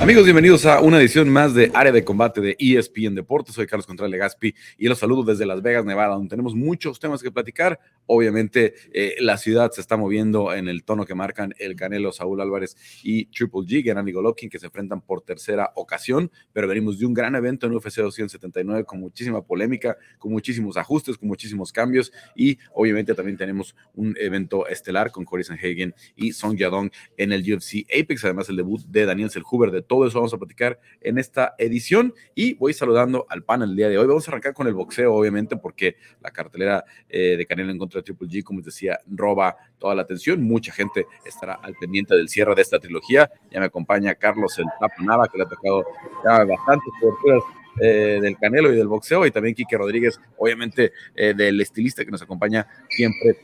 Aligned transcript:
Amigos, 0.00 0.24
bienvenidos 0.24 0.64
a 0.64 0.80
una 0.80 0.98
edición 0.98 1.28
más 1.28 1.52
de 1.52 1.70
Área 1.74 1.92
de 1.92 2.02
Combate 2.02 2.40
de 2.40 2.56
ESPN 2.58 3.14
Deportes. 3.14 3.54
Soy 3.54 3.66
Carlos 3.66 3.86
Contreras 3.86 4.10
Legaspi 4.10 4.54
y 4.78 4.88
los 4.88 4.98
saludo 4.98 5.24
desde 5.24 5.44
Las 5.44 5.60
Vegas, 5.60 5.84
Nevada, 5.84 6.14
donde 6.14 6.30
tenemos 6.30 6.54
muchos 6.54 6.98
temas 6.98 7.22
que 7.22 7.30
platicar. 7.30 7.78
Obviamente, 8.06 8.72
eh, 8.94 9.16
la 9.20 9.36
ciudad 9.36 9.70
se 9.72 9.82
está 9.82 9.98
moviendo 9.98 10.54
en 10.54 10.68
el 10.68 10.84
tono 10.84 11.04
que 11.04 11.14
marcan 11.14 11.52
el 11.58 11.76
Canelo 11.76 12.12
Saúl 12.12 12.40
Álvarez 12.40 12.78
y 13.02 13.26
Triple 13.26 13.60
G, 13.60 13.84
Gennady 13.84 14.10
Golovkin, 14.12 14.48
que 14.48 14.58
se 14.58 14.66
enfrentan 14.66 15.02
por 15.02 15.20
tercera 15.20 15.70
ocasión, 15.74 16.32
pero 16.54 16.66
venimos 16.66 16.98
de 16.98 17.04
un 17.04 17.12
gran 17.12 17.34
evento 17.34 17.66
en 17.66 17.74
UFC 17.74 17.96
279 17.96 18.84
con 18.84 19.00
muchísima 19.00 19.42
polémica, 19.42 19.98
con 20.18 20.32
muchísimos 20.32 20.78
ajustes, 20.78 21.18
con 21.18 21.28
muchísimos 21.28 21.72
cambios 21.72 22.10
y 22.34 22.58
obviamente 22.72 23.14
también 23.14 23.36
tenemos 23.36 23.76
un 23.92 24.16
evento 24.18 24.66
estelar 24.66 25.10
con 25.10 25.26
Cory 25.26 25.44
Sanhagen 25.44 25.94
y 26.16 26.32
Song 26.32 26.56
Yadong 26.56 26.90
en 27.18 27.32
el 27.32 27.42
UFC 27.42 27.84
Apex, 27.92 28.24
además 28.24 28.48
el 28.48 28.56
debut 28.56 28.80
de 28.86 29.04
Daniel 29.04 29.28
Selhuber 29.28 29.70
de 29.70 29.89
todo 29.90 30.06
eso 30.06 30.20
vamos 30.20 30.32
a 30.32 30.38
platicar 30.38 30.78
en 31.00 31.18
esta 31.18 31.56
edición 31.58 32.14
y 32.36 32.54
voy 32.54 32.72
saludando 32.72 33.26
al 33.28 33.42
panel 33.42 33.70
el 33.70 33.76
día 33.76 33.88
de 33.88 33.98
hoy. 33.98 34.06
Vamos 34.06 34.28
a 34.28 34.30
arrancar 34.30 34.54
con 34.54 34.68
el 34.68 34.74
boxeo, 34.74 35.12
obviamente, 35.12 35.56
porque 35.56 35.96
la 36.20 36.30
cartelera 36.30 36.84
eh, 37.08 37.34
de 37.36 37.44
Canelo 37.44 37.72
en 37.72 37.78
contra 37.78 37.98
de 37.98 38.04
Triple 38.04 38.28
G, 38.28 38.44
como 38.44 38.60
les 38.60 38.66
decía, 38.66 39.00
roba 39.08 39.56
toda 39.80 39.96
la 39.96 40.02
atención. 40.02 40.44
Mucha 40.44 40.72
gente 40.72 41.06
estará 41.24 41.54
al 41.54 41.74
pendiente 41.74 42.14
del 42.14 42.28
cierre 42.28 42.54
de 42.54 42.62
esta 42.62 42.78
trilogía. 42.78 43.32
Ya 43.50 43.58
me 43.58 43.66
acompaña 43.66 44.14
Carlos 44.14 44.56
el 44.60 44.66
Tapo 44.78 45.02
Nava, 45.02 45.26
que 45.26 45.38
le 45.38 45.42
ha 45.42 45.48
tocado 45.48 45.84
ya 46.24 46.44
bastantes 46.44 46.92
coberturas 47.00 47.42
eh, 47.80 48.20
del 48.22 48.38
Canelo 48.38 48.72
y 48.72 48.76
del 48.76 48.86
boxeo, 48.86 49.26
y 49.26 49.32
también 49.32 49.56
Quique 49.56 49.76
Rodríguez, 49.76 50.20
obviamente 50.38 50.92
eh, 51.16 51.34
del 51.34 51.60
estilista 51.60 52.04
que 52.04 52.12
nos 52.12 52.22
acompaña 52.22 52.64
siempre 52.88 53.38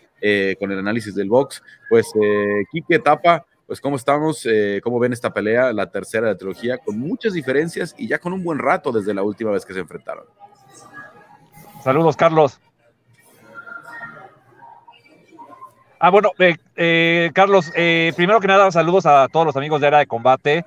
con 0.59 0.70
el 0.70 0.78
análisis 0.78 1.15
del 1.15 1.28
box. 1.28 1.62
Pues 1.88 2.10
Quique 2.70 3.01
Tapa, 3.01 3.45
pues 3.66 3.80
cómo 3.80 3.96
estamos, 3.96 4.46
eh, 4.46 4.80
cómo 4.82 4.98
ven 4.98 5.12
esta 5.12 5.32
pelea, 5.32 5.72
la 5.72 5.90
tercera 5.90 6.26
de 6.26 6.32
la 6.34 6.38
trilogía, 6.38 6.78
con 6.78 6.98
muchas 6.98 7.32
diferencias 7.32 7.95
y 7.98 8.06
ya 8.06 8.18
con 8.18 8.32
un 8.32 8.45
buen 8.45 8.58
rato 8.58 8.92
desde 8.92 9.12
la 9.12 9.23
última 9.23 9.50
vez 9.50 9.66
que 9.66 9.74
se 9.74 9.80
enfrentaron. 9.80 10.24
Saludos, 11.82 12.16
Carlos. 12.16 12.60
Ah, 15.98 16.10
bueno, 16.10 16.30
eh, 16.38 16.56
eh, 16.76 17.30
Carlos, 17.34 17.73
primero 17.73 18.40
que 18.40 18.46
nada, 18.46 18.70
saludos 18.70 19.06
a 19.06 19.26
todos 19.28 19.46
los 19.46 19.56
amigos 19.56 19.80
de 19.80 19.86
Era 19.88 19.98
de 19.98 20.06
Combate. 20.06 20.64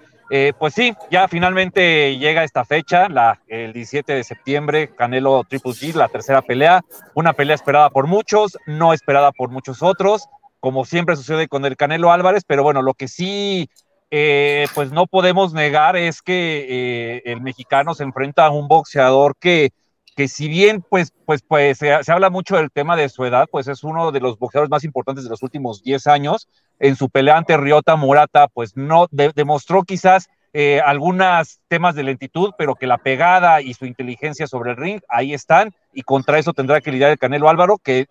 pues 0.57 0.73
sí, 0.73 0.93
ya 1.09 1.27
finalmente 1.27 2.17
llega 2.17 2.43
esta 2.43 2.65
fecha, 2.65 3.07
la, 3.07 3.39
el 3.47 3.71
17 3.71 4.13
de 4.13 4.23
septiembre, 4.23 4.89
Canelo 4.95 5.43
Triple 5.47 5.71
G, 5.71 5.93
la 5.93 6.09
tercera 6.09 6.41
pelea, 6.41 6.83
una 7.13 7.33
pelea 7.33 7.55
esperada 7.55 7.89
por 7.89 8.07
muchos, 8.07 8.57
no 8.65 8.91
esperada 8.91 9.31
por 9.31 9.49
muchos 9.49 9.81
otros 9.83 10.27
como 10.59 10.85
siempre 10.85 11.15
sucede 11.15 11.47
con 11.47 11.65
el 11.65 11.77
Canelo 11.77 12.11
Álvarez, 12.11 12.43
pero 12.45 12.63
bueno, 12.63 12.81
lo 12.81 12.93
que 12.93 13.07
sí, 13.07 13.69
eh, 14.11 14.67
pues 14.73 14.91
no 14.91 15.07
podemos 15.07 15.53
negar 15.53 15.95
es 15.95 16.21
que 16.21 16.65
eh, 16.67 17.21
el 17.25 17.41
mexicano 17.41 17.93
se 17.93 18.03
enfrenta 18.03 18.45
a 18.45 18.49
un 18.49 18.67
boxeador 18.67 19.35
que, 19.39 19.71
que 20.15 20.27
si 20.27 20.47
bien 20.47 20.83
pues, 20.87 21.13
pues, 21.25 21.43
pues 21.47 21.77
se, 21.77 21.93
habla 22.11 22.29
mucho 22.29 22.57
del 22.57 22.71
tema 22.71 22.95
de 22.95 23.09
su 23.09 23.23
edad, 23.25 23.47
pues 23.51 23.67
es 23.67 23.83
uno 23.83 24.11
de 24.11 24.19
los 24.19 24.37
boxeadores 24.37 24.69
más 24.69 24.83
importantes 24.83 25.23
de 25.23 25.29
los 25.29 25.43
últimos 25.43 25.83
10 25.83 26.07
años. 26.07 26.49
En 26.79 26.95
su 26.95 27.09
pelea 27.09 27.37
ante 27.37 27.55
Ryota 27.55 27.95
Murata, 27.95 28.47
pues 28.47 28.75
no 28.75 29.07
demostró 29.11 29.83
quizás 29.83 30.27
eh, 30.53 30.81
algunos 30.83 31.59
temas 31.67 31.93
de 31.93 32.03
lentitud, 32.03 32.51
pero 32.57 32.75
que 32.75 32.87
la 32.87 32.97
pegada 32.97 33.61
y 33.61 33.75
su 33.75 33.85
inteligencia 33.85 34.47
sobre 34.47 34.71
el 34.71 34.77
ring 34.77 35.01
ahí 35.07 35.33
están, 35.33 35.73
y 35.93 36.01
contra 36.01 36.39
eso 36.39 36.53
tendrá 36.53 36.81
que 36.81 36.91
lidiar 36.91 37.11
el 37.11 37.19
Canelo 37.19 37.47
Álvaro, 37.47 37.77
que 37.77 38.07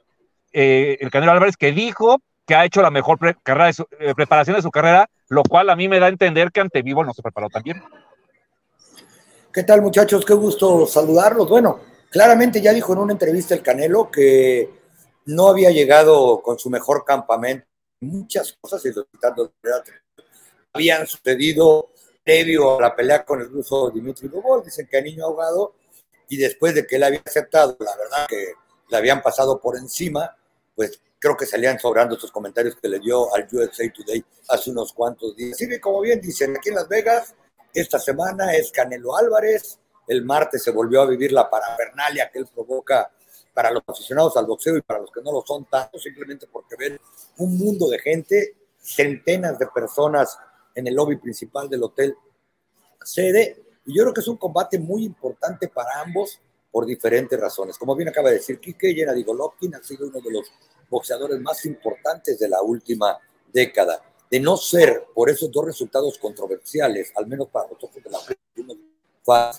el 0.53 1.11
Canelo 1.11 1.33
Álvarez 1.33 1.57
que 1.57 1.73
dijo 1.73 2.23
que 2.49 2.55
ha 2.55 2.65
hecho 2.65 2.81
la 2.81 2.91
mejor 2.91 3.19
eh, 3.23 4.15
preparación 4.17 4.57
de 4.57 4.63
su 4.63 4.71
carrera, 4.71 5.09
lo 5.29 5.43
cual 5.43 5.69
a 5.69 5.77
mí 5.77 5.87
me 5.87 6.01
da 6.01 6.07
a 6.07 6.09
entender 6.09 6.51
que 6.51 6.61
ante 6.61 6.81
Vivo 6.81 7.05
no 7.05 7.13
se 7.13 7.21
preparó 7.21 7.51
tan 7.51 7.63
bien. 7.63 7.85
¿Qué 9.53 9.63
tal 9.64 9.83
muchachos? 9.83 10.25
Qué 10.25 10.33
gusto 10.33 10.87
saludarlos. 10.87 11.47
Bueno, 11.47 11.81
claramente 12.11 12.63
ya 12.63 12.73
dijo 12.73 12.95
en 12.95 13.01
una 13.01 13.13
entrevista 13.13 13.55
el 13.55 13.63
Canelo 13.63 14.11
que 14.11 14.70
no 15.27 15.48
había 15.48 15.70
llegado 15.70 16.41
con 16.41 16.58
su 16.58 16.70
mejor 16.70 17.05
campamento. 17.05 17.67
Muchas 18.01 18.57
cosas 18.58 18.83
y 18.87 18.92
habían 20.73 21.07
sucedido 21.07 21.91
previo 22.25 22.79
a 22.79 22.83
la 22.83 22.97
pelea 22.97 23.27
con 23.27 23.42
el 23.42 23.51
ruso 23.51 23.91
Dimitri 23.91 24.29
Bobol. 24.29 24.64
Dicen 24.64 24.89
que 24.91 24.97
a 24.97 25.03
niño 25.03 25.25
ahogado 25.25 25.75
y 26.31 26.39
después 26.39 26.75
de 26.75 26.87
que 26.87 26.97
él 26.97 27.03
había 27.03 27.20
aceptado, 27.27 27.77
la 27.81 27.95
verdad 27.97 28.27
que 28.27 28.53
le 28.89 28.97
habían 28.97 29.20
pasado 29.20 29.61
por 29.61 29.77
encima, 29.77 30.35
pues 30.75 30.98
creo 31.18 31.36
que 31.36 31.46
salían 31.46 31.79
sobrando 31.79 32.14
estos 32.14 32.30
comentarios 32.30 32.77
que 32.77 32.89
le 32.89 33.01
dio 33.01 33.34
al 33.34 33.48
USA 33.51 33.90
Today 33.92 34.24
hace 34.48 34.70
unos 34.70 34.92
cuantos 34.92 35.36
días. 35.36 35.56
Sí, 35.56 35.80
como 35.80 36.01
bien 36.01 36.20
dicen, 36.20 36.56
aquí 36.56 36.68
en 36.68 36.77
Las 36.77 36.89
Vegas, 36.89 37.34
esta 37.74 37.98
semana 37.98 38.55
es 38.55 38.70
Canelo 38.70 39.17
Álvarez, 39.17 39.78
el 40.07 40.24
martes 40.24 40.62
se 40.62 40.70
volvió 40.70 41.02
a 41.02 41.07
vivir 41.07 41.33
la 41.33 41.51
parafernalia 41.51 42.30
que 42.30 42.39
él 42.39 42.48
provoca 42.52 43.11
para 43.52 43.70
los 43.70 43.83
aficionados 43.86 44.36
al 44.36 44.46
boxeo 44.46 44.77
y 44.77 44.83
para 44.83 45.01
los 45.01 45.11
que 45.11 45.20
no 45.20 45.33
lo 45.33 45.45
son 45.45 45.64
tanto, 45.67 45.98
simplemente 45.98 46.46
porque 46.51 46.77
ven 46.78 46.98
un 47.39 47.58
mundo 47.58 47.89
de 47.89 47.98
gente, 47.98 48.57
centenas 48.78 49.58
de 49.58 49.67
personas 49.67 50.39
en 50.74 50.86
el 50.86 50.95
lobby 50.95 51.17
principal 51.17 51.68
del 51.68 51.83
hotel 51.83 52.17
sede, 53.02 53.64
y 53.84 53.96
yo 53.96 54.05
creo 54.05 54.14
que 54.14 54.20
es 54.20 54.28
un 54.28 54.36
combate 54.36 54.78
muy 54.78 55.05
importante 55.05 55.68
para 55.68 56.01
ambos 56.01 56.40
por 56.70 56.86
diferentes 56.86 57.39
razones. 57.39 57.79
Como 57.79 57.96
bien 57.96 58.08
acaba 58.08 58.29
de 58.30 58.36
decir 58.36 58.61
Kike, 58.61 58.95
Gennady 58.95 59.24
Golovkin 59.24 59.74
ha 59.74 59.83
sido 59.83 60.06
uno 60.06 60.20
de 60.20 60.30
los 60.30 60.52
boxeadores 60.89 61.40
más 61.40 61.64
importantes 61.67 62.39
de 62.39 62.48
la 62.48 62.62
última 62.62 63.18
década. 63.52 64.02
De 64.30 64.40
no 64.40 64.56
ser 64.56 65.07
por 65.14 65.30
esos 65.30 65.51
dos 65.51 65.64
resultados 65.64 66.18
controversiales, 66.18 67.12
al 67.17 67.27
menos 67.27 67.48
para 67.48 67.68
nosotros 67.68 68.05
de 68.05 68.11
la 68.11 68.18
primera 68.27 69.52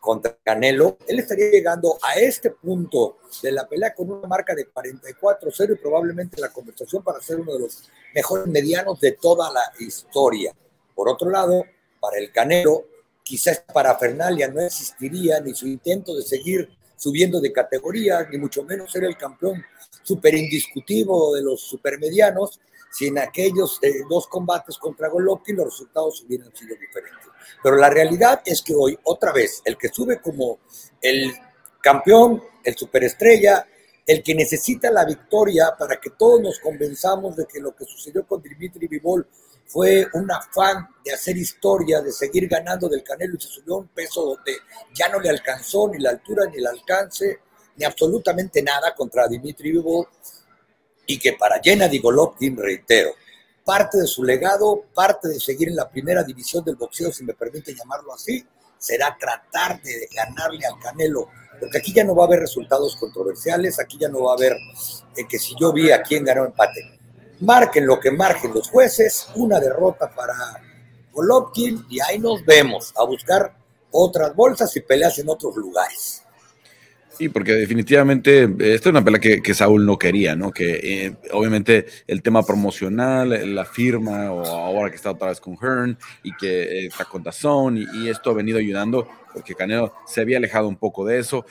contra 0.00 0.36
Canelo, 0.42 0.98
él 1.06 1.20
estaría 1.20 1.48
llegando 1.50 1.96
a 2.02 2.14
este 2.14 2.50
punto 2.50 3.18
de 3.40 3.52
la 3.52 3.68
pelea 3.68 3.94
con 3.94 4.10
una 4.10 4.26
marca 4.26 4.52
de 4.52 4.68
44-0 4.72 5.74
y 5.74 5.76
probablemente 5.76 6.40
la 6.40 6.52
conversación 6.52 7.04
para 7.04 7.20
ser 7.20 7.38
uno 7.38 7.52
de 7.52 7.60
los 7.60 7.88
mejores 8.12 8.48
medianos 8.48 8.98
de 9.00 9.12
toda 9.12 9.52
la 9.52 9.62
historia. 9.78 10.52
Por 10.94 11.08
otro 11.08 11.30
lado, 11.30 11.64
para 12.00 12.18
el 12.18 12.32
Canelo, 12.32 12.84
quizás 13.32 13.64
para 13.72 13.96
Fernalia 13.96 14.46
no 14.48 14.60
existiría 14.60 15.40
ni 15.40 15.54
su 15.54 15.66
intento 15.66 16.14
de 16.14 16.20
seguir 16.20 16.68
subiendo 16.98 17.40
de 17.40 17.50
categoría, 17.50 18.28
ni 18.30 18.36
mucho 18.36 18.62
menos 18.62 18.92
ser 18.92 19.04
el 19.04 19.16
campeón 19.16 19.64
super 20.02 20.34
indiscutivo 20.34 21.34
de 21.34 21.40
los 21.40 21.62
supermedianos, 21.62 22.60
si 22.90 23.06
en 23.06 23.16
aquellos 23.16 23.78
eh, 23.80 23.90
dos 24.06 24.26
combates 24.26 24.76
contra 24.76 25.08
Golovkin 25.08 25.56
los 25.56 25.64
resultados 25.64 26.22
hubieran 26.26 26.54
sido 26.54 26.76
diferentes. 26.76 27.26
Pero 27.62 27.76
la 27.76 27.88
realidad 27.88 28.42
es 28.44 28.60
que 28.60 28.74
hoy, 28.74 28.98
otra 29.04 29.32
vez, 29.32 29.62
el 29.64 29.78
que 29.78 29.88
sube 29.88 30.20
como 30.20 30.58
el 31.00 31.32
campeón, 31.80 32.42
el 32.62 32.76
superestrella, 32.76 33.66
el 34.06 34.22
que 34.22 34.34
necesita 34.34 34.90
la 34.90 35.06
victoria 35.06 35.74
para 35.78 35.98
que 35.98 36.10
todos 36.10 36.38
nos 36.42 36.58
convenzamos 36.58 37.34
de 37.34 37.46
que 37.46 37.60
lo 37.60 37.74
que 37.74 37.86
sucedió 37.86 38.26
con 38.26 38.42
Dimitri 38.42 38.88
Vivol 38.88 39.26
fue 39.72 40.06
un 40.12 40.30
afán 40.30 40.86
de 41.02 41.14
hacer 41.14 41.36
historia, 41.38 42.02
de 42.02 42.12
seguir 42.12 42.46
ganando 42.46 42.90
del 42.90 43.02
Canelo 43.02 43.36
y 43.36 43.40
se 43.40 43.48
subió 43.48 43.76
a 43.76 43.78
un 43.78 43.88
peso 43.88 44.22
donde 44.22 44.58
ya 44.94 45.08
no 45.08 45.18
le 45.18 45.30
alcanzó 45.30 45.88
ni 45.88 45.98
la 45.98 46.10
altura 46.10 46.44
ni 46.46 46.58
el 46.58 46.66
alcance 46.66 47.40
ni 47.76 47.84
absolutamente 47.86 48.62
nada 48.62 48.94
contra 48.94 49.26
Dimitri 49.26 49.72
Vivol 49.72 50.06
y 51.06 51.18
que 51.18 51.32
para 51.32 51.58
Gennady 51.62 52.00
Golovkin, 52.00 52.54
reitero, 52.54 53.14
parte 53.64 53.96
de 53.96 54.06
su 54.06 54.22
legado, 54.22 54.84
parte 54.94 55.28
de 55.28 55.40
seguir 55.40 55.68
en 55.68 55.76
la 55.76 55.88
primera 55.88 56.22
división 56.22 56.62
del 56.62 56.76
boxeo, 56.76 57.10
si 57.10 57.24
me 57.24 57.32
permite 57.32 57.74
llamarlo 57.74 58.12
así, 58.12 58.46
será 58.76 59.16
tratar 59.18 59.80
de 59.80 60.06
ganarle 60.14 60.66
al 60.66 60.78
Canelo, 60.80 61.28
porque 61.58 61.78
aquí 61.78 61.94
ya 61.94 62.04
no 62.04 62.14
va 62.14 62.24
a 62.24 62.26
haber 62.26 62.40
resultados 62.40 62.96
controversiales, 62.96 63.80
aquí 63.80 63.96
ya 63.98 64.10
no 64.10 64.24
va 64.24 64.32
a 64.32 64.36
haber 64.36 64.52
eh, 65.16 65.26
que 65.26 65.38
si 65.38 65.54
yo 65.58 65.72
vi 65.72 65.90
a 65.90 66.02
quién 66.02 66.24
ganó 66.24 66.44
empate. 66.44 67.00
Marquen 67.42 67.86
lo 67.86 67.98
que 67.98 68.12
marquen 68.12 68.54
los 68.54 68.68
jueces, 68.68 69.28
una 69.34 69.58
derrota 69.58 70.08
para 70.08 70.34
Golovkin 71.12 71.84
y 71.90 72.00
ahí 72.00 72.18
nos 72.18 72.44
vemos 72.44 72.94
a 72.96 73.04
buscar 73.04 73.52
otras 73.90 74.34
bolsas 74.34 74.74
y 74.76 74.80
peleas 74.80 75.18
en 75.18 75.28
otros 75.28 75.56
lugares. 75.56 76.22
Sí, 77.10 77.28
porque 77.28 77.52
definitivamente 77.52 78.44
eh, 78.44 78.74
esta 78.74 78.88
es 78.88 78.92
una 78.92 79.04
pelea 79.04 79.20
que, 79.20 79.54
Saúl 79.54 79.84
no 79.84 79.98
quería, 79.98 80.34
¿no? 80.34 80.50
Que 80.50 81.06
eh, 81.06 81.16
obviamente 81.32 81.86
el 82.06 82.22
tema 82.22 82.42
promocional, 82.42 83.54
la 83.54 83.64
firma, 83.64 84.32
o 84.32 84.44
ahora 84.46 84.88
que 84.88 84.96
está 84.96 85.10
otra 85.10 85.28
vez 85.28 85.40
con 85.40 85.56
Hearn 85.56 85.98
y 86.22 86.34
que 86.36 86.62
eh, 86.62 86.86
está 86.86 87.04
con 87.04 87.22
Dazón, 87.22 87.76
y, 87.76 88.08
esto 88.08 88.30
ha 88.30 88.34
venido 88.34 88.58
ayudando 88.58 89.06
porque 89.32 89.54
Canelo 89.54 89.92
se 90.06 90.20
había 90.20 90.38
alejado 90.38 90.68
un 90.68 90.76
poco 90.76 91.04
de 91.04 91.18
eso. 91.18 91.44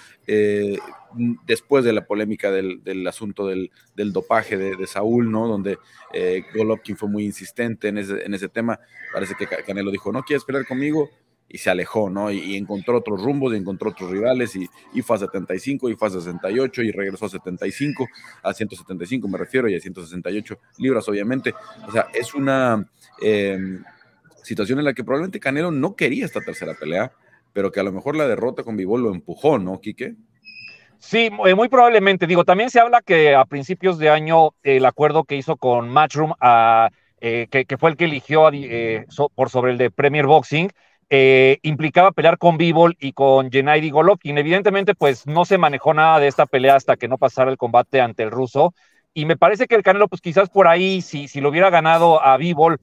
Después 1.46 1.84
de 1.84 1.94
la 1.94 2.06
polémica 2.06 2.52
del, 2.52 3.08
asunto 3.08 3.48
del, 3.48 3.72
dopaje 3.96 4.58
de, 4.58 4.88
Saúl, 4.88 5.32
¿no? 5.32 5.48
Donde 5.48 5.78
Golovkin 6.56 6.98
fue 6.98 7.10
muy 7.10 7.26
insistente 7.26 7.90
en 7.90 7.98
ese, 7.98 8.26
en 8.26 8.34
ese 8.34 8.50
tema, 8.50 8.80
parece 9.14 9.36
que 9.36 9.48
Canelo 9.48 9.92
dijo, 9.92 10.12
no 10.12 10.24
quieres 10.24 10.44
pelear 10.44 10.66
conmigo, 10.66 11.10
y 11.54 11.58
se 11.58 11.70
alejó, 11.70 12.10
¿no? 12.10 12.32
Y, 12.32 12.56
encontró 12.56 12.98
otros 12.98 13.22
rumbos, 13.22 13.54
y 13.54 13.58
encontró 13.58 13.90
otros 13.90 14.10
rivales, 14.10 14.56
y, 14.56 14.70
y, 14.94 15.02
fue 15.02 15.18
a 15.18 15.20
75, 15.20 15.90
y 15.90 15.96
fue 15.96 16.08
a 16.08 16.12
68, 16.12 16.82
y 16.82 16.92
regresó 16.92 17.26
a 17.26 17.30
75, 17.30 18.08
a 18.42 18.54
175 18.54 19.28
me 19.28 19.38
refiero, 19.38 19.68
y 19.68 19.76
a 19.76 19.80
168 19.80 20.58
libras, 20.78 21.08
obviamente. 21.10 21.54
O 21.88 21.92
sea, 21.92 22.08
es 22.14 22.34
una... 22.34 22.90
Em, 23.22 23.84
situación 24.44 24.80
en 24.80 24.86
la 24.86 24.94
que 24.94 25.04
probablemente 25.04 25.40
Canelo 25.40 25.72
no 25.72 25.96
quería 25.96 26.26
esta 26.26 26.42
tercera 26.42 26.74
pelea, 26.74 27.12
pero 27.54 27.72
que 27.72 27.80
a 27.80 27.84
lo 27.84 27.92
mejor 27.92 28.16
la 28.16 28.28
derrota 28.28 28.64
con 28.64 28.78
Bivol 28.78 29.04
lo 29.04 29.12
empujó, 29.12 29.60
¿no, 29.60 29.80
Quique? 29.80 30.16
Sí, 31.02 31.32
eh, 31.46 31.56
muy 31.56 31.68
probablemente. 31.68 32.28
Digo, 32.28 32.46
también 32.46 32.70
se 32.70 32.80
habla 32.80 33.02
que 33.02 33.34
a 33.34 33.44
principios 33.46 33.98
de 33.98 34.12
año 34.12 34.52
el 34.62 34.86
acuerdo 34.86 35.24
que 35.24 35.36
hizo 35.36 35.58
con 35.58 35.90
Matchroom, 35.90 36.34
a, 36.40 36.92
eh, 37.20 37.48
que, 37.50 37.78
fue 37.78 37.90
el 37.90 37.98
que 37.98 38.06
eligió 38.06 38.50
eh, 38.54 39.08
por 39.34 39.50
sobre 39.50 39.72
el 39.72 39.80
de 39.80 39.90
Premier 39.90 40.28
Boxing, 40.28 40.70
implicaba 41.64 42.12
pelear 42.12 42.38
con 42.38 42.58
Bivol 42.58 42.96
y 43.00 43.14
con 43.14 43.52
Gennady 43.52 43.90
Golovkin. 43.90 44.38
Evidentemente, 44.38 44.94
pues 44.94 45.26
no 45.26 45.44
se 45.44 45.58
manejó 45.58 45.94
nada 45.94 46.20
de 46.20 46.28
esta 46.28 46.46
pelea 46.46 46.76
hasta 46.76 46.96
que 46.96 47.08
no 47.08 47.18
pasara 47.18 47.50
el 47.50 47.58
combate 47.58 48.00
ante 48.00 48.22
el 48.22 48.32
ruso. 48.32 48.76
Y 49.14 49.26
me 49.26 49.36
parece 49.36 49.68
que 49.68 49.76
el 49.76 49.84
Canelo, 49.84 50.08
pues 50.08 50.22
quizás 50.22 50.50
por 50.50 50.68
ahí, 50.68 51.02
si, 51.02 51.28
si 51.28 51.42
lo 51.42 51.50
hubiera 51.50 51.72
ganado 51.72 52.24
a 52.24 52.38
Bivol, 52.38 52.80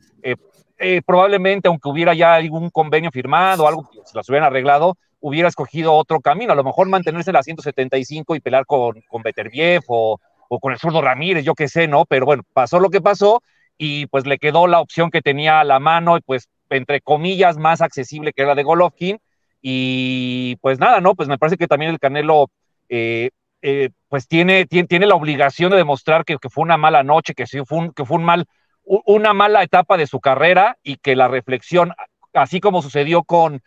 eh, 0.80 1.02
probablemente, 1.04 1.68
aunque 1.68 1.88
hubiera 1.88 2.14
ya 2.14 2.34
algún 2.34 2.70
convenio 2.70 3.10
firmado, 3.10 3.66
algo 3.66 3.88
que 3.90 3.98
se 4.04 4.16
las 4.16 4.28
hubieran 4.28 4.46
arreglado, 4.46 4.96
hubiera 5.20 5.48
escogido 5.48 5.94
otro 5.94 6.20
camino, 6.20 6.52
a 6.52 6.56
lo 6.56 6.64
mejor 6.64 6.88
mantenerse 6.88 7.30
en 7.30 7.34
la 7.34 7.42
175 7.42 8.36
y 8.36 8.40
pelear 8.40 8.66
con, 8.66 9.02
con 9.08 9.22
Beterbiev 9.22 9.82
o, 9.88 10.20
o 10.48 10.60
con 10.60 10.72
el 10.72 10.78
zurdo 10.78 11.02
Ramírez, 11.02 11.44
yo 11.44 11.54
qué 11.54 11.68
sé, 11.68 11.88
¿no? 11.88 12.04
Pero 12.04 12.26
bueno, 12.26 12.42
pasó 12.52 12.80
lo 12.80 12.90
que 12.90 13.00
pasó 13.00 13.42
y 13.76 14.06
pues 14.06 14.26
le 14.26 14.38
quedó 14.38 14.66
la 14.66 14.80
opción 14.80 15.10
que 15.10 15.22
tenía 15.22 15.60
a 15.60 15.64
la 15.64 15.78
mano, 15.78 16.16
y 16.16 16.20
pues 16.20 16.48
entre 16.70 17.00
comillas, 17.00 17.56
más 17.56 17.80
accesible 17.80 18.32
que 18.32 18.44
la 18.44 18.54
de 18.54 18.62
Golovkin. 18.62 19.18
Y 19.60 20.56
pues 20.56 20.78
nada, 20.78 21.00
¿no? 21.00 21.14
Pues 21.14 21.28
me 21.28 21.38
parece 21.38 21.56
que 21.56 21.66
también 21.66 21.90
el 21.90 21.98
Canelo, 21.98 22.50
eh, 22.88 23.30
eh, 23.62 23.90
pues 24.08 24.28
tiene, 24.28 24.66
tiene, 24.66 25.06
la 25.06 25.14
obligación 25.14 25.70
de 25.70 25.76
demostrar 25.76 26.24
que, 26.24 26.38
fue 26.50 26.62
una 26.62 26.76
mala 26.76 27.02
noche, 27.02 27.34
que, 27.34 27.46
sí, 27.46 27.60
fue 27.64 27.90
que 27.94 28.04
fue 28.04 28.18
un 28.18 28.24
mal 28.24 28.46
una 28.84 29.34
mala 29.34 29.62
etapa 29.62 29.98
de 29.98 30.06
su 30.06 30.18
carrera 30.18 30.78
y 30.82 30.96
que 30.96 31.14
la 31.14 31.28
reflexión, 31.28 31.92
así 32.32 32.58
como 32.58 32.80
sucedió 32.80 33.22
con, 33.22 33.60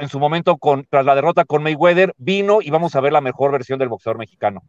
en 0.00 0.08
su 0.08 0.18
momento 0.18 0.56
con, 0.56 0.86
tras 0.90 1.04
la 1.04 1.14
derrota 1.14 1.44
con 1.44 1.62
Mayweather, 1.62 2.14
vino 2.18 2.60
y 2.60 2.70
vamos 2.70 2.94
a 2.94 3.00
ver 3.00 3.12
la 3.12 3.20
mejor 3.20 3.52
versión 3.52 3.78
del 3.78 3.88
boxeador 3.88 4.18
mexicano. 4.18 4.62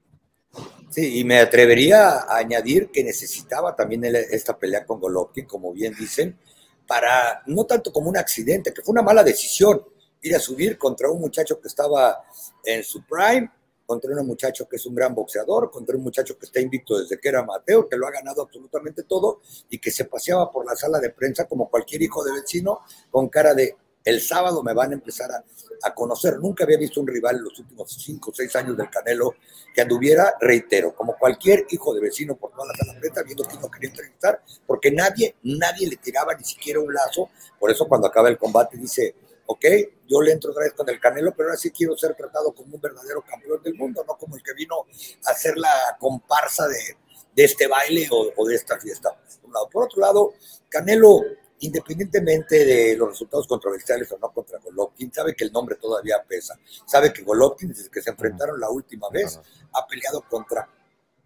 Sí, 0.89 1.19
y 1.19 1.23
me 1.23 1.39
atrevería 1.39 2.19
a 2.19 2.37
añadir 2.37 2.89
que 2.91 3.03
necesitaba 3.03 3.75
también 3.75 4.05
esta 4.05 4.57
pelea 4.57 4.85
con 4.85 4.99
Golovkin, 4.99 5.45
como 5.45 5.73
bien 5.73 5.93
dicen, 5.97 6.37
para 6.87 7.43
no 7.47 7.65
tanto 7.65 7.91
como 7.91 8.09
un 8.09 8.17
accidente, 8.17 8.73
que 8.73 8.81
fue 8.81 8.93
una 8.93 9.01
mala 9.01 9.23
decisión 9.23 9.81
ir 10.21 10.35
a 10.35 10.39
subir 10.39 10.77
contra 10.77 11.09
un 11.11 11.19
muchacho 11.19 11.59
que 11.59 11.67
estaba 11.67 12.23
en 12.63 12.83
su 12.83 13.03
prime, 13.05 13.51
contra 13.85 14.11
un 14.11 14.27
muchacho 14.27 14.67
que 14.67 14.75
es 14.75 14.85
un 14.85 14.95
gran 14.95 15.15
boxeador, 15.15 15.71
contra 15.71 15.95
un 15.95 16.03
muchacho 16.03 16.37
que 16.37 16.45
está 16.45 16.59
invicto 16.59 16.99
desde 16.99 17.19
que 17.19 17.29
era 17.29 17.43
Mateo, 17.43 17.87
que 17.87 17.95
lo 17.95 18.07
ha 18.07 18.11
ganado 18.11 18.41
absolutamente 18.41 19.03
todo 19.03 19.41
y 19.69 19.79
que 19.79 19.91
se 19.91 20.05
paseaba 20.05 20.51
por 20.51 20.65
la 20.65 20.75
sala 20.75 20.99
de 20.99 21.09
prensa 21.11 21.45
como 21.45 21.69
cualquier 21.69 22.01
hijo 22.01 22.23
de 22.23 22.33
vecino 22.33 22.81
con 23.09 23.29
cara 23.29 23.53
de 23.53 23.75
el 24.07 24.21
sábado 24.21 24.63
me 24.63 24.74
van 24.74 24.92
a 24.92 24.94
empezar 24.94 25.30
a, 25.31 25.94
conocer. 25.94 26.39
Nunca 26.39 26.63
había 26.63 26.77
visto 26.77 27.01
un 27.01 27.07
rival 27.07 27.38
en 27.38 27.44
los 27.44 27.59
últimos 27.59 27.92
cinco 27.92 28.31
o 28.31 28.33
seis 28.33 28.56
años 28.56 28.75
del 28.77 28.89
Canelo 28.89 29.36
que 29.74 29.81
anduviera, 29.81 30.33
reitero, 30.39 30.94
como 30.95 31.18
cualquier 31.18 31.65
hijo 31.69 31.94
de 31.94 32.01
vecino 32.01 32.36
por 32.36 32.51
toda 32.51 32.68
la 32.68 32.74
sala 32.74 33.00
viendo 33.25 33.44
que 33.44 33.56
no 33.56 33.69
quería 33.69 33.89
entrevistar, 33.89 34.42
porque 34.65 34.92
nadie, 34.92 35.36
nadie 35.44 35.88
le 35.89 35.98
tiraba 35.98 36.33
ni 36.36 36.44
siquiera 36.44 36.80
un 36.80 36.94
lazo. 36.94 37.30
Por 37.59 37.69
eso 37.69 37.86
cuando 37.88 38.07
acaba 38.07 38.30
el 38.30 38.38
combate 38.38 38.77
dice, 38.77 39.15
ok, 39.45 39.65
yo 40.07 40.21
le 40.21 40.31
entro 40.31 40.51
otra 40.51 40.63
vez 40.63 40.74
con 40.74 40.88
el 40.89 41.00
Canelo, 41.00 41.33
pero 41.36 41.50
ahora 41.50 41.60
sí 41.60 41.71
quiero 41.71 41.98
ser 41.98 42.15
tratado 42.15 42.53
como 42.53 42.75
un 42.75 42.81
verdadero 42.81 43.24
campeón 43.24 43.62
del 43.62 43.75
mundo, 43.75 44.06
no 44.07 44.18
como 44.18 44.38
el 44.38 44.44
que 44.44 44.53
vino 44.53 44.86
a 45.25 45.31
hacer 45.31 45.57
la 45.57 45.98
comparsa 46.00 46.65
de, 46.68 46.98
de 47.36 47.44
este 47.44 47.68
baile 47.68 48.07
o, 48.12 48.48
de 48.48 48.56
esta 48.56 48.80
fiesta. 48.80 49.18
Un 49.44 49.53
lado. 49.53 49.69
por 49.69 49.83
otro 49.83 50.01
lado, 50.01 50.33
Canelo, 50.69 51.24
independientemente 51.59 52.65
de 52.65 52.95
los 52.95 53.09
resultados 53.09 53.48
controversiales 53.48 54.12
o 54.12 54.18
no 54.19 54.31
contra 54.31 54.59
Golovkin, 54.59 55.12
sabe 55.12 55.36
que 55.36 55.44
el 55.45 55.51
nombre 55.51 55.75
todavía 55.75 56.24
pesa. 56.27 56.59
Sabe 56.86 57.12
que 57.12 57.24
Golovkin, 57.24 57.69
desde 57.69 57.89
que 57.89 58.01
se 58.01 58.12
enfrentaron 58.12 58.59
la 58.59 58.69
última 58.69 59.09
vez, 59.09 59.39
ha 59.74 59.88
peleado 59.88 60.24
contra 60.30 60.69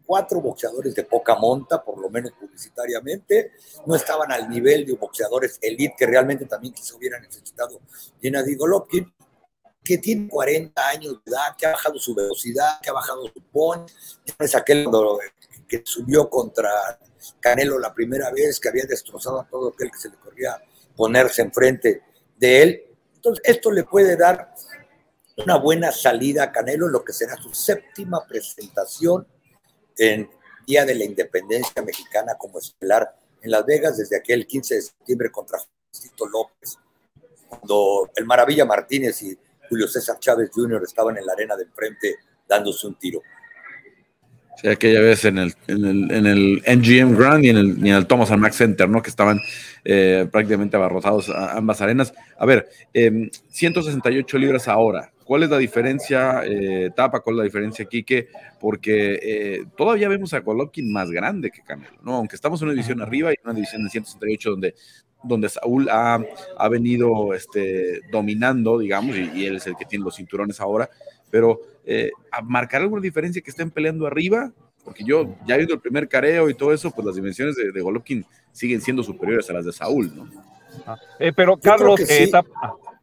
cuatro 0.06 0.42
boxeadores 0.42 0.96
de 0.96 1.04
poca 1.04 1.36
monta, 1.36 1.84
por 1.84 1.98
lo 2.00 2.10
menos 2.10 2.32
publicitariamente, 2.34 3.54
no 3.86 3.96
estaban 3.96 4.32
al 4.32 4.50
nivel 4.50 4.86
de 4.86 4.94
boxeadores 4.94 5.58
elite 5.62 5.96
que 5.98 6.06
realmente 6.06 6.46
también 6.46 6.76
se 6.76 6.96
hubieran 6.96 7.22
necesitado 7.22 7.80
Gennady 8.22 8.56
Golovkin, 8.56 9.14
que 9.84 9.98
tiene 9.98 10.28
40 10.30 10.88
años 10.88 11.24
de 11.24 11.32
edad, 11.32 11.56
que 11.58 11.66
ha 11.66 11.72
bajado 11.72 11.98
su 11.98 12.14
velocidad, 12.14 12.80
que 12.82 12.90
ha 12.90 12.94
bajado 12.94 13.28
su 13.34 13.42
punch, 13.52 13.92
es 14.38 14.56
aquel 14.56 14.88
que 15.68 15.82
subió 15.86 16.30
contra 16.30 16.70
Canelo 17.40 17.80
la 17.80 17.94
primera 17.94 18.32
vez, 18.32 18.60
que 18.60 18.70
había 18.70 18.86
destrozado 18.86 19.42
a 19.42 19.48
todo 19.48 19.70
aquel 19.70 19.92
que 19.92 20.00
se 20.00 20.10
le 20.10 20.16
corría 20.16 20.62
ponerse 20.96 21.42
enfrente 21.42 22.04
de 22.38 22.62
él. 22.64 22.84
Entonces, 23.16 23.44
esto 23.46 23.72
le 23.72 23.84
puede 23.84 24.18
dar 24.18 24.54
una 25.38 25.58
buena 25.58 25.92
salida 25.92 26.44
a 26.44 26.52
Canelo, 26.52 26.88
lo 26.88 27.04
que 27.04 27.14
será 27.14 27.36
su 27.36 27.54
séptima 27.54 28.26
presentación 28.28 29.28
en 29.98 30.30
Día 30.66 30.86
de 30.86 30.96
la 30.96 31.06
Independencia 31.06 31.82
Mexicana 31.82 32.36
como 32.38 32.60
estelar 32.60 33.16
en 33.42 33.52
Las 33.52 33.66
Vegas 33.66 33.98
desde 33.98 34.18
aquel 34.18 34.46
15 34.46 34.76
de 34.76 34.82
septiembre 34.82 35.32
contra 35.32 35.60
Juancito 35.60 36.28
López, 36.28 36.78
cuando 37.50 38.10
el 38.16 38.26
Maravilla 38.26 38.66
Martínez 38.66 39.22
y 39.24 39.38
Julio 39.70 39.88
César 39.88 40.20
Chávez 40.20 40.52
Jr. 40.54 40.84
estaban 40.84 41.18
en 41.18 41.26
la 41.26 41.34
arena 41.34 41.56
de 41.56 41.64
enfrente 41.64 42.18
dándose 42.48 42.88
un 42.88 42.96
tiro. 42.96 43.22
Sí, 44.58 44.68
aquella 44.68 45.02
vez 45.02 45.26
en 45.26 45.38
el, 45.38 45.54
en 45.68 45.86
el, 45.86 46.12
en 46.12 46.26
el 46.26 46.64
NGM 46.68 47.18
Grand 47.18 47.44
y 47.44 47.50
en 47.50 47.58
el, 47.58 47.70
en 47.78 47.88
el 47.88 48.06
Thomas 48.06 48.32
and 48.32 48.42
Mack 48.42 48.54
Center, 48.54 48.88
¿no? 48.88 49.02
Que 49.02 49.10
estaban 49.10 49.40
eh, 49.84 50.28
prácticamente 50.32 50.76
abarrotados 50.76 51.30
a 51.30 51.58
ambas 51.58 51.82
arenas. 51.82 52.14
A 52.38 52.46
ver, 52.46 52.70
168 52.94 54.38
em, 54.38 54.42
libras 54.42 54.68
ahora. 54.68 55.12
¿Cuál 55.32 55.44
es 55.44 55.50
la 55.50 55.58
diferencia, 55.58 56.42
eh, 56.44 56.90
Tapa? 56.94 57.22
¿Cuál 57.22 57.36
es 57.36 57.38
la 57.38 57.44
diferencia, 57.46 57.86
Quique? 57.86 58.28
Porque 58.60 59.20
eh, 59.24 59.66
todavía 59.78 60.10
vemos 60.10 60.34
a 60.34 60.42
Golovkin 60.42 60.92
más 60.92 61.10
grande 61.10 61.52
que 61.52 61.62
Canelo, 61.62 61.98
¿no? 62.04 62.16
Aunque 62.16 62.36
estamos 62.36 62.62
en 62.62 62.66
una 62.68 62.74
división 62.74 63.02
arriba 63.02 63.32
y 63.32 63.36
una 63.46 63.54
división 63.54 63.84
de 63.84 63.90
168 63.90 64.52
donde, 64.52 64.76
donde 65.24 65.48
Saúl 65.48 65.88
ha, 65.90 66.20
ha 66.58 66.68
venido 66.68 67.34
este, 67.34 68.02
dominando, 68.12 68.78
digamos, 68.78 69.16
y, 69.16 69.32
y, 69.34 69.46
él 69.46 69.56
es 69.56 69.68
el 69.68 69.78
que 69.78 69.86
tiene 69.86 70.04
los 70.04 70.18
cinturones 70.18 70.60
ahora, 70.60 70.90
pero 71.30 71.62
eh, 71.86 72.12
¿a 72.32 72.42
marcar 72.42 72.82
alguna 72.82 73.02
diferencia 73.02 73.42
que 73.42 73.50
estén 73.50 73.72
peleando 73.72 74.08
arriba? 74.08 74.52
Porque 74.84 75.04
yo, 75.04 75.36
ya 75.46 75.58
viendo 75.58 75.76
el 75.76 75.80
primer 75.80 76.08
careo 76.08 76.50
y 76.50 76.54
todo 76.54 76.74
eso, 76.74 76.92
pues 76.92 77.06
las 77.06 77.16
dimensiones 77.16 77.56
de, 77.56 77.72
de 77.72 77.82
Golovkin 77.82 78.26
siguen 78.52 78.82
siendo 78.82 79.04
superiores 79.04 79.50
a 79.50 79.54
las 79.54 79.66
de 79.66 79.72
Saúl, 79.72 80.12
¿no? 80.16 80.28
Ah, 80.86 80.98
pero 81.36 81.58
Carlos, 81.58 82.00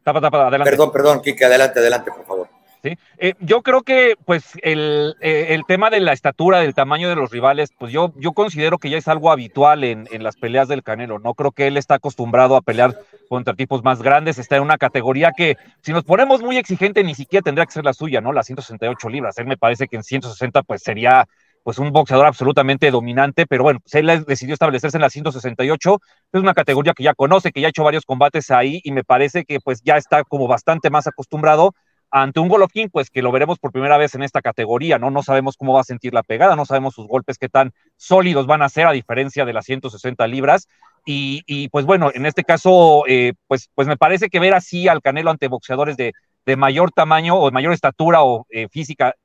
Perdón, 0.03 0.91
perdón, 0.91 1.21
Kike, 1.21 1.45
adelante, 1.45 1.79
adelante, 1.79 2.11
por 2.11 2.25
favor. 2.25 2.47
¿Sí? 2.81 2.97
Eh, 3.17 3.33
yo 3.41 3.61
creo 3.61 3.81
que 3.83 4.15
pues 4.23 4.53
el, 4.61 5.17
eh, 5.19 5.47
el, 5.49 5.65
tema 5.65 5.89
de 5.89 5.99
la 5.99 6.13
estatura, 6.13 6.61
del 6.61 6.73
tamaño 6.73 7.09
de 7.09 7.15
los 7.15 7.29
rivales, 7.29 7.71
pues 7.77 7.91
yo, 7.91 8.13
yo 8.15 8.31
considero 8.31 8.77
que 8.77 8.89
ya 8.89 8.97
es 8.97 9.09
algo 9.09 9.31
habitual 9.31 9.83
en, 9.83 10.07
en, 10.11 10.23
las 10.23 10.37
peleas 10.37 10.69
del 10.69 10.81
Canelo. 10.81 11.19
No 11.19 11.33
creo 11.33 11.51
que 11.51 11.67
él 11.67 11.75
está 11.75 11.95
acostumbrado 11.95 12.55
a 12.55 12.61
pelear 12.61 12.97
contra 13.29 13.53
tipos 13.53 13.83
más 13.83 14.01
grandes, 14.01 14.39
está 14.39 14.57
en 14.57 14.63
una 14.63 14.77
categoría 14.77 15.31
que 15.31 15.55
si 15.81 15.93
nos 15.93 16.03
ponemos 16.03 16.41
muy 16.41 16.57
exigente 16.57 17.03
ni 17.03 17.15
siquiera 17.15 17.43
tendría 17.43 17.65
que 17.65 17.71
ser 17.71 17.85
la 17.85 17.93
suya, 17.93 18.19
¿no? 18.19 18.33
Las 18.33 18.47
168 18.47 19.07
libras. 19.07 19.37
Él 19.37 19.45
me 19.45 19.55
parece 19.55 19.87
que 19.87 19.95
en 19.95 20.03
160 20.03 20.63
pues 20.63 20.81
sería 20.81 21.27
pues 21.63 21.77
un 21.77 21.91
boxeador 21.91 22.25
absolutamente 22.25 22.89
dominante, 22.89 23.45
pero 23.45 23.63
bueno, 23.63 23.79
pues 23.81 23.93
él 23.95 24.25
decidió 24.25 24.53
establecerse 24.53 24.97
en 24.97 25.01
la 25.01 25.09
168, 25.09 25.99
es 26.33 26.41
una 26.41 26.53
categoría 26.53 26.93
que 26.93 27.03
ya 27.03 27.13
conoce, 27.13 27.51
que 27.51 27.61
ya 27.61 27.67
ha 27.67 27.69
hecho 27.69 27.83
varios 27.83 28.05
combates 28.05 28.49
ahí 28.49 28.81
y 28.83 28.91
me 28.91 29.03
parece 29.03 29.45
que 29.45 29.59
pues 29.59 29.81
ya 29.83 29.97
está 29.97 30.23
como 30.23 30.47
bastante 30.47 30.89
más 30.89 31.05
acostumbrado 31.05 31.75
ante 32.11 32.39
un 32.39 32.47
Golovkin, 32.47 32.89
pues 32.89 33.09
que 33.11 33.21
lo 33.21 33.31
veremos 33.31 33.59
por 33.59 33.71
primera 33.71 33.97
vez 33.97 34.15
en 34.15 34.23
esta 34.23 34.41
categoría, 34.41 34.97
¿no? 34.97 35.11
No 35.11 35.21
sabemos 35.21 35.57
cómo 35.57 35.73
va 35.73 35.81
a 35.81 35.83
sentir 35.83 36.13
la 36.13 36.23
pegada, 36.23 36.55
no 36.55 36.65
sabemos 36.65 36.95
sus 36.95 37.07
golpes 37.07 37.37
qué 37.37 37.49
tan 37.49 37.71
sólidos 37.97 38.47
van 38.47 38.63
a 38.63 38.69
ser 38.69 38.87
a 38.87 38.91
diferencia 38.91 39.45
de 39.45 39.53
las 39.53 39.65
160 39.65 40.25
libras. 40.27 40.67
Y, 41.11 41.41
y 41.47 41.69
pues 41.69 41.87
bueno, 41.87 42.11
en 42.13 42.27
este 42.27 42.43
caso, 42.43 43.03
eh, 43.07 43.33
pues, 43.47 43.67
pues 43.73 43.87
me 43.87 43.97
parece 43.97 44.29
que 44.29 44.39
ver 44.39 44.53
así 44.53 44.87
al 44.87 45.01
Canelo 45.01 45.31
ante 45.31 45.47
boxeadores 45.47 45.97
de, 45.97 46.13
mayor 46.55 46.91
tamaño 46.91 47.35
o 47.35 47.47
de 47.47 47.51
mayor 47.51 47.73
estatura 47.73 48.23
o 48.23 48.45
eh, 48.49 48.67
física 48.69 49.15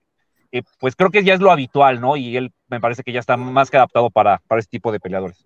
eh, 0.52 0.62
pues 0.78 0.94
creo 0.94 1.10
que 1.10 1.24
ya 1.24 1.34
es 1.34 1.40
lo 1.40 1.50
habitual, 1.50 2.00
¿no? 2.00 2.16
Y 2.16 2.38
él 2.38 2.52
me 2.68 2.80
parece 2.80 3.02
que 3.02 3.12
ya 3.12 3.20
está 3.20 3.36
más 3.36 3.70
que 3.70 3.76
adaptado 3.76 4.08
para, 4.08 4.40
para 4.46 4.60
este 4.60 4.70
tipo 4.70 4.92
de 4.92 5.00
peleadores. 5.00 5.44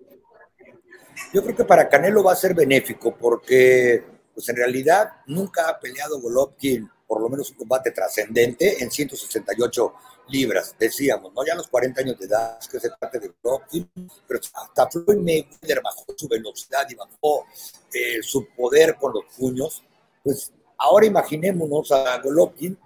Yo 1.33 1.43
creo 1.43 1.57
que 1.57 1.65
para 1.65 1.89
Canelo 1.89 2.23
va 2.23 2.33
a 2.33 2.37
ser 2.37 2.55
benéfico 2.55 3.17
porque, 3.17 4.05
pues 4.33 4.49
en 4.49 4.57
realidad, 4.57 5.11
nunca 5.27 5.69
ha 5.69 5.81
peleado 5.81 6.21
Golovkin, 6.21 6.89
por 7.09 7.23
lo 7.23 7.29
menos 7.31 7.51
un 7.51 7.57
combate 7.57 7.91
trascendente, 7.91 8.83
en 8.83 8.91
168 8.91 9.95
libras, 10.29 10.77
decíamos, 10.79 11.33
¿no? 11.33 11.45
Ya 11.45 11.55
a 11.55 11.57
los 11.57 11.69
40 11.69 12.03
años 12.03 12.19
de 12.19 12.27
edad, 12.27 12.59
que 12.71 12.79
se 12.79 12.91
trate 12.91 13.19
de 13.19 13.33
Golovkin, 13.43 13.91
pero 14.27 14.41
hasta 14.53 14.91
Floyd 14.91 15.17
Mayweather 15.17 15.81
bajó 15.83 16.05
su 16.15 16.29
velocidad 16.29 16.87
y 16.91 16.95
bajó 16.95 17.47
eh, 17.93 18.23
su 18.23 18.47
poder 18.55 18.97
con 18.97 19.15
los 19.15 19.25
puños, 19.37 19.83
pues 20.23 20.53
ahora 20.77 21.07
imaginémonos 21.07 21.91
a 21.93 22.21
Golovkin 22.21 22.79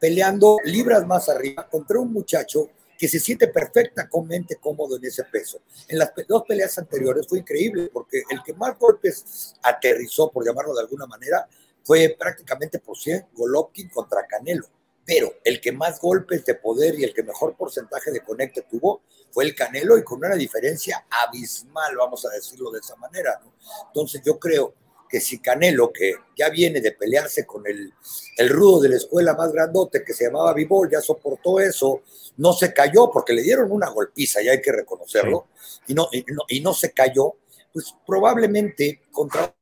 peleando 0.00 0.58
libras 0.64 1.04
más 1.06 1.28
arriba 1.28 1.68
contra 1.68 1.98
un 1.98 2.12
muchacho 2.12 2.70
que 2.96 3.08
se 3.08 3.18
siente 3.18 3.48
perfectamente 3.48 4.56
cómodo 4.56 4.96
en 4.96 5.04
ese 5.06 5.24
peso. 5.24 5.60
En 5.88 5.98
las 5.98 6.12
dos 6.28 6.42
peleas 6.46 6.76
anteriores 6.78 7.26
fue 7.26 7.38
increíble 7.38 7.90
porque 7.92 8.22
el 8.30 8.42
que 8.42 8.52
más 8.52 8.78
golpes 8.78 9.54
aterrizó, 9.62 10.30
por 10.30 10.44
llamarlo 10.44 10.74
de 10.74 10.82
alguna 10.82 11.06
manera, 11.06 11.48
fue 11.84 12.14
prácticamente 12.18 12.78
por 12.78 12.96
100 12.96 13.28
Golovkin 13.32 13.88
contra 13.88 14.26
Canelo. 14.26 14.66
Pero 15.04 15.34
el 15.44 15.60
que 15.60 15.72
más 15.72 16.00
golpes 16.00 16.44
de 16.44 16.54
poder 16.54 16.98
y 16.98 17.04
el 17.04 17.14
que 17.14 17.22
mejor 17.22 17.56
porcentaje 17.56 18.10
de 18.10 18.22
conecte 18.22 18.62
tuvo 18.70 19.02
fue 19.30 19.44
el 19.44 19.54
Canelo 19.54 19.98
y 19.98 20.04
con 20.04 20.18
una 20.18 20.36
diferencia 20.36 21.06
abismal, 21.10 21.96
vamos 21.96 22.24
a 22.26 22.30
decirlo 22.30 22.70
de 22.70 22.80
esa 22.80 22.96
manera. 22.96 23.40
Entonces 23.88 24.22
yo 24.24 24.38
creo 24.38 24.74
que 25.10 25.20
si 25.20 25.40
Canelo, 25.40 25.92
que 25.92 26.14
ya 26.36 26.48
viene 26.50 26.80
de 26.80 26.92
pelearse 26.92 27.44
con 27.44 27.66
el, 27.66 27.92
el 28.36 28.48
rudo 28.48 28.80
de 28.82 28.90
la 28.90 28.96
escuela 28.96 29.34
más 29.34 29.52
grandote 29.52 30.04
que 30.04 30.14
se 30.14 30.26
llamaba 30.26 30.54
Vivol, 30.54 30.88
ya 30.88 31.00
soportó 31.00 31.58
eso, 31.58 32.02
no 32.36 32.52
se 32.52 32.72
cayó 32.72 33.10
porque 33.10 33.32
le 33.32 33.42
dieron 33.42 33.72
una 33.72 33.90
golpiza, 33.90 34.40
ya 34.40 34.52
hay 34.52 34.62
que 34.62 34.70
reconocerlo, 34.70 35.48
y, 35.88 35.94
no, 35.94 36.08
y, 36.48 36.60
no, 36.60 36.72
se 36.72 36.92
cayó, 36.92 37.34
pues 37.72 37.92
probablemente 38.06 39.02
contra 39.10 39.52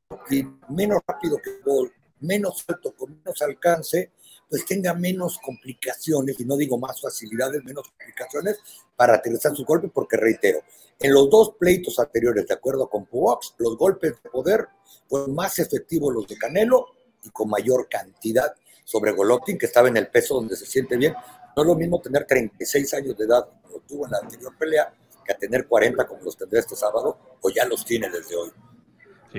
menos 0.68 1.00
rápido 1.06 1.38
que 1.38 1.50
Bol, 1.64 1.92
menos 2.20 2.64
alto, 2.68 2.94
con 2.94 3.16
menos 3.16 3.40
alcance, 3.42 4.12
pues 4.48 4.64
tenga 4.64 4.94
menos 4.94 5.38
complicaciones, 5.38 6.40
y 6.40 6.44
no 6.44 6.56
digo 6.56 6.78
más 6.78 7.00
facilidades, 7.00 7.62
menos 7.64 7.88
complicaciones 7.88 8.58
para 8.96 9.14
aterrizar 9.14 9.54
su 9.54 9.64
golpe, 9.64 9.88
porque 9.88 10.16
reitero, 10.16 10.60
en 10.98 11.12
los 11.12 11.30
dos 11.30 11.54
pleitos 11.58 11.98
anteriores, 11.98 12.46
de 12.46 12.54
acuerdo 12.54 12.88
con 12.88 13.06
Pubox, 13.06 13.54
los 13.58 13.76
golpes 13.76 14.14
de 14.22 14.30
poder 14.30 14.68
fueron 15.08 15.34
más 15.34 15.58
efectivos 15.58 16.12
los 16.12 16.26
de 16.26 16.36
Canelo 16.36 16.86
y 17.22 17.30
con 17.30 17.48
mayor 17.48 17.88
cantidad 17.88 18.52
sobre 18.84 19.12
Golovkin, 19.12 19.58
que 19.58 19.66
estaba 19.66 19.88
en 19.88 19.96
el 19.96 20.08
peso 20.08 20.34
donde 20.34 20.56
se 20.56 20.66
siente 20.66 20.96
bien. 20.96 21.14
No 21.54 21.62
es 21.62 21.68
lo 21.68 21.74
mismo 21.74 22.00
tener 22.00 22.24
36 22.24 22.94
años 22.94 23.16
de 23.16 23.24
edad, 23.26 23.48
como 23.62 23.80
tuvo 23.80 24.06
en 24.06 24.12
la 24.12 24.18
anterior 24.18 24.56
pelea, 24.58 24.92
que 25.24 25.32
a 25.32 25.36
tener 25.36 25.66
40 25.66 26.06
como 26.06 26.22
los 26.22 26.36
tendré 26.36 26.60
este 26.60 26.74
sábado, 26.74 27.18
o 27.42 27.50
ya 27.50 27.64
los 27.66 27.84
tiene 27.84 28.08
desde 28.08 28.34
hoy. 28.34 28.50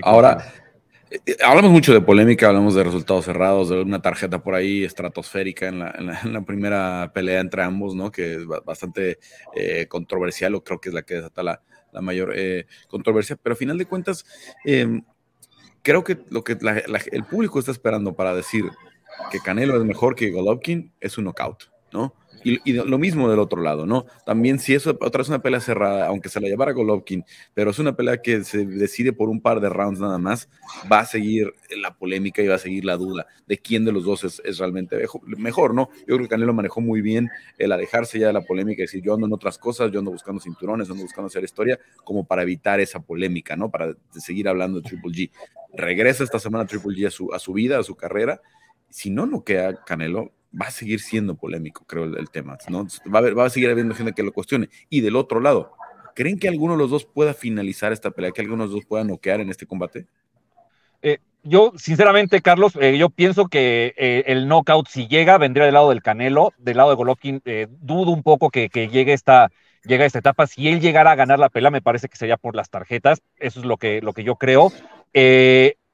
Ahora, 0.04 0.54
hablamos 1.44 1.72
mucho 1.72 1.94
de 1.94 2.02
polémica, 2.02 2.48
hablamos 2.48 2.76
de 2.76 2.84
resultados 2.84 3.26
cerrados, 3.26 3.70
de 3.70 3.82
una 3.82 4.02
tarjeta 4.02 4.42
por 4.42 4.56
ahí 4.56 4.84
estratosférica 4.84 5.68
en 5.68 5.80
la, 5.80 6.42
primera 6.46 7.12
pelea 7.14 7.40
entre 7.42 7.64
ambos, 7.64 7.96
¿no? 7.96 8.12
Que 8.12 8.36
es 8.36 8.46
bastante 8.46 9.20
eh, 9.56 9.88
controversial, 9.88 10.56
o 10.56 10.64
creo 10.64 10.80
que 10.80 10.90
es 10.90 10.96
la 10.96 11.04
que 11.04 11.16
desata 11.16 11.44
la, 11.44 11.62
mayor 12.02 12.36
controversia, 12.88 13.36
pero 13.42 13.54
a 13.54 13.58
final 13.58 13.78
de 13.80 13.86
cuentas, 13.86 14.24
em, 14.64 15.02
creo 15.82 16.04
que 16.04 16.20
lo 16.30 16.44
que 16.44 16.56
el 17.12 17.24
público 17.24 17.58
está 17.58 17.72
esperando 17.72 18.16
para 18.16 18.36
decir 18.36 18.66
que 19.32 19.40
Canelo 19.40 19.76
es 19.76 19.84
mejor 19.84 20.16
que 20.16 20.32
Golovkin 20.32 20.94
es 21.00 21.18
un 21.18 21.26
knockout, 21.26 21.64
¿no? 21.92 22.14
Y, 22.44 22.74
lo 22.74 22.98
mismo 22.98 23.30
del 23.30 23.40
otro 23.40 23.62
lado, 23.62 23.86
¿no? 23.86 24.06
También 24.26 24.60
si 24.60 24.74
es 24.74 24.88
otra 24.88 25.22
es 25.22 25.30
una 25.30 25.42
pelea 25.42 25.60
cerrada, 25.60 26.08
aunque 26.08 26.30
se 26.30 26.40
la 26.40 26.48
llevara 26.48 26.72
Golovkin, 26.72 27.26
pero 27.54 27.72
es 27.72 27.80
una 27.80 27.96
pelea 27.96 28.22
que 28.22 28.44
se 28.44 28.66
decide 28.66 29.14
por 29.14 29.30
un 29.30 29.42
par 29.42 29.60
de 29.60 29.70
rounds 29.70 30.00
nada 30.00 30.18
más, 30.18 30.50
va 30.92 31.00
a 31.00 31.06
seguir 31.06 31.54
la 31.82 31.96
polémica 31.96 32.42
y 32.42 32.48
va 32.48 32.56
a 32.56 32.60
seguir 32.60 32.86
la 32.86 32.98
duda 32.98 33.28
de 33.48 33.58
quién 33.58 33.86
de 33.86 33.92
los 33.92 34.06
dos 34.06 34.24
es, 34.24 34.58
realmente 34.58 34.98
mejor, 35.38 35.74
¿no? 35.74 35.90
Yo 36.00 36.16
creo 36.16 36.20
que 36.20 36.28
Canelo 36.28 36.54
manejó 36.54 36.82
muy 36.82 37.02
bien 37.02 37.30
el 37.58 37.72
alejarse 37.72 38.20
ya 38.20 38.28
de 38.28 38.34
la 38.34 38.42
polémica 38.42 38.82
y 38.82 38.86
decir, 38.86 39.02
yo 39.04 39.14
ando 39.14 39.28
en 39.28 39.34
otras 39.34 39.58
cosas, 39.58 39.92
yo 39.92 40.00
ando 40.00 40.12
buscando 40.12 40.42
cinturones, 40.42 40.90
ando 40.90 41.04
buscando 41.04 41.28
hacer 41.28 41.44
historia, 41.44 41.80
como 42.04 42.26
para 42.26 42.44
evitar 42.44 42.80
esa 42.80 43.00
polémica, 43.00 43.56
¿no? 43.56 43.70
Para 43.70 43.96
seguir 44.12 44.48
hablando 44.48 44.82
de 44.82 44.90
Triple 44.90 45.12
G. 45.12 45.32
Regresa 45.74 46.24
esta 46.24 46.40
semana 46.40 46.66
Triple 46.66 46.96
G 46.96 47.08
a 47.08 47.12
su, 47.12 47.34
a 47.34 47.40
su 47.40 47.54
vida, 47.54 47.80
a 47.80 47.84
su 47.84 47.96
carrera. 47.96 48.42
Si 48.90 49.10
no 49.10 49.26
no 49.26 49.44
queda 49.44 49.84
Canelo, 49.84 50.32
va 50.60 50.68
a 50.68 50.72
seguir 50.72 51.00
siendo 51.00 51.36
polémico, 51.36 51.86
creo, 51.86 52.06
el, 52.06 52.30
tema, 52.30 52.58
¿no? 52.70 52.88
Va 53.14 53.20
a, 53.20 53.34
va 53.34 53.46
a 53.46 53.50
seguir 53.50 53.70
habiendo 53.70 53.96
gente 53.96 54.14
que 54.14 54.24
lo 54.24 54.32
cuestione. 54.32 54.70
Y 54.90 55.02
del 55.02 55.16
otro 55.16 55.40
lado, 55.40 55.74
¿creen 56.16 56.40
que 56.40 56.48
alguno 56.48 56.74
de 56.74 56.80
los 56.80 56.90
dos 56.90 57.06
pueda 57.06 57.34
finalizar 57.34 57.92
esta 57.92 58.12
pelea, 58.12 58.32
que 58.32 58.42
alguno 58.42 58.64
de 58.64 58.68
los 58.68 58.76
dos 58.76 58.86
pueda 58.86 59.04
noquear 59.04 59.42
en 59.42 59.50
este 59.50 59.66
combate? 59.66 60.08
Eh, 61.02 61.20
yo, 61.44 61.74
sinceramente, 61.78 62.42
Carlos, 62.42 62.78
eh, 62.82 62.98
yo 62.98 63.10
pienso 63.10 63.48
que 63.48 63.94
eh, 63.98 64.24
el 64.28 64.48
knockout, 64.48 64.88
si 64.88 65.08
llega, 65.08 65.38
vendría 65.38 65.66
del 65.66 65.76
lado 65.76 65.90
del 65.90 66.02
Canelo, 66.02 66.54
del 66.58 66.78
lado 66.78 66.90
de 66.90 66.96
Golovkin. 66.96 67.42
dudo 67.82 68.12
un 68.12 68.24
poco 68.24 68.50
que, 68.50 68.70
llegue 68.70 69.14
esta, 69.14 69.52
llega 69.84 70.06
esta 70.06 70.20
etapa. 70.20 70.48
Si 70.48 70.68
él 70.68 70.82
llegara 70.82 71.12
a 71.12 71.16
ganar 71.16 71.40
la 71.40 71.50
pelea, 71.50 71.72
me 71.72 71.82
parece 71.82 72.10
que 72.10 72.18
sería 72.18 72.38
por 72.38 72.56
las 72.56 72.70
tarjetas. 72.70 73.22
Eso 73.38 73.60
es 73.60 73.66
lo 73.66 73.78
que, 73.78 74.02
lo 74.02 74.14
que 74.14 74.24
yo 74.24 74.36
creo. 74.36 74.72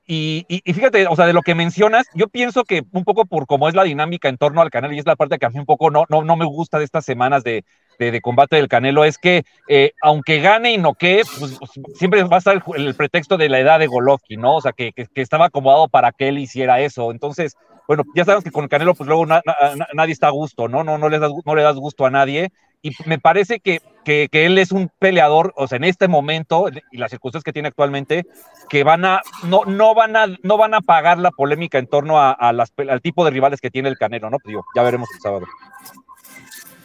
Y, 0.07 0.45
fíjate, 0.65 1.07
o 1.07 1.15
sea, 1.15 1.25
de 1.25 1.33
lo 1.33 1.41
que 1.41 1.55
mencionas, 1.55 2.05
yo 2.13 2.27
pienso 2.27 2.63
que 2.63 2.83
un 2.91 3.03
poco 3.03 3.25
por 3.25 3.47
cómo 3.47 3.67
es 3.67 3.73
la 3.73 3.83
dinámica 3.83 4.29
en 4.29 4.37
torno 4.37 4.61
al 4.61 4.69
Canelo, 4.69 4.93
y 4.93 4.99
es 4.99 5.05
la 5.05 5.15
parte 5.15 5.39
que 5.39 5.47
a 5.47 5.49
mí 5.49 5.57
un 5.57 5.65
poco 5.65 5.89
no, 5.89 6.05
no, 6.09 6.23
no 6.23 6.35
me 6.35 6.45
gusta 6.45 6.77
de 6.77 6.85
estas 6.85 7.05
semanas 7.05 7.43
de, 7.43 7.65
de, 7.97 8.21
combate 8.21 8.55
del 8.55 8.67
Canelo, 8.67 9.03
es 9.03 9.17
que 9.17 9.43
eh, 9.67 9.93
aunque 10.03 10.41
gane 10.41 10.73
y 10.73 10.77
no 10.77 10.93
que, 10.93 11.23
pues, 11.39 11.57
pues, 11.57 11.71
siempre 11.95 12.23
va 12.23 12.35
a 12.35 12.39
estar 12.39 12.63
el, 12.75 12.93
pretexto 12.93 13.37
de 13.37 13.49
la 13.49 13.59
edad 13.59 13.79
de 13.79 13.87
Golovkin, 13.87 14.41
¿no? 14.41 14.57
O 14.57 14.61
sea, 14.61 14.73
que, 14.73 14.91
que, 14.93 15.07
estaba 15.15 15.47
acomodado 15.47 15.87
para 15.87 16.11
que 16.11 16.27
él 16.27 16.37
hiciera 16.37 16.81
eso. 16.81 17.09
Entonces, 17.09 17.57
bueno, 17.87 18.03
ya 18.15 18.25
sabemos 18.25 18.43
que 18.43 18.51
con 18.51 18.63
el 18.63 18.69
Canelo, 18.69 18.93
pues 18.93 19.07
luego 19.07 19.25
nadie 19.25 20.13
está 20.13 20.27
a 20.27 20.31
gusto, 20.31 20.67
¿no? 20.67 20.83
No, 20.83 20.99
no, 20.99 21.09
le 21.09 21.17
das, 21.17 21.31
no 21.45 21.55
le 21.55 21.63
das 21.63 21.77
gusto 21.77 22.05
a 22.05 22.11
nadie 22.11 22.51
y 22.81 22.91
me 23.05 23.19
parece 23.19 23.59
que, 23.59 23.81
que, 24.03 24.29
él 24.31 24.57
es 24.57 24.71
un 24.71 24.89
peleador, 24.99 25.53
o 25.55 25.67
sea, 25.67 25.77
en 25.77 25.83
este 25.83 26.07
momento 26.07 26.67
y 26.91 26.97
las 26.97 27.11
circunstancias 27.11 27.43
que 27.43 27.53
tiene 27.53 27.69
actualmente, 27.69 28.25
que 28.69 28.83
van 28.83 29.05
a, 29.05 29.21
no, 29.43 29.65
no 29.65 29.95
van 29.95 30.15
a, 30.15 30.27
no 30.43 30.57
van 30.57 30.73
a 30.73 30.81
pagar 30.81 31.17
la 31.17 31.31
polémica 31.31 31.77
en 31.77 31.87
torno 31.87 32.19
a, 32.19 32.53
las, 32.53 32.71
al 32.77 33.01
tipo 33.01 33.25
de 33.25 33.31
rivales 33.31 33.61
que 33.61 33.71
tiene 33.71 33.89
el 33.89 33.97
Canelo, 33.97 34.29
¿no? 34.29 34.37
Pues 34.37 34.51
digo, 34.51 34.65
ya 34.75 34.83
veremos 34.83 35.09
el 35.13 35.21
sábado. 35.21 35.45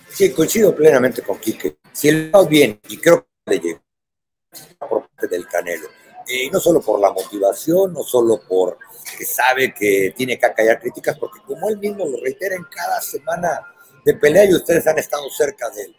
Sí, 0.09 0.33
coincido 0.33 0.75
plenamente 0.75 1.23
con 1.23 1.39
Quique. 1.39 1.79
Si 1.93 2.09
él 2.09 2.31
va 2.35 2.45
bien, 2.45 2.81
y 2.89 2.99
creo 2.99 3.27
que 3.45 3.55
le 3.55 3.61
llega 3.61 3.81
por 4.89 5.09
parte 5.09 5.29
del 5.29 5.47
Canelo, 5.47 5.89
y 6.29 6.51
no 6.51 6.61
solo 6.61 6.81
por 6.81 7.01
la 7.01 7.13
motivación, 7.13 7.93
no 7.93 8.03
solo 8.03 8.41
por 8.49 8.79
que 9.17 9.25
sabe 9.25 9.75
que 9.75 10.15
tiene 10.17 10.39
que 10.39 10.47
acallar 10.47 10.81
críticas, 10.81 11.19
porque 11.19 11.41
como 11.47 11.69
él 11.69 11.79
mismo 11.79 12.07
lo 12.07 12.21
reitera 12.23 12.55
en 12.55 12.65
cada 12.65 13.01
semana 13.01 13.61
de 14.05 14.15
pelea 14.15 14.45
y 14.45 14.55
ustedes 14.55 14.87
han 14.87 14.99
estado 14.99 15.29
cerca 15.31 15.71
de 15.71 15.83
él. 15.83 15.97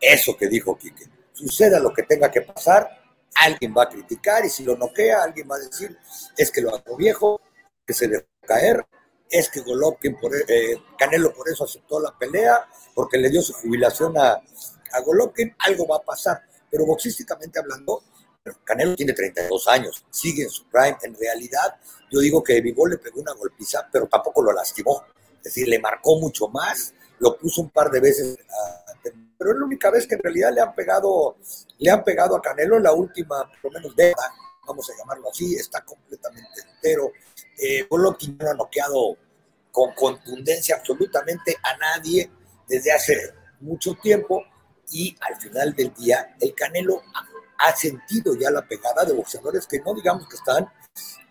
Eso 0.00 0.36
que 0.36 0.48
dijo 0.48 0.76
Quique. 0.76 1.04
Suceda 1.32 1.80
lo 1.80 1.92
que 1.92 2.04
tenga 2.04 2.30
que 2.30 2.42
pasar, 2.42 2.88
alguien 3.34 3.74
va 3.76 3.84
a 3.84 3.88
criticar 3.88 4.44
y 4.44 4.50
si 4.50 4.62
lo 4.62 4.76
noquea, 4.76 5.22
alguien 5.22 5.48
va 5.50 5.56
a 5.56 5.60
decir, 5.60 5.96
es 6.36 6.50
que 6.50 6.60
lo 6.60 6.74
hago 6.74 6.96
viejo, 6.96 7.40
que 7.86 7.92
se 7.92 8.08
dejó 8.08 8.26
caer, 8.46 8.86
es 9.30 9.48
que 9.48 9.60
Golovkin, 9.60 10.16
por, 10.20 10.32
eh, 10.34 10.80
Canelo 10.98 11.34
por 11.34 11.48
eso 11.48 11.64
aceptó 11.64 11.98
la 11.98 12.16
pelea, 12.16 12.68
porque 12.94 13.18
le 13.18 13.30
dio 13.30 13.42
su 13.42 13.52
jubilación 13.54 14.16
a, 14.16 14.34
a 14.34 15.00
Golovkin, 15.04 15.54
algo 15.58 15.86
va 15.88 15.96
a 15.96 16.02
pasar. 16.02 16.42
Pero 16.70 16.86
boxísticamente 16.86 17.58
hablando, 17.58 18.04
Canelo 18.62 18.94
tiene 18.94 19.12
32 19.12 19.68
años, 19.68 20.04
sigue 20.10 20.44
en 20.44 20.50
su 20.50 20.68
prime. 20.68 20.96
En 21.02 21.16
realidad, 21.16 21.76
yo 22.10 22.20
digo 22.20 22.42
que 22.42 22.60
Vivol 22.60 22.90
le 22.90 22.98
pegó 22.98 23.20
una 23.20 23.32
golpiza, 23.32 23.88
pero 23.90 24.06
tampoco 24.06 24.42
lo 24.42 24.52
lastimó. 24.52 25.04
Es 25.38 25.44
decir, 25.44 25.68
le 25.68 25.78
marcó 25.78 26.18
mucho 26.20 26.48
más 26.48 26.94
lo 27.18 27.36
puso 27.36 27.62
un 27.62 27.70
par 27.70 27.90
de 27.90 28.00
veces, 28.00 28.38
pero 29.38 29.52
es 29.52 29.58
la 29.58 29.64
única 29.64 29.90
vez 29.90 30.06
que 30.06 30.14
en 30.14 30.22
realidad 30.22 30.52
le 30.54 30.60
han 30.60 30.74
pegado, 30.74 31.36
le 31.78 31.90
han 31.90 32.04
pegado 32.04 32.36
a 32.36 32.42
Canelo 32.42 32.78
la 32.78 32.92
última, 32.92 33.50
por 33.60 33.72
lo 33.72 33.80
menos 33.80 33.96
década, 33.96 34.32
vamos 34.66 34.88
a 34.90 34.96
llamarlo 34.96 35.30
así, 35.30 35.54
está 35.54 35.84
completamente 35.84 36.60
entero. 36.74 37.12
Eh, 37.58 37.86
Golovkin 37.88 38.36
no 38.38 38.50
ha 38.50 38.54
noqueado 38.54 39.16
con 39.70 39.92
contundencia 39.94 40.76
absolutamente 40.76 41.56
a 41.62 41.76
nadie 41.76 42.30
desde 42.68 42.92
hace 42.92 43.34
mucho 43.60 43.94
tiempo 43.94 44.42
y 44.90 45.16
al 45.20 45.40
final 45.40 45.74
del 45.74 45.92
día 45.94 46.36
el 46.40 46.54
Canelo 46.54 47.02
ha, 47.58 47.74
sentido 47.74 48.36
ya 48.38 48.50
la 48.50 48.66
pegada 48.66 49.04
de 49.04 49.14
boxeadores 49.14 49.66
que 49.66 49.80
no 49.80 49.94
digamos 49.94 50.28
que 50.28 50.36
están 50.36 50.68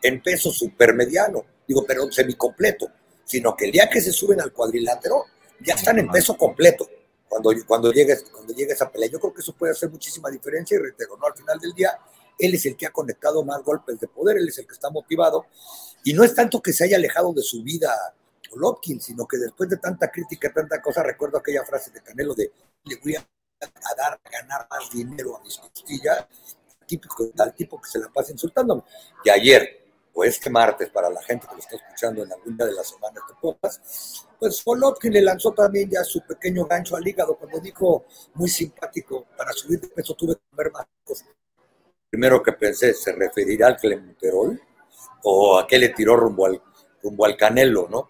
en 0.01 0.21
peso 0.21 0.51
supermediano, 0.51 1.45
digo, 1.67 1.85
pero 1.87 2.11
semicompleto, 2.11 2.91
sino 3.23 3.55
que 3.55 3.65
el 3.65 3.71
día 3.71 3.89
que 3.89 4.01
se 4.01 4.11
suben 4.11 4.41
al 4.41 4.51
cuadrilátero 4.51 5.25
ya 5.65 5.75
están 5.75 5.99
en 5.99 6.09
peso 6.09 6.37
completo 6.37 6.87
cuando, 7.27 7.51
cuando, 7.65 7.91
llegue, 7.91 8.17
cuando 8.31 8.53
llegue 8.53 8.73
esa 8.73 8.91
pelea. 8.91 9.09
Yo 9.09 9.19
creo 9.19 9.33
que 9.33 9.41
eso 9.41 9.53
puede 9.53 9.71
hacer 9.71 9.89
muchísima 9.89 10.29
diferencia 10.29 10.75
y 10.75 10.79
reitero, 10.79 11.17
¿no? 11.17 11.25
Al 11.25 11.35
final 11.35 11.59
del 11.59 11.73
día, 11.73 11.97
él 12.37 12.53
es 12.53 12.65
el 12.65 12.75
que 12.75 12.85
ha 12.85 12.91
conectado 12.91 13.43
más 13.43 13.63
golpes 13.63 13.99
de 13.99 14.07
poder, 14.07 14.37
él 14.37 14.47
es 14.47 14.57
el 14.59 14.67
que 14.67 14.73
está 14.73 14.89
motivado. 14.89 15.45
Y 16.03 16.13
no 16.13 16.23
es 16.23 16.35
tanto 16.35 16.61
que 16.61 16.73
se 16.73 16.83
haya 16.83 16.97
alejado 16.97 17.33
de 17.33 17.41
su 17.41 17.63
vida 17.63 17.91
Golovkin, 18.51 19.01
sino 19.01 19.27
que 19.27 19.37
después 19.37 19.69
de 19.69 19.77
tanta 19.77 20.11
crítica, 20.11 20.51
tanta 20.53 20.81
cosa, 20.81 21.01
recuerdo 21.03 21.37
aquella 21.37 21.63
frase 21.65 21.91
de 21.91 22.01
Canelo 22.01 22.33
de 22.35 22.51
le 22.85 22.97
voy 22.97 23.15
a, 23.15 23.25
dar, 23.97 24.19
ganar 24.29 24.67
más 24.69 24.89
dinero 24.91 25.37
a 25.37 25.41
mis 25.41 25.57
costillas, 25.57 26.27
típico, 26.85 27.29
tal 27.29 27.55
tipo 27.55 27.79
que 27.81 27.89
se 27.89 27.99
la 27.99 28.09
pasa 28.09 28.31
insultándome. 28.31 28.83
Y 29.23 29.29
ayer, 29.29 29.82
o 30.13 30.23
este 30.23 30.49
martes, 30.49 30.89
para 30.89 31.09
la 31.09 31.21
gente 31.23 31.47
que 31.47 31.53
lo 31.53 31.59
está 31.59 31.75
escuchando 31.75 32.23
en 32.23 32.31
alguna 32.31 32.65
de 32.65 32.73
las 32.73 32.87
semanas 32.87 33.23
de 33.27 33.35
pocas, 33.41 34.27
pues 34.39 34.63
Golovkin 34.63 35.11
le 35.11 35.21
lanzó 35.21 35.51
también 35.51 35.89
ya 35.89 36.03
su 36.03 36.21
pequeño 36.21 36.65
gancho 36.65 36.95
al 36.95 37.07
hígado 37.07 37.35
cuando 37.35 37.59
dijo, 37.59 38.05
muy 38.35 38.49
simpático, 38.49 39.25
para 39.35 39.51
subir 39.53 39.79
de 39.79 39.87
peso 39.87 40.13
tuve 40.13 40.35
que 40.35 40.41
comer 40.49 40.71
más 40.71 40.85
cosas. 41.03 41.27
Primero 42.09 42.43
que 42.43 42.53
pensé, 42.53 42.93
¿se 42.93 43.11
referirá 43.11 43.67
al 43.67 43.77
clemuterol? 43.77 44.61
¿O 45.23 45.57
a 45.57 45.65
qué 45.65 45.79
le 45.79 45.89
tiró 45.89 46.15
rumbo 46.15 46.45
al, 46.45 46.61
rumbo 47.01 47.25
al 47.25 47.35
canelo, 47.35 47.87
no? 47.89 48.09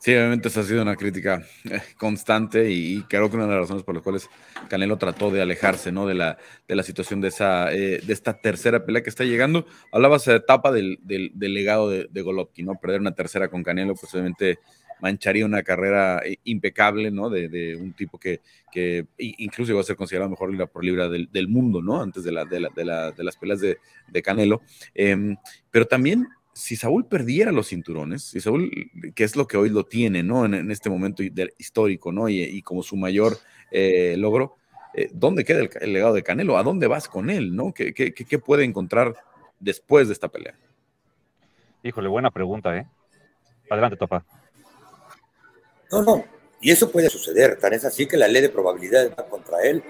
Sí, 0.00 0.14
obviamente 0.14 0.48
esa 0.48 0.60
ha 0.60 0.64
sido 0.64 0.80
una 0.80 0.96
crítica 0.96 1.42
eh, 1.64 1.78
constante 1.98 2.70
y, 2.70 3.02
creo 3.02 3.28
que 3.28 3.36
una 3.36 3.44
de 3.44 3.52
las 3.52 3.60
razones 3.60 3.82
por 3.82 3.94
las 3.94 4.02
cuales 4.02 4.30
Canelo 4.70 4.96
trató 4.96 5.30
de 5.30 5.42
alejarse 5.42 5.92
¿no? 5.92 6.06
de, 6.06 6.14
la, 6.14 6.38
de 6.66 6.74
la 6.74 6.82
situación 6.82 7.20
de, 7.20 7.28
esa, 7.28 7.70
eh, 7.70 8.00
de 8.02 8.12
esta 8.14 8.40
tercera 8.40 8.86
pelea 8.86 9.02
que 9.02 9.10
está 9.10 9.24
llegando. 9.24 9.66
Hablabas 9.92 10.24
de 10.24 10.36
etapa 10.36 10.72
del, 10.72 10.98
del, 11.02 11.32
legado 11.34 11.90
de, 11.90 12.08
de, 12.10 12.22
Golovkin, 12.22 12.64
¿no? 12.64 12.76
Perder 12.80 13.02
una 13.02 13.14
tercera 13.14 13.48
con 13.48 13.62
Canelo, 13.62 13.94
pues 13.94 14.14
obviamente 14.14 14.58
mancharía 15.02 15.44
una 15.44 15.62
carrera 15.62 16.22
eh, 16.24 16.38
impecable, 16.44 17.10
¿no? 17.10 17.28
De, 17.28 17.76
un 17.76 17.92
tipo 17.92 18.18
que, 18.18 18.40
que, 18.72 19.06
incluso 19.18 19.72
iba 19.72 19.82
a 19.82 19.84
ser 19.84 19.96
considerado 19.96 20.30
mejor 20.30 20.50
libra 20.50 20.66
por 20.66 20.82
libra 20.82 21.08
del, 21.08 21.28
del 21.30 21.48
mundo, 21.48 21.82
¿no? 21.82 22.00
Antes 22.00 22.24
de, 22.24 22.32
la, 22.32 22.46
de, 22.46 22.60
la, 22.60 23.10
de 23.10 23.24
las 23.24 23.36
peleas 23.36 23.60
de, 23.60 24.22
Canelo. 24.22 24.62
Em, 24.94 25.36
pero 25.70 25.86
también 25.86 26.26
si 26.60 26.76
Saúl 26.76 27.06
perdiera 27.06 27.52
los 27.52 27.68
cinturones, 27.68 28.22
si 28.22 28.40
Saúl, 28.40 28.70
que 29.14 29.24
es 29.24 29.34
lo 29.34 29.46
que 29.46 29.56
hoy 29.56 29.70
lo 29.70 29.86
tiene, 29.86 30.22
¿no? 30.22 30.44
En, 30.44 30.70
este 30.70 30.90
momento 30.90 31.22
histórico, 31.58 32.12
¿no? 32.12 32.28
Y, 32.28 32.60
como 32.62 32.82
su 32.82 32.96
mayor 32.96 33.38
eh, 33.70 34.14
logro, 34.18 34.56
eh, 34.94 35.08
¿dónde 35.12 35.44
queda 35.44 35.66
el, 35.80 35.92
legado 35.92 36.12
de 36.12 36.22
Canelo? 36.22 36.58
¿A 36.58 36.62
dónde 36.62 36.86
vas 36.86 37.08
con 37.08 37.30
él, 37.30 37.56
¿no? 37.56 37.72
¿Qué, 37.72 37.94
qué, 37.94 38.38
puede 38.38 38.64
encontrar 38.64 39.16
después 39.58 40.08
de 40.08 40.12
esta 40.12 40.28
pelea? 40.28 40.54
Híjole, 41.82 42.08
buena 42.08 42.30
pregunta, 42.30 42.76
¿eh? 42.76 42.86
Adelante, 43.70 43.96
Topa. 43.96 44.24
No, 45.90 46.02
no, 46.02 46.24
y 46.60 46.70
eso 46.70 46.90
puede 46.90 47.08
suceder, 47.08 47.58
tan 47.58 47.72
es 47.72 47.86
así 47.86 48.06
que 48.06 48.18
la 48.18 48.28
ley 48.28 48.42
de 48.42 48.50
probabilidades 48.50 49.12
va 49.12 49.26
contra 49.26 49.62
él. 49.62 49.82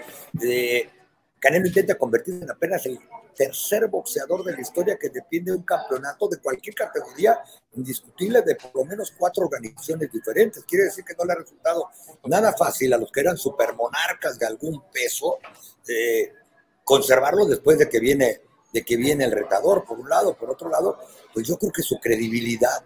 Canelo 1.40 1.66
intenta 1.66 1.96
convertirse 1.96 2.44
en 2.44 2.50
apenas 2.50 2.86
el 2.86 3.00
tercer 3.34 3.88
boxeador 3.88 4.44
de 4.44 4.52
la 4.52 4.60
historia 4.60 4.98
que 4.98 5.08
depende 5.08 5.52
de 5.52 5.58
un 5.58 5.64
campeonato 5.64 6.28
de 6.28 6.38
cualquier 6.38 6.74
categoría 6.74 7.40
indiscutible 7.72 8.42
de 8.42 8.56
por 8.56 8.74
lo 8.74 8.84
menos 8.84 9.12
cuatro 9.18 9.44
organizaciones 9.44 10.10
diferentes. 10.12 10.64
Quiere 10.64 10.84
decir 10.84 11.04
que 11.04 11.14
no 11.14 11.24
le 11.24 11.32
ha 11.32 11.36
resultado 11.36 11.88
nada 12.24 12.52
fácil 12.52 12.92
a 12.92 12.98
los 12.98 13.10
que 13.10 13.20
eran 13.20 13.36
supermonarcas 13.36 14.38
de 14.38 14.46
algún 14.46 14.82
peso 14.92 15.38
eh, 15.88 16.32
conservarlo 16.84 17.46
después 17.46 17.78
de 17.78 17.88
que 17.88 18.00
viene 18.00 18.40
de 18.72 18.84
que 18.84 18.96
viene 18.96 19.24
el 19.24 19.32
retador, 19.32 19.84
por 19.84 19.98
un 19.98 20.08
lado, 20.08 20.36
por 20.36 20.48
otro 20.48 20.70
lado, 20.70 20.96
pues 21.34 21.44
yo 21.46 21.58
creo 21.58 21.72
que 21.72 21.82
su 21.82 21.98
credibilidad 21.98 22.84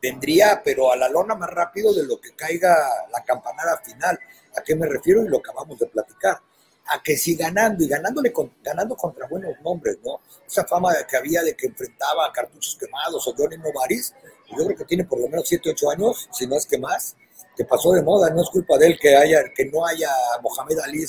vendría, 0.00 0.62
pero 0.64 0.92
a 0.92 0.96
la 0.96 1.08
lona 1.08 1.34
más 1.34 1.50
rápido 1.50 1.92
de 1.92 2.04
lo 2.04 2.20
que 2.20 2.34
caiga 2.36 2.76
la 3.10 3.24
campanada 3.24 3.78
final. 3.84 4.18
¿A 4.56 4.62
qué 4.62 4.76
me 4.76 4.86
refiero? 4.86 5.24
Y 5.24 5.28
lo 5.28 5.38
acabamos 5.38 5.80
de 5.80 5.86
platicar 5.86 6.40
a 6.86 7.02
que 7.02 7.16
si 7.16 7.36
ganando 7.36 7.84
y 7.84 7.88
ganándole 7.88 8.32
ganando 8.62 8.96
contra 8.96 9.28
buenos 9.28 9.52
nombres, 9.62 9.98
¿no? 10.04 10.20
Esa 10.46 10.64
fama 10.64 10.94
que 11.08 11.16
había 11.16 11.42
de 11.42 11.54
que 11.54 11.66
enfrentaba 11.66 12.26
a 12.26 12.32
cartuchos 12.32 12.76
quemados 12.78 13.26
o 13.26 13.34
Johnny 13.36 13.56
Novaris, 13.58 14.14
yo 14.56 14.64
creo 14.64 14.76
que 14.76 14.84
tiene 14.84 15.04
por 15.04 15.20
lo 15.20 15.28
menos 15.28 15.46
7, 15.46 15.70
8 15.70 15.90
años, 15.90 16.28
si 16.32 16.46
no 16.46 16.56
es 16.56 16.66
que 16.66 16.78
más, 16.78 17.16
que 17.56 17.64
pasó 17.64 17.92
de 17.92 18.02
moda, 18.02 18.30
no 18.30 18.42
es 18.42 18.48
culpa 18.48 18.76
de 18.78 18.88
él 18.88 18.98
que 19.00 19.16
haya 19.16 19.42
que 19.54 19.66
no 19.66 19.86
haya 19.86 20.10
Mohamed 20.42 20.78
Ali 20.80 21.04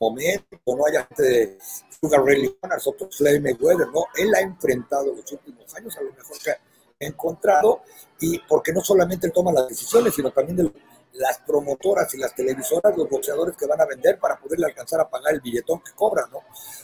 momento, 0.00 0.58
no 0.66 0.86
haya 0.86 1.04
gente 1.06 1.22
de 1.22 1.58
Sugar 2.00 2.24
Ray 2.24 2.42
Leonard, 2.42 2.80
otros 2.84 3.16
Floyd 3.16 3.40
Mayweather, 3.40 3.88
¿no? 3.88 4.04
Él 4.14 4.32
ha 4.34 4.40
enfrentado 4.40 5.14
los 5.14 5.32
últimos 5.32 5.74
años 5.74 5.96
a 5.96 6.02
lo 6.02 6.12
mejor 6.12 6.38
que 6.38 6.50
ha 6.50 6.58
encontrado 7.00 7.82
y 8.20 8.38
porque 8.40 8.72
no 8.72 8.80
solamente 8.80 9.26
él 9.26 9.32
toma 9.32 9.52
las 9.52 9.68
decisiones, 9.68 10.14
sino 10.14 10.30
también 10.30 10.56
de 10.56 10.72
las 11.14 11.38
promotoras 11.38 12.12
y 12.14 12.18
las 12.18 12.34
televisoras, 12.34 12.96
los 12.96 13.08
boxeadores 13.08 13.56
que 13.56 13.66
van 13.66 13.80
a 13.80 13.86
vender 13.86 14.18
para 14.18 14.38
poderle 14.38 14.66
alcanzar 14.66 15.00
a 15.00 15.08
pagar 15.08 15.34
el 15.34 15.40
billetón 15.40 15.80
que 15.82 15.92
cobran, 15.92 16.30
¿no? 16.30 16.40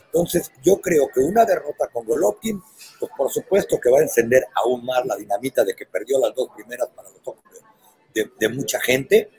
Entonces, 0.07 0.51
yo 0.63 0.81
creo 0.81 1.09
que 1.09 1.21
una 1.21 1.45
derrota 1.45 1.89
con 1.93 2.07
Golovkin, 2.07 2.63
pues 2.99 3.13
por 3.17 3.31
supuesto 3.31 3.79
que 3.81 3.91
va 3.91 3.99
a 3.99 4.03
encender 4.03 4.47
aún 4.55 4.85
más 4.85 5.05
la 5.07 5.17
dinamita 5.17 5.65
de 5.65 5.75
que 5.75 5.87
perdió 5.87 6.19
las 6.19 6.35
dos 6.35 6.49
primeras 6.55 6.89
para 6.89 7.11
los 7.11 7.21
ojos 7.25 7.43
de, 8.15 8.49
mucha 8.49 8.81
gente 8.81 9.31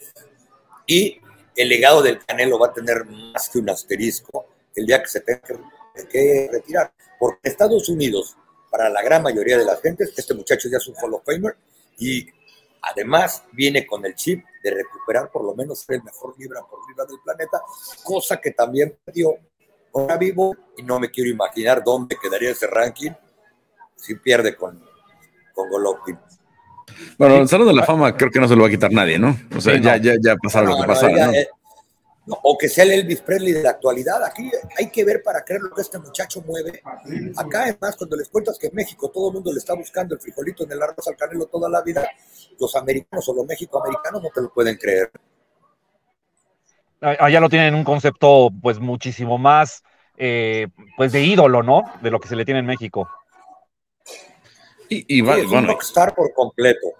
y 0.85 1.19
el 1.55 1.69
legado 1.69 2.01
del 2.01 2.23
Canelo 2.25 2.59
va 2.59 2.67
a 2.67 2.73
tener 2.73 3.05
más 3.05 3.49
que 3.49 3.59
un 3.59 3.69
asterisco 3.69 4.47
el 4.75 4.85
día 4.85 5.01
que 5.01 5.07
se 5.07 5.21
tenga 5.21 5.41
que, 5.41 6.07
que 6.09 6.49
retirar. 6.51 6.91
Porque 7.17 7.47
Estados 7.47 7.87
Unidos, 7.87 8.35
para 8.69 8.89
la 8.89 9.01
gran 9.01 9.23
mayoría 9.23 9.57
de 9.57 9.63
las 9.63 9.81
gentes, 9.81 10.13
este 10.17 10.33
muchacho 10.33 10.67
ya 10.69 10.77
es 10.77 10.87
un 10.87 10.95
Hall 10.95 11.13
of 11.13 11.23
Famer 11.23 11.55
y 11.97 12.27
Además, 12.91 13.43
viene 13.51 13.85
con 13.85 14.05
el 14.05 14.15
chip 14.15 14.43
de 14.63 14.71
recuperar 14.71 15.31
por 15.31 15.43
lo 15.43 15.55
menos 15.55 15.85
el 15.89 16.03
mejor 16.03 16.35
libra 16.37 16.61
por 16.69 16.87
libra 16.87 17.05
del 17.05 17.19
planeta, 17.23 17.61
cosa 18.03 18.37
que 18.37 18.51
también 18.51 18.97
perdió 19.03 19.35
ahora 19.93 20.17
vivo 20.17 20.55
y 20.77 20.83
no 20.83 20.99
me 20.99 21.09
quiero 21.09 21.29
imaginar 21.29 21.83
dónde 21.83 22.17
quedaría 22.21 22.51
ese 22.51 22.67
ranking 22.67 23.11
si 23.95 24.15
pierde 24.15 24.55
con, 24.55 24.81
con 25.53 25.69
Golovkin. 25.69 26.19
Bueno, 27.17 27.35
el 27.37 27.47
Salón 27.47 27.67
de 27.67 27.73
la 27.73 27.83
Fama 27.83 28.15
creo 28.15 28.29
que 28.29 28.39
no 28.39 28.47
se 28.47 28.55
lo 28.55 28.61
va 28.61 28.67
a 28.67 28.71
quitar 28.71 28.91
nadie, 28.91 29.17
¿no? 29.17 29.35
O 29.55 29.61
sea, 29.61 29.79
ya, 29.79 29.97
ya, 29.97 30.13
ya 30.21 30.35
pasaron 30.35 30.69
lo 30.71 30.81
que 30.81 30.87
pasaron. 30.87 31.33
¿No? 32.25 32.37
o 32.41 32.57
que 32.57 32.69
sea 32.69 32.83
el 32.83 32.91
Elvis 32.91 33.21
Presley 33.21 33.53
de 33.53 33.63
la 33.63 33.71
actualidad. 33.71 34.23
Aquí 34.23 34.49
hay 34.77 34.89
que 34.89 35.03
ver 35.03 35.21
para 35.23 35.43
creer 35.43 35.61
lo 35.61 35.73
que 35.73 35.81
este 35.81 35.99
muchacho 35.99 36.43
mueve. 36.45 36.81
Acá, 37.35 37.63
además, 37.63 37.95
cuando 37.97 38.17
les 38.17 38.29
cuentas 38.29 38.57
que 38.57 38.67
en 38.67 38.75
México 38.75 39.09
todo 39.09 39.29
el 39.29 39.35
mundo 39.35 39.51
le 39.51 39.59
está 39.59 39.73
buscando 39.73 40.15
el 40.15 40.21
frijolito 40.21 40.63
en 40.63 40.71
el 40.71 40.81
arroz 40.81 41.07
al 41.07 41.15
canelo 41.15 41.45
toda 41.47 41.69
la 41.69 41.81
vida, 41.81 42.07
los 42.59 42.75
americanos 42.75 43.27
o 43.29 43.33
los 43.33 43.45
mexicoamericanos 43.45 44.21
no 44.21 44.29
te 44.33 44.41
lo 44.41 44.53
pueden 44.53 44.77
creer. 44.77 45.11
Allá 47.01 47.39
lo 47.39 47.49
tienen 47.49 47.75
un 47.75 47.83
concepto, 47.83 48.49
pues, 48.61 48.79
muchísimo 48.79 49.37
más, 49.37 49.83
eh, 50.17 50.67
pues, 50.97 51.11
de 51.11 51.21
ídolo, 51.21 51.61
¿no? 51.61 51.83
De 52.01 52.09
lo 52.09 52.19
que 52.19 52.27
se 52.27 52.35
le 52.35 52.45
tiene 52.45 52.61
en 52.61 52.65
México. 52.65 53.07
Y, 54.87 55.21
va, 55.21 55.35
bueno, 55.35 55.59
un 55.59 55.67
rockstar 55.67 56.13
por 56.13 56.31
completo. 56.33 56.93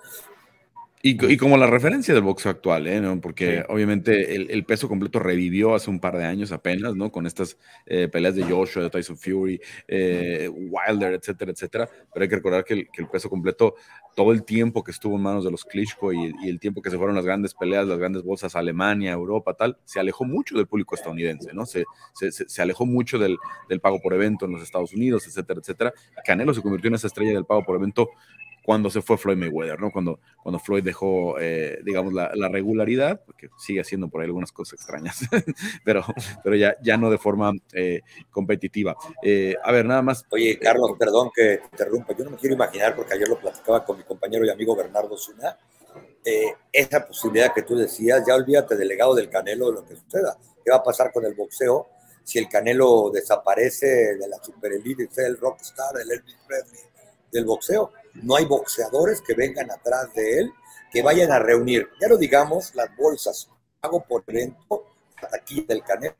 Y, 1.08 1.38
como 1.38 1.56
la 1.56 1.68
referencia 1.68 2.16
del 2.16 2.24
boxeo 2.24 2.50
actual, 2.50 2.88
¿eh? 2.88 3.00
¿no? 3.00 3.22
porque 3.22 3.64
obviamente 3.70 4.34
el, 4.34 4.66
peso 4.66 4.88
completo 4.88 5.20
revivió 5.20 5.76
hace 5.76 5.92
un 5.92 6.00
par 6.00 6.18
de 6.18 6.26
años 6.26 6.52
apenas, 6.52 6.96
¿no? 6.96 7.12
Con 7.12 7.28
estas 7.28 7.60
eh, 7.86 8.08
peleas 8.08 8.34
de 8.34 8.42
Joshua, 8.42 8.82
de 8.82 8.90
Tyson 8.90 9.16
Fury, 9.16 9.62
eh, 9.88 10.50
Wilder, 10.52 11.14
etcétera, 11.14 11.52
etcétera. 11.52 11.88
Pero 12.12 12.24
hay 12.24 12.28
que 12.28 12.36
recordar 12.38 12.64
que 12.64 12.74
el, 12.74 13.08
peso 13.12 13.30
completo, 13.30 13.76
todo 14.16 14.32
el 14.32 14.44
tiempo 14.44 14.84
que 14.84 14.90
estuvo 14.90 15.16
en 15.16 15.22
manos 15.22 15.44
de 15.44 15.52
los 15.52 15.64
Klitschko 15.64 16.12
y, 16.12 16.34
el 16.44 16.60
tiempo 16.60 16.82
que 16.82 16.90
se 16.90 16.98
fueron 16.98 17.16
las 17.16 17.26
grandes 17.26 17.54
peleas, 17.54 17.86
las 17.86 18.00
grandes 18.00 18.24
bolsas 18.24 18.56
a 18.56 18.60
Alemania, 18.60 19.12
Europa, 19.12 19.54
tal, 19.54 19.78
se 19.86 20.00
alejó 20.00 20.26
mucho 20.26 20.58
del 20.58 20.66
público 20.66 20.96
estadounidense, 20.96 21.54
¿no? 21.54 21.68
Se, 21.68 21.86
se, 22.16 22.32
se 22.32 22.62
alejó 22.64 22.88
mucho 22.88 23.20
del, 23.20 23.38
del, 23.70 23.80
pago 23.80 24.02
por 24.02 24.16
evento 24.16 24.46
en 24.48 24.54
los 24.54 24.64
Estados 24.64 24.92
Unidos, 24.92 25.28
etcétera, 25.28 25.60
etcétera. 25.60 25.94
Canelo 26.26 26.52
se 26.52 26.64
convirtió 26.64 26.88
en 26.88 26.96
esa 26.96 27.06
estrella 27.06 27.34
del 27.34 27.46
pago 27.46 27.64
por 27.64 27.76
evento 27.76 28.10
cuando 28.66 28.90
se 28.90 29.02
fue 29.04 29.18
Floyd 29.18 29.38
Mayweather, 29.38 29.80
¿no? 29.80 29.92
Cuando, 29.92 30.20
cuando 30.42 30.58
Floyd 30.58 30.84
dejó, 30.84 31.40
eh, 31.40 31.80
digamos, 31.84 32.14
la, 32.14 32.50
regularidad, 32.50 33.22
porque 33.24 33.50
sigue 33.60 33.82
haciendo 33.82 34.08
por 34.08 34.22
ahí 34.22 34.26
algunas 34.26 34.52
cosas 34.52 34.74
extrañas, 34.74 35.20
pero, 35.86 36.04
pero 36.44 36.56
ya, 36.56 36.76
ya 36.82 36.98
no 36.98 37.12
de 37.12 37.20
forma 37.20 37.54
eh, 37.74 38.02
competitiva. 38.32 38.96
Eh, 39.22 39.56
a 39.64 39.72
ver, 39.72 39.86
nada 39.86 40.02
más. 40.02 40.26
Oye, 40.32 40.58
Carlos, 40.58 40.94
perdón 40.98 41.30
que 41.36 41.58
te 41.58 41.68
interrumpa, 41.72 42.16
yo 42.18 42.26
no 42.26 42.32
me 42.32 42.38
quiero 42.38 42.56
imaginar, 42.56 42.96
porque 42.96 43.14
ayer 43.14 43.28
lo 43.28 43.40
platicaba 43.40 43.86
con 43.86 43.98
mi 43.98 44.04
compañero 44.04 44.44
y 44.46 44.50
amigo 44.50 44.76
Bernardo 44.76 45.16
Zuna, 45.16 45.58
esa 46.72 47.06
posibilidad 47.06 47.54
que 47.54 47.62
tú 47.62 47.76
decías, 47.76 48.24
ya 48.28 48.34
olvídate 48.34 48.76
del 48.76 48.88
legado 48.88 49.14
del 49.14 49.30
Canelo, 49.30 49.68
de 49.68 49.74
lo 49.74 49.86
que 49.86 49.96
suceda, 49.96 50.36
qué 50.64 50.72
va 50.72 50.78
a 50.78 50.84
pasar 50.84 51.12
con 51.14 51.24
el 51.24 51.36
boxeo 51.36 51.88
si 52.24 52.40
el 52.40 52.50
Canelo 52.50 53.12
desaparece 53.14 54.16
de 54.16 54.28
la 54.28 54.44
superelite, 54.44 55.08
el 55.18 55.38
rockstar, 55.38 56.00
el 56.02 56.12
Elvis 56.12 56.38
Presley 56.48 56.82
del 57.32 57.46
boxeo 57.46 57.92
no 58.16 58.36
hay 58.36 58.46
boxeadores 58.46 59.22
que 59.22 59.34
vengan 59.34 59.70
atrás 59.72 60.14
de 60.14 60.40
él, 60.40 60.54
que 60.92 61.02
vayan 61.02 61.32
a 61.32 61.40
reunir, 61.40 61.90
ya 62.00 62.08
lo 62.08 62.18
digamos, 62.18 62.74
las 62.76 62.96
bolsas, 62.96 63.50
hago 63.82 64.04
por 64.04 64.24
evento, 64.28 64.86
aquí 65.34 65.62
del 65.62 65.84
Canelo. 65.84 66.16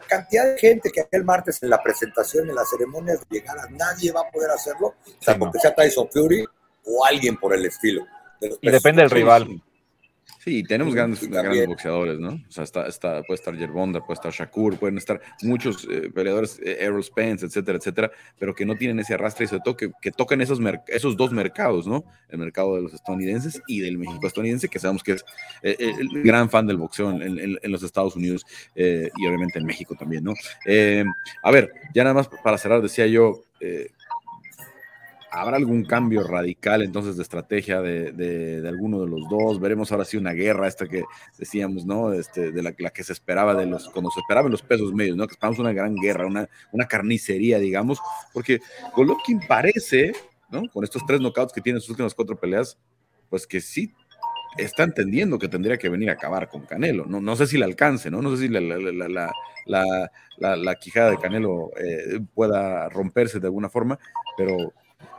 La 0.00 0.06
cantidad 0.06 0.46
de 0.46 0.58
gente 0.58 0.90
que 0.90 1.02
aquel 1.02 1.24
martes 1.24 1.62
en 1.62 1.68
la 1.68 1.82
presentación, 1.82 2.48
en 2.48 2.54
las 2.54 2.70
ceremonias 2.70 3.20
de 3.20 3.38
llegada, 3.38 3.68
nadie 3.70 4.10
va 4.10 4.22
a 4.22 4.30
poder 4.30 4.50
hacerlo, 4.50 4.94
salvo 5.20 5.50
que 5.50 5.58
sea 5.58 5.74
Tyson 5.74 6.08
Fury 6.10 6.46
o 6.86 7.04
alguien 7.04 7.36
por 7.36 7.54
el 7.54 7.66
estilo. 7.66 8.06
y 8.40 8.70
depende 8.70 9.02
del 9.02 9.10
rival. 9.10 9.62
Sí, 10.44 10.64
tenemos 10.64 10.92
grandes, 10.92 11.30
grandes, 11.30 11.68
boxeadores, 11.68 12.18
¿no? 12.18 12.30
O 12.30 12.50
sea, 12.50 12.64
está, 12.64 12.88
está, 12.88 13.22
puede 13.22 13.38
estar 13.38 13.56
Yerbonda, 13.56 14.04
puede 14.04 14.14
estar 14.14 14.32
Shakur, 14.32 14.76
pueden 14.76 14.98
estar 14.98 15.20
muchos 15.42 15.86
eh, 15.88 16.10
peleadores, 16.12 16.58
eh, 16.64 16.78
Errol 16.80 17.04
Spence, 17.04 17.46
etcétera, 17.46 17.78
etcétera, 17.78 18.10
pero 18.40 18.52
que 18.52 18.66
no 18.66 18.74
tienen 18.74 18.98
ese 18.98 19.14
arrastre 19.14 19.44
y 19.44 19.48
sobre 19.48 19.62
todo 19.64 19.76
que, 19.76 19.92
que 20.02 20.10
tocan 20.10 20.40
esos, 20.40 20.58
esos 20.88 21.16
dos 21.16 21.30
mercados, 21.30 21.86
¿no? 21.86 22.02
El 22.28 22.38
mercado 22.38 22.74
de 22.74 22.82
los 22.82 22.92
estadounidenses 22.92 23.62
y 23.68 23.82
del 23.82 23.98
México 23.98 24.26
estadounidense, 24.26 24.66
que 24.66 24.80
sabemos 24.80 25.04
que 25.04 25.12
es 25.12 25.24
eh, 25.62 25.76
el 25.78 26.24
gran 26.24 26.50
fan 26.50 26.66
del 26.66 26.76
boxeo 26.76 27.12
en, 27.12 27.38
en, 27.38 27.70
los 27.70 27.84
Estados 27.84 28.16
Unidos 28.16 28.44
y 28.74 29.26
obviamente 29.26 29.60
en 29.60 29.64
México 29.64 29.94
también, 29.94 30.24
¿no? 30.24 30.34
a 31.42 31.50
ver, 31.52 31.72
ya 31.94 32.02
nada 32.02 32.14
más 32.14 32.28
para 32.42 32.58
cerrar, 32.58 32.82
decía 32.82 33.06
yo, 33.06 33.44
¿Habrá 35.34 35.56
algún 35.56 35.84
cambio 35.84 36.24
radical 36.24 36.82
entonces 36.82 37.16
de 37.16 37.22
estrategia 37.22 37.80
de, 37.80 38.12
de, 38.12 38.68
alguno 38.68 39.00
de 39.00 39.08
los 39.08 39.26
dos? 39.30 39.60
Veremos 39.60 39.90
ahora 39.90 40.04
sí 40.04 40.18
una 40.18 40.32
guerra, 40.32 40.68
esta 40.68 40.86
que 40.86 41.04
decíamos, 41.38 41.86
¿no? 41.86 42.12
Este, 42.12 42.52
de 42.52 42.62
la, 42.62 42.74
la, 42.78 42.90
que 42.90 43.02
se 43.02 43.14
esperaba 43.14 43.54
de 43.54 43.64
los, 43.64 43.88
cuando 43.88 44.10
se 44.10 44.20
esperaban 44.20 44.52
los 44.52 44.60
pesos 44.60 44.92
medios, 44.92 45.16
¿no? 45.16 45.26
Que 45.26 45.32
esperamos 45.32 45.58
una 45.58 45.72
gran 45.72 45.94
guerra, 45.94 46.26
una, 46.26 46.50
una 46.70 46.86
carnicería, 46.86 47.58
digamos, 47.58 47.98
porque 48.34 48.60
Golovkin 48.94 49.40
parece, 49.48 50.12
¿no? 50.50 50.68
Con 50.68 50.84
estos 50.84 51.02
tres 51.06 51.18
knockouts 51.20 51.54
que 51.54 51.62
tiene 51.62 51.78
en 51.78 51.80
sus 51.80 51.90
últimas 51.90 52.14
cuatro 52.14 52.38
peleas, 52.38 52.76
pues 53.30 53.46
que 53.46 53.62
sí 53.62 53.90
está 54.58 54.82
entendiendo 54.82 55.38
que 55.38 55.48
tendría 55.48 55.78
que 55.78 55.88
venir 55.88 56.10
a 56.10 56.12
acabar 56.12 56.50
con 56.50 56.66
Canelo. 56.66 57.06
No, 57.06 57.22
no 57.22 57.36
sé 57.36 57.46
si 57.46 57.56
le 57.56 57.64
alcance, 57.64 58.10
¿no? 58.10 58.20
No 58.20 58.36
sé 58.36 58.42
si 58.42 58.48
la, 58.48 58.60
la, 58.60 60.56
la, 60.56 60.74
quijada 60.74 61.10
de 61.10 61.18
Canelo 61.18 61.70
eh, 61.78 62.20
pueda 62.34 62.90
romperse 62.90 63.40
de 63.40 63.46
alguna 63.46 63.70
forma, 63.70 63.98
pero 64.36 64.74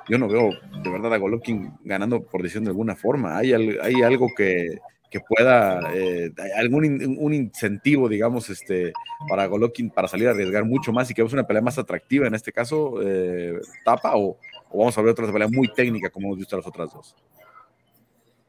yo 0.09 0.17
no 0.17 0.27
veo 0.27 0.49
de 0.83 0.89
verdad 0.89 1.13
a 1.13 1.17
Golovkin 1.17 1.73
ganando 1.83 2.23
por 2.23 2.41
decisión 2.41 2.65
de 2.65 2.71
alguna 2.71 2.95
forma. 2.95 3.37
Hay, 3.37 3.53
hay 3.53 4.01
algo 4.01 4.27
que, 4.35 4.79
pueda, 5.27 5.93
eh, 5.93 6.31
algún 6.57 7.17
un 7.19 7.33
incentivo, 7.33 8.09
digamos, 8.09 8.49
este, 8.49 8.93
para 9.29 9.45
Golovkin 9.45 9.91
para 9.91 10.07
salir 10.07 10.27
a 10.27 10.31
arriesgar 10.31 10.65
mucho 10.65 10.91
más 10.91 11.09
y 11.11 11.13
que 11.13 11.21
es 11.21 11.33
una 11.33 11.45
pelea 11.45 11.61
más 11.61 11.77
atractiva 11.77 12.25
en 12.27 12.33
este 12.33 12.51
caso, 12.51 12.95
eh, 13.03 13.59
tapa, 13.85 14.13
o, 14.15 14.37
vamos 14.73 14.97
a 14.97 15.01
ver 15.01 15.11
otra 15.11 15.31
pelea 15.31 15.47
muy 15.47 15.71
técnica 15.73 16.09
como 16.09 16.27
hemos 16.27 16.39
visto 16.39 16.57
las 16.57 16.65
otras 16.65 16.91
dos. 16.91 17.15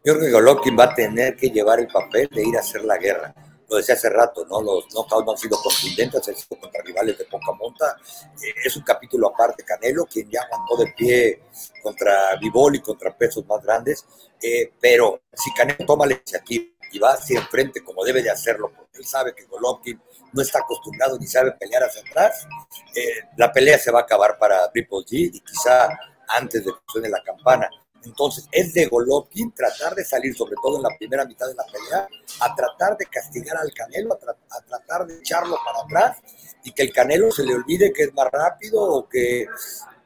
Yo 0.05 0.15
creo 0.15 0.21
que 0.21 0.33
Golovkin 0.33 0.77
va 0.79 0.85
a 0.85 0.95
tener 0.95 1.37
que 1.37 1.51
llevar 1.51 1.81
el 1.81 1.87
papel 1.87 2.29
de 2.33 2.47
ir 2.47 2.57
a 2.57 2.61
hacer 2.61 2.83
la 2.85 2.99
guerra 2.99 3.35
lo 3.69 3.77
decía 3.77 3.95
hace 3.95 4.11
rato, 4.11 4.45
¿no? 4.47 4.61
Los 4.61 4.87
knockouts 4.93 5.25
no 5.25 5.33
han 5.33 5.39
sido 5.39 5.59
contundentes, 5.63 6.29
han 6.29 6.35
sido 6.37 6.61
contra 6.61 6.83
rivales 6.83 7.19
de 7.19 7.25
poca 7.25 7.53
monta. 7.53 7.97
Eh, 8.43 8.55
es 8.65 8.77
un 8.77 8.83
capítulo 8.83 9.29
aparte, 9.29 9.65
Canelo, 9.65 10.05
quien 10.07 10.31
ya 10.31 10.43
aguantó 10.43 10.77
de 10.77 10.93
pie 10.97 11.43
contra 11.83 12.37
Vivol 12.41 12.77
y 12.77 12.81
contra 12.81 13.17
pesos 13.17 13.45
más 13.47 13.63
grandes, 13.63 14.05
eh, 14.43 14.73
pero 14.81 15.23
si 15.33 15.53
Canelo 15.55 15.87
toma 15.87 16.07
la 16.07 16.15
iniciativa 16.15 16.65
y 16.93 16.99
va 16.99 17.13
hacia 17.13 17.41
enfrente 17.41 17.83
como 17.83 18.05
debe 18.05 18.23
de 18.23 18.31
hacerlo, 18.31 18.73
porque 18.75 18.99
él 18.99 19.05
sabe 19.05 19.35
que 19.35 19.45
Golovkin 19.47 20.01
no 20.33 20.43
está 20.43 20.61
acostumbrado 20.61 21.19
ni 21.19 21.27
sabe 21.27 21.53
pelear 21.53 21.83
hacia 21.83 22.03
atrás, 22.03 22.47
eh, 22.95 23.29
la 23.37 23.53
pelea 23.53 23.79
se 23.79 23.91
va 23.91 24.01
a 24.01 24.03
acabar 24.03 24.39
para 24.39 24.71
Triple 24.71 24.99
G 24.99 25.31
y 25.33 25.41
quizá 25.41 25.89
antes 26.29 26.65
de 26.65 26.73
que 26.73 26.79
suene 26.87 27.09
la 27.09 27.23
campana. 27.23 27.69
Entonces, 28.05 28.47
es 28.53 28.75
de 28.75 28.87
Golovkin 28.87 29.53
tratar 29.53 29.95
de 29.95 30.05
salir, 30.05 30.35
sobre 30.37 30.57
todo 30.63 30.77
en 30.77 30.83
la 30.83 30.97
primera 30.97 31.25
mitad 31.25 31.47
de 31.47 31.55
la 31.55 31.65
pelea, 31.65 32.09
a 32.41 32.55
tratar 32.55 32.97
de 32.97 33.07
castigar 33.07 33.57
al 33.57 33.73
Canelo, 33.73 34.15
a, 34.15 34.61
tratar 34.63 35.07
de 35.07 35.19
echarlo 35.19 35.57
para 35.65 35.81
atrás 35.81 36.23
y 36.65 36.73
que 36.73 36.83
el 36.83 36.93
Canelo 36.93 37.31
se 37.31 37.45
le 37.45 37.55
olvide 37.55 37.93
que 37.93 38.05
es 38.05 38.15
más 38.15 38.29
rápido 38.31 38.81
o 38.81 39.09
que 39.09 39.47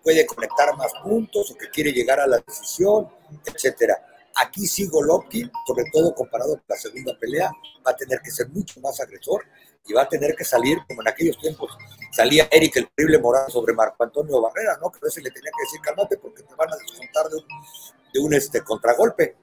puede 0.02 0.26
conectar 0.26 0.76
más 0.76 0.92
puntos 1.02 1.50
o 1.50 1.56
que 1.56 1.70
quiere 1.70 1.92
llegar 1.92 2.20
a 2.20 2.26
la 2.26 2.38
decisión, 2.38 3.08
etcétera. 3.44 4.04
Aquí 4.36 4.66
sí 4.66 4.86
Golovkin, 4.86 5.50
sobre 5.66 5.84
todo 5.92 6.14
comparado 6.14 6.54
con 6.54 6.64
la 6.68 6.76
segunda 6.76 7.18
pelea, 7.18 7.50
va 7.86 7.90
a 7.90 7.96
tener 7.96 8.20
que 8.20 8.30
ser 8.30 8.48
mucho 8.48 8.80
más 8.80 9.00
agresor 9.00 9.44
y 9.88 9.92
va 9.92 10.02
a 10.02 10.08
tener 10.08 10.34
que 10.36 10.44
salir 10.44 10.78
como 10.86 11.02
en 11.02 11.08
aquellos 11.08 11.38
tiempos 11.38 11.76
salía 12.10 12.48
Eric 12.50 12.76
el 12.76 12.88
terrible 12.88 13.18
Morán 13.18 13.48
sobre 13.50 13.74
Marco 13.74 14.02
Antonio 14.02 14.40
Barrera, 14.40 14.78
¿no? 14.80 14.90
Que 14.90 14.98
a 14.98 15.04
veces 15.04 15.22
le 15.22 15.30
tenía 15.30 15.50
que 15.56 15.62
decir 15.64 15.80
cálmate 15.80 16.18
porque 16.18 16.42
te 16.42 16.54
van 16.54 16.72
a 16.72 16.76
descontar 16.76 17.26
de 17.28 18.20
un, 18.20 18.34
este, 18.34 18.62
contragolpe. 18.62 19.36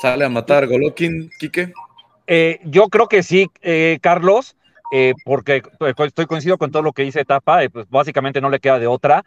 ¿Sale 0.00 0.24
a 0.24 0.28
matar 0.28 0.66
Golokin, 0.66 1.30
Quique? 1.38 1.72
Eh, 2.26 2.60
yo 2.64 2.88
creo 2.88 3.08
que 3.08 3.22
sí, 3.22 3.50
eh, 3.60 3.98
Carlos, 4.00 4.56
eh, 4.92 5.14
porque 5.24 5.62
estoy 6.06 6.26
coincido 6.26 6.58
con 6.58 6.70
todo 6.70 6.82
lo 6.82 6.92
que 6.92 7.02
dice 7.02 7.24
Tapa, 7.24 7.60
pues 7.72 7.88
básicamente 7.88 8.40
no 8.40 8.50
le 8.50 8.60
queda 8.60 8.78
de 8.78 8.86
otra, 8.86 9.24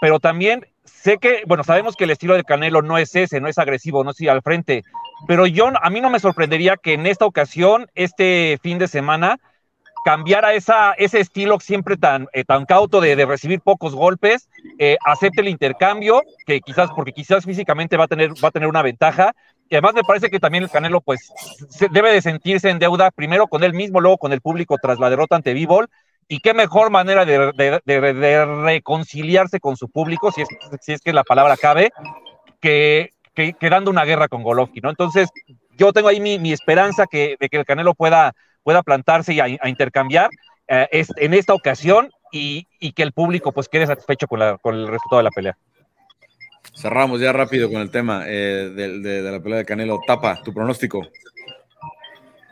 pero 0.00 0.20
también 0.20 0.66
sé 0.84 1.18
que, 1.18 1.42
bueno, 1.46 1.64
sabemos 1.64 1.96
que 1.96 2.04
el 2.04 2.10
estilo 2.10 2.34
de 2.34 2.44
Canelo 2.44 2.82
no 2.82 2.98
es 2.98 3.14
ese, 3.14 3.40
no 3.40 3.48
es 3.48 3.58
agresivo, 3.58 4.04
no 4.04 4.10
es 4.10 4.20
ir 4.20 4.30
al 4.30 4.42
frente, 4.42 4.84
pero 5.26 5.46
yo, 5.46 5.70
a 5.80 5.90
mí 5.90 6.00
no 6.00 6.10
me 6.10 6.20
sorprendería 6.20 6.76
que 6.76 6.94
en 6.94 7.06
esta 7.06 7.26
ocasión, 7.26 7.86
este 7.94 8.58
fin 8.62 8.78
de 8.78 8.88
semana, 8.88 9.38
cambiara 10.04 10.54
ese 10.54 11.18
estilo 11.18 11.58
siempre 11.58 11.96
tan, 11.96 12.28
eh, 12.32 12.44
cauto 12.68 13.00
de, 13.00 13.16
recibir 13.26 13.60
pocos 13.60 13.92
golpes, 13.92 14.48
eh, 14.78 14.96
acepte 15.04 15.40
el 15.40 15.48
intercambio, 15.48 16.22
que 16.46 16.60
quizás, 16.60 16.90
porque 16.94 17.12
quizás 17.12 17.44
físicamente 17.44 17.96
va 17.96 18.04
a 18.04 18.06
tener, 18.06 18.30
va 18.32 18.48
a 18.48 18.52
tener 18.52 18.68
una 18.68 18.82
ventaja. 18.82 19.34
Y 19.68 19.74
además 19.74 19.94
me 19.94 20.04
parece 20.04 20.30
que 20.30 20.38
también 20.38 20.62
el 20.62 20.70
Canelo, 20.70 21.00
pues, 21.00 21.32
debe 21.90 22.12
de 22.12 22.22
sentirse 22.22 22.70
en 22.70 22.78
deuda, 22.78 23.10
primero 23.10 23.48
con 23.48 23.64
él 23.64 23.74
mismo, 23.74 24.00
luego 24.00 24.18
con 24.18 24.32
el 24.32 24.40
público 24.40 24.76
tras 24.80 25.00
la 25.00 25.10
derrota 25.10 25.34
ante 25.34 25.54
Bivol. 25.54 25.88
Y 26.28 26.38
qué 26.38 26.54
mejor 26.54 26.90
manera 26.90 27.24
de, 27.24 28.44
reconciliarse 28.62 29.58
con 29.58 29.76
su 29.76 29.88
público, 29.88 30.30
si 30.30 30.92
es 30.92 31.00
que 31.00 31.12
la 31.12 31.24
palabra 31.24 31.56
cabe, 31.56 31.90
que, 32.60 33.10
que, 33.36 33.70
dando 33.70 33.90
una 33.90 34.04
guerra 34.04 34.28
con 34.28 34.42
Golovkin, 34.42 34.80
¿no? 34.82 34.90
Entonces, 34.90 35.28
yo 35.76 35.92
tengo 35.92 36.08
ahí 36.08 36.20
mi, 36.20 36.38
mi 36.38 36.52
esperanza 36.52 37.06
que, 37.06 37.36
de 37.38 37.48
que 37.48 37.58
el 37.58 37.64
Canelo 37.64 37.94
pueda, 37.94 38.32
pueda 38.62 38.82
plantarse 38.82 39.34
y 39.34 39.40
a, 39.40 39.68
intercambiar 39.68 40.30
eh, 40.66 41.04
en 41.16 41.34
esta 41.34 41.54
ocasión 41.54 42.10
y, 42.32 42.66
que 42.92 43.02
el 43.02 43.12
público 43.12 43.52
pues 43.52 43.68
quede 43.68 43.86
satisfecho 43.86 44.26
con, 44.26 44.40
con, 44.58 44.74
el 44.74 44.88
resultado 44.88 45.18
de 45.18 45.22
la 45.24 45.30
pelea. 45.30 45.56
Cerramos 46.74 47.20
ya 47.20 47.32
rápido 47.32 47.70
con 47.70 47.80
el 47.80 47.90
tema 47.90 48.24
eh, 48.26 48.70
de, 48.74 49.22
la 49.22 49.40
pelea 49.40 49.58
de 49.58 49.64
Canelo. 49.64 50.00
Tapa, 50.06 50.42
tu 50.42 50.52
pronóstico. 50.52 51.06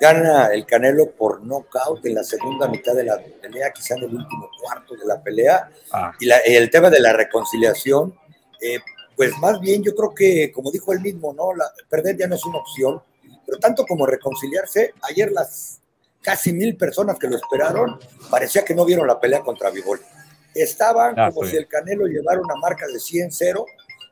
Gana 0.00 0.48
el 0.52 0.66
Canelo 0.66 1.10
por 1.12 1.42
nocaut 1.42 2.04
en 2.04 2.14
la 2.14 2.24
segunda 2.24 2.68
mitad 2.68 2.94
de 2.94 3.04
la 3.04 3.18
pelea, 3.40 3.70
quizá 3.70 3.94
en 3.94 4.04
el 4.04 4.14
último 4.14 4.50
cuarto 4.60 4.94
de 4.96 5.06
la 5.06 5.22
pelea. 5.22 5.68
Ah. 5.92 6.12
Y 6.20 6.28
el 6.30 6.70
tema 6.70 6.90
de 6.90 7.00
la 7.00 7.12
reconciliación, 7.12 8.14
eh, 8.60 8.78
pues 9.16 9.36
más 9.38 9.60
bien 9.60 9.82
yo 9.82 9.94
creo 9.94 10.14
que, 10.14 10.52
como 10.52 10.70
dijo 10.70 10.92
él 10.92 11.00
mismo, 11.00 11.32
¿no? 11.32 11.50
perder 11.88 12.16
ya 12.16 12.26
no 12.26 12.34
es 12.34 12.44
una 12.44 12.58
opción, 12.58 13.00
pero 13.46 13.58
tanto 13.58 13.84
como 13.86 14.06
reconciliarse, 14.06 14.94
ayer 15.02 15.30
las 15.30 15.80
casi 16.22 16.52
mil 16.52 16.76
personas 16.76 17.18
que 17.18 17.28
lo 17.28 17.36
esperaron, 17.36 17.98
parecía 18.30 18.64
que 18.64 18.74
no 18.74 18.84
vieron 18.84 19.06
la 19.06 19.20
pelea 19.20 19.40
contra 19.40 19.70
Vivol. 19.70 20.00
Estaban 20.54 21.18
ah, 21.18 21.30
como 21.30 21.46
si 21.46 21.56
el 21.56 21.68
Canelo 21.68 22.06
llevara 22.06 22.40
una 22.40 22.56
marca 22.56 22.86
de 22.86 22.94
100-0 22.94 23.64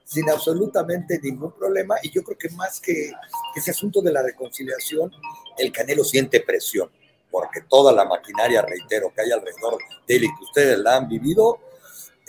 sin 0.04 0.28
absolutamente 0.28 1.18
ningún 1.22 1.52
problema 1.52 1.96
y 2.02 2.10
yo 2.10 2.22
creo 2.22 2.36
que 2.36 2.50
más 2.50 2.80
que 2.80 3.12
ese 3.56 3.70
asunto 3.70 4.02
de 4.02 4.12
la 4.12 4.22
reconciliación, 4.22 5.10
el 5.56 5.72
Canelo 5.72 6.04
siente 6.04 6.40
presión, 6.40 6.90
porque 7.30 7.62
toda 7.62 7.92
la 7.92 8.04
maquinaria, 8.04 8.60
reitero, 8.60 9.12
que 9.14 9.22
hay 9.22 9.30
alrededor 9.30 9.78
de 10.06 10.16
él 10.16 10.24
y 10.24 10.28
que 10.28 10.44
ustedes 10.44 10.78
la 10.78 10.96
han 10.96 11.08
vivido, 11.08 11.60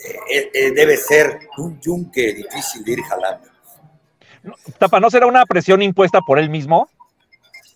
eh, 0.04 0.50
eh, 0.52 0.70
debe 0.72 0.96
ser 0.96 1.48
un 1.58 1.80
yunque 1.80 2.34
difícil 2.34 2.84
de 2.84 2.92
ir 2.92 3.02
jalando. 3.02 3.48
Tapa, 4.78 5.00
¿no 5.00 5.08
será 5.10 5.26
una 5.26 5.46
presión 5.46 5.80
impuesta 5.80 6.20
por 6.26 6.38
él 6.38 6.50
mismo? 6.50 6.88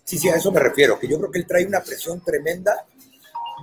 Sí, 0.03 0.17
sí, 0.17 0.29
a 0.29 0.35
eso 0.35 0.51
me 0.51 0.59
refiero, 0.59 0.99
que 0.99 1.07
yo 1.07 1.17
creo 1.17 1.31
que 1.31 1.39
él 1.39 1.47
trae 1.47 1.65
una 1.65 1.81
presión 1.81 2.21
tremenda, 2.23 2.85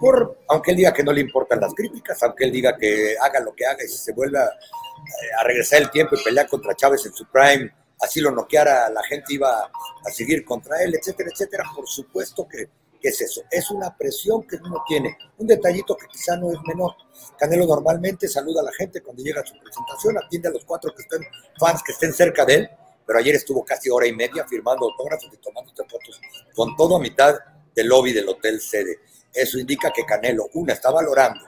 por, 0.00 0.40
aunque 0.48 0.72
él 0.72 0.78
diga 0.78 0.92
que 0.92 1.02
no 1.02 1.12
le 1.12 1.20
importan 1.20 1.60
las 1.60 1.74
críticas, 1.74 2.22
aunque 2.22 2.44
él 2.44 2.52
diga 2.52 2.76
que 2.76 3.16
haga 3.20 3.40
lo 3.40 3.54
que 3.54 3.66
haga 3.66 3.84
y 3.84 3.88
si 3.88 3.98
se 3.98 4.12
vuelva 4.12 4.44
eh, 4.44 5.40
a 5.40 5.44
regresar 5.44 5.82
el 5.82 5.90
tiempo 5.90 6.16
y 6.16 6.22
pelear 6.22 6.48
contra 6.48 6.74
Chávez 6.74 7.06
en 7.06 7.12
su 7.12 7.26
prime, 7.26 7.70
así 8.00 8.20
lo 8.20 8.30
noqueara, 8.30 8.88
la 8.90 9.02
gente 9.04 9.34
iba 9.34 9.62
a 9.62 10.10
seguir 10.10 10.44
contra 10.44 10.82
él, 10.82 10.94
etcétera, 10.94 11.30
etcétera. 11.32 11.64
Por 11.74 11.86
supuesto 11.88 12.46
que, 12.48 12.68
es 13.08 13.20
eso, 13.20 13.42
es 13.50 13.70
una 13.70 13.96
presión 13.96 14.46
que 14.46 14.56
uno 14.56 14.82
tiene. 14.86 15.16
Un 15.38 15.46
detallito 15.46 15.96
que 15.96 16.06
quizá 16.06 16.36
no 16.36 16.52
es 16.52 16.58
menor. 16.66 16.92
Canelo 17.38 17.66
normalmente 17.66 18.28
saluda 18.28 18.60
a 18.60 18.64
la 18.64 18.72
gente 18.72 19.02
cuando 19.02 19.22
llega 19.22 19.40
a 19.40 19.46
su 19.46 19.54
presentación, 19.60 20.16
atiende 20.18 20.48
a 20.48 20.52
los 20.52 20.64
cuatro 20.64 20.94
que 20.94 21.02
estén, 21.02 21.22
fans 21.58 21.82
que 21.84 21.92
estén 21.92 22.12
cerca 22.12 22.44
de 22.44 22.54
él 22.54 22.70
pero 23.06 23.20
ayer 23.20 23.36
estuvo 23.36 23.64
casi 23.64 23.88
hora 23.88 24.06
y 24.06 24.12
media 24.12 24.44
firmando 24.46 24.86
autógrafos 24.86 25.30
y 25.32 25.36
tomando 25.36 25.72
fotos 25.88 26.20
con 26.54 26.74
todo 26.76 26.96
a 26.96 27.00
mitad 27.00 27.36
del 27.74 27.86
lobby 27.86 28.12
del 28.12 28.28
hotel 28.28 28.60
sede. 28.60 28.98
Eso 29.32 29.58
indica 29.58 29.92
que 29.94 30.04
Canelo, 30.04 30.48
una, 30.54 30.72
está 30.72 30.90
valorando 30.90 31.40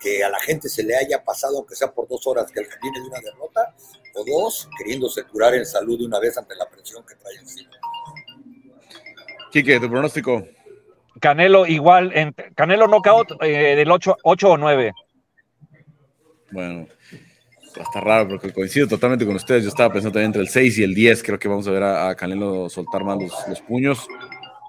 que 0.00 0.22
a 0.22 0.28
la 0.28 0.38
gente 0.40 0.68
se 0.68 0.82
le 0.82 0.96
haya 0.96 1.24
pasado, 1.24 1.58
aunque 1.58 1.76
sea 1.76 1.92
por 1.92 2.08
dos 2.08 2.26
horas, 2.26 2.50
que 2.50 2.60
él 2.60 2.68
viene 2.82 3.00
de 3.00 3.06
una 3.06 3.20
derrota, 3.20 3.74
o 4.14 4.24
dos, 4.24 4.68
queriéndose 4.76 5.24
curar 5.24 5.54
en 5.54 5.64
salud 5.64 5.98
de 5.98 6.06
una 6.06 6.18
vez 6.18 6.36
ante 6.36 6.54
la 6.56 6.68
presión 6.68 7.04
que 7.06 7.14
trae 7.14 7.36
encima. 7.36 7.70
Quique, 9.52 9.78
tu 9.78 9.88
pronóstico. 9.88 10.42
Canelo 11.20 11.66
igual, 11.66 12.12
en, 12.14 12.34
Canelo 12.54 12.86
knockout 12.86 13.42
eh, 13.42 13.74
del 13.76 13.90
8, 13.90 14.16
8 14.22 14.50
o 14.50 14.56
9. 14.56 14.92
Bueno, 16.50 16.86
está 17.76 18.00
raro 18.00 18.28
porque 18.28 18.52
coincido 18.52 18.88
totalmente 18.88 19.26
con 19.26 19.36
ustedes. 19.36 19.64
Yo 19.64 19.68
estaba 19.68 19.92
pensando 19.92 20.14
también 20.14 20.28
entre 20.28 20.42
el 20.42 20.48
6 20.48 20.78
y 20.78 20.82
el 20.82 20.94
10. 20.94 21.22
Creo 21.22 21.38
que 21.38 21.48
vamos 21.48 21.68
a 21.68 21.70
ver 21.70 21.82
a, 21.82 22.14
Canelo 22.14 22.68
soltar 22.68 23.04
más 23.04 23.18
los, 23.48 23.60
puños. 23.62 24.06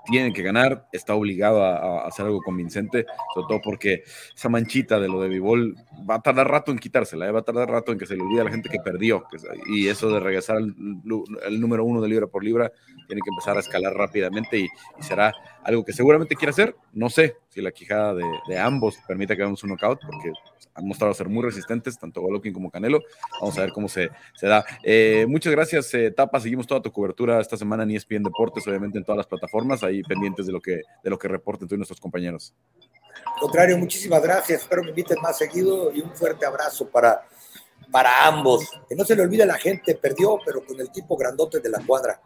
Tienen 0.09 0.33
que 0.33 0.41
ganar, 0.41 0.87
está 0.91 1.13
obligado 1.13 1.63
a, 1.63 2.07
hacer 2.07 2.25
algo 2.25 2.41
convincente, 2.41 3.05
sobre 3.33 3.47
todo 3.47 3.61
porque 3.61 4.03
esa 4.35 4.49
manchita 4.49 4.99
de 4.99 5.07
lo 5.07 5.21
de 5.21 5.29
Bivol 5.29 5.75
va 6.09 6.15
a 6.15 6.21
tardar 6.21 6.49
rato 6.49 6.71
en 6.71 6.79
quitársela, 6.79 7.27
¿eh? 7.27 7.31
va 7.31 7.39
a 7.39 7.43
tardar 7.43 7.69
rato 7.69 7.91
en 7.91 7.99
que 7.99 8.05
se 8.05 8.15
le 8.15 8.23
olvide 8.23 8.41
a 8.41 8.45
la 8.45 8.51
gente 8.51 8.69
que 8.69 8.79
perdió. 8.79 9.25
y 9.67 9.87
eso 9.87 10.09
de 10.09 10.19
regresar 10.19 10.57
al 10.57 10.75
número 11.59 11.83
uno 11.83 12.01
de 12.01 12.09
libra 12.09 12.27
por 12.27 12.43
libra 12.43 12.71
tiene 13.07 13.21
que 13.23 13.29
empezar 13.29 13.57
a 13.57 13.59
escalar 13.59 13.93
rápidamente 13.93 14.59
y, 14.59 14.67
será 14.99 15.33
algo 15.63 15.83
que 15.83 15.93
seguramente 15.93 16.35
quiere 16.35 16.51
hacer. 16.51 16.75
No 16.93 17.09
sé 17.09 17.37
si 17.49 17.61
la 17.61 17.71
quijada 17.71 18.13
de, 18.13 18.25
de 18.47 18.57
ambos 18.57 18.97
permite 19.07 19.35
que 19.35 19.41
hagamos 19.41 19.63
un 19.63 19.71
knockout, 19.71 19.99
porque 20.05 20.31
han 20.79 20.87
mostrado 20.87 21.13
ser 21.13 21.29
muy 21.29 21.43
resistentes, 21.43 21.97
tanto 21.99 22.21
Golovkin 22.21 22.53
como 22.53 22.71
Canelo. 22.71 23.01
Vamos 23.39 23.57
a 23.57 23.61
ver 23.61 23.71
cómo 23.71 23.87
se, 23.87 24.09
se 24.33 24.47
da. 24.47 24.65
Eh, 24.83 25.25
muchas 25.27 25.51
gracias, 25.51 25.93
eh, 25.93 26.11
Tapa. 26.11 26.39
Seguimos 26.39 26.65
toda 26.65 26.81
tu 26.81 26.91
cobertura 26.91 27.39
esta 27.39 27.57
semana 27.57 27.83
en 27.83 27.91
ESPN 27.91 28.23
Deportes, 28.23 28.65
obviamente 28.67 28.97
en 28.97 29.03
todas 29.03 29.17
las 29.17 29.27
plataformas, 29.27 29.83
ahí 29.83 30.01
pendientes 30.03 30.47
de 30.47 30.53
lo 30.53 30.61
que, 30.61 30.81
de 31.03 31.09
lo 31.09 31.19
que 31.19 31.27
reporten 31.27 31.67
tú 31.67 31.75
y 31.75 31.77
nuestros 31.77 31.99
compañeros. 31.99 32.53
contrario, 33.39 33.77
muchísimas 33.77 34.21
gracias. 34.21 34.61
Espero 34.61 34.83
me 34.83 34.89
inviten 34.89 35.17
más 35.21 35.37
seguido 35.37 35.91
y 35.93 36.01
un 36.01 36.11
fuerte 36.15 36.45
abrazo 36.45 36.87
para, 36.87 37.21
para 37.91 38.25
ambos. 38.25 38.69
Que 38.87 38.95
no 38.95 39.03
se 39.03 39.15
le 39.15 39.23
olvide 39.23 39.45
la 39.45 39.57
gente, 39.57 39.95
perdió, 39.95 40.39
pero 40.45 40.63
con 40.65 40.79
el 40.79 40.89
tipo 40.91 41.17
grandote 41.17 41.59
de 41.59 41.69
la 41.69 41.79
cuadra. 41.85 42.19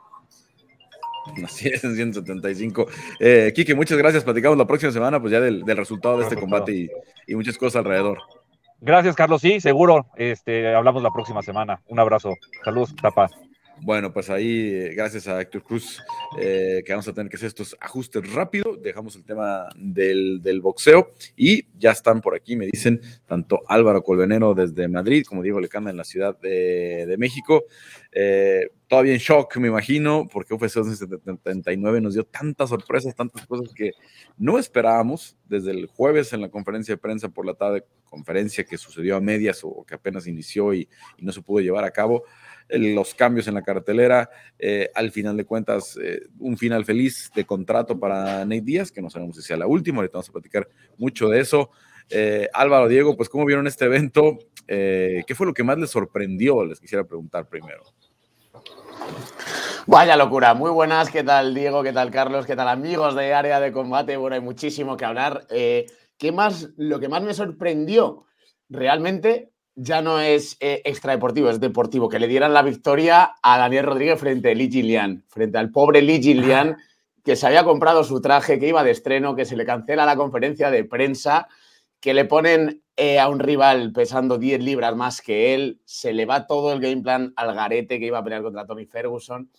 Así 1.43 1.69
es, 1.69 1.83
en 1.83 1.95
175. 1.95 2.87
Eh, 3.19 3.51
Kike, 3.55 3.73
muchas 3.75 3.97
gracias. 3.97 4.23
Platicamos 4.23 4.57
la 4.57 4.67
próxima 4.67 4.91
semana, 4.91 5.19
pues 5.19 5.31
ya 5.31 5.39
del, 5.39 5.65
resultado 5.65 6.17
de 6.17 6.23
este 6.23 6.35
combate 6.35 6.73
y, 6.73 6.89
y, 7.27 7.35
muchas 7.35 7.57
cosas 7.57 7.77
alrededor. 7.77 8.19
Gracias, 8.86 9.15
Carlos. 9.15 9.41
Sí, 9.41 9.62
seguro. 9.62 10.08
Este, 10.17 10.76
hablamos 10.76 11.02
la 11.02 11.12
próxima 11.12 11.41
semana. 11.41 11.82
Un 11.88 12.00
abrazo. 12.00 12.34
Saludos, 12.65 12.93
Tapa. 13.02 13.30
Bueno, 13.81 14.13
pues 14.13 14.29
ahí, 14.29 14.89
gracias 14.95 15.27
a 15.27 15.41
Héctor 15.41 15.63
Cruz, 15.63 16.01
eh, 16.39 16.83
que 16.86 16.93
vamos 16.93 17.07
a 17.07 17.13
tener 17.13 17.29
que 17.29 17.36
hacer 17.36 17.47
estos 17.47 17.75
ajustes 17.81 18.31
rápido. 18.31 18.77
Dejamos 18.77 19.15
el 19.15 19.25
tema 19.25 19.67
del, 19.75 20.62
boxeo 20.62 21.12
y 21.36 21.65
ya 21.77 21.91
están 21.91 22.21
por 22.21 22.36
aquí, 22.36 22.55
me 22.55 22.67
dicen, 22.67 23.01
tanto 23.25 23.62
Álvaro 23.67 24.03
Colvenero 24.03 24.53
desde 24.53 24.88
Madrid 24.88 25.25
como 25.27 25.41
Diego 25.41 25.59
Lecanda 25.59 25.89
en 25.89 25.97
la 25.97 26.03
Ciudad 26.03 26.39
de, 26.39 27.15
México. 27.17 27.63
Eh, 28.12 28.69
todavía 28.88 29.13
en 29.13 29.19
shock, 29.19 29.57
me 29.57 29.67
imagino, 29.67 30.29
porque 30.31 30.53
UFC 30.53 30.83
79 30.83 31.99
nos 31.99 32.13
dio 32.13 32.23
tantas 32.23 32.69
sorpresas, 32.69 33.15
tantas 33.15 33.45
cosas 33.47 33.73
que 33.73 33.91
no 34.38 34.59
esperábamos 34.59 35.36
desde 35.45 35.71
el 35.71 35.88
jueves 35.88 36.31
en 36.31 36.41
la 36.41 36.49
conferencia 36.49 36.93
de 36.93 36.99
prensa 36.99 37.29
por 37.29 37.45
la 37.45 37.55
tarde, 37.55 37.83
conferencia 38.05 38.63
que 38.63 38.77
sucedió 38.77 39.15
a 39.17 39.21
medias 39.21 39.62
o 39.63 39.83
que 39.86 39.95
apenas 39.95 40.27
inició 40.27 40.73
y 40.73 40.88
no 41.17 41.31
se 41.31 41.41
pudo 41.41 41.62
llevar 41.62 41.83
a 41.83 41.91
cabo 41.91 42.23
los 42.69 43.13
cambios 43.13 43.47
en 43.47 43.54
la 43.54 43.62
cartelera, 43.62 44.30
eh, 44.58 44.89
al 44.95 45.12
final 45.12 45.38
de 45.38 45.45
cuentas, 45.45 45.97
eh, 46.02 46.21
un 46.39 46.58
final 46.58 46.86
feliz 46.86 47.32
de 47.36 47.45
contrato 47.45 47.99
para 47.99 48.45
Nate 48.45 48.62
Díaz, 48.62 48.91
que 48.91 49.02
no 49.02 49.10
sabemos 49.10 49.36
si 49.36 49.41
sea 49.41 49.58
la 49.58 49.67
última, 49.67 49.97
ahorita 49.97 50.17
vamos 50.17 50.30
a 50.30 50.34
platicar 50.34 50.67
mucho 50.97 51.30
de 51.30 51.39
eso. 51.39 51.71
Eh, 52.10 52.49
Álvaro, 52.54 52.88
Diego, 52.88 53.15
pues 53.15 53.30
¿cómo 53.30 53.45
vieron 53.45 53.67
este 53.67 53.86
evento? 53.86 54.39
¿Qué 54.65 55.34
fue 55.36 55.45
lo 55.45 55.54
que 55.54 55.63
más 55.63 55.78
les 55.78 55.89
sorprendió? 55.89 56.65
Les 56.65 56.80
quisiera 56.80 57.04
preguntar 57.04 57.47
primero. 57.47 57.84
Vaya 59.86 60.15
locura, 60.15 60.54
muy 60.54 60.71
buenas, 60.71 61.10
¿qué 61.10 61.23
tal 61.23 61.54
Diego? 61.54 61.84
¿Qué 61.84 61.91
tal 61.91 62.10
Carlos? 62.10 62.45
¿Qué 62.45 62.56
tal 62.56 62.69
amigos 62.69 63.15
de 63.15 63.34
área 63.34 63.60
de 63.60 63.73
combate? 63.73 64.15
Bueno, 64.15 64.36
hay 64.36 64.41
muchísimo 64.41 64.95
que 64.95 65.06
hablar. 65.06 65.45
¿Qué 65.49 66.32
más, 66.32 66.69
lo 66.78 66.99
que 66.99 67.10
más 67.10 67.21
me 67.21 67.34
sorprendió 67.34 68.26
realmente 68.69 69.52
ya 69.75 70.01
no 70.01 70.19
es 70.19 70.57
eh, 70.59 70.81
extradeportivo, 70.86 71.49
es 71.49 71.59
deportivo, 71.59 72.09
que 72.09 72.19
le 72.19 72.27
dieran 72.27 72.53
la 72.53 72.62
victoria 72.62 73.36
a 73.41 73.57
Daniel 73.57 73.86
Rodríguez 73.86 74.19
frente 74.19 74.51
a 74.51 74.53
Lee 74.53 74.69
Gillian, 74.71 75.23
frente 75.27 75.57
al 75.57 75.71
pobre 75.71 76.01
Lee 76.01 76.21
Gillian, 76.21 76.77
que 77.23 77.36
se 77.36 77.47
había 77.47 77.63
comprado 77.63 78.03
su 78.03 78.21
traje, 78.21 78.59
que 78.59 78.67
iba 78.67 78.83
de 78.83 78.91
estreno, 78.91 79.36
que 79.36 79.45
se 79.45 79.55
le 79.55 79.65
cancela 79.65 80.05
la 80.05 80.15
conferencia 80.15 80.69
de 80.69 80.83
prensa, 80.83 81.47
que 81.99 82.13
le 82.13 82.25
ponen 82.25 82.83
eh, 82.97 83.19
a 83.19 83.29
un 83.29 83.39
rival 83.39 83.93
pesando 83.93 84.38
10 84.38 84.62
libras 84.62 84.95
más 84.95 85.21
que 85.21 85.55
él, 85.55 85.81
se 85.86 86.13
le 86.13 86.25
va 86.25 86.45
todo 86.45 86.73
el 86.73 86.81
game 86.81 87.01
plan 87.01 87.33
al 87.36 87.55
garete 87.55 87.99
que 87.99 88.07
iba 88.07 88.19
a 88.19 88.23
pelear 88.23 88.43
contra 88.43 88.65
Tony 88.65 88.86
Ferguson. 88.86 89.49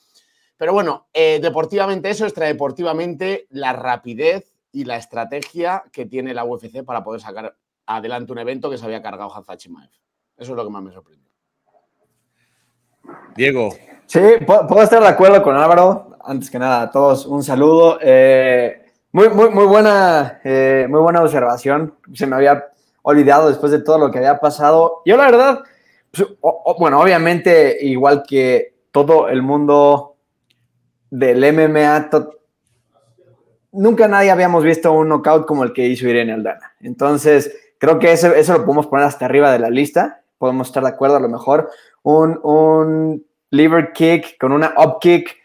Pero 0.57 0.73
bueno, 0.73 1.09
eh, 1.13 1.41
deportivamente 1.43 2.11
eso, 2.11 2.27
extradeportivamente 2.27 3.47
la 3.51 3.73
rapidez 3.73 4.55
y 4.71 4.85
la 4.85 4.97
estrategia 4.97 5.85
que 5.93 6.07
tiene 6.07 6.35
la 6.35 6.45
UFC 6.45 6.85
para 6.85 7.03
poder 7.03 7.21
sacar 7.21 7.57
adelante 7.87 8.33
un 8.33 8.39
evento 8.39 8.71
que 8.71 8.79
se 8.79 8.85
había 8.85 9.03
cargado 9.03 9.35
Hanzachi 9.35 9.71
eso 10.37 10.53
es 10.53 10.57
lo 10.57 10.65
que 10.65 10.71
más 10.71 10.83
me 10.83 10.93
sorprendió. 10.93 11.31
Diego. 13.37 13.71
Sí, 14.07 14.21
puedo 14.47 14.83
estar 14.83 15.01
de 15.01 15.09
acuerdo 15.09 15.43
con 15.43 15.57
Álvaro. 15.57 16.17
Antes 16.25 16.51
que 16.51 16.59
nada, 16.59 16.83
a 16.83 16.91
todos 16.91 17.27
un 17.27 17.43
saludo. 17.43 17.99
Eh, 18.01 18.93
muy, 19.13 19.29
muy, 19.29 19.51
muy, 19.51 19.67
buena, 19.67 20.41
eh, 20.45 20.87
muy 20.89 21.01
buena 21.01 21.23
observación. 21.23 21.95
Se 22.13 22.27
me 22.27 22.37
había 22.37 22.65
olvidado 23.03 23.49
después 23.49 23.71
de 23.71 23.81
todo 23.81 23.99
lo 23.99 24.11
que 24.11 24.19
había 24.19 24.41
pasado. 24.41 25.03
Yo 25.05 25.17
la 25.17 25.27
verdad, 25.27 25.61
pues, 26.11 26.29
bueno, 26.79 27.01
obviamente 27.01 27.79
igual 27.81 28.25
que 28.27 28.75
todo 28.91 29.29
el 29.29 29.43
mundo 29.43 30.17
del 31.11 31.45
MMA, 31.53 32.11
nunca 33.73 34.09
nadie 34.09 34.31
habíamos 34.31 34.65
visto 34.65 34.93
un 34.93 35.09
knockout 35.09 35.47
como 35.47 35.65
el 35.65 35.73
que 35.73 35.87
hizo 35.87 36.09
Irene 36.09 36.33
Aldana. 36.33 36.75
Entonces, 36.81 37.64
creo 37.85 37.99
que 37.99 38.13
eso, 38.13 38.35
eso 38.35 38.53
lo 38.55 38.65
podemos 38.65 38.87
poner 38.87 39.07
hasta 39.07 39.27
arriba 39.27 39.53
de 39.53 39.59
la 39.59 39.71
lista. 39.71 40.23
Podemos 40.39 40.69
estar 40.69 40.83
de 40.83 40.89
acuerdo 40.89 41.17
a 41.17 41.21
lo 41.21 41.29
mejor, 41.29 41.71
un, 42.03 42.39
un 42.43 43.25
liver 43.51 43.93
kick 43.93 44.39
con 44.39 44.53
una 44.53 44.75
up 44.77 44.99
kick 45.01 45.37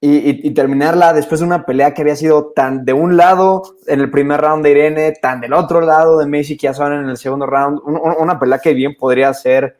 y, 0.00 0.50
terminarla 0.50 1.12
después 1.12 1.40
de 1.40 1.46
una 1.46 1.64
pelea 1.64 1.92
que 1.92 2.02
había 2.02 2.14
sido 2.16 2.52
tan 2.54 2.84
de 2.84 2.92
un 2.92 3.16
lado 3.16 3.62
en 3.86 4.00
el 4.00 4.10
primer 4.10 4.40
round 4.40 4.62
de 4.62 4.70
Irene, 4.70 5.12
tan 5.20 5.40
del 5.40 5.52
otro 5.52 5.80
lado 5.80 6.18
de 6.18 6.26
Macy 6.26 6.56
Kiazón 6.56 6.92
en 6.92 7.08
el 7.08 7.16
segundo 7.16 7.46
round, 7.46 7.80
una 7.84 8.38
pelea 8.38 8.58
que 8.58 8.74
bien 8.74 8.94
podría 8.96 9.32
ser 9.34 9.78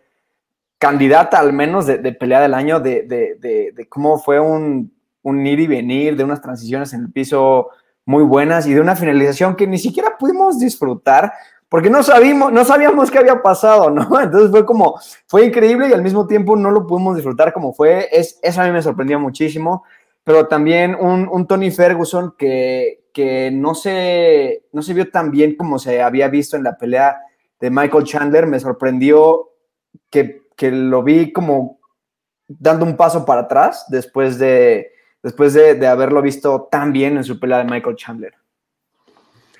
candidata 0.79 1.39
al 1.39 1.53
menos 1.53 1.87
de, 1.87 1.99
pelea 2.13 2.41
del 2.41 2.55
año, 2.55 2.81
de, 2.81 3.03
de, 3.05 3.87
cómo 3.89 4.19
fue 4.19 4.41
un, 4.41 4.93
un 5.23 5.47
ir 5.47 5.61
y 5.61 5.67
venir, 5.67 6.17
de 6.17 6.25
unas 6.25 6.41
transiciones 6.41 6.93
en 6.93 7.03
el 7.03 7.13
piso 7.13 7.69
muy 8.05 8.25
buenas 8.25 8.67
y 8.67 8.75
de 8.75 8.81
una 8.81 8.97
finalización 8.97 9.55
que 9.55 9.67
ni 9.67 9.79
siquiera 9.79 10.17
pudimos 10.19 10.59
disfrutar 10.59 11.33
porque 11.69 11.91
no 11.91 12.03
sabíamos, 12.03 12.53
no 12.53 12.65
sabíamos 12.65 13.11
qué 13.11 13.19
había 13.19 13.43
pasado, 13.43 13.91
¿no? 13.91 14.21
Entonces 14.21 14.51
fue 14.51 14.65
como, 14.65 15.01
fue 15.27 15.47
increíble 15.47 15.89
y 15.89 15.93
al 15.93 16.03
mismo 16.03 16.27
tiempo 16.27 16.57
no 16.57 16.71
lo 16.71 16.87
pudimos 16.87 17.17
disfrutar 17.17 17.53
como 17.53 17.73
fue. 17.73 18.09
Es, 18.13 18.39
eso 18.43 18.61
a 18.61 18.65
mí 18.65 18.71
me 18.71 18.83
sorprendió 18.83 19.19
muchísimo, 19.19 19.85
pero 20.23 20.47
también 20.47 20.95
un, 20.95 21.47
Tony 21.47 21.71
Ferguson 21.71 22.35
que, 22.39 23.09
que 23.13 23.51
no, 23.51 23.75
se, 23.75 24.65
no 24.73 24.83
se 24.83 24.95
vio 24.95 25.11
tan 25.11 25.31
bien 25.31 25.57
como 25.57 25.79
se 25.79 26.03
había 26.03 26.29
visto 26.29 26.57
en 26.57 26.65
la 26.65 26.77
pelea 26.77 27.21
de 27.61 27.71
Michael 27.71 28.05
Chandler. 28.05 28.47
Me 28.47 28.61
sorprendió 28.61 29.51
que, 30.11 30.43
que 30.57 30.71
lo 30.71 31.03
vi 31.03 31.33
como 31.33 31.81
dando 32.49 32.85
un 32.85 32.97
paso 32.97 33.25
para 33.25 33.43
atrás 33.43 33.87
después 33.89 34.39
de, 34.39 34.93
después 35.21 35.53
de, 35.53 35.75
de 35.75 35.87
haberlo 35.89 36.23
visto 36.23 36.69
tan 36.71 36.93
bien 36.93 37.17
en 37.17 37.25
su 37.25 37.41
pelea 37.41 37.59
de 37.59 37.65
Michael 37.65 37.97
Chandler. 37.97 38.35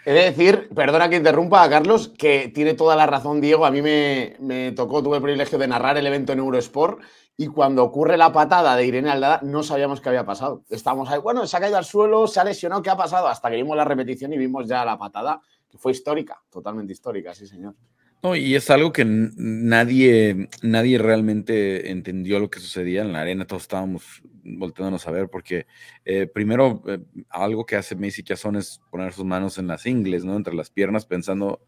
He 0.09 0.13
de 0.13 0.23
decir, 0.23 0.69
perdona 0.73 1.11
que 1.11 1.17
interrumpa 1.17 1.65
a 1.65 1.69
Carlos, 1.69 2.13
que 2.17 2.53
tiene 2.55 2.75
toda 2.75 2.95
la 2.95 3.07
razón 3.07 3.41
Diego. 3.41 3.67
A 3.67 3.73
mí 3.73 3.83
me, 3.83 4.71
tocó, 4.77 5.03
tuve 5.03 5.17
el 5.17 5.23
privilegio 5.23 5.59
de 5.59 5.67
narrar 5.67 5.97
el 5.97 6.07
evento 6.07 6.33
en 6.33 6.39
Eurosport 6.39 7.01
y 7.37 7.49
cuando 7.49 7.83
ocurre 7.83 8.17
la 8.17 8.33
patada 8.33 8.77
de 8.77 8.87
Irene 8.87 9.11
Aldada 9.11 9.41
no 9.43 9.65
sabíamos 9.65 10.01
qué 10.01 10.11
había 10.11 10.25
pasado. 10.25 10.63
Estábamos 10.71 11.11
ahí, 11.11 11.19
bueno, 11.19 11.45
se 11.49 11.57
ha 11.57 11.61
caído 11.61 11.77
al 11.77 11.85
suelo, 11.85 12.29
se 12.29 12.39
ha 12.39 12.45
lesionado, 12.45 12.83
¿qué 12.83 12.91
ha 12.91 12.97
pasado? 12.97 13.27
Hasta 13.27 13.51
que 13.51 13.57
vimos 13.57 13.77
la 13.77 13.85
repetición 13.85 14.33
y 14.33 14.39
vimos 14.39 14.69
ya 14.69 14.85
la 14.85 14.97
patada, 14.97 15.41
que 15.69 15.77
fue 15.77 15.91
histórica, 15.91 16.41
totalmente 16.53 16.93
histórica, 16.93 17.35
sí 17.35 17.49
señor. 17.49 17.75
No, 18.23 18.37
y 18.37 18.55
es 18.55 18.71
algo 18.71 18.93
que 18.93 19.05
nadie, 19.05 20.49
nadie 20.63 20.99
realmente 20.99 21.91
entendió 21.91 22.39
lo 22.39 22.49
que 22.49 22.61
sucedía 22.61 23.03
en 23.03 23.13
la 23.13 23.23
arena, 23.23 23.45
todos 23.45 23.63
estábamos 23.63 24.23
volteándonos 24.47 25.07
a 25.07 25.11
ver, 25.11 25.29
porque 25.29 25.67
eh, 26.05 26.27
primero 26.27 26.83
eh, 26.87 26.99
algo 27.31 27.67
que 27.67 27.77
hace 27.77 27.97
Macy 27.97 28.23
Chazón 28.23 28.57
es 28.57 28.81
poner 28.91 29.13
sus 29.13 29.25
manos 29.25 29.59
en 29.59 29.67
las 29.67 29.87
ingles, 29.87 30.25
¿no? 30.25 30.37
Entre 30.37 30.55
las 30.55 30.71
piernas, 30.71 31.07
pensando, 31.07 31.61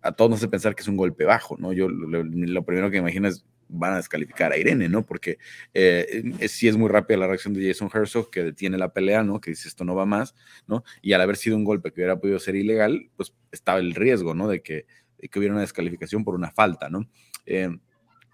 a 0.00 0.12
todos 0.12 0.30
nos 0.30 0.40
hace 0.40 0.48
pensar 0.48 0.74
que 0.74 0.82
es 0.82 0.88
un 0.88 0.96
golpe 0.96 1.24
bajo, 1.24 1.56
¿no? 1.58 1.72
Yo 1.72 1.88
lo, 1.88 2.64
primero 2.64 2.90
que 2.90 2.98
imagino 2.98 3.28
es, 3.28 3.44
van 3.68 3.94
a 3.94 3.96
descalificar 3.96 4.52
a 4.52 4.56
Irene, 4.56 4.88
¿no? 4.88 5.04
Porque 5.04 5.38
eh, 5.74 6.22
sí 6.48 6.68
es 6.68 6.76
muy 6.76 6.88
rápida 6.88 7.18
la 7.18 7.26
reacción 7.26 7.54
de 7.54 7.66
Jason 7.66 7.90
Herzog, 7.92 8.30
que 8.30 8.42
detiene 8.42 8.78
la 8.78 8.92
pelea, 8.92 9.22
¿no? 9.22 9.40
Que 9.40 9.50
dice 9.50 9.68
esto 9.68 9.84
no 9.84 9.94
va 9.94 10.06
más, 10.06 10.34
¿no? 10.66 10.84
Y 11.00 11.12
al 11.12 11.20
haber 11.20 11.36
sido 11.36 11.56
un 11.56 11.64
golpe 11.64 11.90
que 11.92 12.00
hubiera 12.00 12.18
podido 12.18 12.38
ser 12.38 12.56
ilegal, 12.56 13.10
pues 13.16 13.34
estaba 13.50 13.78
el 13.78 13.94
riesgo, 13.94 14.34
¿no? 14.34 14.48
De 14.48 14.62
que, 14.62 14.86
que 15.18 15.38
hubiera 15.38 15.54
una 15.54 15.62
descalificación 15.62 16.24
por 16.24 16.34
una 16.34 16.50
falta, 16.50 16.88
¿no? 16.88 17.08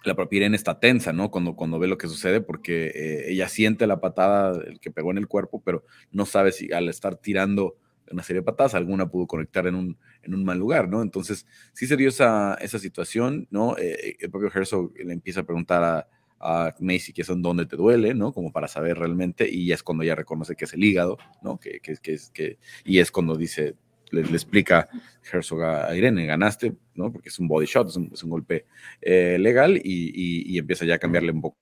La 0.05 0.15
propia 0.15 0.39
Irene 0.39 0.57
está 0.57 0.79
tensa, 0.79 1.13
¿no? 1.13 1.31
Cuando, 1.31 1.55
cuando 1.57 1.79
ve 1.79 1.89
lo 1.89 1.99
que 1.99 2.09
sucede, 2.09 2.41
porque 2.41 2.87
eh, 2.95 3.33
ella 3.33 3.49
siente 3.49 3.87
la 3.87 4.01
patada 4.01 4.61
que 4.81 4.91
pegó 4.91 5.11
en 5.11 5.19
el 5.19 5.27
cuerpo, 5.27 5.63
pero 5.65 5.85
no 6.13 6.27
sabe 6.27 6.53
si 6.53 6.73
al 6.73 6.89
estar 6.89 7.17
tirando 7.17 7.77
una 8.11 8.23
serie 8.23 8.41
de 8.41 8.45
patadas, 8.47 8.75
alguna 8.75 9.11
pudo 9.11 9.27
conectar 9.27 9.67
en 9.67 9.75
un, 9.75 9.99
en 10.23 10.35
un 10.35 10.45
mal 10.45 10.59
lugar, 10.59 10.89
¿no? 10.89 11.03
Entonces, 11.03 11.47
sí 11.75 11.87
se 11.87 11.97
dio 11.97 12.09
esa, 12.09 12.55
esa 12.55 12.79
situación, 12.79 13.47
¿no? 13.51 13.77
Eh, 13.77 14.17
el 14.19 14.31
propio 14.31 14.51
Herzog 14.55 14.93
le 14.97 15.13
empieza 15.13 15.41
a 15.41 15.45
preguntar 15.45 15.83
a, 15.83 16.09
a 16.41 16.75
Macy 16.81 17.13
que 17.13 17.25
son 17.25 17.43
dónde 17.43 17.67
te 17.67 17.77
duele, 17.77 18.15
¿no? 18.15 18.33
Como 18.33 18.53
para 18.53 18.69
saber 18.69 18.99
realmente, 18.99 19.49
y 19.51 19.73
es 19.73 19.83
cuando 19.83 20.05
ella 20.05 20.15
reconoce 20.15 20.57
que 20.57 20.65
es 20.65 20.73
el 20.73 20.85
hígado, 20.85 21.19
¿no? 21.43 21.59
Que, 21.59 21.81
que, 21.81 21.97
que, 21.97 22.17
que 22.33 22.59
y 22.85 23.01
es 23.01 23.11
cuando 23.11 23.37
dice, 23.37 23.75
le, 24.13 24.23
explica 24.23 24.89
Herzog 25.31 25.63
a 25.63 25.97
Irene, 25.97 26.27
ganaste, 26.27 26.75
¿no? 26.95 27.13
Porque 27.13 27.29
es 27.29 27.39
un 27.39 27.49
body 27.49 27.67
shot, 27.67 27.89
es 27.89 27.97
un, 27.97 28.31
golpe 28.31 28.67
eh, 29.01 29.37
legal 29.39 29.81
y, 29.83 30.59
empieza 30.59 30.85
ya 30.85 30.95
a 30.97 30.99
cambiarle 30.99 31.33
un 31.33 31.43
poco 31.43 31.59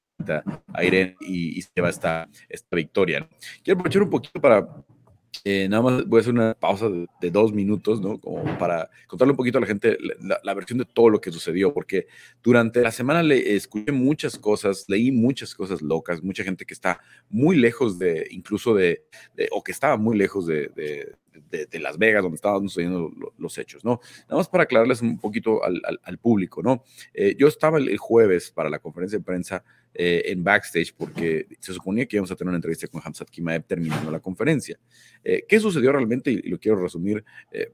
a 0.73 0.85
Irene 0.85 1.17
y, 1.21 1.61
se 1.63 1.81
va 1.81 1.91
esta, 1.91 2.29
esta 2.49 2.77
victoria. 2.77 3.29
Quiero 3.63 3.79
aprovechar 3.79 4.03
un 4.03 4.11
poquito 4.11 4.41
para 4.41 4.67
eh, 5.45 5.69
nada 5.69 5.83
más 5.83 6.07
voy 6.07 6.19
a 6.19 6.21
hacer 6.21 6.35
una 6.35 6.55
pausa 6.55 6.89
de, 6.89 7.31
dos 7.31 7.53
minutos, 7.53 8.01
¿no? 8.01 8.21
Como 8.21 8.59
para 8.59 8.91
contarle 9.07 9.33
un 9.33 9.37
poquito 9.37 9.59
a 9.59 9.61
la 9.61 9.67
gente 9.67 9.97
la, 10.43 10.55
versión 10.55 10.79
de 10.79 10.85
todo 10.85 11.11
lo 11.11 11.21
que 11.21 11.33
sucedió, 11.33 11.73
porque 11.73 12.07
durante 12.43 12.81
la 12.81 12.93
semana 12.93 13.23
le 13.23 13.55
escuché 13.55 13.93
muchas 13.93 14.39
cosas, 14.39 14.85
leí 14.89 15.11
muchas 15.11 15.55
cosas 15.55 15.83
locas, 15.83 16.23
mucha 16.23 16.45
gente 16.45 16.65
que 16.65 16.75
está 16.75 17.01
muy 17.29 17.57
lejos 17.57 17.99
de, 17.99 18.27
incluso 18.31 18.75
de, 18.75 19.05
o 19.51 19.63
que 19.63 19.73
estaba 19.73 19.97
muy 19.97 20.17
lejos 20.17 20.47
de, 20.47 20.71
de, 21.51 21.79
Las 21.81 21.99
Vegas, 21.99 22.23
donde 22.23 22.37
estaban 22.37 22.63
sucediendo 22.63 23.11
los 23.39 23.59
hechos, 23.59 23.85
¿no? 23.85 24.01
Nada 24.23 24.37
más 24.37 24.49
para 24.49 24.65
aclararles 24.65 25.03
un 25.03 25.19
poquito 25.19 25.63
al, 25.63 25.81
al, 26.03 26.19
público, 26.19 26.63
¿no? 26.63 26.83
Eh, 27.15 27.37
yo 27.39 27.49
estaba 27.49 27.79
el, 27.79 27.97
jueves 27.99 28.51
para 28.51 28.71
la 28.71 28.79
conferencia 28.79 29.19
de 29.19 29.25
prensa 29.25 29.65
eh, 29.99 30.23
en 30.27 30.45
backstage 30.45 30.95
porque 30.97 31.47
se 31.59 31.73
suponía 31.73 32.07
que 32.07 32.17
íbamos 32.17 32.31
a 32.31 32.37
tener 32.37 32.49
una 32.49 32.59
entrevista 32.59 32.87
con 32.87 33.01
Hamzat 33.05 33.31
Kimaev 33.31 33.65
terminando 33.65 34.11
la 34.11 34.21
conferencia. 34.21 34.79
Eh, 35.25 35.45
¿Qué 35.49 35.59
sucedió 35.59 35.93
realmente? 35.93 36.31
Y, 36.31 36.43
lo 36.49 36.59
quiero 36.59 36.81
resumir 36.81 37.25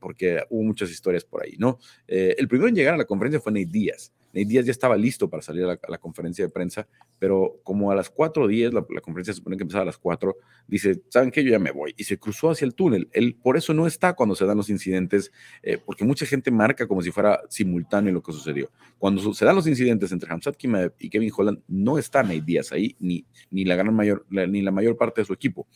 porque 0.00 0.42
hubo 0.50 0.62
muchas 0.62 0.90
historias 0.90 1.24
por 1.24 1.42
ahí, 1.42 1.56
¿no? 1.58 1.78
el 2.06 2.48
primero 2.48 2.68
en 2.68 2.74
llegar 2.74 2.94
a 2.94 2.96
la 2.96 3.04
conferencia 3.04 3.40
fue 3.40 3.52
Nate 3.52 3.66
Díaz. 3.66 4.12
Nate 4.32 4.46
Díaz 4.46 4.64
ya 4.64 4.72
estaba 4.72 4.96
listo 4.96 5.28
para 5.28 5.42
salir 5.42 5.64
a 5.64 5.78
la, 5.88 5.98
conferencia 5.98 6.44
de 6.44 6.50
prensa, 6.50 6.88
pero 7.18 7.60
como 7.62 7.90
a 7.90 7.94
las 7.94 8.12
4.10, 8.12 8.72
la, 8.72 8.86
la 8.88 9.00
conferencia 9.00 9.32
se 9.32 9.38
supone 9.38 9.56
que 9.56 9.62
empezaba 9.62 9.82
a 9.82 9.86
las 9.86 9.98
4, 9.98 10.36
dice, 10.66 11.02
¿saben 11.08 11.30
qué? 11.30 11.44
Yo 11.44 11.50
ya 11.50 11.58
me 11.58 11.70
voy. 11.70 11.94
Y 11.96 12.04
se 12.04 12.18
cruzó 12.18 12.50
hacia 12.50 12.64
el 12.64 12.74
túnel. 12.74 13.08
Él 13.12 13.36
por 13.42 13.56
eso 13.56 13.74
no 13.74 13.86
está 13.86 14.14
cuando 14.14 14.34
se 14.34 14.46
dan 14.46 14.56
los 14.56 14.70
incidentes, 14.70 15.32
eh, 15.62 15.78
porque 15.84 16.04
mucha 16.04 16.26
gente 16.26 16.50
marca 16.50 16.86
como 16.86 17.02
si 17.02 17.10
fuera 17.10 17.40
simultáneo 17.48 18.12
lo 18.12 18.22
que 18.22 18.32
sucedió. 18.32 18.70
Cuando 18.98 19.34
se 19.34 19.44
dan 19.44 19.56
los 19.56 19.66
incidentes 19.66 20.12
entre 20.12 20.32
Hamzat 20.32 20.56
Kimaev 20.56 20.94
y 20.98 21.10
Kevin 21.10 21.32
Holland, 21.36 21.58
no 21.68 21.98
está 21.98 22.22
Nate 22.22 22.42
Díaz 22.42 22.72
ahí, 22.72 22.96
ni, 22.98 23.26
ni, 23.50 23.64
la, 23.64 23.76
gran 23.76 23.94
mayor, 23.94 24.26
ni 24.30 24.62
la 24.62 24.70
mayor 24.70 24.96
parte 24.96 25.20
de 25.20 25.26
su 25.26 25.32
equipo. 25.32 25.66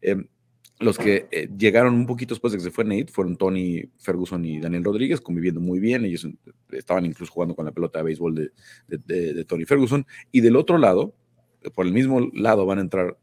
Eh, 0.00 0.16
los 0.78 0.98
que 0.98 1.26
eh, 1.30 1.48
llegaron 1.56 1.94
un 1.94 2.06
poquito 2.06 2.34
después 2.34 2.52
de 2.52 2.58
que 2.58 2.64
se 2.64 2.70
fue 2.70 2.84
Nate 2.84 3.06
fueron 3.06 3.36
Tony 3.36 3.88
Ferguson 3.98 4.44
y 4.44 4.60
Daniel 4.60 4.84
Rodríguez, 4.84 5.20
conviviendo 5.20 5.60
muy 5.60 5.78
bien. 5.80 6.04
Ellos 6.04 6.24
eh, 6.26 6.34
estaban 6.72 7.06
incluso 7.06 7.32
jugando 7.32 7.54
con 7.54 7.64
la 7.64 7.72
pelota 7.72 7.98
de 7.98 8.04
béisbol 8.04 8.52
de, 8.86 9.44
Tony 9.44 9.64
Ferguson. 9.64 10.06
Y 10.32 10.42
del 10.42 10.56
otro 10.56 10.76
lado, 10.76 11.14
eh, 11.62 11.70
por 11.70 11.86
el 11.86 11.92
mismo 11.92 12.20
lado, 12.34 12.66
van 12.66 12.78
a 12.78 12.82
entrar 12.82 13.16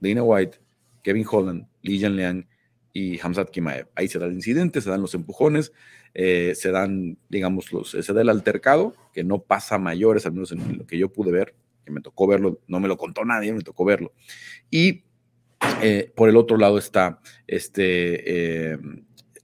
Dana 0.00 0.22
White, 0.22 0.58
Kevin 1.02 1.26
Holland, 1.30 1.66
Lee 1.82 2.00
Jan 2.00 2.16
Liang 2.16 2.48
y 2.92 3.20
Hamzat 3.20 3.50
Kimaev. 3.50 3.86
Ahí 3.94 4.08
se 4.08 4.18
da 4.18 4.26
el 4.26 4.42
se 4.42 4.90
dan 4.90 5.00
los 5.00 5.14
empujones, 5.14 5.72
se 6.12 6.70
dan, 6.72 7.18
digamos, 7.28 7.72
los, 7.72 7.90
se 7.90 8.12
da 8.12 8.22
el 8.22 8.30
altercado, 8.30 8.96
que 9.12 9.22
no 9.22 9.42
pasa 9.42 9.78
mayores, 9.78 10.26
al 10.26 10.32
menos 10.32 10.50
en 10.50 10.78
lo 10.78 10.86
que 10.86 10.98
yo 10.98 11.12
pude 11.12 11.30
ver, 11.30 11.54
que 11.84 11.92
me 11.92 12.00
tocó 12.00 12.26
verlo, 12.26 12.58
no 12.66 12.80
me 12.80 12.88
lo 12.88 12.96
contó 12.96 13.24
nadie, 13.24 13.52
me 13.52 13.60
tocó 13.60 13.84
verlo. 13.84 14.12
Y 14.70 15.04
eh, 15.82 16.12
por 16.14 16.28
el 16.28 16.36
otro 16.36 16.56
lado 16.56 16.78
está 16.78 17.20
este, 17.46 18.72
eh, 18.72 18.78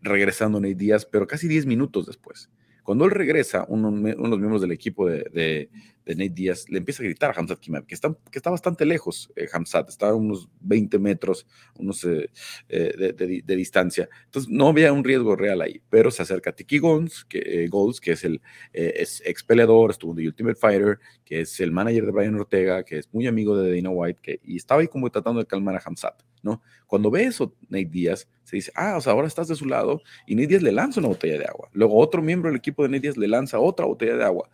regresando 0.00 0.60
Nate 0.60 0.74
Díaz, 0.74 1.06
pero 1.06 1.26
casi 1.26 1.48
10 1.48 1.66
minutos 1.66 2.06
después. 2.06 2.50
Cuando 2.82 3.04
él 3.04 3.12
regresa, 3.12 3.64
uno, 3.68 3.90
de 3.90 4.14
los 4.16 4.38
miembros 4.38 4.60
del 4.60 4.72
equipo 4.72 5.06
de, 5.08 5.70
Nate 6.04 6.30
Díaz, 6.30 6.68
le 6.68 6.78
empieza 6.78 7.02
a 7.02 7.06
gritar 7.06 7.30
a 7.30 7.38
Hamzat 7.38 7.60
Kimab, 7.60 7.86
que 7.86 7.94
está, 7.94 8.12
que 8.30 8.38
está 8.38 8.50
bastante 8.50 8.84
lejos, 8.84 9.30
eh, 9.36 9.46
Hamzat, 9.52 9.88
está 9.88 10.08
a 10.08 10.14
unos 10.14 10.48
20 10.60 10.98
metros 10.98 11.46
unos, 11.78 12.02
eh, 12.04 12.28
eh, 12.68 13.14
de, 13.44 13.56
distancia. 13.56 14.08
Entonces 14.24 14.50
no 14.50 14.68
había 14.68 14.92
un 14.92 15.04
riesgo 15.04 15.36
real 15.36 15.60
ahí, 15.62 15.80
pero 15.88 16.10
se 16.10 16.22
acerca 16.22 16.52
Tiki 16.52 16.78
Gons, 16.78 17.24
que, 17.24 17.68
Goals, 17.68 18.00
que 18.00 18.12
es 18.12 18.24
el 18.24 18.40
es 18.72 19.22
ex 19.24 19.44
estuvo 19.90 20.12
en 20.12 20.16
The 20.16 20.26
Ultimate 20.26 20.56
Fighter, 20.56 20.98
que 21.24 21.42
es 21.42 21.60
el 21.60 21.70
manager 21.70 22.06
de 22.06 22.12
Brian 22.12 22.34
Ortega, 22.34 22.82
que 22.84 22.98
es 22.98 23.08
muy 23.12 23.26
amigo 23.26 23.56
de 23.56 23.76
Dana 23.76 23.90
White, 23.90 24.20
que, 24.22 24.40
y 24.42 24.56
estaba 24.56 24.80
ahí 24.80 24.88
como 24.88 25.10
tratando 25.10 25.40
de 25.40 25.46
calmar 25.46 25.76
a 25.76 25.82
Hamzat, 25.84 26.20
¿no? 26.42 26.62
Cuando 26.86 27.10
ve 27.10 27.24
eso, 27.24 27.54
Nate 27.68 27.86
Díaz 27.86 28.28
se 28.44 28.56
dice, 28.56 28.72
ah, 28.74 28.96
o 28.96 29.00
sea, 29.00 29.12
ahora 29.12 29.28
estás 29.28 29.48
de 29.48 29.54
su 29.54 29.66
lado, 29.66 30.02
y 30.26 30.34
Nate 30.34 30.48
Díaz 30.48 30.62
le 30.62 30.72
lanza 30.72 31.00
una 31.00 31.08
botella 31.08 31.38
de 31.38 31.44
agua. 31.44 31.68
Luego 31.72 31.96
otro 31.96 32.20
miembro 32.22 32.50
del 32.50 32.58
equipo 32.58 32.82
de 32.82 32.88
Nate 32.88 33.00
Díaz 33.02 33.16
le 33.16 33.28
lanza 33.28 33.58
otra 33.58 33.86
botella 33.86 34.16
de 34.16 34.24
agua. 34.24 34.48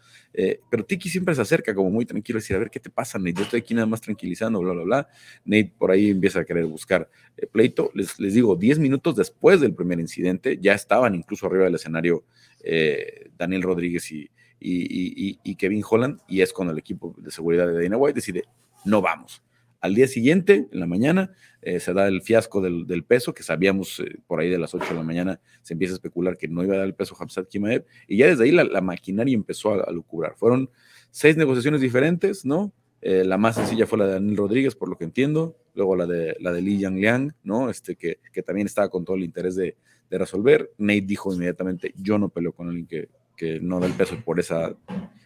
pero 0.70 0.84
Tiki 0.84 1.08
siempre 1.08 1.34
se 1.34 1.42
acerca 1.42 1.74
como 1.74 1.90
muy 1.90 2.04
tranquilo, 2.04 2.38
decir, 2.38 2.56
a 2.56 2.58
ver, 2.58 2.70
¿qué 2.70 2.80
te 2.80 2.90
pasa, 2.90 3.18
Nate? 3.18 3.34
Yo 3.34 3.42
estoy 3.42 3.60
aquí 3.60 3.74
nada 3.74 3.86
más 3.86 4.00
tranquilizando, 4.00 4.60
bla, 4.60 4.72
bla, 4.72 4.82
bla. 4.84 5.08
Nate 5.44 5.72
por 5.78 5.90
ahí 5.90 6.10
empieza 6.10 6.40
a 6.40 6.44
querer 6.44 6.66
buscar 6.66 7.08
eh, 7.36 7.46
pleito. 7.46 7.90
Les, 7.94 8.18
les 8.20 8.34
digo, 8.34 8.54
10 8.54 8.78
minutos 8.78 9.16
después 9.16 9.60
del 9.60 9.74
primer 9.74 9.98
incidente, 9.98 10.58
ya 10.60 10.74
estaban 10.74 11.14
incluso 11.14 11.46
arriba 11.46 11.64
del 11.64 11.74
escenario 11.74 12.24
eh, 12.62 13.30
Daniel 13.36 13.62
Rodríguez 13.62 14.10
y, 14.12 14.30
y, 14.60 15.38
y, 15.42 15.54
Kevin 15.54 15.82
Holland, 15.88 16.20
y 16.26 16.40
es 16.40 16.52
cuando 16.52 16.72
el 16.72 16.78
equipo 16.78 17.14
de 17.18 17.30
seguridad 17.30 17.66
de 17.66 17.82
Dana 17.82 17.96
White 17.96 18.16
decide, 18.16 18.44
no 18.84 19.00
vamos. 19.00 19.42
Al 19.80 19.94
día 19.94 20.08
siguiente, 20.08 20.68
en 20.72 20.80
la 20.80 20.86
mañana, 20.86 21.32
eh, 21.62 21.80
se 21.80 21.92
da 21.92 22.08
el 22.08 22.22
fiasco 22.22 22.60
del, 22.60 22.86
del 22.86 23.04
peso, 23.04 23.32
que 23.32 23.42
sabíamos 23.42 24.00
eh, 24.00 24.18
por 24.26 24.40
ahí 24.40 24.50
de 24.50 24.58
las 24.58 24.74
8 24.74 24.86
de 24.88 24.94
la 24.94 25.02
mañana, 25.02 25.40
se 25.62 25.74
empieza 25.74 25.94
a 25.94 25.96
especular 25.96 26.36
que 26.36 26.48
no 26.48 26.64
iba 26.64 26.74
a 26.74 26.78
dar 26.78 26.86
el 26.86 26.94
peso 26.94 27.16
Hamzat 27.18 27.48
Kimaev, 27.48 27.84
y 28.08 28.16
ya 28.18 28.26
desde 28.26 28.44
ahí 28.44 28.50
la, 28.50 28.64
la 28.64 28.80
maquinaria 28.80 29.34
empezó 29.34 29.74
a, 29.74 29.84
a, 29.84 29.92
lucubrar. 29.92 30.34
Fueron 30.36 30.70
seis 31.10 31.36
negociaciones 31.36 31.80
diferentes, 31.80 32.44
¿no? 32.44 32.72
Eh, 33.00 33.24
la 33.24 33.38
más 33.38 33.54
sencilla 33.54 33.86
fue 33.86 33.98
la 33.98 34.06
de 34.06 34.12
Daniel 34.14 34.36
Rodríguez, 34.36 34.74
por 34.74 34.88
lo 34.88 34.98
que 34.98 35.04
entiendo, 35.04 35.56
luego 35.74 35.94
la 35.94 36.06
de, 36.06 36.36
la 36.40 36.52
de 36.52 36.62
Li 36.62 36.78
Yang 36.78 37.34
¿no? 37.44 37.70
Este, 37.70 37.96
que, 37.96 38.18
que 38.32 38.42
también 38.42 38.66
estaba 38.66 38.88
con 38.88 39.04
todo 39.04 39.16
el 39.16 39.22
interés 39.22 39.54
de, 39.54 39.76
de, 40.10 40.18
resolver. 40.18 40.72
Nate 40.78 41.02
dijo 41.02 41.32
inmediatamente, 41.32 41.94
yo 41.96 42.18
no 42.18 42.28
peleo 42.28 42.52
con 42.52 42.68
alguien 42.68 42.86
que, 42.86 43.08
que 43.36 43.60
no 43.60 43.78
da 43.78 43.86
el 43.86 43.92
peso 43.92 44.16
por 44.24 44.40
esa, 44.40 44.74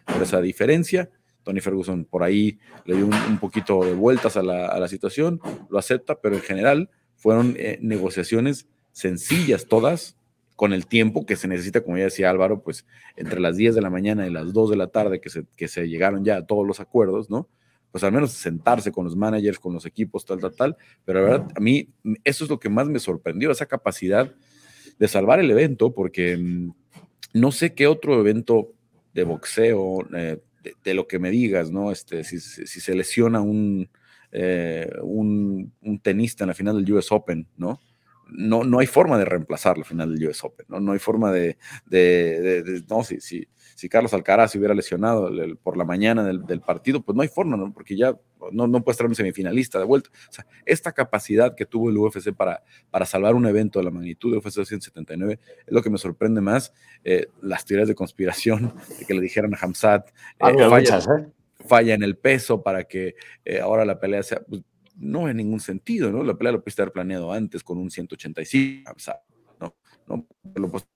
por 0.05 0.21
esa 0.21 0.39
diferencia. 0.41 1.09
Tony 1.43 1.61
Ferguson 1.61 2.05
por 2.05 2.23
ahí 2.23 2.59
le 2.85 2.95
dio 2.95 3.05
un, 3.05 3.37
poquito 3.37 3.83
de 3.83 3.93
vueltas 3.93 4.37
a 4.37 4.43
la, 4.43 4.87
situación, 4.87 5.39
lo 5.69 5.77
acepta, 5.77 6.19
pero 6.21 6.35
en 6.35 6.41
general 6.41 6.89
fueron 7.15 7.55
eh, 7.57 7.77
negociaciones 7.81 8.67
sencillas 8.91 9.67
todas, 9.67 10.17
con 10.55 10.71
el 10.71 10.85
tiempo 10.85 11.25
que 11.25 11.35
se 11.35 11.47
necesita, 11.47 11.81
como 11.81 11.97
ya 11.97 12.05
decía 12.05 12.29
Álvaro, 12.29 12.61
pues 12.61 12.85
entre 13.15 13.39
las 13.39 13.57
10 13.57 13.75
de 13.75 13.81
la 13.81 13.89
mañana 13.89 14.27
y 14.27 14.29
las 14.29 14.53
2 14.53 14.69
de 14.69 14.77
la 14.77 14.87
tarde 14.87 15.19
que 15.19 15.29
se, 15.29 15.45
que 15.57 15.67
se 15.67 15.89
llegaron 15.89 16.23
ya 16.23 16.37
a 16.37 16.45
todos 16.45 16.65
los 16.65 16.79
acuerdos, 16.79 17.29
¿no? 17.29 17.49
Pues 17.91 18.03
al 18.03 18.11
menos 18.11 18.31
sentarse 18.31 18.91
con 18.91 19.05
los 19.05 19.15
managers, 19.15 19.59
con 19.59 19.73
los 19.73 19.85
equipos, 19.85 20.25
tal, 20.25 20.39
tal, 20.39 20.55
tal. 20.55 20.77
Pero 21.05 21.21
la 21.21 21.25
verdad, 21.25 21.47
a 21.55 21.59
mí 21.59 21.89
eso 22.23 22.43
es 22.43 22.49
lo 22.49 22.59
que 22.59 22.69
más 22.69 22.87
me 22.87 22.99
sorprendió, 22.99 23.51
esa 23.51 23.65
capacidad 23.65 24.33
de 24.97 25.07
salvar 25.07 25.39
el 25.39 25.51
evento, 25.51 25.93
porque 25.93 26.37
mm, 26.37 26.71
no 27.33 27.51
sé 27.51 27.73
qué 27.73 27.87
otro 27.87 28.19
evento 28.19 28.73
de 29.13 29.23
boxeo, 29.23 30.07
eh, 30.15 30.41
de, 30.83 30.93
lo 30.93 31.07
que 31.07 31.19
me 31.19 31.29
digas, 31.29 31.71
¿no? 31.71 31.91
Este, 31.91 32.23
si, 32.23 32.39
si 32.39 32.79
se 32.79 32.95
lesiona 32.95 33.41
un, 33.41 33.89
eh, 34.35 34.89
un, 35.03 35.71
tenista 36.01 36.43
en 36.43 36.47
la 36.47 36.53
final 36.55 36.83
del 36.83 36.91
US 36.93 37.11
Open, 37.11 37.47
¿no? 37.55 37.79
No, 38.29 38.63
no 38.63 38.79
hay 38.79 38.87
forma 38.87 39.19
de 39.19 39.25
reemplazarlo 39.25 39.83
al 39.83 39.87
final 39.87 40.15
del 40.15 40.27
US 40.27 40.43
Open, 40.43 40.65
¿no? 40.69 40.79
No 40.79 40.93
hay 40.93 40.99
forma 40.99 41.31
de, 41.31 41.57
de, 41.85 42.63
de, 42.63 42.83
no, 42.89 43.03
si, 43.03 43.21
si, 43.21 43.47
si, 43.75 43.89
Carlos 43.89 44.13
Alcaraz 44.13 44.51
se 44.51 44.57
hubiera 44.57 44.73
lesionado 44.73 45.29
por 45.61 45.77
la 45.77 45.85
mañana 45.85 46.23
del, 46.23 46.45
del, 46.45 46.61
partido, 46.61 47.01
pues 47.01 47.15
no 47.15 47.21
hay 47.21 47.27
forma, 47.27 47.57
¿no? 47.57 47.71
Porque 47.73 47.95
ya 47.95 48.17
no, 48.51 48.67
no 48.67 48.83
puedes 48.83 48.97
traer 48.97 49.09
un 49.09 49.15
semifinalista 49.15 49.79
de 49.79 49.85
vuelta. 49.85 50.09
O 50.29 50.33
sea, 50.33 50.45
esta 50.65 50.91
capacidad 50.91 51.55
que 51.55 51.65
tuvo 51.65 51.89
el 51.89 51.97
UFC 51.97 52.33
para, 52.33 52.63
para 52.89 53.05
salvar 53.05 53.35
un 53.35 53.45
evento 53.45 53.79
de 53.79 53.85
la 53.85 53.91
magnitud 53.91 54.31
de 54.31 54.37
UFC 54.37 54.65
179 54.65 55.39
es 55.65 55.73
lo 55.73 55.81
que 55.81 55.89
me 55.89 55.97
sorprende 55.97 56.41
más. 56.41 56.73
Eh, 57.03 57.27
las 57.41 57.65
teorías 57.65 57.87
de 57.87 57.95
conspiración, 57.95 58.73
de 58.99 59.05
que 59.05 59.13
le 59.13 59.21
dijeran 59.21 59.53
a 59.53 59.57
Hamzat, 59.61 60.09
eh, 60.09 60.11
falla, 60.39 60.69
muchas, 60.69 61.07
¿eh? 61.07 61.27
falla, 61.65 61.93
en 61.93 62.03
el 62.03 62.17
peso 62.17 62.61
para 62.61 62.83
que 62.85 63.15
eh, 63.45 63.59
ahora 63.59 63.85
la 63.85 63.99
pelea 63.99 64.23
sea. 64.23 64.41
Pues, 64.41 64.61
no 64.95 65.27
en 65.27 65.37
ningún 65.37 65.59
sentido, 65.59 66.11
¿no? 66.11 66.23
La 66.23 66.35
pelea 66.35 66.51
lo 66.51 66.61
pudiste 66.61 66.83
haber 66.83 66.93
planeado 66.93 67.33
antes 67.33 67.63
con 67.63 67.79
un 67.79 67.89
185, 67.89 68.91
Hamzat, 68.91 69.21
¿no? 69.59 69.75
No 70.05 70.27
lo 70.53 70.69
puesto 70.69 70.87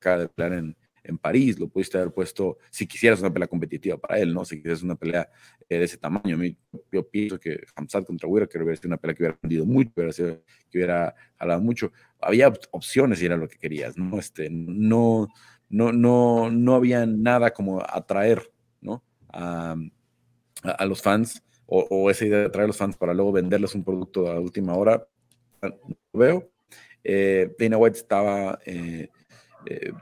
de 0.00 0.28
pelear 0.28 0.52
en, 0.54 0.76
en 1.08 1.18
París, 1.18 1.58
lo 1.58 1.68
pudiste 1.68 1.96
haber 1.98 2.12
puesto 2.12 2.58
si 2.70 2.86
quisieras 2.86 3.20
una 3.20 3.32
pelea 3.32 3.48
competitiva 3.48 3.96
para 3.96 4.18
él, 4.18 4.32
¿no? 4.34 4.44
Si 4.44 4.56
quisieras 4.56 4.82
una 4.82 4.94
pelea 4.94 5.28
eh, 5.68 5.78
de 5.78 5.84
ese 5.84 5.96
tamaño. 5.96 6.36
Mí, 6.36 6.56
yo 6.92 7.08
pienso 7.08 7.40
que 7.40 7.60
Hamzat 7.74 8.04
contra 8.04 8.28
Whittaker 8.28 8.58
que 8.60 8.64
hubiera 8.64 8.76
sido 8.76 8.88
una 8.88 8.98
pelea 8.98 9.14
que 9.14 9.22
hubiera 9.22 9.38
vendido 9.42 9.64
mucho, 9.64 9.90
que 9.94 10.78
hubiera 10.78 11.14
jalado 11.36 11.60
mucho. 11.62 11.90
Había 12.20 12.52
opciones 12.70 13.22
y 13.22 13.26
era 13.26 13.36
lo 13.36 13.48
que 13.48 13.56
querías, 13.56 13.96
¿no? 13.96 14.18
Este, 14.18 14.48
no, 14.50 15.28
no, 15.70 15.92
no, 15.92 16.50
no 16.50 16.74
había 16.74 17.06
nada 17.06 17.52
como 17.52 17.80
atraer, 17.80 18.52
¿no? 18.80 19.02
A, 19.30 19.76
a, 20.62 20.84
los 20.86 21.02
fans 21.02 21.42
o, 21.66 22.10
esa 22.10 22.24
idea 22.24 22.38
de 22.38 22.46
atraer 22.46 22.64
a 22.64 22.68
los 22.68 22.76
fans 22.76 22.96
para 22.96 23.14
luego 23.14 23.32
venderles 23.32 23.74
un 23.74 23.84
producto 23.84 24.30
a 24.30 24.40
última 24.40 24.74
hora. 24.74 25.06
No 25.62 25.68
lo 26.12 26.20
veo. 26.20 26.50
Eh, 27.04 27.54
Dana 27.58 27.78
White 27.78 27.98
estaba 27.98 28.58
eh, 28.64 29.08
eh, 29.66 29.92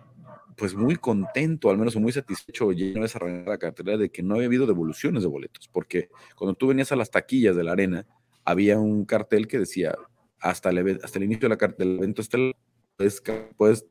pues 0.56 0.74
muy 0.74 0.96
contento, 0.96 1.70
al 1.70 1.78
menos 1.78 1.96
muy 1.96 2.12
satisfecho, 2.12 2.72
lleno 2.72 3.00
de 3.00 3.06
esa 3.06 3.18
la 3.24 3.58
cartera 3.58 3.96
de 3.96 4.10
que 4.10 4.22
no 4.22 4.34
había 4.36 4.46
habido 4.46 4.66
devoluciones 4.66 5.22
de 5.22 5.28
boletos, 5.28 5.68
porque 5.68 6.08
cuando 6.34 6.54
tú 6.54 6.68
venías 6.68 6.92
a 6.92 6.96
las 6.96 7.10
taquillas 7.10 7.54
de 7.54 7.64
la 7.64 7.72
arena, 7.72 8.06
había 8.44 8.78
un 8.78 9.04
cartel 9.04 9.46
que 9.46 9.58
decía, 9.58 9.94
hasta 10.40 10.70
el, 10.70 11.00
hasta 11.02 11.18
el 11.18 11.24
inicio 11.24 11.48
de 11.48 11.56
la, 11.56 11.74
del 11.76 11.98
evento 11.98 12.22
estelar, 12.22 12.54
puedes, 12.96 13.22
puedes 13.56 13.86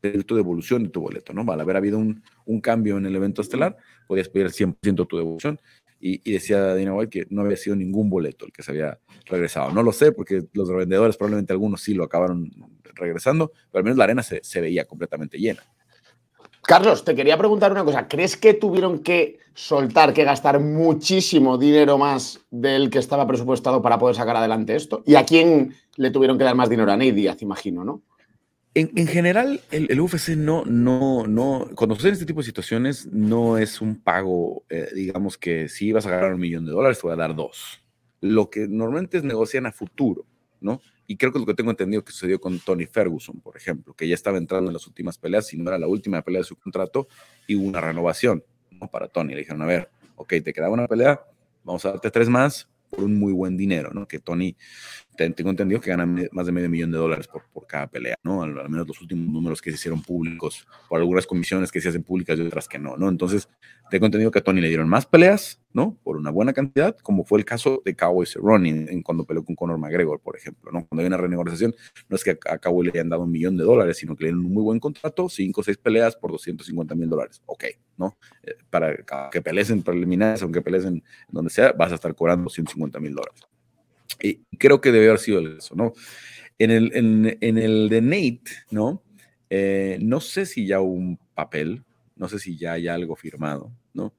pedir 0.00 0.24
tu 0.24 0.36
devolución 0.36 0.84
de 0.84 0.90
tu 0.90 1.00
boleto, 1.00 1.32
¿no? 1.32 1.50
Al 1.52 1.60
haber 1.60 1.76
habido 1.76 1.98
un, 1.98 2.22
un 2.44 2.60
cambio 2.60 2.98
en 2.98 3.06
el 3.06 3.14
evento 3.14 3.42
estelar, 3.42 3.76
podías 4.06 4.28
pedir 4.28 4.46
el 4.46 4.52
100% 4.52 5.06
tu 5.06 5.16
devolución. 5.16 5.60
Y, 6.00 6.30
decía 6.30 6.74
Dina 6.76 6.94
White 6.94 7.10
que 7.10 7.26
no 7.30 7.42
había 7.42 7.56
sido 7.56 7.74
ningún 7.74 8.08
boleto 8.08 8.46
el 8.46 8.52
que 8.52 8.62
se 8.62 8.70
había 8.70 9.00
regresado. 9.26 9.72
No 9.72 9.82
lo 9.82 9.92
sé, 9.92 10.12
porque 10.12 10.44
los 10.52 10.68
revendedores, 10.68 11.16
probablemente 11.16 11.52
algunos 11.52 11.82
sí 11.82 11.94
lo 11.94 12.04
acabaron 12.04 12.50
regresando, 12.94 13.50
pero 13.70 13.80
al 13.80 13.84
menos 13.84 13.98
la 13.98 14.04
arena 14.04 14.22
se, 14.22 14.40
se 14.42 14.60
veía 14.60 14.84
completamente 14.84 15.38
llena. 15.38 15.62
Carlos, 16.68 17.02
te 17.02 17.14
quería 17.14 17.38
preguntar 17.38 17.72
una 17.72 17.82
cosa. 17.82 18.08
¿Crees 18.08 18.36
que 18.36 18.52
tuvieron 18.52 18.98
que 18.98 19.38
soltar, 19.54 20.12
que 20.12 20.24
gastar 20.24 20.60
muchísimo 20.60 21.56
dinero 21.56 21.96
más 21.96 22.40
del 22.50 22.90
que 22.90 22.98
estaba 22.98 23.26
presupuestado 23.26 23.80
para 23.80 23.98
poder 23.98 24.14
sacar 24.14 24.36
adelante 24.36 24.76
esto? 24.76 25.02
¿Y 25.06 25.14
a 25.14 25.24
quién 25.24 25.74
le 25.96 26.10
tuvieron 26.10 26.36
que 26.36 26.44
dar 26.44 26.54
más 26.54 26.68
dinero? 26.68 26.92
A 26.92 26.96
Ney 26.98 27.12
Díaz, 27.12 27.40
imagino, 27.40 27.84
¿no? 27.84 28.02
En, 28.74 29.06
general, 29.06 29.62
el, 29.70 29.98
UFC 29.98 30.36
no, 30.36 30.62
no, 30.66 31.26
no, 31.26 31.70
cuando 31.74 31.94
suceden 31.94 32.12
este 32.12 32.26
tipo 32.26 32.40
de 32.40 32.46
situaciones, 32.46 33.06
no 33.06 33.56
es 33.56 33.80
un 33.80 34.02
pago, 34.02 34.64
eh, 34.68 34.90
digamos 34.94 35.38
que 35.38 35.70
si 35.70 35.86
ibas 35.86 36.04
a 36.04 36.10
ganar 36.10 36.34
un 36.34 36.40
millón 36.40 36.66
de 36.66 36.72
dólares, 36.72 36.98
te 36.98 37.06
voy 37.06 37.14
a 37.14 37.16
dar 37.16 37.34
dos. 37.34 37.80
Lo 38.20 38.50
que 38.50 38.68
normalmente 38.68 39.16
es 39.16 39.24
negocian 39.24 39.64
a 39.64 39.72
futuro, 39.72 40.26
¿no? 40.60 40.82
Y 41.10 41.16
creo 41.16 41.32
que 41.32 41.38
es 41.38 41.40
lo 41.40 41.46
que 41.46 41.54
tengo 41.54 41.70
entendido 41.70 42.04
que 42.04 42.12
sucedió 42.12 42.38
con 42.38 42.60
Tony 42.60 42.84
Ferguson, 42.84 43.40
por 43.40 43.56
ejemplo, 43.56 43.94
que 43.94 44.06
ya 44.06 44.14
estaba 44.14 44.36
entrando 44.36 44.68
en 44.68 44.74
las 44.74 44.86
últimas 44.86 45.16
peleas, 45.16 45.46
si 45.46 45.56
no 45.56 45.70
era 45.70 45.78
la 45.78 45.88
última 45.88 46.20
pelea 46.20 46.42
de 46.42 46.44
su 46.44 46.56
contrato, 46.56 47.08
y 47.46 47.56
hubo 47.56 47.66
una 47.66 47.80
renovación, 47.80 48.44
¿no? 48.72 48.90
Para 48.90 49.08
Tony. 49.08 49.32
Le 49.32 49.40
dijeron, 49.40 49.62
a 49.62 49.64
ver, 49.66 49.90
ok, 50.16 50.34
te 50.44 50.52
quedaba 50.52 50.74
una 50.74 50.86
pelea, 50.86 51.24
vamos 51.64 51.82
a 51.86 51.92
darte 51.92 52.10
tres 52.10 52.28
más, 52.28 52.68
por 52.90 53.04
un 53.04 53.18
muy 53.18 53.32
buen 53.32 53.56
dinero, 53.56 53.90
¿no? 53.94 54.06
Que 54.06 54.18
Tony, 54.18 54.54
tengo 55.18 55.50
entendido 55.50 55.80
que 55.80 55.90
gana 55.90 56.06
más 56.32 56.46
de 56.46 56.52
medio 56.52 56.70
millón 56.70 56.92
de 56.92 56.98
dólares 56.98 57.26
por, 57.26 57.42
por 57.52 57.66
cada 57.66 57.88
pelea, 57.88 58.16
¿no? 58.22 58.42
Al, 58.42 58.54
menos 58.68 58.86
los 58.86 59.00
últimos 59.00 59.26
números 59.26 59.60
que 59.60 59.70
se 59.70 59.76
hicieron 59.76 60.02
públicos, 60.02 60.66
por 60.88 61.00
algunas 61.00 61.26
comisiones 61.26 61.72
que 61.72 61.80
se 61.80 61.88
hacen 61.88 62.02
públicas 62.02 62.38
y 62.38 62.42
otras 62.42 62.68
que 62.68 62.78
no, 62.78 62.96
¿no? 62.96 63.08
Entonces, 63.08 63.48
tengo 63.90 64.06
entendido 64.06 64.30
que 64.30 64.38
a 64.38 64.42
Tony 64.42 64.60
le 64.60 64.68
dieron 64.68 64.88
más 64.88 65.06
peleas, 65.06 65.60
¿no? 65.72 65.98
Por 66.02 66.16
una 66.16 66.30
buena 66.30 66.52
cantidad, 66.52 66.96
como 66.98 67.24
fue 67.24 67.38
el 67.38 67.44
caso 67.44 67.82
de 67.84 67.94
Cowboy 67.96 68.26
Cerrone 68.26 68.68
en, 68.68 69.02
cuando 69.02 69.24
peleó 69.24 69.44
con 69.44 69.56
Conor 69.56 69.78
McGregor, 69.78 70.20
por 70.20 70.36
ejemplo, 70.36 70.70
¿no? 70.70 70.86
Cuando 70.86 71.02
hay 71.02 71.06
una 71.06 71.16
renegociación, 71.16 71.74
no 72.08 72.16
es 72.16 72.22
que 72.22 72.38
a 72.48 72.58
Cowboy 72.58 72.86
le 72.86 72.92
hayan 72.92 73.08
dado 73.08 73.22
un 73.22 73.30
millón 73.30 73.56
de 73.56 73.64
dólares, 73.64 73.96
sino 73.96 74.14
que 74.14 74.24
le 74.24 74.30
dieron 74.30 74.44
un 74.44 74.52
muy 74.52 74.62
buen 74.62 74.78
contrato, 74.78 75.28
cinco 75.28 75.62
o 75.62 75.64
seis 75.64 75.78
peleas 75.78 76.16
por 76.16 76.30
250 76.30 76.94
mil 76.94 77.08
dólares. 77.08 77.42
Ok, 77.46 77.64
¿no? 77.96 78.16
Eh, 78.42 78.54
para 78.70 78.96
que 79.30 79.42
pelees 79.42 79.70
en 79.70 79.82
preliminares, 79.82 80.42
aunque 80.42 80.62
pelees 80.62 80.84
donde 81.28 81.50
sea, 81.50 81.72
vas 81.72 81.92
a 81.92 81.96
estar 81.96 82.14
cobrando 82.14 82.44
250 82.44 83.00
mil 83.00 83.14
dólares. 83.14 83.47
Y 84.22 84.44
creo 84.58 84.80
que 84.80 84.92
debe 84.92 85.08
haber 85.08 85.20
sido 85.20 85.40
eso, 85.40 85.74
¿no? 85.74 85.92
En 86.58 86.70
el, 86.70 86.90
en, 86.94 87.58
el 87.58 87.88
de 87.88 88.00
Nate, 88.00 88.50
¿no? 88.70 89.02
Eh, 89.48 89.98
no 90.00 90.20
sé 90.20 90.44
si 90.44 90.66
ya 90.66 90.80
hubo 90.80 90.92
un 90.92 91.18
papel, 91.34 91.84
no 92.16 92.28
sé 92.28 92.38
si 92.38 92.56
ya 92.56 92.72
hay 92.72 92.88
algo 92.88 93.14
firmado, 93.14 93.72
¿no? 93.94 94.12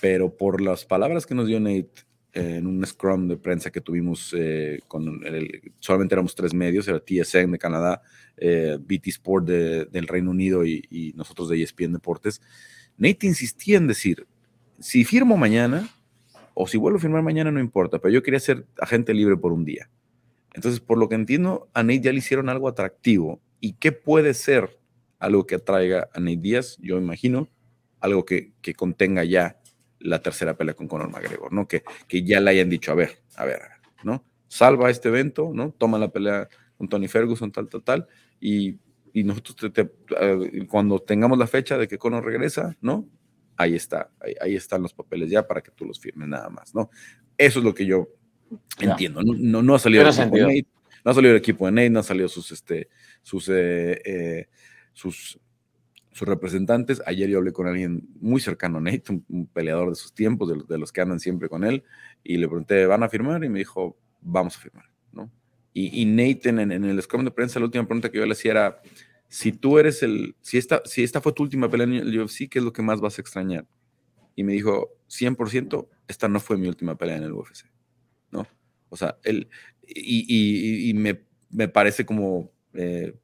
Pero 0.00 0.36
por 0.36 0.60
las 0.60 0.84
palabras 0.84 1.26
que 1.26 1.34
nos 1.34 1.46
dio 1.46 1.58
Nate 1.58 2.04
en 2.32 2.66
un 2.66 2.86
scrum 2.86 3.28
de 3.28 3.36
prensa 3.36 3.70
que 3.70 3.80
tuvimos 3.80 4.34
eh, 4.36 4.80
con 4.86 5.26
el, 5.26 5.72
solamente 5.80 6.14
éramos 6.14 6.34
tres 6.34 6.54
medios, 6.54 6.86
era 6.86 7.00
TSN 7.00 7.52
de 7.52 7.58
Canadá, 7.58 8.02
eh, 8.36 8.78
BT 8.80 9.08
Sport 9.08 9.46
del 9.46 10.06
Reino 10.06 10.30
Unido 10.30 10.64
y, 10.64 11.12
nosotros 11.16 11.48
de 11.48 11.62
ESPN 11.62 11.92
Deportes, 11.92 12.40
Nate 12.96 13.26
insistía 13.26 13.78
en 13.78 13.86
decir, 13.86 14.26
si 14.78 15.04
firmo 15.04 15.36
mañana, 15.36 15.88
o 16.62 16.66
si 16.66 16.76
vuelvo 16.76 16.98
a 16.98 17.00
firmar 17.00 17.22
mañana, 17.22 17.50
no 17.50 17.58
importa, 17.58 17.98
pero 18.00 18.12
yo 18.12 18.22
quería 18.22 18.38
ser 18.38 18.66
agente 18.78 19.14
libre 19.14 19.34
por 19.34 19.50
un 19.50 19.64
día. 19.64 19.88
Entonces, 20.52 20.78
por 20.78 20.98
lo 20.98 21.08
que 21.08 21.14
entiendo, 21.14 21.70
a 21.72 21.82
Nate 21.82 22.02
ya 22.02 22.12
le 22.12 22.18
hicieron 22.18 22.50
algo 22.50 22.68
atractivo. 22.68 23.40
¿Y 23.60 23.74
qué 23.74 23.92
puede 23.92 24.34
ser 24.34 24.78
algo 25.18 25.46
que 25.46 25.54
atraiga 25.54 26.10
a 26.12 26.20
Nate 26.20 26.36
Díaz? 26.36 26.76
Yo 26.82 26.98
imagino 26.98 27.48
algo 28.00 28.26
que, 28.26 28.52
contenga 28.76 29.24
ya 29.24 29.58
la 30.00 30.20
tercera 30.20 30.54
pelea 30.54 30.74
con 30.74 30.86
Conor 30.86 31.10
McGregor, 31.10 31.50
¿no? 31.50 31.66
Que, 31.66 31.82
que 32.06 32.24
ya 32.24 32.40
le 32.40 32.50
hayan 32.50 32.68
dicho, 32.68 32.92
a 32.92 32.94
ver, 32.94 33.22
a 33.36 33.46
ver, 33.46 33.62
¿no? 34.04 34.22
Salva 34.48 34.90
este 34.90 35.08
evento, 35.08 35.52
¿no? 35.54 35.72
Toma 35.72 35.98
la 35.98 36.08
pelea 36.08 36.46
con 36.76 36.88
Tony 36.88 37.08
Ferguson, 37.08 37.52
tal, 37.52 37.70
tal, 37.70 37.82
tal, 37.82 38.06
y, 38.38 38.76
y 39.14 39.24
nosotros 39.24 39.72
eh, 39.76 40.66
cuando 40.68 40.98
tengamos 40.98 41.38
la 41.38 41.46
fecha 41.46 41.78
de 41.78 41.88
que 41.88 41.96
Conor 41.96 42.22
regresa, 42.22 42.76
¿no? 42.82 43.08
Ahí 43.60 43.74
está, 43.74 44.10
ahí, 44.40 44.54
están 44.56 44.82
los 44.82 44.94
papeles 44.94 45.30
ya 45.30 45.46
para 45.46 45.60
que 45.60 45.70
tú 45.70 45.84
los 45.84 46.00
firmes 46.00 46.28
nada 46.28 46.48
más, 46.48 46.74
¿no? 46.74 46.90
Eso 47.36 47.58
es 47.58 47.64
lo 47.64 47.74
que 47.74 47.84
yo 47.84 48.08
entiendo. 48.78 49.22
No, 49.22 49.62
no, 49.62 49.74
ha 49.74 49.78
salido 49.78 50.02
el 50.02 50.08
equipo 50.08 50.36
de 50.36 50.42
Nate, 50.42 50.66
no 51.04 51.10
ha 51.10 51.14
salido 51.14 51.32
el 51.32 51.38
equipo 51.38 51.66
de 51.66 51.72
Nate, 51.72 51.90
no 51.90 51.98
han 51.98 52.04
salido 52.04 52.28
sus, 52.28 52.50
este, 52.52 52.88
sus, 53.22 53.48
eh, 53.50 54.00
eh, 54.04 54.48
sus, 54.94 55.38
sus 56.10 56.26
representantes. 56.28 57.02
Ayer 57.04 57.28
yo 57.28 57.38
hablé 57.38 57.52
con 57.52 57.66
alguien 57.66 58.08
muy 58.18 58.40
cercano 58.40 58.78
a 58.78 58.80
Nate, 58.80 59.04
un, 59.28 59.46
peleador 59.46 59.90
de 59.90 59.96
sus 59.96 60.14
tiempos, 60.14 60.48
de, 60.66 60.78
los 60.78 60.90
que 60.90 61.02
andan 61.02 61.20
siempre 61.20 61.50
con 61.50 61.62
él, 61.64 61.84
y 62.24 62.38
le 62.38 62.48
pregunté, 62.48 62.86
¿van 62.86 63.02
a 63.02 63.10
firmar? 63.10 63.44
Y 63.44 63.50
me 63.50 63.58
dijo, 63.58 63.98
vamos 64.22 64.56
a 64.56 64.60
firmar, 64.60 64.86
¿no? 65.12 65.30
Y, 65.74 66.00
y 66.00 66.06
Nate 66.06 66.48
en, 66.48 66.58
en, 66.58 66.84
el 66.84 67.02
scrum 67.02 67.24
de 67.24 67.30
prensa, 67.30 67.60
la 67.60 67.66
última 67.66 67.86
pregunta 67.86 68.10
que 68.10 68.18
yo 68.18 68.24
le 68.24 68.32
hacía 68.32 68.52
era, 68.52 68.82
si 69.30 69.52
tú 69.52 69.78
eres 69.78 70.02
el, 70.02 70.34
si 70.42 70.58
esta, 70.58 70.82
si 70.84 71.04
esta 71.04 71.20
fue 71.20 71.32
tu 71.32 71.44
última 71.44 71.70
pelea 71.70 71.86
en 71.86 71.94
el 71.94 72.20
UFC, 72.20 72.48
¿qué 72.50 72.58
es 72.58 72.64
lo 72.64 72.72
que 72.72 72.82
más 72.82 73.00
vas 73.00 73.16
a 73.16 73.22
extrañar? 73.22 73.64
Y 74.34 74.42
me 74.42 74.52
dijo, 74.52 74.90
100%, 75.08 75.88
esta 76.08 76.28
no 76.28 76.40
fue 76.40 76.58
mi 76.58 76.66
última 76.66 76.98
pelea 76.98 77.16
en 77.16 77.22
el 77.22 77.32
UFC, 77.32 77.66
¿no? 78.32 78.48
O 78.88 78.96
sea, 78.96 79.18
él, 79.22 79.48
y, 79.86 80.90
y, 80.90 80.94
me, 80.94 81.22
me, 81.48 81.68
parece 81.68 82.04
como, 82.04 82.50
eh, 82.74 83.14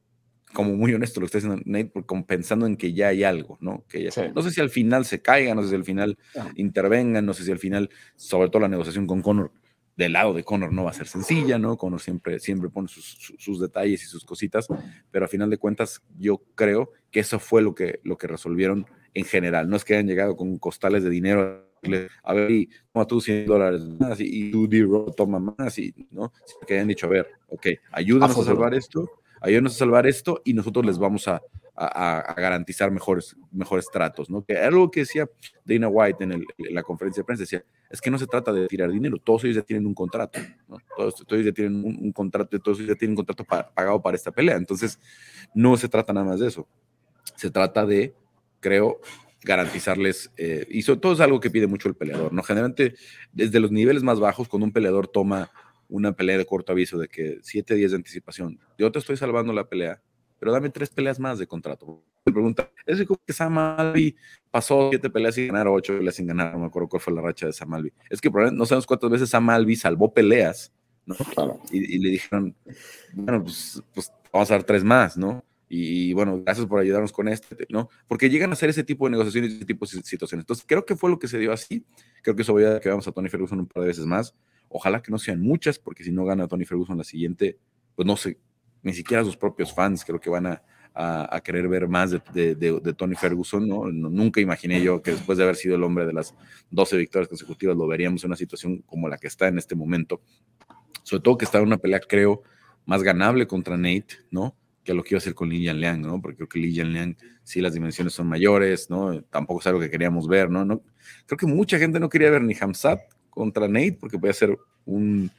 como 0.53 0.77
muy 0.77 0.93
honesto 0.93 1.19
lo 1.19 1.25
que 1.27 1.37
está 1.37 1.49
diciendo 1.49 1.61
Nate, 1.65 1.91
como 2.05 2.25
pensando 2.25 2.65
en 2.65 2.77
que 2.77 2.93
ya 2.93 3.09
hay 3.09 3.25
algo, 3.25 3.57
¿no? 3.59 3.83
Que 3.89 4.09
ya, 4.09 4.31
No 4.33 4.41
sé 4.41 4.51
si 4.51 4.61
al 4.61 4.69
final 4.69 5.03
se 5.03 5.21
caiga, 5.21 5.55
no 5.55 5.61
sé 5.61 5.69
si 5.69 5.75
al 5.75 5.83
final 5.83 6.17
intervengan, 6.55 7.25
no 7.25 7.33
sé 7.33 7.43
si 7.43 7.51
al 7.51 7.59
final, 7.59 7.89
sobre 8.15 8.49
todo 8.49 8.61
la 8.61 8.69
negociación 8.69 9.07
con 9.07 9.21
Conor, 9.21 9.51
del 9.97 10.13
lado 10.13 10.33
de 10.33 10.43
Conor 10.43 10.71
no 10.71 10.83
va 10.83 10.91
a 10.91 10.93
ser 10.93 11.07
sencilla, 11.07 11.57
¿no? 11.57 11.75
Conor 11.75 11.99
siempre, 11.99 12.39
siempre 12.39 12.69
pone 12.69 12.87
sus, 12.87 13.59
detalles 13.59 14.03
y 14.03 14.05
sus 14.05 14.23
cositas, 14.23 14.67
pero 15.11 15.25
a 15.25 15.27
final 15.27 15.49
de 15.49 15.57
cuentas 15.57 16.03
yo 16.17 16.43
creo 16.55 16.91
que 17.11 17.19
eso 17.19 17.39
fue 17.39 17.63
lo 17.63 17.73
que, 17.73 17.99
lo 18.03 18.17
que 18.17 18.27
resolvieron 18.27 18.85
en 19.15 19.25
general. 19.25 19.67
No 19.67 19.75
es 19.75 19.83
que 19.83 19.95
hayan 19.95 20.07
llegado 20.07 20.37
con 20.37 20.57
costales 20.59 21.03
de 21.03 21.09
dinero 21.09 21.67
a 22.23 22.33
ver, 22.33 22.51
y 22.51 22.69
toma 22.91 23.05
tú 23.05 23.21
100 23.21 23.45
dólares 23.45 23.81
más 23.99 24.19
y, 24.19 24.51
tú, 24.51 24.67
d 24.67 24.85
toma 25.15 25.39
más, 25.39 25.77
y, 25.79 25.93
¿no? 26.11 26.33
Que 26.65 26.75
hayan 26.75 26.87
dicho, 26.87 27.07
a 27.07 27.09
ver, 27.09 27.27
ok, 27.47 27.67
ayúdanos 27.91 28.37
a 28.37 28.43
salvar 28.43 28.73
esto, 28.73 29.09
ayúdanos 29.41 29.75
a 29.75 29.79
salvar 29.79 30.07
esto 30.07 30.41
y 30.45 30.53
nosotros 30.53 30.85
les 30.85 30.97
vamos 30.97 31.27
a, 31.27 31.41
garantizar 32.35 32.89
mejores, 32.89 33.35
mejores 33.51 33.85
tratos, 33.93 34.31
¿no? 34.31 34.43
Que 34.43 34.57
algo 34.57 34.89
que 34.89 35.01
decía 35.01 35.29
Dana 35.63 35.87
White 35.87 36.23
en, 36.23 36.43
la 36.71 36.81
conferencia 36.81 37.21
de 37.21 37.25
prensa, 37.25 37.43
decía, 37.43 37.63
es 37.91 38.01
que 38.01 38.09
no 38.09 38.17
se 38.17 38.25
trata 38.25 38.51
de 38.51 38.65
tirar 38.65 38.89
dinero, 38.89 39.19
todos 39.19 39.43
ellos 39.43 39.57
ya 39.57 39.61
tienen 39.61 39.85
un 39.85 39.93
contrato. 39.93 40.39
Todos, 40.97 41.23
ellos 41.29 41.45
ya 41.45 41.51
tienen 41.51 41.75
un, 41.85 42.11
contrato, 42.11 42.59
todos 42.59 42.79
ellos 42.79 42.89
ya 42.89 42.95
tienen 42.95 43.11
un 43.11 43.23
contrato 43.23 43.43
pagado 43.43 44.01
para 44.01 44.17
esta 44.17 44.31
pelea, 44.31 44.55
entonces 44.55 44.99
no 45.53 45.77
se 45.77 45.87
trata 45.87 46.13
nada 46.13 46.25
más 46.25 46.39
de 46.39 46.47
eso, 46.47 46.67
se 47.35 47.51
trata 47.51 47.85
de, 47.85 48.15
creo, 48.59 48.99
garantizarles, 49.43 50.31
eh, 50.35 50.65
y 50.71 50.81
sobre 50.81 50.99
todo 50.99 51.13
es 51.13 51.19
algo 51.19 51.39
que 51.39 51.51
pide 51.51 51.67
mucho 51.67 51.89
el 51.89 51.95
peleador, 51.95 52.33
¿no? 52.33 52.41
Generalmente, 52.41 52.95
desde 53.31 53.59
los 53.59 53.71
niveles 53.71 54.01
más 54.01 54.19
bajos, 54.19 54.47
cuando 54.47 54.65
un 54.65 54.73
peleador 54.73 55.07
toma 55.07 55.51
una 55.89 56.13
pelea 56.13 56.37
de 56.37 56.45
corto 56.45 56.71
aviso 56.71 56.97
de 56.97 57.07
que 57.07 57.39
siete 57.41 57.75
días 57.75 57.91
de 57.91 57.97
anticipación, 57.97 58.59
yo 58.77 58.91
te 58.91 58.99
estoy 58.99 59.17
salvando 59.17 59.53
la 59.53 59.67
pelea, 59.67 60.01
pero 60.39 60.51
dame 60.51 60.69
tres 60.69 60.89
peleas 60.89 61.19
más 61.19 61.39
de 61.39 61.47
contrato. 61.47 62.03
Me 62.25 62.33
pregunta, 62.33 62.69
¿es 62.85 63.05
como 63.05 63.19
que 63.25 63.33
Sam 63.33 63.57
Alvi 63.57 64.15
pasó 64.51 64.89
siete 64.89 65.09
peleas 65.09 65.35
sin 65.35 65.47
ganar, 65.47 65.67
ocho 65.67 65.97
peleas 65.97 66.15
sin 66.15 66.27
ganar? 66.27 66.53
No 66.53 66.59
me 66.59 66.65
acuerdo 66.65 66.89
cuál 66.89 67.01
fue 67.01 67.13
la 67.13 67.21
racha 67.21 67.45
de 67.45 67.53
Sam 67.53 67.73
Alvi. 67.73 67.93
Es 68.09 68.19
que 68.19 68.29
no 68.29 68.65
sabemos 68.65 68.85
cuántas 68.85 69.09
veces 69.09 69.29
Sam 69.29 69.49
Alvi 69.49 69.75
salvó 69.75 70.13
peleas, 70.13 70.73
¿no? 71.05 71.15
Y, 71.71 71.99
le 71.99 72.09
dijeron, 72.09 72.55
bueno, 73.13 73.43
pues, 73.43 73.81
pues, 73.93 74.11
vamos 74.31 74.51
a 74.51 74.55
dar 74.55 74.63
tres 74.63 74.83
más, 74.83 75.17
¿no? 75.17 75.43
Y, 75.69 76.13
bueno, 76.13 76.41
gracias 76.43 76.65
por 76.65 76.79
ayudarnos 76.79 77.11
con 77.11 77.27
este, 77.27 77.65
¿no? 77.69 77.89
Porque 78.07 78.29
llegan 78.29 78.51
a 78.51 78.53
hacer 78.53 78.69
ese 78.69 78.83
tipo 78.83 79.05
de 79.05 79.11
negociaciones 79.11 79.51
y 79.51 79.55
ese 79.57 79.65
tipo 79.65 79.85
de 79.85 80.01
situaciones. 80.03 80.43
Entonces, 80.43 80.65
creo 80.67 80.85
que 80.85 80.95
fue 80.95 81.09
lo 81.09 81.19
que 81.19 81.27
se 81.27 81.39
dio 81.39 81.51
así. 81.51 81.85
Creo 82.23 82.35
que 82.35 82.41
eso 82.41 82.53
voy 82.53 82.63
a 82.63 82.79
que 82.79 82.89
vamos 82.89 83.07
a 83.07 83.11
Tony 83.11 83.29
Ferguson 83.29 83.59
un 83.59 83.67
par 83.67 83.81
de 83.83 83.87
veces 83.87 84.05
más. 84.05 84.33
Ojalá 84.69 85.01
que 85.01 85.11
no 85.11 85.17
sean 85.17 85.41
muchas, 85.41 85.79
porque 85.79 86.03
si 86.03 86.11
no 86.11 86.25
gana 86.25 86.47
Tony 86.47 86.65
Ferguson 86.65 86.97
la 86.97 87.03
siguiente, 87.03 87.57
pues 87.95 88.05
no 88.05 88.17
sé, 88.17 88.37
ni 88.83 88.93
siquiera 88.93 89.23
sus 89.23 89.37
propios 89.37 89.73
fans 89.73 90.03
creo 90.05 90.19
que 90.19 90.29
van 90.29 90.47
a, 90.47 90.63
a, 90.97 91.41
querer 91.41 91.67
ver 91.67 91.87
más 91.87 92.11
de, 92.11 92.55
de, 92.55 92.93
Tony 92.93 93.15
Ferguson, 93.15 93.67
¿no? 93.67 93.85
Nunca 93.91 94.41
imaginé 94.41 94.81
yo 94.81 95.01
que 95.01 95.11
después 95.11 95.37
de 95.37 95.43
haber 95.43 95.55
sido 95.55 95.75
el 95.75 95.83
hombre 95.83 96.07
de 96.07 96.13
las 96.13 96.33
12 96.71 96.97
victorias 96.97 97.29
consecutivas 97.29 97.77
lo 97.77 97.85
veríamos 97.85 98.23
en 98.23 98.29
una 98.29 98.35
situación 98.35 98.79
como 98.79 99.07
la 99.07 99.17
que 99.17 99.27
está 99.27 99.47
en 99.47 99.59
este 99.59 99.75
momento. 99.75 100.21
Sobre 101.03 101.21
todo 101.21 101.37
que 101.37 101.45
está 101.45 101.59
en 101.59 101.65
una 101.65 101.77
pelea, 101.77 101.99
creo, 101.99 102.41
más 102.85 103.03
ganable 103.03 103.45
contra 103.45 103.77
Nate, 103.77 104.07
¿no? 104.31 104.55
Que 104.83 104.93
lo 104.95 105.03
que 105.03 105.09
iba 105.13 105.17
a 105.17 105.19
hacer 105.19 105.35
con 105.35 105.49
Li 105.49 105.59
Liang, 105.71 106.01
¿no? 106.01 106.19
Porque 106.19 106.37
creo 106.37 106.49
que 106.49 106.59
Li 106.59 106.71
Liang 106.71 107.15
sí 107.43 107.61
las 107.61 107.73
dimensiones 107.73 108.13
son 108.13 108.27
mayores, 108.27 108.89
¿no? 108.89 109.21
Tampoco 109.23 109.59
es 109.59 109.67
algo 109.67 109.79
que 109.79 109.91
queríamos 109.91 110.27
ver, 110.27 110.49
¿no? 110.49 110.65
no 110.65 110.81
creo 111.27 111.37
que 111.37 111.45
mucha 111.45 111.77
gente 111.77 111.99
no 111.99 112.09
quería 112.09 112.31
ver 112.31 112.41
ni 112.41 112.55
Hamzat 112.59 113.01
contra 113.37 113.67
Nate 113.67 113.97
porque 113.99 114.17
podía 114.17 114.33
ser 114.33 114.57
un, 114.85 115.29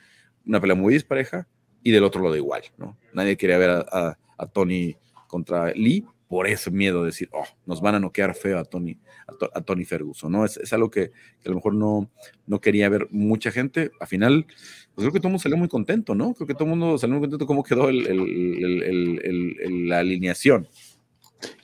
una 0.47 0.61
pelea 0.61 0.77
muy 0.77 0.95
dispareja 0.95 1.49
y 1.83 1.91
del 1.91 2.05
otro 2.05 2.23
lado 2.23 2.37
igual, 2.37 2.63
¿no? 2.77 2.97
Nadie 3.13 3.37
quería 3.37 3.59
ver 3.59 3.71
a, 3.71 4.17
Tony 4.53 4.97
contra 5.27 5.73
Lee 5.73 6.07
por 6.29 6.47
ese 6.47 6.71
miedo 6.71 7.01
de 7.01 7.07
decir, 7.07 7.29
oh, 7.33 7.45
nos 7.67 7.81
van 7.81 7.97
a 7.97 8.01
noquear 8.01 8.37
feo 8.37 8.59
a 8.59 8.65
Tony, 8.65 8.97
a, 9.53 9.61
Tony 9.63 9.85
Ferguson, 9.85 10.31
¿no? 10.31 10.45
Es, 10.45 10.73
algo 10.73 10.91
que, 10.91 11.11
a 11.45 11.49
lo 11.49 11.57
mejor 11.57 11.75
no, 11.75 12.09
no 12.47 12.61
quería 12.61 12.89
ver 12.89 13.09
mucha 13.11 13.51
gente. 13.51 13.91
Al 13.99 14.07
final, 14.07 14.47
pues 14.95 15.05
creo 15.05 15.13
que 15.13 15.19
todo 15.19 15.29
el 15.29 15.33
mundo 15.33 15.43
salió 15.43 15.59
muy 15.59 15.69
contento, 15.69 16.15
¿no? 16.15 16.35
Creo 16.35 16.47
que 16.47 16.55
todo 16.55 16.65
el 16.65 16.71
mundo 16.71 16.99
salió 16.99 17.15
muy 17.15 17.23
contento 17.23 17.47
cómo 17.47 17.65
quedó 17.65 17.89
el, 17.89 19.89
la 19.89 19.99
alineación. 19.99 20.69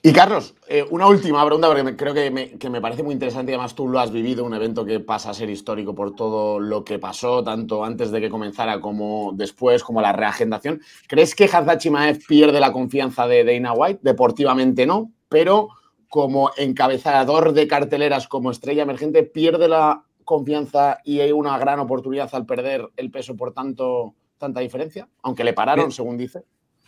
Y 0.02 0.12
Carlos, 0.12 0.54
eh, 0.68 0.84
una 0.90 1.06
última 1.06 1.44
pregunta, 1.44 1.66
porque 1.68 1.96
creo 1.96 2.14
que 2.14 2.30
me, 2.30 2.80
parece 2.80 3.02
muy 3.02 3.12
interesante 3.14 3.52
y 3.52 3.54
además 3.54 3.74
tú 3.74 3.88
lo 3.88 3.98
has 3.98 4.12
vivido, 4.12 4.44
un 4.44 4.54
evento 4.54 4.84
que 4.84 5.00
pasa 5.00 5.30
a 5.30 5.34
ser 5.34 5.50
histórico 5.50 5.94
por 5.94 6.14
todo 6.14 6.60
lo 6.60 6.84
que 6.84 6.98
pasó, 6.98 7.42
tanto 7.42 7.84
antes 7.84 8.10
de 8.10 8.20
que 8.20 8.28
comenzara 8.28 8.80
como 8.80 9.32
después, 9.34 9.82
como 9.82 10.00
la 10.00 10.12
reagendación. 10.12 10.80
¿Crees 11.08 11.34
que 11.34 11.44
Hazard 11.44 11.78
Chimaev 11.78 12.24
pierde 12.26 12.60
la 12.60 12.72
confianza 12.72 13.26
de 13.26 13.44
Dana 13.44 13.72
White? 13.72 14.00
Deportivamente 14.02 14.86
no, 14.86 15.10
pero 15.28 15.70
como 16.08 16.52
encabezador 16.56 17.52
de 17.52 17.66
carteleras, 17.66 18.28
como 18.28 18.50
estrella 18.50 18.82
emergente, 18.82 19.22
pierde 19.24 19.68
la 19.68 20.04
confianza 20.24 20.98
y 21.04 21.20
hay 21.20 21.32
una 21.32 21.58
gran 21.58 21.80
oportunidad 21.80 22.28
al 22.34 22.46
perder 22.46 22.88
el 22.96 23.10
peso 23.10 23.36
por 23.36 23.52
tanto, 23.52 24.14
tanta 24.38 24.60
diferencia, 24.60 25.08
aunque 25.22 25.44
le 25.44 25.52
pararon, 25.52 25.90
según 25.90 26.16
dice. 26.16 26.44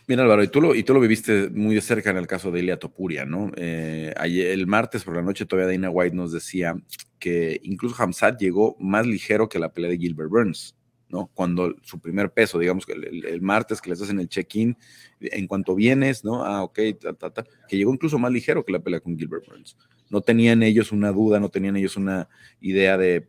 Mira, 0.09 0.23
Álvaro, 0.23 0.41
y 0.41 0.47
tú, 0.47 0.61
lo, 0.61 0.73
y 0.73 0.83
tú 0.83 0.93
lo 0.93 1.01
viviste 1.01 1.49
muy 1.49 1.75
de 1.75 1.81
cerca 1.81 2.09
en 2.09 2.15
el 2.15 2.27
caso 2.27 2.49
de 2.49 2.61
Ilia 2.61 2.79
Topuria, 2.79 3.25
¿no? 3.25 3.51
Eh, 3.57 4.13
ayer, 4.15 4.51
el 4.51 4.65
martes 4.65 5.03
por 5.03 5.13
la 5.17 5.21
noche 5.21 5.45
todavía 5.45 5.69
Dana 5.69 5.89
White 5.89 6.15
nos 6.15 6.31
decía 6.31 6.75
que 7.19 7.59
incluso 7.63 8.01
Hamzat 8.01 8.39
llegó 8.39 8.77
más 8.79 9.05
ligero 9.05 9.49
que 9.49 9.59
la 9.59 9.73
pelea 9.73 9.91
de 9.91 9.97
Gilbert 9.97 10.29
Burns, 10.29 10.77
¿no? 11.09 11.29
Cuando 11.33 11.75
su 11.81 11.99
primer 11.99 12.31
peso, 12.31 12.57
digamos 12.57 12.85
que 12.85 12.93
el, 12.93 13.41
martes 13.41 13.81
que 13.81 13.89
les 13.89 14.01
hacen 14.01 14.21
el 14.21 14.29
check-in, 14.29 14.77
en 15.19 15.45
cuanto 15.45 15.75
vienes, 15.75 16.23
¿no? 16.23 16.45
Ah, 16.45 16.63
ok, 16.63 16.79
que 17.67 17.77
llegó 17.77 17.93
incluso 17.93 18.17
más 18.17 18.31
ligero 18.31 18.63
que 18.63 18.71
la 18.71 18.79
pelea 18.79 19.01
con 19.01 19.17
Gilbert 19.17 19.45
Burns 19.45 19.75
no 20.09 20.21
tenían 20.21 20.63
ellos 20.63 20.91
una 20.91 21.11
duda, 21.11 21.39
no 21.39 21.49
tenían 21.49 21.75
ellos 21.75 21.97
una 21.97 22.29
idea 22.61 22.97
de, 22.97 23.27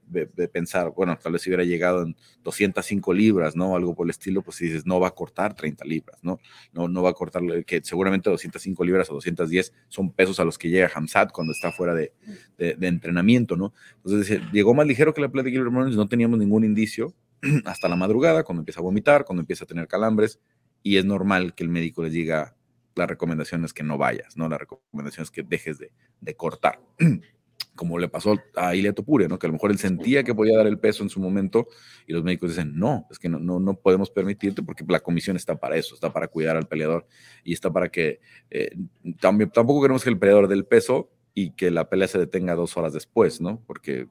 pensar, 0.53 0.93
bueno, 0.95 1.19
tal 1.21 1.33
vez 1.33 1.43
si 1.43 1.51
hubiera 1.51 1.65
llegado 1.65 2.03
en 2.03 2.17
205 2.45 3.13
libras, 3.13 3.57
¿no? 3.57 3.75
Algo 3.75 3.95
por 3.95 4.07
el 4.07 4.11
estilo, 4.11 4.43
pues 4.43 4.57
si 4.59 4.67
dices, 4.67 4.87
no 4.87 5.01
va 5.01 5.09
a 5.09 5.11
cortar 5.13 5.55
30 5.55 5.85
libras, 5.85 6.19
¿no? 6.23 6.39
No, 6.73 6.89
no 6.89 7.03
va 7.03 7.11
a 7.11 7.15
cortar, 7.15 7.43
que 7.65 7.81
seguramente 7.83 8.31
205 8.31 8.85
libras 8.85 9.11
o 9.11 9.15
210 9.15 9.73
son 9.89 10.13
pesos 10.13 10.41
a 10.41 10.45
los 10.45 10.59
que 10.59 10.69
llega 10.69 10.91
Hamzat 10.95 11.33
cuando 11.33 11.53
está 11.53 11.73
fuera 11.73 11.95
de, 11.95 12.13
entrenamiento, 12.59 13.57
¿no? 13.57 13.73
Entonces, 14.05 14.41
llegó 14.53 14.75
más 14.75 14.87
ligero 14.87 15.15
que 15.15 15.21
la 15.21 15.29
playa 15.29 15.45
de 15.45 15.51
Gilbert 15.51 15.73
Burns, 15.73 15.97
no 15.97 16.09
teníamos 16.09 16.39
ningún 16.39 16.65
indicio 16.65 17.15
hasta 17.65 17.89
la 17.89 17.97
madrugada, 17.97 18.45
cuando 18.45 18.63
empieza 18.63 18.81
a 18.81 18.83
vomitar, 18.83 19.25
cuando 19.25 19.41
empieza 19.41 19.65
a 19.65 19.67
tener 19.67 19.87
calambres, 19.89 20.41
y 20.83 20.97
es 20.97 21.05
normal 21.05 21.55
que 21.55 21.65
el 21.65 21.71
médico 21.71 22.03
les 22.03 22.13
diga, 22.13 22.57
la 22.99 23.07
recomendación 23.07 23.65
es 23.65 23.73
que 23.73 23.83
no 23.83 23.97
vayas, 23.97 24.37
¿no? 24.37 24.49
La 24.49 24.59
recomendación 24.59 25.23
es 25.23 25.31
que 25.31 25.43
dejes 25.43 25.79
de, 25.79 26.35
cortar. 26.37 26.81
Como 27.75 27.99
le 27.99 28.09
pasó 28.09 28.37
a 28.57 28.75
Ilia 28.75 28.93
Topuria, 28.93 29.29
¿no? 29.29 29.39
Que 29.39 29.47
a 29.47 29.49
lo 29.49 29.55
mejor 29.55 29.71
él 29.71 29.79
sentía 29.79 30.25
que 30.25 30.35
podía 30.35 30.57
dar 30.57 30.67
el 30.67 30.79
peso 30.79 31.05
en 31.05 31.09
su 31.09 31.21
momento 31.21 31.69
y 32.09 32.13
los 32.13 32.25
médicos 32.25 32.51
dicen, 32.51 32.73
no, 32.77 33.07
es 33.11 33.21
que 33.21 33.29
no, 33.29 33.39
no, 33.39 33.61
no 33.61 33.75
podemos 33.75 34.11
permitirte 34.11 34.63
porque 34.63 34.85
la 34.89 35.01
comisión 35.01 35.37
está 35.37 35.57
para 35.57 35.77
eso, 35.77 35.95
está 35.95 36.13
para 36.13 36.27
cuidar 36.27 36.57
al 36.57 36.67
peleador 36.67 37.07
y 37.45 37.53
está 37.53 37.73
para 37.73 37.89
que 37.89 38.21
eh, 38.51 38.73
también, 39.21 39.51
tampoco 39.51 39.81
queremos 39.81 40.03
que 40.03 40.11
el 40.11 40.19
peleador 40.19 40.49
dé 40.49 40.57
el 40.57 40.67
peso 40.67 41.11
y 41.35 41.53
que 41.53 41.71
la 41.71 41.89
pelea 41.89 42.09
se 42.09 42.19
detenga 42.19 42.57
dos 42.57 42.77
horas 42.77 42.93
después, 42.93 43.41
¿no? 43.41 43.63
Porque 43.65 44.09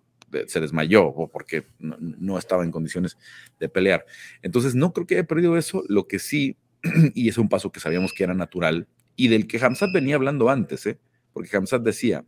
se 0.48 0.60
desmayó 0.60 1.08
o 1.08 1.28
porque 1.30 1.66
no, 1.80 1.98
no, 2.00 2.38
estaba 2.38 2.64
en 2.64 2.72
condiciones 2.72 3.18
de 3.60 3.70
pelear. 3.70 4.06
Entonces, 4.42 4.76
no 4.76 4.94
creo 4.94 5.08
que 5.08 5.16
haya 5.16 5.28
perdido 5.28 5.58
eso. 5.58 5.84
Lo 5.88 6.08
que 6.08 6.20
sí 6.20 6.58
y 7.14 7.30
es 7.30 7.38
un 7.38 7.50
paso 7.50 7.72
que 7.72 7.80
sabíamos 7.80 8.14
que 8.14 8.24
era 8.24 8.34
natural 8.34 8.88
y 9.16 9.28
del 9.28 9.48
que 9.48 9.64
Hamzat 9.64 9.92
venía 9.92 10.16
hablando 10.16 10.50
antes, 10.50 10.86
¿eh? 10.86 11.00
porque 11.34 11.56
Hamzat 11.56 11.82
decía 11.82 12.26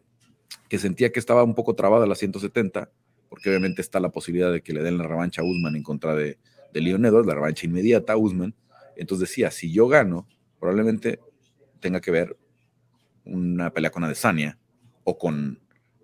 que 0.68 0.80
sentía 0.80 1.12
que 1.12 1.20
estaba 1.20 1.44
un 1.44 1.56
poco 1.56 1.76
trabada 1.76 2.06
la 2.08 2.16
170, 2.16 2.92
porque 3.30 3.50
obviamente 3.50 3.82
está 3.82 4.00
la 4.00 4.10
posibilidad 4.10 4.52
de 4.52 4.62
que 4.62 4.74
le 4.74 4.82
den 4.82 4.98
la 4.98 5.08
revancha 5.08 5.42
a 5.42 5.46
Usman 5.46 5.76
en 5.76 5.84
contra 5.84 6.16
de, 6.16 6.40
de 6.74 6.82
Leon 6.82 7.06
Edwards, 7.06 7.28
la 7.28 7.36
revancha 7.36 7.66
inmediata 7.66 8.14
a 8.14 8.18
Usman. 8.18 8.56
Entonces 8.96 9.30
decía, 9.30 9.52
si 9.52 9.72
yo 9.72 9.88
gano, 9.88 10.28
probablemente 10.60 11.20
tenga 11.80 12.02
que 12.02 12.12
ver 12.12 12.38
una 13.26 13.72
pelea 13.72 13.92
con 13.92 14.04
Adesanya 14.04 14.58
o 15.04 15.18
con 15.18 15.60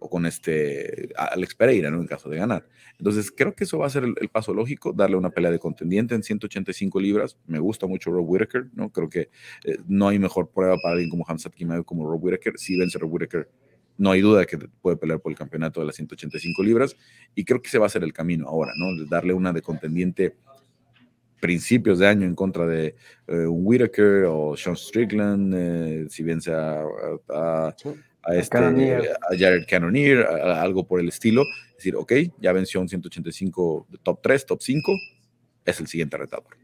con 0.09 0.25
este 0.25 1.09
Alex 1.15 1.55
Pereira, 1.55 1.89
¿no? 1.91 2.01
En 2.01 2.07
caso 2.07 2.29
de 2.29 2.37
ganar. 2.37 2.67
Entonces, 2.97 3.31
creo 3.31 3.53
que 3.53 3.65
eso 3.65 3.77
va 3.77 3.87
a 3.87 3.89
ser 3.89 4.03
el, 4.03 4.29
paso 4.29 4.53
lógico, 4.53 4.93
darle 4.93 5.17
una 5.17 5.29
pelea 5.29 5.51
de 5.51 5.59
contendiente 5.59 6.15
en 6.15 6.23
185 6.23 6.99
libras. 6.99 7.37
Me 7.47 7.59
gusta 7.59 7.87
mucho 7.87 8.11
Rob 8.11 8.29
Whittaker, 8.29 8.67
¿no? 8.73 8.89
Creo 8.89 9.09
que 9.09 9.29
eh, 9.63 9.77
no 9.87 10.07
hay 10.07 10.19
mejor 10.19 10.49
prueba 10.49 10.75
para 10.81 10.93
alguien 10.93 11.09
como 11.09 11.25
Hamzat 11.27 11.53
Kimaev 11.53 11.85
como 11.85 12.09
Rob 12.09 12.23
Whittaker. 12.23 12.53
Si 12.57 12.77
vence 12.77 12.97
Rob 12.97 13.11
Whittaker, 13.11 13.49
no 13.97 14.11
hay 14.11 14.21
duda 14.21 14.41
de 14.41 14.45
que 14.45 14.57
puede 14.81 14.97
pelear 14.97 15.19
por 15.19 15.31
el 15.31 15.37
campeonato 15.37 15.79
de 15.79 15.87
las 15.87 15.95
185 15.95 16.63
libras. 16.63 16.95
Y 17.33 17.43
creo 17.43 17.61
que 17.61 17.67
ese 17.67 17.79
va 17.79 17.85
a 17.85 17.89
ser 17.89 18.03
el 18.03 18.13
camino 18.13 18.47
ahora, 18.47 18.71
¿no? 18.77 19.05
Darle 19.05 19.33
una 19.33 19.51
de 19.53 19.61
contendiente 19.61 20.35
principios 21.39 21.99
de 21.99 22.07
año 22.07 22.25
en 22.25 22.33
contra 22.33 22.65
de 22.65 22.95
eh, 23.27 23.45
un 23.45 23.61
Whittaker 23.65 24.25
o 24.27 24.55
Sean 24.57 24.75
Strickland, 24.75 25.53
eh, 25.55 26.05
si 26.09 26.23
vence 26.23 26.51
a 26.51 26.83
a, 27.29 27.75
este, 28.33 28.57
a 28.57 29.37
Jared 29.37 29.65
Cannonier, 29.67 30.25
algo 30.25 30.85
por 30.85 30.99
el 30.99 31.09
estilo. 31.09 31.43
Es 31.69 31.77
decir, 31.77 31.95
ok, 31.95 32.13
ya 32.39 32.51
venció 32.53 32.81
un 32.81 32.89
185 32.89 33.87
de 33.89 33.97
top 33.99 34.19
3, 34.21 34.45
top 34.45 34.61
5, 34.61 34.93
es 35.65 35.79
el 35.79 35.87
siguiente 35.87 36.17
retador. 36.17 36.57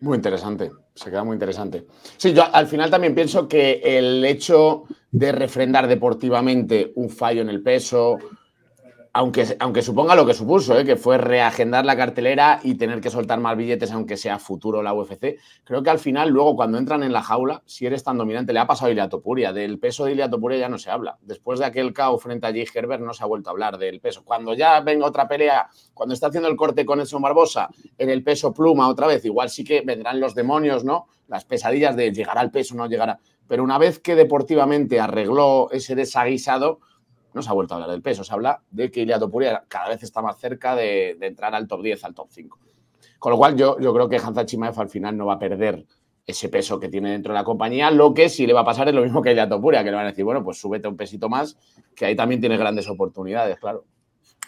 Muy 0.00 0.16
interesante, 0.16 0.70
se 0.94 1.10
queda 1.10 1.24
muy 1.24 1.34
interesante. 1.34 1.84
Sí, 2.16 2.32
yo 2.32 2.44
al 2.54 2.66
final 2.66 2.90
también 2.90 3.14
pienso 3.14 3.46
que 3.46 3.82
el 3.84 4.24
hecho 4.24 4.84
de 5.10 5.32
refrendar 5.32 5.88
deportivamente 5.88 6.92
un 6.94 7.10
fallo 7.10 7.42
en 7.42 7.50
el 7.50 7.62
peso, 7.62 8.18
aunque, 9.12 9.56
aunque 9.58 9.82
suponga 9.82 10.14
lo 10.14 10.24
que 10.24 10.34
supuso, 10.34 10.78
¿eh? 10.78 10.84
que 10.84 10.96
fue 10.96 11.18
reagendar 11.18 11.84
la 11.84 11.96
cartelera 11.96 12.60
y 12.62 12.76
tener 12.76 13.00
que 13.00 13.10
soltar 13.10 13.40
más 13.40 13.56
billetes, 13.56 13.90
aunque 13.90 14.16
sea 14.16 14.38
futuro 14.38 14.82
la 14.82 14.94
UFC, 14.94 15.38
creo 15.64 15.82
que 15.82 15.90
al 15.90 15.98
final, 15.98 16.30
luego, 16.30 16.54
cuando 16.54 16.78
entran 16.78 17.02
en 17.02 17.12
la 17.12 17.22
jaula, 17.22 17.62
si 17.66 17.86
eres 17.86 18.04
tan 18.04 18.18
dominante, 18.18 18.52
le 18.52 18.60
ha 18.60 18.66
pasado 18.66 18.88
a 18.88 18.92
Ilia 18.92 19.08
Topuria. 19.08 19.52
Del 19.52 19.78
peso 19.78 20.04
de 20.04 20.12
Ilia 20.12 20.30
Topuria 20.30 20.58
ya 20.58 20.68
no 20.68 20.78
se 20.78 20.90
habla. 20.90 21.18
Después 21.22 21.58
de 21.58 21.66
aquel 21.66 21.92
caos 21.92 22.22
frente 22.22 22.46
a 22.46 22.50
Jay 22.50 22.66
Herbert, 22.72 23.02
no 23.02 23.12
se 23.12 23.24
ha 23.24 23.26
vuelto 23.26 23.50
a 23.50 23.52
hablar 23.52 23.78
del 23.78 24.00
peso. 24.00 24.24
Cuando 24.24 24.54
ya 24.54 24.80
venga 24.80 25.06
otra 25.06 25.26
pelea, 25.26 25.68
cuando 25.92 26.14
está 26.14 26.28
haciendo 26.28 26.48
el 26.48 26.56
corte 26.56 26.86
con 26.86 27.00
Edson 27.00 27.22
Barbosa 27.22 27.68
en 27.98 28.10
el 28.10 28.22
peso 28.22 28.52
pluma 28.52 28.88
otra 28.88 29.08
vez, 29.08 29.24
igual 29.24 29.50
sí 29.50 29.64
que 29.64 29.80
vendrán 29.80 30.20
los 30.20 30.34
demonios, 30.34 30.84
¿no? 30.84 31.06
Las 31.26 31.44
pesadillas 31.44 31.96
de 31.96 32.12
llegar 32.12 32.38
al 32.38 32.50
peso, 32.50 32.76
no 32.76 32.86
llegará. 32.86 33.18
Pero 33.48 33.64
una 33.64 33.78
vez 33.78 33.98
que 33.98 34.14
deportivamente 34.14 35.00
arregló 35.00 35.68
ese 35.72 35.96
desaguisado, 35.96 36.78
no 37.32 37.42
se 37.42 37.50
ha 37.50 37.52
vuelto 37.52 37.74
a 37.74 37.76
hablar 37.76 37.90
del 37.90 38.02
peso, 38.02 38.24
se 38.24 38.32
habla 38.32 38.60
de 38.70 38.90
que 38.90 39.00
Ilia 39.00 39.18
Topuria 39.18 39.64
cada 39.68 39.88
vez 39.88 40.02
está 40.02 40.20
más 40.22 40.38
cerca 40.38 40.74
de, 40.74 41.16
entrar 41.20 41.54
al 41.54 41.66
top 41.66 41.82
10, 41.82 42.04
al 42.04 42.14
top 42.14 42.28
5. 42.30 42.58
Con 43.18 43.32
lo 43.32 43.38
cual 43.38 43.56
yo, 43.56 43.78
yo 43.78 43.92
creo 43.92 44.08
que 44.08 44.16
Hansa 44.16 44.46
Chimaev 44.46 44.78
al 44.80 44.88
final 44.88 45.16
no 45.16 45.26
va 45.26 45.34
a 45.34 45.38
perder 45.38 45.84
ese 46.26 46.48
peso 46.48 46.78
que 46.78 46.88
tiene 46.88 47.10
dentro 47.10 47.32
de 47.32 47.38
la 47.38 47.44
compañía, 47.44 47.90
lo 47.90 48.14
que 48.14 48.28
sí 48.28 48.46
le 48.46 48.52
va 48.52 48.60
a 48.60 48.64
pasar 48.64 48.88
es 48.88 48.94
lo 48.94 49.02
mismo 49.02 49.22
que 49.22 49.32
Ilia 49.32 49.48
Topuria, 49.48 49.82
que 49.82 49.90
le 49.90 49.96
van 49.96 50.06
a 50.06 50.10
decir, 50.10 50.24
bueno, 50.24 50.42
pues 50.44 50.60
súbete 50.60 50.88
un 50.88 50.96
pesito 50.96 51.28
más, 51.28 51.56
que 51.94 52.06
ahí 52.06 52.16
también 52.16 52.40
tiene 52.40 52.56
grandes 52.56 52.88
oportunidades, 52.88 53.58
claro. 53.58 53.84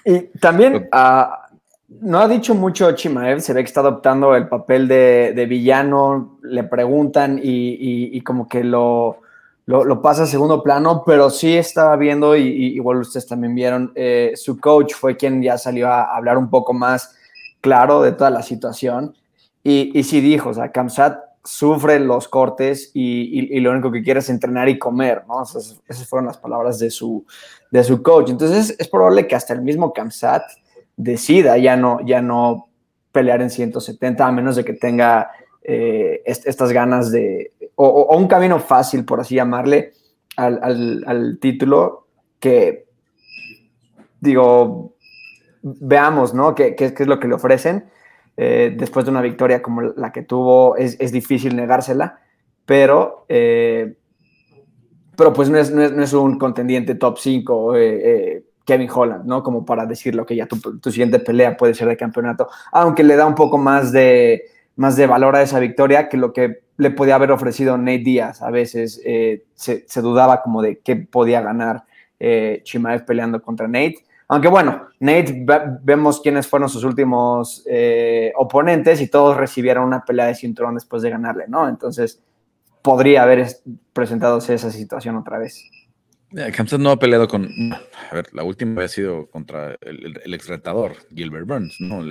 Y 0.05 0.39
también 0.39 0.89
ah, 0.93 1.49
no 1.89 2.19
ha 2.19 2.29
dicho 2.29 2.55
mucho 2.55 2.93
Chimaev, 2.93 3.41
se 3.41 3.53
ve 3.53 3.63
que 3.63 3.69
está 3.69 3.81
adoptando 3.81 4.35
el 4.35 4.49
papel 4.49 4.89
de, 4.89 5.47
villano, 5.49 6.39
le 6.43 6.65
preguntan 6.65 7.41
y 7.43 8.21
como 8.23 8.49
que 8.49 8.65
lo 8.65 9.22
lo, 9.67 10.03
pasa 10.03 10.25
a 10.25 10.27
segundo 10.27 10.63
plano, 10.63 11.03
pero 11.07 11.31
sí 11.31 11.57
estaba 11.57 11.97
viendo, 11.97 12.37
y, 12.37 12.75
igual 12.75 12.99
ustedes 12.99 13.27
también 13.27 13.55
vieron, 13.55 13.93
eh, 13.95 14.33
su 14.35 14.59
coach 14.59 14.95
fue 14.95 15.17
quien 15.17 15.43
ya 15.43 15.57
salió 15.59 15.89
a 15.89 16.17
hablar 16.17 16.37
un 16.37 16.51
poco 16.51 16.73
más 16.73 17.15
claro 17.61 18.03
de 18.03 18.13
toda 18.13 18.31
la 18.31 18.43
situación. 18.43 19.15
Y, 19.63 19.97
y 19.97 20.03
sí 20.03 20.21
dijo, 20.21 20.51
o 20.51 20.55
sea, 20.55 20.73
Kamsat 20.73 21.33
sufre 21.45 21.99
los 21.99 22.29
cortes 22.29 22.91
y, 22.95 23.59
lo 23.61 23.73
único 23.73 23.91
que 23.91 24.03
quiere 24.03 24.21
es 24.21 24.29
entrenar 24.31 24.69
y 24.69 24.79
comer, 24.79 25.25
¿no? 25.27 25.43
esas 25.43 26.09
fueron 26.09 26.27
las 26.27 26.39
palabras 26.39 26.79
de 26.79 26.91
su, 26.91 27.25
de 27.71 27.83
su 27.83 28.03
coach. 28.03 28.31
Entonces 28.31 28.77
es 28.79 28.89
probable 28.89 29.27
que 29.27 29.35
hasta 29.35 29.53
el 29.53 29.63
mismo 29.63 29.93
Kamsat 29.93 30.43
decida 30.97 31.59
ya 31.59 31.77
no, 31.77 32.01
ya 32.05 32.23
no 32.23 32.69
pelear 33.11 33.43
en 33.43 33.51
170, 33.51 34.27
a 34.27 34.33
menos 34.33 34.57
de 34.57 34.65
que 34.65 34.73
tenga 34.75 35.31
eh, 35.63 36.23
estas 36.25 36.73
ganas 36.73 37.11
de, 37.11 37.53
o, 37.77 38.17
un 38.17 38.29
camino 38.29 38.59
fácil, 38.59 39.05
por 39.05 39.21
así 39.21 39.35
llamarle, 39.35 39.93
al, 40.37 41.39
título, 41.41 42.07
que 42.41 42.87
digo, 44.21 44.95
veamos, 45.63 46.35
¿no? 46.35 46.55
¿Qué, 46.55 46.75
qué, 46.75 46.87
es 46.87 47.07
lo 47.07 47.21
que 47.21 47.29
le 47.29 47.35
ofrecen? 47.35 47.91
Eh, 48.37 48.75
después 48.77 49.05
de 49.05 49.11
una 49.11 49.21
victoria 49.21 49.63
como 49.63 49.83
la 49.83 50.13
que 50.13 50.23
tuvo, 50.23 50.77
es, 50.77 51.13
difícil 51.13 51.55
negársela, 51.55 52.21
pero, 52.65 53.27
eh, 53.29 53.97
pero 55.17 55.33
pues 55.33 55.51
no 55.51 55.59
es, 55.59 55.71
no, 55.71 56.03
es, 56.03 56.13
un 56.13 56.39
contendiente 56.39 56.95
top 56.95 57.19
5. 57.19 57.75
Kevin 58.65 58.91
Holland, 58.93 59.25
¿no? 59.25 59.43
Como 59.43 59.65
para 59.65 59.87
decirlo 59.87 60.25
que 60.25 60.37
ya 60.37 60.47
tu, 60.47 60.57
tu, 60.79 60.91
siguiente 60.91 61.19
pelea 61.19 61.57
puede 61.57 61.75
ser 61.75 61.89
de 61.89 61.97
campeonato, 61.97 62.49
aunque 62.71 63.03
le 63.03 63.17
da 63.17 63.27
un 63.27 63.35
poco 63.35 63.59
más 63.59 63.93
de, 63.93 64.45
más 64.77 64.97
de 64.97 65.07
valor 65.07 65.37
a 65.37 65.43
esa 65.43 65.59
victoria 65.59 66.09
que 66.09 66.17
lo 66.17 66.33
que 66.33 66.63
le 66.83 66.91
podía 66.91 67.15
haber 67.15 67.31
ofrecido 67.31 67.79
Nate 67.79 67.99
Díaz. 67.99 68.43
A 68.43 68.51
veces 68.51 69.01
eh, 69.05 69.45
se, 69.55 69.85
dudaba 70.03 70.43
como 70.43 70.61
de 70.61 70.81
qué 70.81 70.97
podía 70.97 71.41
ganar 71.41 71.85
eh, 72.19 72.61
Chimaev 72.65 73.05
peleando 73.05 73.41
contra 73.41 73.67
Nate. 73.67 74.05
Aunque 74.29 74.49
bueno, 74.49 74.89
Nate 75.01 75.47
vemos 75.83 76.21
quiénes 76.21 76.47
fueron 76.47 76.69
sus 76.69 76.85
últimos 76.85 77.65
eh, 77.67 78.33
oponentes 78.37 79.01
y 79.01 79.09
todos 79.09 79.37
recibieron 79.37 79.85
una 79.85 80.05
pelea 80.05 80.27
de 80.27 80.35
cinturón 80.35 80.75
después 80.75 81.03
de 81.03 81.11
ganarle, 81.11 81.45
¿no? 81.49 81.69
Entonces, 81.69 82.23
podría 82.83 83.23
haber 83.23 83.47
presentado 83.93 84.39
esa 84.39 84.71
situación 84.71 85.17
otra 85.17 85.39
vez. 85.39 85.71
Hamzat 86.59 86.81
no 86.81 86.91
ha 86.91 86.99
peleado 86.99 87.29
con. 87.29 87.47
A 88.11 88.15
ver, 88.15 88.27
la 88.33 88.43
última 88.43 88.73
había 88.77 88.89
sido 88.89 89.27
contra 89.27 89.77
el, 89.83 90.19
el, 90.25 90.35
ex 90.35 90.49
retador, 90.49 90.93
Gilbert 91.15 91.47
Burns, 91.47 91.77
¿no? 91.81 92.03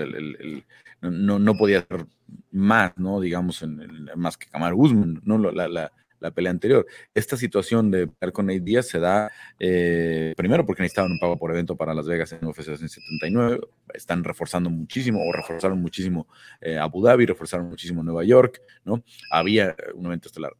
no, 1.02 1.40
no 1.40 1.56
podía 1.56 1.80
hacer 1.80 2.06
más, 2.52 2.98
¿no? 2.98 3.20
Digamos, 3.20 3.62
en, 3.64 4.10
más 4.16 4.38
que 4.38 4.48
Kamar 4.48 4.74
Guzmán, 4.74 5.22
¿no? 5.24 5.38
La, 5.38 5.68
la, 5.68 5.92
la 6.22 6.32
pelea 6.32 6.52
anterior. 6.52 6.86
Esta 7.14 7.36
situación 7.36 7.92
de 7.92 8.08
pelear 8.08 8.32
con 8.32 8.46
Nate 8.46 8.62
Díaz 8.62 8.88
se 8.88 9.00
da 9.00 9.30
eh, 9.60 10.34
primero 10.38 10.66
porque 10.66 10.84
necesitaban 10.84 11.12
un 11.12 11.20
pago 11.20 11.38
por 11.38 11.52
evento 11.52 11.76
para 11.76 11.94
Las 11.94 12.08
Vegas 12.08 12.32
en 12.32 12.46
UFC 12.46 12.78
79. 12.78 13.60
Están 13.94 14.24
reforzando 14.24 14.70
muchísimo 14.70 15.20
o 15.28 15.34
reforzaron 15.34 15.82
muchísimo 15.82 16.28
eh, 16.62 16.78
Abu 16.78 17.04
Dhabi, 17.04 17.26
reforzaron 17.26 17.68
muchísimo 17.68 18.04
Nueva 18.04 18.24
York, 18.24 18.62
¿no? 18.86 19.04
Había 19.32 19.76
un 19.96 20.06
evento 20.06 20.30
estelar. 20.30 20.54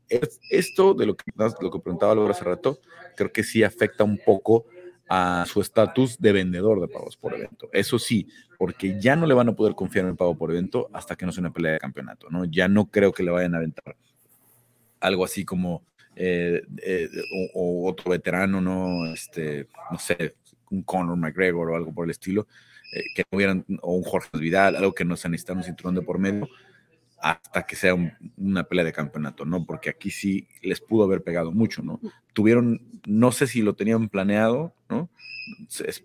Esto 0.50 0.94
de 0.96 1.06
lo 1.06 1.16
que, 1.16 1.32
lo 1.62 1.72
que 1.72 1.80
preguntaba 1.80 2.16
Laura 2.16 2.32
hace 2.32 2.44
rato, 2.44 2.80
creo 3.16 3.32
que 3.32 3.44
sí 3.44 3.64
afecta 3.64 4.04
un 4.04 4.20
poco 4.26 4.66
a 5.14 5.44
su 5.46 5.60
estatus 5.60 6.18
de 6.22 6.32
vendedor 6.32 6.80
de 6.80 6.88
pagos 6.88 7.18
por 7.18 7.34
evento. 7.34 7.70
Eso 7.74 8.00
sí, 8.00 8.30
porque 8.58 8.98
ya 8.98 9.18
no 9.18 9.26
le 9.26 9.34
van 9.34 9.50
a 9.50 9.54
poder 9.54 9.76
confiar 9.76 10.06
en 10.06 10.12
el 10.12 10.16
pago 10.16 10.38
por 10.38 10.52
evento 10.52 10.90
hasta 10.94 11.18
que 11.18 11.26
no 11.26 11.34
sea 11.34 11.42
una 11.42 11.52
pelea 11.52 11.74
de 11.74 11.80
campeonato, 11.80 12.30
¿no? 12.30 12.46
Ya 12.46 12.70
no 12.70 12.86
creo 12.86 13.12
que 13.12 13.22
le 13.22 13.30
vayan 13.30 13.54
a 13.54 13.58
aventar 13.58 13.98
algo 15.02 15.26
así 15.26 15.44
como 15.44 15.84
eh, 16.16 16.62
eh, 16.82 17.10
o, 17.54 17.90
otro 17.90 18.12
veterano, 18.12 18.62
¿no? 18.62 19.06
Este, 19.08 19.68
no 19.92 20.00
sé, 20.00 20.36
un 20.70 20.82
Conor 20.84 21.18
McGregor 21.18 21.72
o 21.72 21.76
algo 21.76 21.94
por 21.94 22.06
el 22.06 22.12
estilo, 22.12 22.48
eh, 22.94 23.04
que 23.14 23.24
no 23.30 23.36
hubieran, 23.36 23.66
o 23.82 23.96
un 23.96 24.04
Jorge 24.04 24.30
Vidal, 24.40 24.78
algo 24.78 24.94
que 24.94 25.04
no 25.04 25.18
se 25.18 25.28
necesita 25.28 25.52
un 25.52 25.64
cinturón 25.64 25.96
de 25.96 26.04
por 26.04 26.20
medio, 26.20 26.48
hasta 27.22 27.64
que 27.64 27.76
sea 27.76 27.96
una 28.38 28.64
pelea 28.64 28.86
de 28.86 28.94
campeonato, 28.94 29.46
¿no? 29.46 29.66
Porque 29.66 29.90
aquí 29.90 30.10
sí 30.12 30.48
les 30.62 30.82
pudo 30.82 31.04
haber 31.04 31.24
pegado 31.24 31.52
mucho, 31.52 31.82
¿no? 31.82 32.00
Tuvieron, 32.34 32.82
no 33.06 33.32
sé 33.32 33.48
si 33.48 33.62
lo 33.62 33.76
tenían 33.76 34.10
planeado, 34.10 34.74
¿no? 34.90 35.10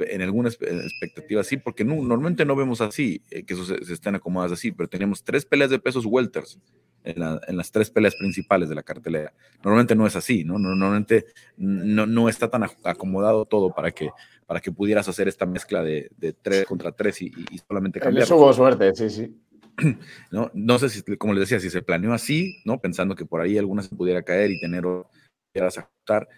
En 0.00 0.22
alguna 0.22 0.48
expectativa 0.48 1.44
sí, 1.44 1.56
porque 1.56 1.84
no, 1.84 1.96
normalmente 1.96 2.44
no 2.44 2.56
vemos 2.56 2.80
así, 2.80 3.20
que 3.28 3.54
eso 3.54 3.64
se, 3.64 3.84
se, 3.84 3.92
estén 3.92 4.14
acomodadas 4.14 4.52
así, 4.52 4.72
pero 4.72 4.88
tenemos 4.88 5.22
tres 5.22 5.44
peleas 5.44 5.70
de 5.70 5.78
pesos 5.78 6.04
welters 6.06 6.58
en, 7.06 7.56
las 7.56 7.70
tres 7.70 7.90
peleas 7.90 8.16
principales 8.16 8.68
de 8.68 8.74
la 8.74 8.82
cartelera. 8.82 9.32
Normalmente 9.62 9.94
no 9.94 10.06
es 10.06 10.16
así, 10.16 10.44
¿no? 10.44 10.58
Normalmente 10.58 11.26
no, 11.56 12.06
no 12.06 12.28
está 12.28 12.48
tan 12.48 12.64
acomodado 12.84 13.46
todo 13.46 13.72
para 13.72 13.92
que, 13.92 14.10
para 14.46 14.60
que 14.60 14.72
pudieras 14.72 15.08
hacer 15.08 15.28
esta 15.28 15.46
mezcla 15.46 15.82
de, 15.82 16.10
de 16.16 16.32
tres 16.32 16.66
contra 16.66 16.92
tres 16.92 17.22
y, 17.22 17.32
solamente 17.66 18.00
cambiar. 18.00 18.24
Eso 18.24 18.36
hubo 18.36 18.52
suerte, 18.52 18.94
sí, 18.94 19.10
sí. 19.10 19.34
No, 20.30 20.50
no 20.54 20.78
sé 20.78 20.88
si, 20.88 21.02
como 21.16 21.34
les 21.34 21.42
decía, 21.42 21.60
si 21.60 21.70
se 21.70 21.82
planeó 21.82 22.12
así, 22.12 22.62
¿no? 22.64 22.80
Pensando 22.80 23.14
que 23.14 23.26
por 23.26 23.40
ahí 23.40 23.58
alguna 23.58 23.82
se 23.82 23.94
pudiera 23.94 24.22
caer 24.22 24.50
y 24.50 24.60
tener 24.60 24.86
o 24.86 25.08
ajustar, 25.54 26.28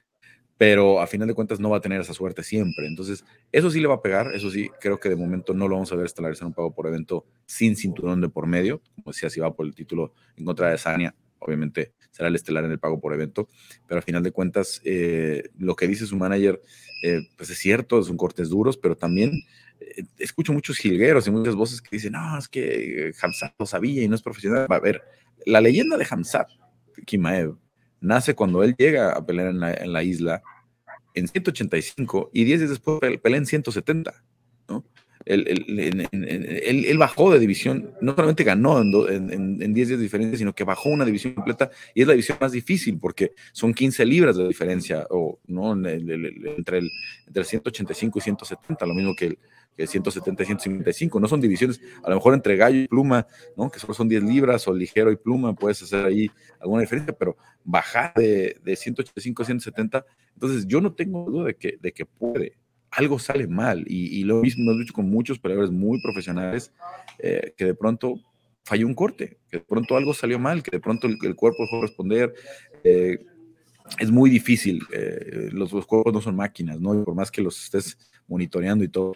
pero 0.58 1.00
a 1.00 1.06
final 1.06 1.28
de 1.28 1.34
cuentas 1.34 1.60
no 1.60 1.70
va 1.70 1.78
a 1.78 1.80
tener 1.80 2.00
esa 2.00 2.14
suerte 2.14 2.42
siempre. 2.42 2.86
Entonces, 2.86 3.24
eso 3.52 3.70
sí 3.70 3.80
le 3.80 3.88
va 3.88 3.96
a 3.96 4.02
pegar, 4.02 4.34
eso 4.34 4.50
sí, 4.50 4.70
creo 4.80 5.00
que 5.00 5.08
de 5.08 5.16
momento 5.16 5.54
no 5.54 5.68
lo 5.68 5.76
vamos 5.76 5.92
a 5.92 5.96
ver 5.96 6.06
estelarizar 6.06 6.46
un 6.46 6.54
pago 6.54 6.74
por 6.74 6.86
evento 6.86 7.26
sin 7.46 7.76
cinturón 7.76 8.20
de 8.20 8.28
por 8.28 8.46
medio, 8.46 8.80
como 8.96 9.12
decía, 9.12 9.30
si 9.30 9.40
va 9.40 9.54
por 9.54 9.66
el 9.66 9.74
título 9.74 10.14
en 10.36 10.44
contra 10.44 10.70
de 10.70 10.78
Sania, 10.78 11.14
obviamente 11.40 11.94
será 12.10 12.28
el 12.28 12.34
estelar 12.34 12.64
en 12.64 12.72
el 12.72 12.78
pago 12.78 13.00
por 13.00 13.12
evento, 13.14 13.48
pero 13.86 14.00
a 14.00 14.02
final 14.02 14.22
de 14.22 14.32
cuentas, 14.32 14.80
eh, 14.84 15.50
lo 15.58 15.76
que 15.76 15.86
dice 15.86 16.06
su 16.06 16.16
manager, 16.16 16.60
eh, 17.02 17.20
pues 17.36 17.50
es 17.50 17.58
cierto, 17.58 18.02
son 18.02 18.16
cortes 18.16 18.48
duros, 18.48 18.76
pero 18.76 18.96
también 18.96 19.32
eh, 19.80 20.04
escucho 20.18 20.52
muchos 20.52 20.78
jilgueros 20.78 21.26
y 21.26 21.30
muchas 21.30 21.54
voces 21.54 21.80
que 21.80 21.96
dicen, 21.96 22.12
no, 22.12 22.38
es 22.38 22.48
que 22.48 23.12
Hamzat 23.20 23.54
lo 23.58 23.66
sabía 23.66 24.02
y 24.02 24.08
no 24.08 24.14
es 24.14 24.22
profesional. 24.22 24.66
A 24.68 24.80
ver, 24.80 25.02
la 25.46 25.60
leyenda 25.60 25.96
de 25.96 26.06
Hamzat, 26.08 26.48
Kimaev, 27.06 27.56
nace 28.00 28.34
cuando 28.34 28.62
él 28.62 28.74
llega 28.76 29.12
a 29.12 29.24
pelear 29.24 29.48
en 29.48 29.60
la, 29.60 29.74
en 29.74 29.92
la 29.92 30.02
isla 30.02 30.42
en 31.14 31.28
185 31.28 32.30
y 32.32 32.44
10 32.44 32.60
días 32.60 32.70
después 32.70 33.00
pelea 33.22 33.38
en 33.38 33.46
170. 33.46 34.22
¿no? 34.68 34.84
Él, 35.24 36.08
él, 36.08 36.98
bajó 36.98 37.32
de 37.32 37.38
división, 37.38 37.90
no 38.00 38.14
solamente 38.14 38.44
ganó 38.44 38.80
en, 38.80 39.74
10 39.74 39.88
días 39.88 40.00
diferentes, 40.00 40.38
sino 40.38 40.54
que 40.54 40.64
bajó 40.64 40.88
una 40.88 41.04
división 41.04 41.34
completa 41.34 41.70
y 41.94 42.02
es 42.02 42.06
la 42.06 42.14
división 42.14 42.38
más 42.40 42.52
difícil 42.52 42.98
porque 42.98 43.32
son 43.52 43.74
15 43.74 44.06
libras 44.06 44.36
de 44.36 44.46
diferencia 44.46 45.06
o, 45.10 45.38
¿no? 45.46 45.72
entre, 45.72 46.78
el, 46.78 46.90
entre 47.26 47.44
185 47.44 48.18
y 48.18 48.22
170, 48.22 48.86
lo 48.86 48.94
mismo 48.94 49.14
que 49.14 49.26
el, 49.26 49.38
170 49.86 50.42
y 50.42 50.46
155. 50.46 51.20
No 51.20 51.28
son 51.28 51.40
divisiones, 51.40 51.80
a 52.02 52.10
lo 52.10 52.16
mejor 52.16 52.34
entre 52.34 52.56
gallo 52.56 52.80
y 52.80 52.88
pluma, 52.88 53.26
¿no? 53.56 53.70
que 53.70 53.78
solo 53.78 53.94
son 53.94 54.08
10 54.08 54.24
libras, 54.24 54.66
o 54.66 54.74
ligero 54.74 55.12
y 55.12 55.16
pluma, 55.16 55.54
puedes 55.54 55.82
hacer 55.82 56.04
ahí 56.04 56.30
alguna 56.58 56.80
diferencia, 56.80 57.12
pero 57.16 57.36
bajar 57.64 58.12
de, 58.16 58.56
de 58.64 58.76
185 58.76 59.42
a 59.42 59.46
170, 59.46 60.06
entonces 60.34 60.66
yo 60.66 60.80
no 60.80 60.92
tengo 60.92 61.30
duda 61.30 61.46
de 61.46 61.54
que, 61.54 61.78
de 61.80 61.92
que 61.92 62.06
puede. 62.06 62.56
Algo 62.90 63.18
sale 63.18 63.46
mal 63.46 63.84
y, 63.86 64.24
lo 64.24 64.40
mismo 64.40 64.64
hemos 64.64 64.80
dicho 64.80 64.94
con 64.94 65.08
muchos 65.10 65.38
peleadores 65.38 65.70
muy 65.70 66.00
profesionales 66.00 66.72
eh, 67.18 67.52
que 67.56 67.66
de 67.66 67.74
pronto 67.74 68.20
falló 68.64 68.86
un 68.86 68.94
corte, 68.94 69.38
que 69.50 69.58
de 69.58 69.64
pronto 69.64 69.96
algo 69.96 70.14
salió 70.14 70.38
mal, 70.38 70.62
que 70.62 70.70
de 70.70 70.80
pronto 70.80 71.06
el, 71.06 71.36
cuerpo 71.36 71.62
dejó 71.64 71.76
de 71.76 71.82
responder. 71.82 72.34
Eh, 72.84 73.18
es 73.98 74.10
muy 74.10 74.28
difícil, 74.28 74.82
eh, 74.92 75.48
los, 75.52 75.72
los, 75.72 75.86
cuerpos 75.86 76.12
no 76.12 76.20
son 76.20 76.36
máquinas, 76.36 76.78
¿no? 76.78 76.94
Y 76.94 77.02
por 77.04 77.14
más 77.14 77.30
que 77.30 77.40
los 77.40 77.62
estés 77.62 77.96
monitoreando 78.26 78.84
y 78.84 78.88
todo, 78.88 79.14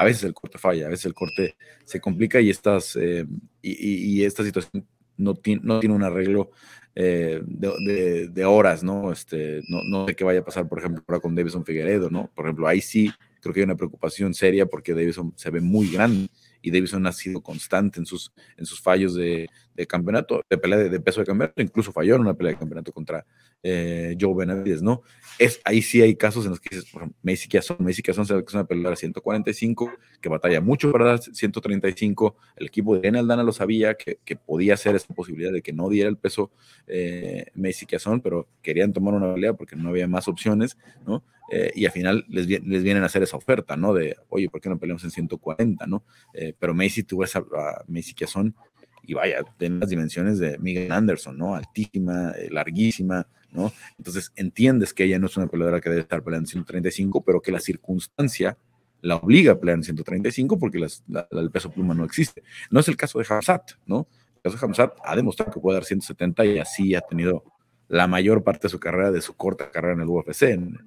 a 0.00 0.04
veces 0.04 0.24
el 0.24 0.32
corte 0.32 0.56
falla, 0.56 0.86
a 0.86 0.88
veces 0.88 1.04
el 1.04 1.14
corte 1.14 1.56
se 1.84 2.00
complica 2.00 2.40
y, 2.40 2.48
estas, 2.48 2.96
eh, 2.96 3.26
y, 3.60 4.22
esta 4.24 4.42
situación 4.42 4.86
no 5.18 5.34
tiene, 5.34 5.60
no 5.62 5.78
tiene 5.78 5.94
un 5.94 6.02
arreglo 6.02 6.52
eh, 6.94 7.40
de, 7.44 8.44
horas, 8.44 8.82
¿no? 8.82 9.12
Este, 9.12 9.62
¿no? 9.68 10.06
Sé 10.06 10.14
qué 10.14 10.24
vaya 10.24 10.40
a 10.40 10.44
pasar, 10.44 10.68
por 10.68 10.78
ejemplo, 10.78 11.02
ahora 11.06 11.20
con 11.20 11.34
Davison 11.34 11.64
Figueredo, 11.64 12.10
¿no? 12.10 12.30
Por 12.34 12.46
ejemplo, 12.46 12.66
ahí 12.66 12.80
sí 12.80 13.10
creo 13.40 13.54
que 13.54 13.60
hay 13.60 13.64
una 13.64 13.76
preocupación 13.76 14.34
seria 14.34 14.66
porque 14.66 14.92
Davison 14.94 15.32
se 15.36 15.50
ve 15.50 15.60
muy 15.60 15.90
grande 15.90 16.28
y 16.62 16.70
Davison 16.70 17.06
ha 17.06 17.12
sido 17.12 17.42
constante 17.42 18.00
en 18.00 18.06
sus, 18.06 18.32
en 18.56 18.66
sus 18.66 18.80
fallos 18.80 19.14
de, 19.14 19.48
de 19.80 19.86
campeonato, 19.86 20.42
de 20.48 20.58
pelea 20.58 20.78
de, 20.78 21.00
peso 21.00 21.20
de 21.20 21.26
campeonato, 21.26 21.62
incluso 21.62 21.92
falló 21.92 22.14
en 22.16 22.22
una 22.22 22.34
pelea 22.34 22.52
de 22.52 22.58
campeonato 22.58 22.92
contra 22.92 23.26
eh, 23.62 24.16
Joe 24.20 24.34
Benavides, 24.34 24.82
¿no? 24.82 25.02
Es, 25.38 25.60
ahí 25.64 25.82
sí 25.82 26.02
hay 26.02 26.16
casos 26.16 26.44
en 26.44 26.50
los 26.50 26.60
que 26.60 26.76
dices, 26.76 26.90
por 26.90 27.02
ejemplo, 27.02 27.18
Messi 27.22 27.48
Kiazón, 27.48 27.78
Messi 27.80 28.02
Kiazón 28.02 28.24
es 28.24 28.54
una 28.54 28.64
pelea 28.64 28.90
de 28.90 28.96
145, 28.96 29.90
que 30.20 30.28
batalla 30.28 30.60
mucho 30.60 30.92
para 30.92 31.06
dar 31.06 31.20
135, 31.20 32.36
el 32.56 32.66
equipo 32.66 32.98
de 32.98 33.08
Aldana 33.08 33.42
lo 33.42 33.52
sabía, 33.52 33.94
que, 33.94 34.18
podía 34.46 34.76
ser 34.76 34.96
esa 34.96 35.12
posibilidad 35.14 35.52
de 35.52 35.62
que 35.62 35.72
no 35.72 35.88
diera 35.88 36.08
el 36.08 36.16
peso 36.16 36.50
eh, 36.86 37.46
Messi 37.54 37.86
Kiazón, 37.86 38.20
pero 38.20 38.48
querían 38.62 38.92
tomar 38.92 39.14
una 39.14 39.34
pelea 39.34 39.54
porque 39.54 39.76
no 39.76 39.88
había 39.88 40.06
más 40.06 40.28
opciones, 40.28 40.76
¿no? 41.06 41.22
Eh, 41.50 41.72
y 41.74 41.84
al 41.84 41.90
final 41.90 42.24
les, 42.28 42.46
vienen 42.46 43.02
a 43.02 43.06
hacer 43.06 43.24
esa 43.24 43.36
oferta, 43.36 43.76
¿no? 43.76 43.92
De, 43.92 44.16
oye, 44.28 44.48
¿por 44.48 44.60
qué 44.60 44.68
no 44.68 44.78
peleamos 44.78 45.02
en 45.02 45.10
140, 45.10 45.84
¿no? 45.86 46.04
Eh, 46.32 46.54
pero 46.56 46.74
Messi 46.74 47.02
tuvo 47.02 47.24
esa, 47.24 47.42
Messi 47.88 48.14
Kiazón 48.14 48.54
y 49.02 49.14
vaya, 49.14 49.42
tiene 49.58 49.78
las 49.78 49.88
dimensiones 49.88 50.38
de 50.38 50.58
Miguel 50.58 50.92
Anderson, 50.92 51.36
¿no? 51.36 51.54
Altísima, 51.54 52.32
eh, 52.32 52.48
larguísima, 52.50 53.26
¿no? 53.52 53.72
Entonces 53.98 54.32
entiendes 54.36 54.94
que 54.94 55.04
ella 55.04 55.18
no 55.18 55.26
es 55.26 55.36
una 55.36 55.46
peleadora 55.46 55.80
que 55.80 55.90
debe 55.90 56.02
estar 56.02 56.22
peleando 56.22 56.46
en 56.46 56.52
135, 56.52 57.24
pero 57.24 57.40
que 57.40 57.52
la 57.52 57.60
circunstancia 57.60 58.56
la 59.02 59.16
obliga 59.16 59.52
a 59.52 59.58
pelear 59.58 59.78
en 59.78 59.84
135 59.84 60.58
porque 60.58 60.78
el 60.78 61.50
peso 61.50 61.70
pluma 61.70 61.94
no 61.94 62.04
existe. 62.04 62.42
No 62.70 62.80
es 62.80 62.88
el 62.88 62.96
caso 62.96 63.18
de 63.18 63.26
Hamzat, 63.28 63.72
¿no? 63.86 64.06
El 64.36 64.42
caso 64.42 64.56
de 64.56 64.66
Hamzat 64.66 64.94
ha 65.04 65.16
demostrado 65.16 65.52
que 65.52 65.60
puede 65.60 65.76
dar 65.76 65.84
170 65.84 66.44
y 66.44 66.58
así 66.58 66.94
ha 66.94 67.00
tenido 67.00 67.44
la 67.88 68.06
mayor 68.06 68.44
parte 68.44 68.68
de 68.68 68.70
su 68.70 68.78
carrera, 68.78 69.10
de 69.10 69.20
su 69.20 69.34
corta 69.34 69.70
carrera 69.70 69.94
en 69.94 70.00
el 70.02 70.08
UFC, 70.08 70.42
en, 70.42 70.78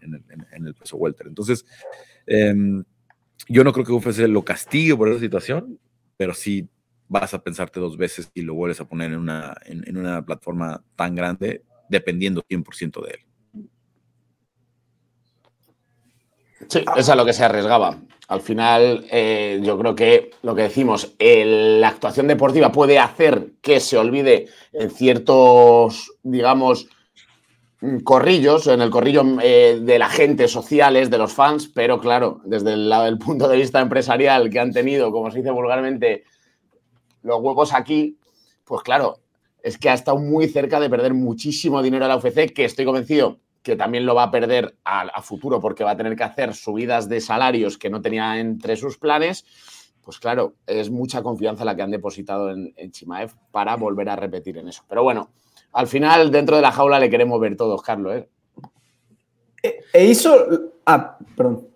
el, 0.51 0.73
peso 0.73 0.97
welter. 0.97 1.27
Entonces, 1.27 1.65
em, 2.25 2.83
yo 3.49 3.63
no 3.63 3.73
creo 3.73 3.85
que 3.85 3.91
UFC 3.91 4.19
lo 4.27 4.45
castigue 4.45 4.95
por 4.95 5.09
esa 5.09 5.19
situación, 5.19 5.79
pero 6.15 6.33
sí 6.33 6.69
vas 7.07 7.33
a 7.33 7.43
pensarte 7.43 7.79
dos 7.79 7.97
veces 7.97 8.31
y 8.33 8.41
lo 8.41 8.53
vuelves 8.53 8.81
a 8.81 8.87
poner 8.87 9.11
en 9.11 9.19
una, 9.19 9.55
en, 9.65 9.97
una 9.97 10.25
plataforma 10.25 10.83
tan 10.95 11.15
grande, 11.15 11.63
dependiendo 11.89 12.43
100% 12.43 13.05
de 13.05 13.11
él. 13.11 13.19
Sí, 16.69 16.83
es 16.95 17.09
a 17.09 17.15
lo 17.15 17.25
que 17.25 17.33
se 17.33 17.43
arriesgaba. 17.43 17.97
Al 18.29 18.41
final, 18.41 19.05
eh, 19.11 19.59
yo 19.63 19.77
creo 19.77 19.95
que 19.95 20.31
lo 20.43 20.55
que 20.55 20.63
decimos, 20.63 21.13
la 21.19 21.89
actuación 21.89 22.27
deportiva 22.27 22.71
puede 22.71 22.97
hacer 22.97 23.51
que 23.61 23.79
se 23.79 23.97
olvide 23.97 24.47
en 24.71 24.89
ciertos, 24.89 26.13
digamos, 26.23 26.87
corrillos, 28.03 28.67
en 28.67 28.81
el 28.81 28.89
corrillo 28.89 29.23
eh, 29.41 29.79
de 29.81 29.99
la 29.99 30.07
gente, 30.07 30.47
sociales, 30.47 31.09
de 31.09 31.17
los 31.17 31.33
fans, 31.33 31.67
pero 31.67 31.99
claro, 31.99 32.41
desde 32.45 32.73
el, 32.73 32.89
del 32.89 33.17
punto 33.17 33.47
de 33.47 33.57
vista 33.57 33.81
empresarial 33.81 34.49
que 34.49 34.59
han 34.59 34.71
tenido, 34.71 35.11
como 35.11 35.29
se 35.31 35.39
dice 35.39 35.51
vulgarmente, 35.51 36.23
los 37.23 37.39
huevos 37.41 37.73
aquí, 37.73 38.17
pues 38.63 38.83
claro, 38.83 39.19
es 39.61 39.77
que 39.77 39.89
ha 39.89 39.93
estado 39.93 40.17
muy 40.17 40.47
cerca 40.47 40.79
de 40.79 40.89
perder 40.89 41.13
muchísimo 41.13 41.81
dinero 41.81 42.05
a 42.05 42.07
la 42.07 42.17
UFC, 42.17 42.53
que 42.53 42.65
estoy 42.65 42.85
convencido 42.85 43.39
que 43.63 43.77
también 43.77 44.05
lo 44.05 44.13
va 44.13 44.23
a 44.23 44.31
perder 44.31 44.75
a, 44.83 45.21
futuro 45.21 45.59
porque 45.61 45.85
va 45.85 45.91
a 45.91 45.97
tener 45.97 46.15
que 46.17 46.23
hacer 46.23 46.53
subidas 46.53 47.07
de 47.07 47.21
salarios 47.21 47.77
que 47.77 47.89
no 47.89 48.01
tenía 48.01 48.39
entre 48.39 48.75
sus 48.75 48.97
planes. 48.97 49.45
Pues 50.03 50.19
claro, 50.19 50.55
es 50.67 50.89
mucha 50.89 51.23
confianza 51.23 51.63
la 51.63 51.73
que 51.75 51.81
han 51.81 51.91
depositado 51.91 52.51
en, 52.51 52.73
en 52.75 52.91
Chimaev 52.91 53.31
para 53.51 53.77
volver 53.77 54.09
a 54.09 54.17
repetir 54.17 54.57
en 54.57 54.67
eso. 54.67 54.83
Pero 54.87 55.01
bueno, 55.01 55.29
Al 55.71 55.87
final, 55.87 56.29
dentro 56.29 56.57
de 56.57 56.61
la 56.61 56.71
jaula 56.71 56.99
le 56.99 57.09
queremos 57.09 57.39
ver 57.39 57.55
todos, 57.55 57.81
Carlos. 57.81 58.17
¿eh? 58.17 58.29
E, 59.63 59.79
e 59.93 60.05
hizo. 60.05 60.35
Ah, 60.85 61.17
perdón. 61.35 61.72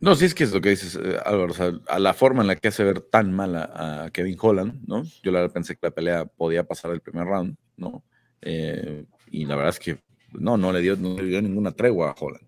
No, 0.00 0.14
sí 0.14 0.26
es 0.26 0.34
que 0.34 0.44
es 0.44 0.52
lo 0.52 0.60
que 0.60 0.70
dices, 0.70 0.96
eh, 0.96 1.18
Álvaro, 1.24 1.54
a 1.88 1.98
la 1.98 2.14
forma 2.14 2.42
en 2.42 2.46
la 2.46 2.56
que 2.56 2.68
hace 2.68 2.84
ver 2.84 3.00
tan 3.00 3.32
mal 3.32 3.56
a, 3.56 4.10
Kevin 4.12 4.36
Holland, 4.40 4.86
¿no? 4.86 5.02
Yo 5.22 5.32
la 5.32 5.40
verdad 5.40 5.54
pensé 5.54 5.74
que 5.74 5.86
la 5.86 5.90
pelea 5.90 6.24
podía 6.24 6.64
pasar 6.64 6.92
el 6.92 7.00
primer 7.00 7.26
round, 7.26 7.56
¿no? 7.76 8.04
Eh, 8.40 9.04
y 9.30 9.44
la 9.44 9.56
verdad 9.56 9.70
es 9.70 9.80
que 9.80 9.98
no, 10.32 10.56
no 10.56 10.72
le 10.72 10.80
dio, 10.80 10.96
no 10.96 11.16
le 11.16 11.24
dio 11.24 11.42
ninguna 11.42 11.72
tregua 11.72 12.10
a 12.10 12.16
Holland. 12.18 12.44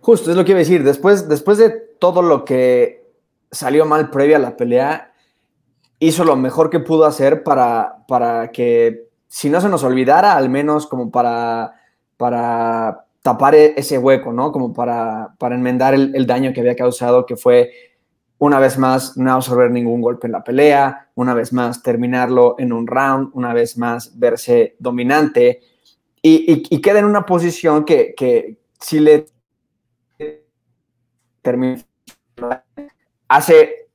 Justo, 0.00 0.30
es 0.30 0.36
lo 0.36 0.44
que 0.44 0.50
iba 0.50 0.58
a 0.58 0.66
decir. 0.66 0.82
Después, 0.82 1.28
después 1.28 1.58
de 1.58 1.70
todo 1.70 2.22
lo 2.22 2.44
que 2.44 3.06
salió 3.50 3.86
mal 3.86 4.10
previa 4.10 4.36
a 4.36 4.40
la 4.40 4.56
pelea, 4.56 5.14
hizo 5.98 6.24
lo 6.24 6.36
mejor 6.36 6.70
que 6.70 6.80
pudo 6.80 7.06
hacer 7.06 7.42
para, 7.44 8.04
para 8.08 8.50
que, 8.50 9.08
si 9.28 9.48
no 9.48 9.60
se 9.60 9.68
nos 9.68 9.84
olvidara, 9.84 10.36
al 10.36 10.50
menos 10.50 10.86
como 10.86 11.10
para, 11.10 11.80
para 12.16 13.03
tapar 13.24 13.54
e-, 13.54 13.72
ese 13.78 13.96
hueco, 13.96 14.34
¿no? 14.34 14.52
Como 14.52 14.74
para, 14.74 15.34
para 15.38 15.54
enmendar 15.54 15.94
el, 15.94 16.26
daño 16.26 16.52
que 16.52 16.60
había 16.60 16.76
causado, 16.76 17.24
que 17.24 17.36
fue 17.36 17.72
una 18.36 18.58
vez 18.60 18.76
más 18.76 19.16
no 19.16 19.32
absorber 19.32 19.70
ningún 19.70 20.02
golpe 20.02 20.26
en 20.26 20.32
la 20.32 20.44
pelea, 20.44 21.08
una 21.14 21.32
vez 21.32 21.50
más 21.50 21.82
terminarlo 21.82 22.56
en 22.58 22.74
un 22.74 22.86
round, 22.86 23.30
una 23.32 23.54
vez 23.54 23.78
más 23.78 24.18
verse 24.18 24.76
dominante 24.78 25.62
y, 26.20 26.80
queda 26.80 26.98
en 26.98 27.06
una 27.06 27.24
posición 27.24 27.84
que, 27.84 28.14
que 28.14 28.58
si 28.78 29.00
le 29.00 29.26
termina, 31.40 31.82
hace 33.28 33.88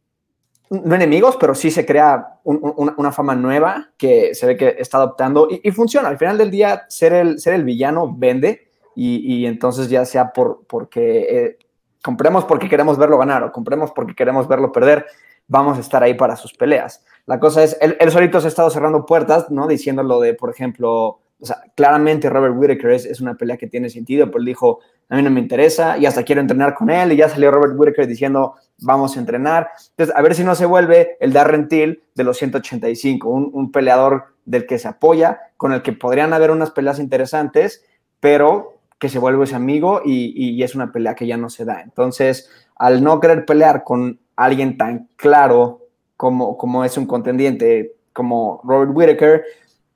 no 0.71 0.95
enemigos, 0.95 1.37
pero 1.39 1.53
sí 1.53 1.69
se 1.69 1.85
crea 1.85 2.39
una, 2.43 3.11
fama 3.11 3.35
nueva 3.35 3.91
que 3.97 4.33
se 4.33 4.45
ve 4.47 4.57
que 4.57 4.75
está 4.79 4.97
adoptando 4.97 5.47
y, 5.49 5.69
funciona. 5.71 6.09
Al 6.09 6.17
final 6.17 6.37
del 6.37 6.49
día, 6.49 6.85
ser 6.89 7.13
el, 7.13 7.39
ser 7.39 7.53
el 7.53 7.63
villano 7.63 8.15
vende 8.15 8.68
y, 9.01 9.45
entonces 9.45 9.89
ya 9.89 10.03
sea 10.05 10.33
por, 10.33 10.65
porque 10.67 11.19
eh, 11.29 11.57
compremos 12.03 12.45
porque 12.45 12.67
queremos 12.67 12.97
verlo 12.97 13.17
ganar 13.17 13.43
o 13.43 13.51
compremos 13.51 13.91
porque 13.91 14.15
queremos 14.15 14.47
verlo 14.47 14.71
perder, 14.71 15.05
vamos 15.47 15.77
a 15.77 15.81
estar 15.81 16.03
ahí 16.03 16.13
para 16.13 16.35
sus 16.35 16.53
peleas. 16.53 17.03
La 17.25 17.39
cosa 17.39 17.63
es, 17.63 17.77
él, 17.81 17.97
solito 18.11 18.39
se 18.41 18.47
ha 18.47 18.49
estado 18.49 18.69
cerrando 18.69 19.05
puertas, 19.05 19.49
¿no? 19.49 19.67
Diciendo 19.67 20.03
lo 20.03 20.19
de, 20.19 20.33
por 20.33 20.49
ejemplo, 20.49 21.19
o 21.39 21.45
sea, 21.45 21.63
claramente 21.75 22.29
Robert 22.29 22.55
Whittaker 22.57 22.91
es, 22.91 23.05
es, 23.05 23.21
una 23.21 23.35
pelea 23.35 23.57
que 23.57 23.67
tiene 23.67 23.89
sentido, 23.89 24.27
pero 24.27 24.39
él 24.39 24.45
dijo, 24.45 24.79
a 25.07 25.15
mí 25.15 25.23
no 25.23 25.29
me 25.29 25.39
interesa 25.39 25.97
y 25.97 26.05
hasta 26.05 26.23
quiero 26.23 26.41
entrenar 26.41 26.75
con 26.75 26.89
él 26.89 27.11
y 27.13 27.17
ya 27.17 27.29
salió 27.29 27.51
Robert 27.51 27.75
Whittaker 27.77 28.07
diciendo, 28.07 28.55
vamos 28.79 29.15
a 29.15 29.19
entrenar. 29.19 29.69
Entonces, 29.91 30.15
a 30.15 30.21
ver 30.21 30.35
si 30.35 30.43
no 30.43 30.55
se 30.55 30.65
vuelve 30.65 31.17
el 31.19 31.31
Darren 31.31 31.67
Till 31.67 32.03
de 32.15 32.23
los 32.23 32.37
185, 32.37 33.29
un, 33.29 33.49
un 33.53 33.71
peleador 33.71 34.35
del 34.45 34.65
que 34.65 34.79
se 34.79 34.87
apoya, 34.87 35.39
con 35.55 35.71
el 35.71 35.81
que 35.81 35.93
podrían 35.93 36.33
haber 36.33 36.51
unas 36.51 36.71
peleas 36.71 36.99
interesantes, 36.99 37.85
pero 38.19 38.78
que 38.99 39.09
se 39.09 39.17
vuelve 39.17 39.45
ese 39.45 39.55
amigo 39.55 40.01
y, 40.05 40.61
es 40.61 40.75
una 40.75 40.91
pelea 40.91 41.15
que 41.15 41.25
ya 41.25 41.37
no 41.37 41.49
se 41.49 41.65
da. 41.65 41.81
Entonces, 41.81 42.49
al 42.75 43.01
no 43.01 43.19
querer 43.19 43.45
pelear 43.45 43.83
con 43.83 44.19
alguien 44.35 44.77
tan 44.77 45.07
claro 45.15 45.87
como, 46.17 46.57
como 46.57 46.83
es 46.83 46.97
un 46.97 47.05
contendiente 47.05 47.95
como 48.11 48.59
Robert 48.65 48.91
Whittaker, 48.93 49.43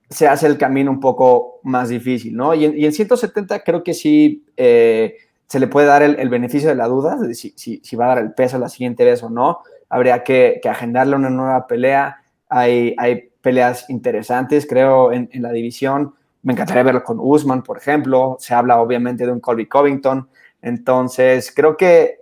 se 0.09 0.27
hace 0.27 0.47
el 0.47 0.57
camino 0.57 0.89
un 0.89 1.01
poco 1.01 1.59
más 1.63 1.89
difícil, 1.89 2.35
¿no? 2.35 2.53
Y 2.53 2.65
en, 2.65 2.93
170 2.93 3.59
creo 3.63 3.83
que 3.83 3.93
sí 3.93 4.45
eh, 4.55 5.17
se 5.47 5.59
le 5.59 5.67
puede 5.67 5.87
dar 5.87 6.01
el, 6.01 6.29
beneficio 6.29 6.69
de 6.69 6.75
la 6.75 6.87
duda, 6.87 7.17
de 7.17 7.35
si, 7.35 7.53
si, 7.57 7.95
va 7.95 8.05
a 8.05 8.15
dar 8.15 8.19
el 8.19 8.33
peso 8.33 8.57
la 8.57 8.69
siguiente 8.69 9.03
vez 9.03 9.21
o 9.23 9.29
no. 9.29 9.59
Habría 9.89 10.23
que, 10.23 10.61
agendarle 10.63 11.15
una 11.15 11.29
nueva 11.29 11.67
pelea. 11.67 12.21
Hay, 12.47 12.95
hay 12.97 13.29
peleas 13.41 13.89
interesantes, 13.89 14.65
creo, 14.65 15.11
en, 15.11 15.29
en 15.33 15.41
la 15.41 15.51
división. 15.51 16.15
Me 16.43 16.53
encantaría 16.53 16.83
verlo 16.83 17.03
con 17.03 17.17
Usman, 17.19 17.63
por 17.63 17.77
ejemplo. 17.77 18.37
Se 18.39 18.53
habla 18.53 18.79
obviamente 18.79 19.25
de 19.25 19.31
un 19.31 19.39
Colby 19.39 19.67
Covington. 19.67 20.29
Entonces, 20.61 21.51
creo 21.55 21.75
que 21.75 22.19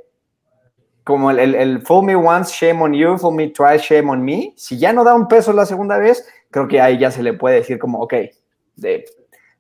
como 1.03 1.31
el, 1.31 1.55
el, 1.55 1.81
fool 1.81 2.05
me 2.05 2.15
once, 2.15 2.53
shame 2.53 2.81
on 2.81 2.93
you, 2.93 3.17
fool 3.17 3.35
me 3.35 3.49
twice, 3.49 3.79
shame 3.79 4.09
on 4.09 4.23
me. 4.23 4.53
Si 4.55 4.77
ya 4.77 4.93
no 4.93 5.03
da 5.03 5.15
un 5.15 5.27
peso 5.27 5.51
la 5.51 5.65
segunda 5.65 5.97
vez, 5.97 6.25
creo 6.51 6.67
que 6.67 6.79
ahí 6.79 6.99
ya 6.99 7.11
se 7.11 7.23
le 7.23 7.33
puede 7.33 7.57
decir 7.57 7.79
como, 7.79 7.99
ok, 7.99 8.13
de, 8.75 9.05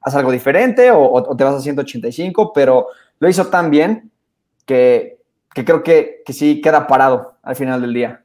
haz 0.01 0.15
algo 0.15 0.31
diferente 0.31 0.91
o, 0.91 1.35
te 1.35 1.43
vas 1.43 1.55
a 1.55 1.61
185, 1.61 2.53
pero 2.53 2.87
lo 3.19 3.29
hizo 3.29 3.47
tan 3.47 3.69
bien 3.71 4.11
que, 4.65 5.19
que 5.53 5.65
creo 5.65 5.83
que, 5.83 6.21
que 6.25 6.33
sí 6.33 6.61
queda 6.61 6.87
parado 6.87 7.37
al 7.41 7.55
final 7.55 7.81
del 7.81 7.93
día. 7.93 8.23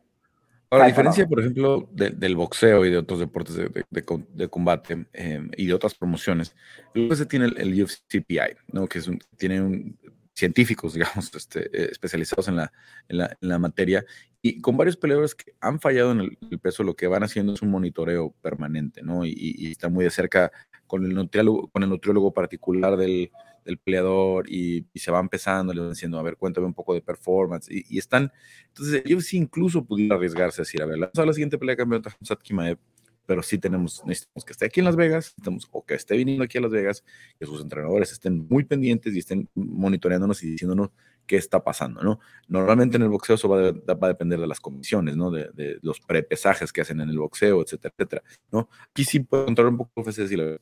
Ahora, 0.70 0.84
a 0.84 0.88
diferencia, 0.88 1.28
por 1.28 1.40
ejemplo, 1.40 1.88
del 1.92 2.34
boxeo 2.34 2.84
y 2.84 2.90
de 2.90 2.98
otros 2.98 3.20
deportes 3.20 3.56
de, 3.56 4.48
combate 4.48 5.06
em, 5.12 5.50
y 5.56 5.66
de 5.66 5.74
otras 5.74 5.94
promociones, 5.94 6.56
luego 6.92 7.14
se 7.14 7.26
tiene 7.26 7.46
el, 7.56 7.82
UFCPI, 7.82 8.56
¿no? 8.72 8.88
que 8.88 8.98
es 8.98 9.06
un, 9.06 9.20
tiene 9.36 9.60
un, 9.60 9.96
científicos, 10.34 10.94
digamos, 10.94 11.34
este, 11.34 11.66
eh, 11.66 11.88
especializados 11.90 12.48
en 12.48 12.56
la, 12.56 12.72
en 13.08 13.28
la, 13.40 13.58
materia, 13.58 14.04
y 14.42 14.60
con 14.60 14.76
varios 14.76 14.96
peleadores 14.96 15.34
que 15.34 15.54
han 15.60 15.80
fallado 15.80 16.12
en 16.12 16.20
el, 16.20 16.58
peso, 16.58 16.82
lo 16.82 16.94
que 16.94 17.06
van 17.06 17.22
haciendo 17.22 17.54
es 17.54 17.62
un 17.62 17.70
monitoreo 17.70 18.34
permanente, 18.42 19.02
¿no? 19.02 19.24
Y, 19.24 19.34
y, 19.36 19.70
está 19.70 19.88
muy 19.88 20.04
de 20.04 20.10
cerca 20.10 20.52
con 20.86 21.04
el 21.04 21.14
nutriólogo, 21.14 21.68
con 21.68 21.82
el 21.82 21.88
nutriólogo 21.88 22.32
particular 22.32 22.96
del, 22.96 23.30
del 23.66 23.78
peleador 23.78 24.48
y, 24.48 24.86
se 24.94 25.10
va 25.10 25.20
empezando, 25.20 25.74
le 25.74 25.80
van 25.80 25.90
diciendo, 25.90 26.18
a 26.18 26.22
ver, 26.22 26.36
cuéntame 26.36 26.66
un 26.66 26.74
poco 26.74 26.94
de 26.94 27.02
performance. 27.02 27.68
Y, 27.68 27.98
están, 27.98 28.32
entonces 28.68 29.02
yo 29.04 29.20
sí 29.20 29.36
incluso 29.36 29.84
pudiera 29.84 30.16
arriesgarse 30.16 30.62
a 30.62 30.64
decir, 30.64 30.80
a 30.82 30.86
ver, 30.86 30.98
vamos 30.98 31.18
a 31.18 31.26
la 31.26 31.32
siguiente 31.32 31.58
pelea 31.58 31.74
de 31.74 31.78
campeonato 31.78 32.10
Kimaev, 32.42 32.78
pero 33.26 33.42
sí 33.42 33.58
tenemos, 33.58 34.02
necesitamos 34.06 34.44
que 34.44 34.52
esté 34.52 34.66
aquí 34.66 34.80
en 34.80 34.86
Las 34.86 34.96
Vegas, 34.96 35.24
necesitamos, 35.24 35.68
o 35.72 35.84
que 35.84 35.94
esté 35.94 36.16
viniendo 36.16 36.44
aquí 36.44 36.58
a 36.58 36.60
Las 36.60 36.70
Vegas, 36.70 37.04
que 37.38 37.44
sus 37.44 37.60
entrenadores 37.60 38.12
estén 38.12 38.46
muy 38.48 38.64
pendientes 38.64 39.14
y 39.14 39.18
estén 39.18 39.48
monitoreándonos 39.54 40.42
y 40.44 40.50
diciéndonos 40.52 40.90
qué 41.26 41.36
está 41.36 41.64
pasando, 41.64 42.02
¿no? 42.02 42.20
Normalmente 42.46 42.96
en 42.96 43.02
el 43.02 43.08
boxeo 43.08 43.34
eso 43.34 43.48
va, 43.48 43.58
a 43.58 44.08
depender 44.08 44.38
de 44.38 44.46
las 44.46 44.60
comisiones, 44.60 45.16
¿no? 45.16 45.32
De, 45.32 45.50
de, 45.54 45.78
los 45.82 46.00
prepesajes 46.00 46.72
que 46.72 46.82
hacen 46.82 47.00
en 47.00 47.08
el 47.08 47.18
boxeo, 47.18 47.62
etcétera, 47.62 47.92
etcétera, 47.98 48.22
¿no? 48.52 48.68
Aquí 48.90 49.04
sí 49.04 49.18
puedo 49.18 49.46
controlar 49.46 49.72
un 49.72 49.78
poco 49.78 50.04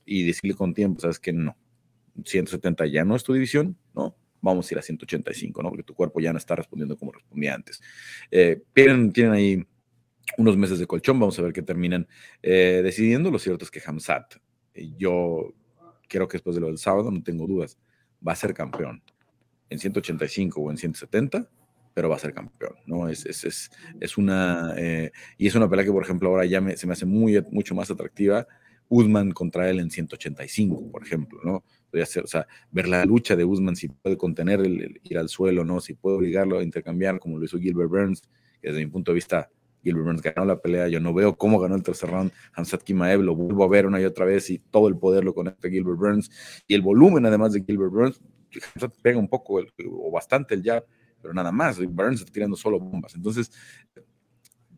y 0.07 0.23
decirle 0.25 0.55
con 0.55 0.73
tiempo, 0.73 1.01
sabes 1.01 1.19
que 1.19 1.35
no, 1.35 1.55
170 2.23 2.87
ya 2.87 3.05
no 3.05 3.17
es 3.17 3.25
tu 3.25 3.33
división, 3.33 3.77
¿no? 3.95 4.17
Vamos 4.41 4.71
a 4.71 4.75
ir 4.75 4.79
a 4.79 4.83
185, 4.83 5.63
¿no? 5.63 5.71
Porque 5.71 5.83
tu 5.83 5.95
cuerpo 5.95 6.21
ya 6.21 6.33
no 6.33 6.39
está 6.39 6.55
respondiendo 6.55 6.97
como 6.97 7.13
respondía 7.13 7.55
antes. 7.55 7.81
Eh, 8.31 8.63
tienen, 8.75 9.33
ahí 9.33 9.65
unos 10.37 10.57
meses 10.57 10.79
de 10.79 10.87
colchón, 10.87 11.19
vamos 11.19 11.39
a 11.39 11.43
ver 11.43 11.53
qué 11.53 11.63
terminan 11.63 12.07
eh, 12.43 12.83
decidiendo. 12.85 13.31
Lo 13.31 13.39
cierto 13.39 13.65
es 13.65 13.71
que 13.71 13.83
Hamzat, 13.85 14.35
eh, 14.75 14.93
yo 14.99 15.55
creo 16.09 16.29
que 16.29 16.37
después 16.37 16.55
de 16.55 16.61
lo 16.61 16.69
del 16.69 16.79
sábado, 16.79 17.11
no 17.11 17.23
tengo 17.23 17.47
dudas, 17.47 17.79
va 18.27 18.33
a 18.33 18.37
ser 18.37 18.53
campeón 18.53 19.03
en 19.71 19.79
185 19.79 20.61
o 20.61 20.71
en 20.71 20.77
170, 20.77 21.49
pero 21.95 22.09
va 22.11 22.17
a 22.17 22.19
ser 22.19 22.35
campeón, 22.35 22.75
¿no? 22.87 23.09
Es, 23.09 23.25
es, 23.25 23.45
es, 23.45 23.71
es 23.99 24.19
una, 24.19 24.75
y 25.39 25.47
es 25.47 25.55
una 25.55 25.71
pelea 25.71 25.85
que, 25.87 25.93
por 25.93 26.03
ejemplo, 26.03 26.29
ahora 26.29 26.45
ya 26.45 26.61
me, 26.61 26.77
se 26.77 26.87
me 26.87 26.93
hace 26.93 27.07
muy, 27.07 27.43
mucho 27.51 27.75
más 27.75 27.91
atractiva. 27.91 28.47
Usman 28.89 29.33
contra 29.33 29.69
él 29.71 29.81
en 29.81 29.91
185, 29.91 30.91
por 30.91 31.03
ejemplo, 31.03 31.41
¿no? 31.45 31.65
Ver 32.71 32.89
la 32.89 33.05
lucha 33.05 33.37
de 33.37 33.45
Usman, 33.45 33.77
si 33.77 33.89
puede 33.89 34.17
contener 34.17 34.61
el, 34.61 35.01
ir 35.03 35.19
al 35.19 35.29
suelo, 35.29 35.65
¿no? 35.65 35.81
Si 35.81 35.95
puede 35.95 36.17
obligarlo 36.17 36.59
a 36.59 36.63
intercambiar, 36.63 37.19
como 37.19 37.39
lo 37.39 37.45
hizo 37.45 37.59
Gilbert 37.59 37.91
Burns, 37.91 38.23
que 38.61 38.69
desde 38.69 38.85
mi 38.85 38.91
punto 38.91 39.13
de 39.13 39.17
vista, 39.17 39.51
Gilbert 39.83 40.07
Burns 40.07 40.23
ganó 40.23 40.47
la 40.47 40.61
pelea, 40.61 40.89
yo 40.89 40.99
no 40.99 41.13
veo 41.13 41.37
cómo 41.37 41.61
ganó 41.61 41.77
el 41.77 41.83
tercer 41.83 42.11
round, 42.11 42.33
Hamzat 42.55 42.83
Kimaev 42.83 43.23
lo 43.23 43.35
vuelvo 43.35 43.65
a 43.65 43.69
ver 43.69 43.87
una 43.87 44.01
y 44.01 44.05
otra 44.05 44.25
vez 44.25 44.49
y 44.49 44.59
todo 44.59 44.89
el 44.89 44.97
poder 44.97 45.25
lo 45.25 45.35
conecta 45.35 45.69
Gilbert 45.69 45.99
Burns, 45.99 46.31
y 46.67 46.75
el 46.75 46.81
volumen 46.81 47.27
además 47.27 47.53
de 47.53 47.63
Gilbert 47.63 47.93
Burns, 47.93 48.21
Hamzat 48.75 48.95
pega 49.03 49.19
un 49.19 49.29
poco 49.29 49.61
o 49.61 50.11
bastante 50.11 50.55
el 50.55 50.63
jab, 50.63 50.85
pero 51.21 51.35
nada 51.35 51.53
más, 51.53 51.79
Burns 51.79 52.21
está 52.21 52.33
tirando 52.33 52.57
solo 52.57 52.81
bombas, 52.81 53.15
entonces 53.15 53.51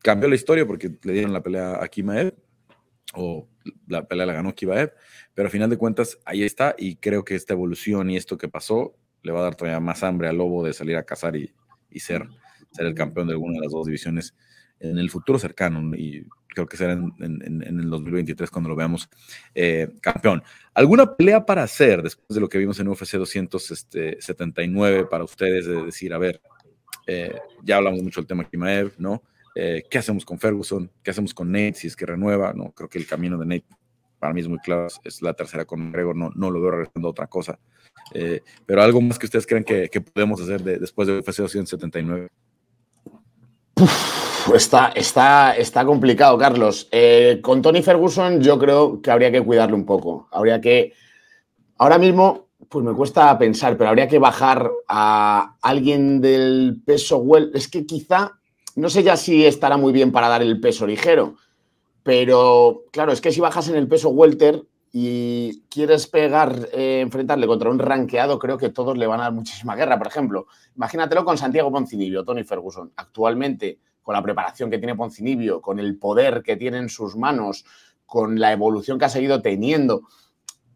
cambió 0.02 0.28
la 0.28 0.34
historia 0.34 0.66
porque 0.66 0.98
le 1.02 1.12
dieron 1.12 1.32
la 1.32 1.42
pelea 1.42 1.82
a 1.82 1.88
Kimaev, 1.88 2.34
o 3.14 3.48
la 3.86 4.07
pelea 4.07 4.26
la 4.26 4.32
ganó 4.34 4.54
Kibaev, 4.54 4.92
pero 5.34 5.48
a 5.48 5.50
final 5.50 5.70
de 5.70 5.76
cuentas 5.76 6.18
ahí 6.24 6.42
está 6.42 6.74
y 6.78 6.96
creo 6.96 7.24
que 7.24 7.34
esta 7.34 7.54
evolución 7.54 8.11
y 8.11 8.16
esto 8.16 8.36
que 8.36 8.48
pasó 8.48 8.94
le 9.22 9.32
va 9.32 9.40
a 9.40 9.44
dar 9.44 9.54
todavía 9.54 9.80
más 9.80 10.02
hambre 10.02 10.28
al 10.28 10.36
Lobo 10.36 10.64
de 10.64 10.72
salir 10.72 10.96
a 10.96 11.04
cazar 11.04 11.36
y, 11.36 11.52
ser, 11.98 12.28
ser 12.72 12.86
el 12.86 12.94
campeón 12.94 13.26
de 13.26 13.32
alguna 13.32 13.54
de 13.54 13.61
las 13.61 13.72
dos 13.72 13.86
divisiones 13.86 14.34
en 14.80 14.98
el 14.98 15.11
futuro 15.11 15.38
cercano 15.38 15.94
y 15.96 16.26
creo 16.48 16.66
que 16.66 16.76
será 16.76 16.92
en, 16.92 17.62
el 17.62 17.90
2023 17.90 18.50
cuando 18.50 18.70
lo 18.70 18.76
veamos 18.76 19.09
eh, 19.54 19.88
campeón. 20.00 20.42
¿Alguna 20.72 21.14
pelea 21.14 21.44
para 21.44 21.62
hacer 21.62 22.02
después 22.02 22.34
de 22.34 22.40
lo 22.40 22.48
que 22.48 22.59
vimos 22.59 22.80
en 22.80 22.88
UFC 22.88 23.16
279 23.16 24.96
este, 24.96 25.07
para 25.07 25.24
ustedes 25.24 25.66
de 25.66 25.84
decir, 25.84 26.14
a 26.14 26.18
ver, 26.18 26.40
eh, 27.07 27.34
ya 27.62 27.76
hablamos 27.76 28.02
mucho 28.02 28.20
del 28.20 28.26
tema 28.26 28.48
Kimaev, 28.48 28.94
¿no? 28.98 29.22
Eh, 29.59 29.84
¿Qué 29.88 29.96
hacemos 29.96 30.24
con 30.26 30.38
Ferguson? 30.38 30.90
¿Qué 31.02 31.11
hacemos 31.11 31.32
con 31.32 31.50
Nate 31.50 31.74
si 31.74 31.86
es 31.86 31.96
que 31.96 32.04
renueva? 32.04 32.52
No, 32.52 32.72
creo 32.72 32.90
que 32.90 32.98
el 32.98 33.07
camino 33.07 33.38
de 33.38 33.46
Nate 33.46 33.64
para 34.18 34.32
mí 34.32 34.40
es 34.40 34.48
muy 34.48 34.59
claro, 34.59 34.86
es 35.04 35.22
la 35.22 35.34
tercera 35.34 35.64
con 35.64 35.92
Gregor, 35.92 36.16
no, 36.16 36.30
no 36.34 36.50
lo 36.50 36.61
veo 36.61 36.70
regresando 36.70 37.09
a 37.09 37.11
otra 37.11 37.26
cosa. 37.26 37.59
Eh, 38.12 38.42
pero 38.64 38.82
algo 38.82 39.00
más 39.00 39.18
que 39.18 39.26
ustedes 39.26 39.46
creen 39.46 39.64
que, 39.64 39.88
podemos 40.00 40.40
hacer 40.40 40.62
después 40.62 41.09
de 41.09 41.18
UFC 41.18 41.48
179. 41.48 42.28
está, 44.54 44.88
está, 44.88 45.57
está 45.57 45.84
complicado, 45.84 46.38
Carlos. 46.38 46.88
Eh, 46.92 47.40
con 47.42 47.62
Tony 47.62 47.82
Ferguson 47.82 48.40
yo 48.40 48.59
creo 48.59 49.00
que 49.00 49.11
habría 49.11 49.32
que 49.32 49.42
cuidarle 49.42 49.74
un 49.74 49.86
poco. 49.86 50.28
Habría 50.32 50.61
que... 50.61 50.92
Ahora 51.78 51.98
mismo, 51.98 52.48
pues 52.68 52.84
me 52.84 52.94
cuesta 52.94 53.36
pensar, 53.38 53.76
pero 53.76 53.90
habría 53.90 54.09
que 54.09 54.18
bajar 54.18 54.70
a 54.88 55.57
alguien 55.62 56.20
del 56.20 56.80
peso... 56.84 57.22
Es 57.54 57.68
que 57.68 57.84
quizá, 57.84 58.38
no 58.76 58.88
sé 58.88 59.02
ya 59.02 59.16
si 59.16 59.44
estará 59.44 59.76
muy 59.76 59.92
bien 59.92 60.12
para 60.12 60.28
dar 60.28 60.42
el 60.42 60.60
peso 60.60 60.86
ligero, 60.86 61.34
pero 62.02 62.84
claro, 62.92 63.12
es 63.12 63.20
que 63.20 63.32
si 63.32 63.40
bajas 63.40 63.68
en 63.68 63.74
el 63.74 63.88
peso 63.88 64.10
welter, 64.10 64.62
y 64.98 65.60
quieres 65.68 66.06
pegar, 66.06 66.70
eh, 66.72 67.00
enfrentarle 67.00 67.46
contra 67.46 67.68
un 67.68 67.78
ranqueado, 67.78 68.38
creo 68.38 68.56
que 68.56 68.70
todos 68.70 68.96
le 68.96 69.06
van 69.06 69.20
a 69.20 69.24
dar 69.24 69.32
muchísima 69.34 69.76
guerra. 69.76 69.98
Por 69.98 70.06
ejemplo, 70.06 70.46
imagínatelo 70.74 71.22
con 71.22 71.36
Santiago 71.36 71.70
Poncinibio, 71.70 72.24
Tony 72.24 72.44
Ferguson. 72.44 72.92
Actualmente, 72.96 73.78
con 74.02 74.14
la 74.14 74.22
preparación 74.22 74.70
que 74.70 74.78
tiene 74.78 74.94
Poncinibio, 74.94 75.60
con 75.60 75.78
el 75.78 75.98
poder 75.98 76.42
que 76.42 76.56
tiene 76.56 76.78
en 76.78 76.88
sus 76.88 77.14
manos, 77.14 77.66
con 78.06 78.40
la 78.40 78.52
evolución 78.52 78.98
que 78.98 79.04
ha 79.04 79.10
seguido 79.10 79.42
teniendo, 79.42 80.04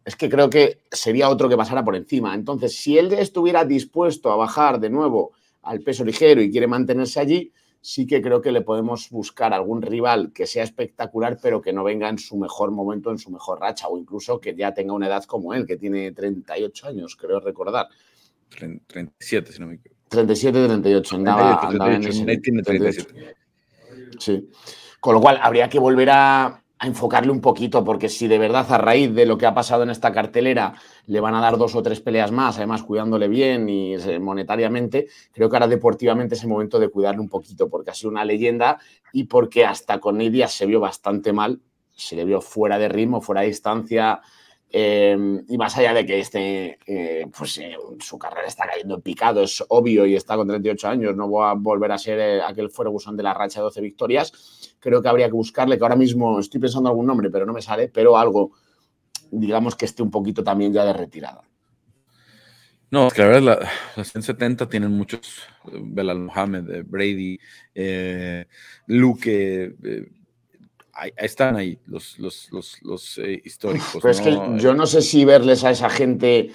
es 0.05 0.15
que 0.15 0.29
creo 0.29 0.51
que 0.51 0.81
sería 0.91 1.27
otro 1.27 1.49
que 1.49 1.57
pasara 1.57 1.83
por 1.83 1.95
encima. 1.95 2.35
Entonces, 2.35 2.77
si 2.77 2.99
él 2.99 3.11
estuviera 3.13 3.65
dispuesto 3.65 4.31
a 4.31 4.35
bajar 4.35 4.79
de 4.79 4.91
nuevo 4.91 5.31
al 5.63 5.81
peso 5.81 6.05
ligero 6.05 6.43
y 6.43 6.51
quiere 6.51 6.67
mantenerse 6.67 7.19
allí, 7.19 7.53
sí 7.81 8.05
que 8.05 8.21
creo 8.21 8.41
que 8.41 8.51
le 8.51 8.61
podemos 8.61 9.09
buscar 9.09 9.53
algún 9.53 9.81
rival 9.81 10.31
que 10.33 10.45
sea 10.45 10.63
espectacular, 10.63 11.37
pero 11.41 11.61
que 11.61 11.73
no 11.73 11.83
venga 11.83 12.07
en 12.09 12.19
su 12.19 12.37
mejor 12.37 12.71
momento, 12.71 13.11
en 13.11 13.17
su 13.17 13.31
mejor 13.31 13.59
racha, 13.59 13.87
o 13.87 13.97
incluso 13.97 14.39
que 14.39 14.55
ya 14.55 14.73
tenga 14.73 14.93
una 14.93 15.07
edad 15.07 15.23
como 15.23 15.53
él, 15.53 15.65
que 15.65 15.77
tiene 15.77 16.11
38 16.11 16.87
años, 16.87 17.15
creo 17.15 17.39
recordar. 17.39 17.87
37, 18.49 19.53
si 19.53 19.59
no 19.59 19.67
me 19.67 19.75
equivoco. 19.75 20.01
37, 20.09 20.67
38. 20.67 21.15
Andaba, 21.15 21.69
38, 21.69 22.41
tiene 22.41 22.61
37. 22.61 23.35
Sí. 24.19 24.49
Con 24.99 25.15
lo 25.15 25.21
cual, 25.21 25.39
habría 25.41 25.69
que 25.69 25.79
volver 25.79 26.09
a, 26.11 26.61
a 26.81 26.87
enfocarle 26.87 27.31
un 27.31 27.41
poquito, 27.41 27.83
porque 27.83 28.09
si 28.09 28.27
de 28.27 28.39
verdad 28.39 28.65
a 28.71 28.77
raíz 28.79 29.13
de 29.13 29.27
lo 29.27 29.37
que 29.37 29.45
ha 29.45 29.53
pasado 29.53 29.83
en 29.83 29.91
esta 29.91 30.11
cartelera 30.11 30.73
le 31.05 31.19
van 31.19 31.35
a 31.35 31.39
dar 31.39 31.55
dos 31.55 31.75
o 31.75 31.83
tres 31.83 32.01
peleas 32.01 32.31
más, 32.31 32.57
además 32.57 32.81
cuidándole 32.81 33.27
bien 33.27 33.69
y 33.69 33.95
monetariamente, 34.19 35.07
creo 35.31 35.47
que 35.47 35.57
ahora 35.57 35.67
deportivamente 35.67 36.33
es 36.33 36.41
el 36.41 36.49
momento 36.49 36.79
de 36.79 36.89
cuidarle 36.89 37.21
un 37.21 37.29
poquito, 37.29 37.69
porque 37.69 37.91
ha 37.91 37.93
sido 37.93 38.09
una 38.09 38.25
leyenda 38.25 38.79
y 39.13 39.25
porque 39.25 39.63
hasta 39.63 39.99
con 39.99 40.17
Nidia 40.17 40.47
se 40.47 40.65
vio 40.65 40.79
bastante 40.79 41.31
mal, 41.31 41.61
se 41.95 42.15
le 42.15 42.25
vio 42.25 42.41
fuera 42.41 42.79
de 42.79 42.89
ritmo, 42.89 43.21
fuera 43.21 43.41
de 43.41 43.47
distancia, 43.47 44.19
Em, 44.73 45.43
y 45.49 45.57
más 45.57 45.77
allá 45.77 45.93
de 45.93 46.05
que 46.05 46.19
este, 46.19 46.79
eh, 46.85 47.27
pues, 47.37 47.57
eh, 47.57 47.75
su 47.99 48.17
carrera 48.17 48.47
está 48.47 48.65
cayendo 48.65 48.95
en 48.95 49.01
picado, 49.01 49.43
es 49.43 49.61
obvio 49.67 50.05
y 50.05 50.15
está 50.15 50.37
con 50.37 50.47
38 50.47 50.87
años, 50.87 51.13
no 51.13 51.29
va 51.29 51.51
a 51.51 51.53
volver 51.55 51.91
a 51.91 51.97
ser 51.97 52.19
eh, 52.19 52.41
aquel 52.41 52.71
Ferguson 52.71 53.17
de 53.17 53.23
la 53.23 53.33
racha 53.33 53.59
de 53.59 53.65
12 53.65 53.81
victorias. 53.81 54.60
Creo 54.81 55.01
que 55.01 55.07
habría 55.07 55.27
que 55.27 55.33
buscarle, 55.33 55.77
que 55.77 55.83
ahora 55.83 55.95
mismo 55.95 56.39
estoy 56.39 56.59
pensando 56.59 56.89
algún 56.89 57.05
nombre, 57.05 57.29
pero 57.29 57.45
no 57.45 57.53
me 57.53 57.61
sale, 57.61 57.87
pero 57.87 58.17
algo, 58.17 58.51
digamos, 59.31 59.77
que 59.77 59.85
esté 59.85 60.03
un 60.03 60.11
poquito 60.11 60.43
también 60.43 60.73
ya 60.73 60.83
de 60.83 60.91
retirada. 60.91 61.43
No, 62.89 63.07
es 63.07 63.13
que 63.13 63.21
la 63.21 63.27
verdad, 63.29 63.41
la, 63.41 63.71
las 63.95 64.11
170 64.11 64.67
tienen 64.67 64.91
muchos, 64.91 65.43
Belal 65.63 66.19
Mohamed, 66.19 66.83
Brady, 66.85 67.39
Luke 68.87 69.75
ahí, 70.93 71.11
están 71.17 71.55
ahí 71.55 71.79
los, 71.85 72.19
los, 72.19 73.17
eh, 73.17 73.41
históricos. 73.43 73.97
Pero 74.01 74.09
es 74.09 74.21
que 74.21 74.37
yo 74.57 74.73
no 74.73 74.85
sé 74.85 75.01
si 75.01 75.25
verles 75.25 75.63
a 75.63 75.71
esa 75.71 75.89
gente 75.89 76.51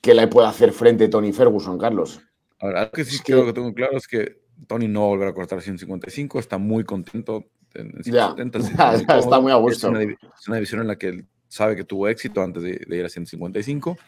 que 0.00 0.14
le 0.14 0.28
puede 0.28 0.48
hacer 0.48 0.72
frente 0.72 1.08
Tony 1.08 1.32
Ferguson, 1.32 1.78
Carlos. 1.78 2.20
Ahora, 2.58 2.80
algo 2.80 2.92
que 2.92 3.04
sí 3.04 3.18
creo 3.24 3.44
que... 3.46 3.52
tengo 3.52 3.72
claro 3.74 3.96
es 3.96 4.06
que 4.06 4.40
Tony 4.66 4.88
no 4.88 5.00
va 5.00 5.06
a 5.06 5.10
volver 5.10 5.28
a 5.28 5.34
cortar 5.34 5.60
155, 5.60 6.38
está 6.38 6.58
muy 6.58 6.84
contento 6.84 7.46
en 7.74 8.02
170. 8.02 8.94
está 9.18 9.40
muy 9.40 9.52
a 9.52 9.56
gusto. 9.56 9.88
Es 9.88 10.46
una, 10.46 10.56
división 10.56 10.80
en 10.80 10.86
la 10.86 10.96
que 10.96 11.08
él 11.08 11.26
sabe 11.48 11.76
que 11.76 11.84
tuvo 11.84 12.08
éxito 12.08 12.42
antes 12.42 12.62
de, 12.62 12.86
ir 12.88 13.04
a 13.04 13.08
155. 13.08 13.98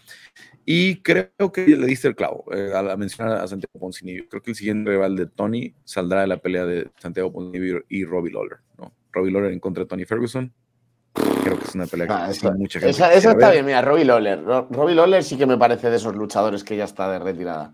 Y 0.64 1.02
creo 1.02 1.52
que 1.52 1.66
le 1.66 1.86
diste 1.86 2.08
el 2.08 2.14
clavo 2.14 2.44
eh, 2.52 2.72
al 2.74 2.96
mencionar 2.96 3.40
a 3.40 3.48
Santiago 3.48 3.78
Poncinibio. 3.80 4.28
Creo 4.28 4.42
que 4.42 4.52
el 4.52 4.56
siguiente 4.56 4.90
rival 4.90 5.16
de 5.16 5.26
Tony 5.26 5.74
saldrá 5.84 6.20
de 6.20 6.28
la 6.28 6.36
pelea 6.36 6.64
de 6.64 6.90
Santiago 6.98 7.32
Poncinibio 7.32 7.82
y 7.88 8.04
Robbie 8.04 8.32
Lawler. 8.32 8.58
¿no? 8.78 8.92
Robbie 9.10 9.32
Lawler 9.32 9.52
en 9.52 9.60
contra 9.60 9.82
de 9.84 9.88
Tony 9.88 10.04
Ferguson. 10.04 10.52
Creo 11.12 11.58
que 11.58 11.64
es 11.64 11.74
una 11.74 11.86
pelea 11.86 12.06
que 12.06 12.12
ah, 12.12 12.30
esa, 12.30 12.52
mucha 12.52 12.78
gente. 12.78 12.90
Esa, 12.90 13.12
está 13.12 13.50
bien, 13.50 13.66
mira, 13.66 13.82
Robbie 13.82 14.04
Lawler. 14.04 14.42
Robbie 14.44 14.94
Lawler 14.94 15.22
sí 15.24 15.36
que 15.36 15.46
me 15.46 15.58
parece 15.58 15.90
de 15.90 15.96
esos 15.96 16.14
luchadores 16.14 16.62
que 16.64 16.76
ya 16.76 16.84
está 16.84 17.10
de 17.10 17.18
retirada. 17.18 17.72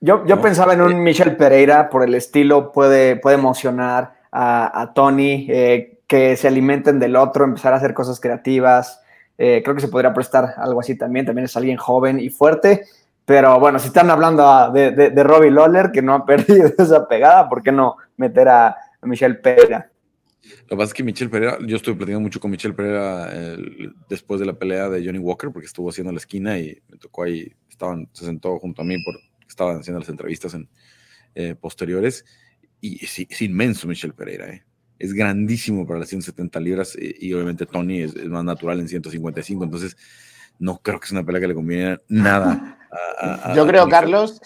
Yo, 0.00 0.26
yo 0.26 0.40
pensaba 0.40 0.74
en 0.74 0.82
un 0.82 1.02
Michel 1.02 1.36
Pereira 1.36 1.88
por 1.88 2.04
el 2.04 2.14
estilo, 2.14 2.72
puede, 2.72 3.16
puede 3.16 3.36
emocionar 3.36 4.15
a, 4.32 4.92
Tony, 4.94 5.46
eh, 5.48 5.98
que 6.06 6.36
se 6.36 6.48
alimenten 6.48 6.98
del 6.98 7.16
otro, 7.16 7.44
empezar 7.44 7.72
a 7.72 7.76
hacer 7.76 7.94
cosas 7.94 8.20
creativas. 8.20 9.00
Eh, 9.38 9.62
creo 9.62 9.74
que 9.74 9.82
se 9.82 9.88
podría 9.88 10.14
prestar 10.14 10.54
algo 10.56 10.80
así 10.80 10.96
también. 10.96 11.26
También 11.26 11.46
es 11.46 11.56
alguien 11.56 11.76
joven 11.76 12.20
y 12.20 12.28
fuerte. 12.28 12.84
Pero 13.24 13.58
bueno, 13.58 13.78
si 13.78 13.88
están 13.88 14.08
hablando 14.10 14.70
de, 14.72 14.92
de, 14.92 15.10
de 15.10 15.24
Robbie 15.24 15.50
Lawler, 15.50 15.90
que 15.90 16.02
no 16.02 16.14
ha 16.14 16.26
perdido 16.26 16.70
esa 16.78 17.08
pegada, 17.08 17.48
¿por 17.48 17.62
qué 17.62 17.72
no 17.72 17.96
meter 18.16 18.48
a, 18.48 18.68
a 18.68 19.06
Michel 19.06 19.40
Pereira? 19.40 19.90
Lo 20.42 20.68
que 20.68 20.76
pasa 20.76 20.88
es 20.90 20.94
que 20.94 21.02
Michelle 21.02 21.30
Pereira, 21.30 21.58
yo 21.66 21.76
estuve 21.76 21.96
platicando 21.96 22.20
mucho 22.20 22.38
con 22.38 22.52
Michelle 22.52 22.74
Pereira 22.74 23.32
después 24.08 24.38
de 24.38 24.46
la 24.46 24.52
pelea 24.52 24.88
de 24.88 25.04
Johnny 25.04 25.18
Walker, 25.18 25.50
porque 25.50 25.66
estuvo 25.66 25.90
haciendo 25.90 26.12
la 26.12 26.18
esquina 26.18 26.56
y 26.56 26.80
me 26.88 26.98
tocó 26.98 27.24
ahí, 27.24 27.52
estaban, 27.68 28.08
se 28.12 28.24
sentó 28.24 28.56
junto 28.60 28.82
a 28.82 28.84
mí 28.84 28.96
porque 29.04 29.22
estaban 29.48 29.80
haciendo 29.80 29.98
las 29.98 30.08
entrevistas 30.08 30.54
en, 30.54 30.68
eh, 31.38 31.54
posteriores. 31.54 32.24
Y 32.86 33.04
es, 33.04 33.42
inmenso 33.42 33.88
Michelle 33.88 34.14
Pereira, 34.14 34.48
eh. 34.48 34.62
es 34.98 35.12
grandísimo 35.12 35.84
para 35.86 35.98
las 35.98 36.08
170 36.08 36.60
libras 36.60 36.96
y, 36.96 37.32
obviamente 37.32 37.66
Tony 37.66 38.02
es, 38.02 38.14
más 38.26 38.44
natural 38.44 38.78
en 38.78 38.88
155, 38.88 39.64
entonces 39.64 39.96
no 40.60 40.78
creo 40.78 41.00
que 41.00 41.06
es 41.06 41.12
una 41.12 41.24
pelea 41.24 41.40
que 41.40 41.48
le 41.48 41.54
conviene 41.54 41.98
nada. 42.08 42.78
yo 43.56 43.66
creo, 43.66 43.88
Carlos, 43.88 44.40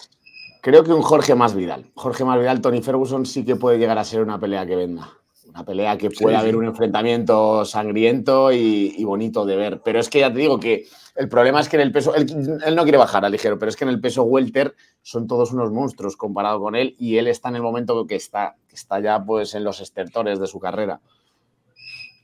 creo 0.61 0.83
que 0.83 0.91
un 0.91 1.03
Jorge 1.03 1.35
más 1.35 1.53
Vidal. 1.55 1.91
Jorge 1.93 2.25
más 2.25 2.39
Vidal, 2.39 2.61
Tony 2.61 2.81
Ferguson 2.81 3.27
sí 3.27 3.45
que 3.45 3.55
puede 3.55 3.77
llegar 3.77 3.99
a 3.99 4.03
ser 4.03 4.21
una 4.21 4.39
pelea 4.39 4.65
que 4.65 4.75
venda. 4.75 5.13
Una 5.47 5.63
pelea 5.63 5.97
que 5.97 6.09
puede 6.09 6.37
haber 6.37 6.55
un 6.55 6.65
enfrentamiento 6.65 7.65
sangriento 7.65 8.51
y, 8.51 9.03
bonito 9.03 9.45
de 9.45 9.55
ver. 9.55 9.81
Pero 9.83 9.99
es 9.99 10.09
que 10.09 10.21
ya 10.21 10.31
te 10.31 10.39
digo 10.39 10.59
que 10.59 10.87
el 11.15 11.27
problema 11.27 11.59
es 11.59 11.69
que 11.69 11.75
en 11.75 11.81
el 11.81 11.91
peso, 11.91 12.15
él, 12.15 12.27
no 12.75 12.83
quiere 12.83 12.97
bajar 12.97 13.25
a 13.25 13.29
ligero, 13.29 13.59
pero 13.59 13.69
es 13.69 13.75
que 13.75 13.83
en 13.83 13.89
el 13.89 13.99
peso 13.99 14.23
welter 14.23 14.75
son 15.01 15.27
todos 15.27 15.51
unos 15.51 15.71
monstruos 15.71 16.15
comparado 16.15 16.59
con 16.59 16.75
él 16.75 16.95
y 16.97 17.17
él 17.17 17.27
está 17.27 17.49
en 17.49 17.55
el 17.55 17.61
momento 17.61 18.05
que 18.07 18.15
está, 18.15 18.55
que 18.67 18.75
está 18.75 18.99
ya 18.99 19.23
pues 19.23 19.53
en 19.55 19.63
los 19.63 19.81
estertores 19.81 20.39
de 20.39 20.47
su 20.47 20.59
carrera. 20.59 21.01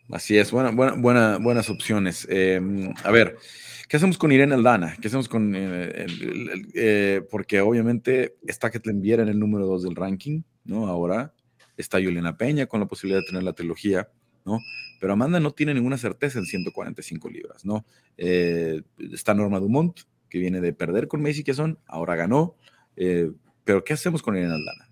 Así 0.09 0.37
es, 0.37 0.51
buena, 0.51 0.71
buena, 0.71 1.37
buenas 1.37 1.69
opciones. 1.69 2.25
Eh, 2.29 2.61
a 3.03 3.11
ver, 3.11 3.37
¿qué 3.89 3.97
hacemos 3.97 4.17
con 4.17 4.31
Irene 4.31 4.55
Aldana? 4.55 4.95
¿Qué 5.01 5.09
hacemos 5.09 5.27
con... 5.27 5.53
Eh, 5.53 6.07
eh, 6.73 7.21
porque 7.29 7.59
obviamente 7.59 8.35
está 8.47 8.71
que 8.71 8.79
te 8.79 8.89
enviara 8.89 9.23
en 9.23 9.29
el 9.29 9.39
número 9.39 9.65
2 9.65 9.83
del 9.83 9.95
ranking, 9.95 10.43
¿no? 10.63 10.87
Ahora 10.87 11.33
está 11.75 12.01
Juliana 12.01 12.37
Peña 12.37 12.67
con 12.67 12.79
la 12.79 12.85
posibilidad 12.85 13.19
de 13.19 13.27
tener 13.27 13.43
la 13.43 13.53
trilogía, 13.53 14.07
¿no? 14.45 14.59
Pero 14.99 15.13
Amanda 15.13 15.39
no 15.39 15.51
tiene 15.51 15.73
ninguna 15.73 15.97
certeza 15.97 16.39
en 16.39 16.45
145 16.45 17.29
libras, 17.29 17.65
¿no? 17.65 17.85
Eh, 18.17 18.81
está 19.11 19.33
Norma 19.33 19.59
Dumont, 19.59 19.99
que 20.29 20.39
viene 20.39 20.61
de 20.61 20.73
perder 20.73 21.07
con 21.07 21.21
Macy 21.21 21.43
son, 21.53 21.79
ahora 21.87 22.15
ganó, 22.15 22.55
eh, 22.95 23.31
pero 23.63 23.83
¿qué 23.83 23.93
hacemos 23.93 24.21
con 24.21 24.35
Irene 24.35 24.53
Aldana? 24.53 24.87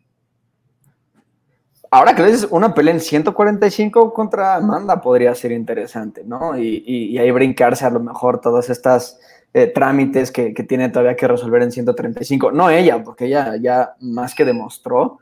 Ahora 1.92 2.14
que 2.14 2.24
una 2.50 2.74
pelea 2.74 2.94
en 2.94 3.00
145 3.00 4.14
contra 4.14 4.56
Amanda 4.56 5.00
podría 5.02 5.34
ser 5.34 5.54
interesante, 5.54 6.24
¿no? 6.26 6.60
Y, 6.60 7.18
ahí 7.18 7.32
brincarse 7.32 7.86
a 7.86 7.90
lo 7.90 8.02
mejor 8.02 8.42
todas 8.42 8.70
estas 8.70 9.18
eh, 9.54 9.68
trámites 9.68 10.30
que, 10.30 10.52
tiene 10.68 10.90
todavía 10.90 11.16
que 11.16 11.26
resolver 11.26 11.62
en 11.62 11.72
135. 11.72 12.52
No 12.52 12.70
ella, 12.70 13.02
porque 13.02 13.28
ella 13.28 13.56
ya 13.56 13.96
más 14.02 14.36
que 14.36 14.44
demostró 14.44 15.20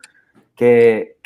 que, 0.56 1.18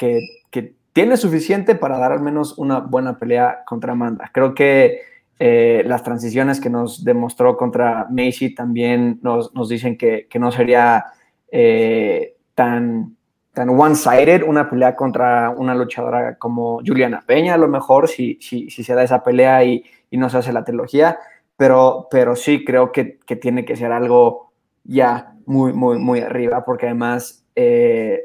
tiene 0.98 1.16
suficiente 1.16 1.76
para 1.76 2.00
dar 2.00 2.12
al 2.12 2.22
menos 2.22 2.58
una 2.58 2.80
buena 2.80 3.20
pelea 3.20 3.60
contra 3.68 3.92
Amanda. 3.94 4.32
Creo 4.34 4.56
que 4.56 5.02
eh, 5.38 5.84
las 5.86 6.02
transiciones 6.02 6.60
que 6.60 6.72
nos 6.72 7.04
demostró 7.04 7.56
contra 7.56 8.08
Macy 8.10 8.56
también 8.56 9.20
nos, 9.22 9.52
dicen 9.70 9.96
que, 9.96 10.28
no 10.40 10.52
sería 10.52 11.06
eh, 11.52 12.38
tan, 12.56 13.16
tan 13.54 13.70
one-sided 13.70 14.42
una 14.42 14.68
pelea 14.68 14.96
contra 14.96 15.52
una 15.52 15.76
luchadora 15.76 16.36
como 16.40 16.80
Juliana 16.84 17.24
Peña, 17.24 17.54
a 17.54 17.58
lo 17.60 17.68
mejor, 17.68 18.08
si, 18.08 18.40
si, 18.42 18.72
si 18.72 18.84
se 18.84 18.96
da 18.96 19.04
esa 19.04 19.24
pelea 19.24 19.64
y, 19.66 19.84
no 20.14 20.32
se 20.32 20.40
hace 20.40 20.52
la 20.52 20.64
trilogía, 20.64 21.20
pero, 21.58 22.08
pero 22.10 22.36
sí 22.36 22.66
creo 22.66 22.92
que, 22.92 23.20
tiene 23.40 23.66
que 23.66 23.76
ser 23.76 23.92
algo 23.92 24.52
ya 24.84 25.36
muy, 25.46 25.74
muy, 25.74 26.00
muy 26.00 26.22
arriba, 26.22 26.66
porque 26.66 26.88
además 26.88 27.46
eh, 27.56 28.22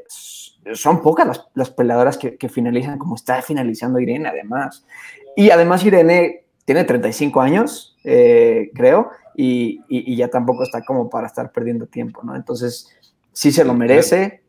son 0.73 1.01
pocas 1.01 1.45
las, 1.53 1.69
peleadoras 1.71 2.17
que, 2.17 2.49
finalizan 2.49 2.97
como 2.97 3.15
está 3.15 3.41
finalizando 3.41 3.99
Irene, 3.99 4.29
además. 4.29 4.85
Y 5.35 5.49
además 5.49 5.85
Irene 5.85 6.45
tiene 6.65 6.83
35 6.83 7.41
años, 7.41 7.97
eh, 8.03 8.71
creo, 8.73 9.09
y, 9.35 10.15
ya 10.15 10.29
tampoco 10.29 10.63
está 10.63 10.83
como 10.83 11.09
para 11.09 11.27
estar 11.27 11.51
perdiendo 11.51 11.87
tiempo, 11.87 12.21
¿no? 12.23 12.35
Entonces, 12.35 12.87
sí 13.31 13.51
se 13.51 13.65
lo 13.65 13.73
merece. 13.73 14.41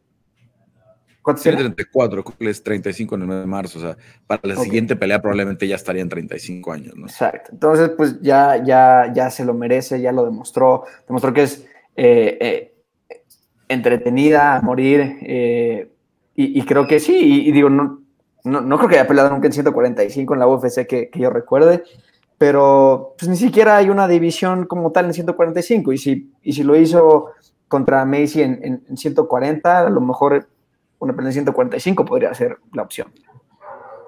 ¿Cuántos 1.23 1.43
tiene? 1.43 1.59
34, 1.59 2.23
es 2.41 2.63
35 2.63 3.15
en 3.15 3.23
el 3.23 3.29
mes 3.29 3.41
de 3.41 3.47
marzo. 3.47 3.79
O 3.79 3.83
sea, 3.83 3.97
para 4.27 4.43
la 4.45 4.57
siguiente 4.57 4.95
pelea 4.95 5.23
probablemente 5.23 5.67
ya 5.67 5.77
estaría 5.77 6.03
en 6.03 6.11
35 6.11 6.71
años, 6.71 6.95
¿no? 6.97 7.07
Exacto. 7.07 7.51
Entonces, 7.53 7.91
pues 7.97 8.21
ya, 8.21 8.63
ya, 8.63 9.11
ya 9.13 9.31
se 9.31 9.45
lo 9.45 9.55
merece, 9.55 10.03
ya 10.03 10.13
lo 10.13 10.27
demostró. 10.27 10.85
Demostró 11.09 11.33
que 11.33 11.45
es 11.45 11.67
eh, 11.97 12.39
eh, 12.41 12.75
entretenida 13.69 14.57
a 14.57 14.61
morir. 14.61 15.17
Eh, 15.23 15.94
y, 16.37 16.63
creo 16.63 16.87
que 16.87 17.01
sí. 17.01 17.47
Y, 17.47 17.53
digo, 17.53 17.71
no, 17.71 18.01
no, 18.45 18.77
creo 18.79 18.89
que 18.89 18.97
haya 18.97 19.09
peleado 19.09 19.31
nunca 19.31 19.47
en 19.47 19.53
145 19.53 20.35
en 20.35 20.41
la 20.41 20.47
UFC 20.47 20.87
que, 20.87 21.11
yo 21.15 21.31
recuerde 21.31 21.85
pero 22.37 23.15
pues 23.17 23.29
ni 23.29 23.37
siquiera 23.37 23.77
hay 23.77 23.91
una 23.91 24.09
división 24.09 24.67
como 24.67 24.91
tal 24.91 25.07
en 25.07 25.15
145 25.15 25.93
y 25.93 25.99
si, 25.99 26.33
y 26.43 26.53
si 26.53 26.65
lo 26.65 26.77
hizo 26.77 27.31
contra 27.69 28.05
Macy 28.05 28.43
en, 28.43 28.83
en, 28.89 28.97
140, 28.97 29.87
a 29.87 29.89
lo 29.89 30.01
mejor 30.01 30.47
una 30.99 31.15
pelea 31.15 31.29
en 31.29 31.35
145 31.35 32.05
podría 32.05 32.35
ser 32.35 32.59
la 32.73 32.83
opción. 32.83 33.09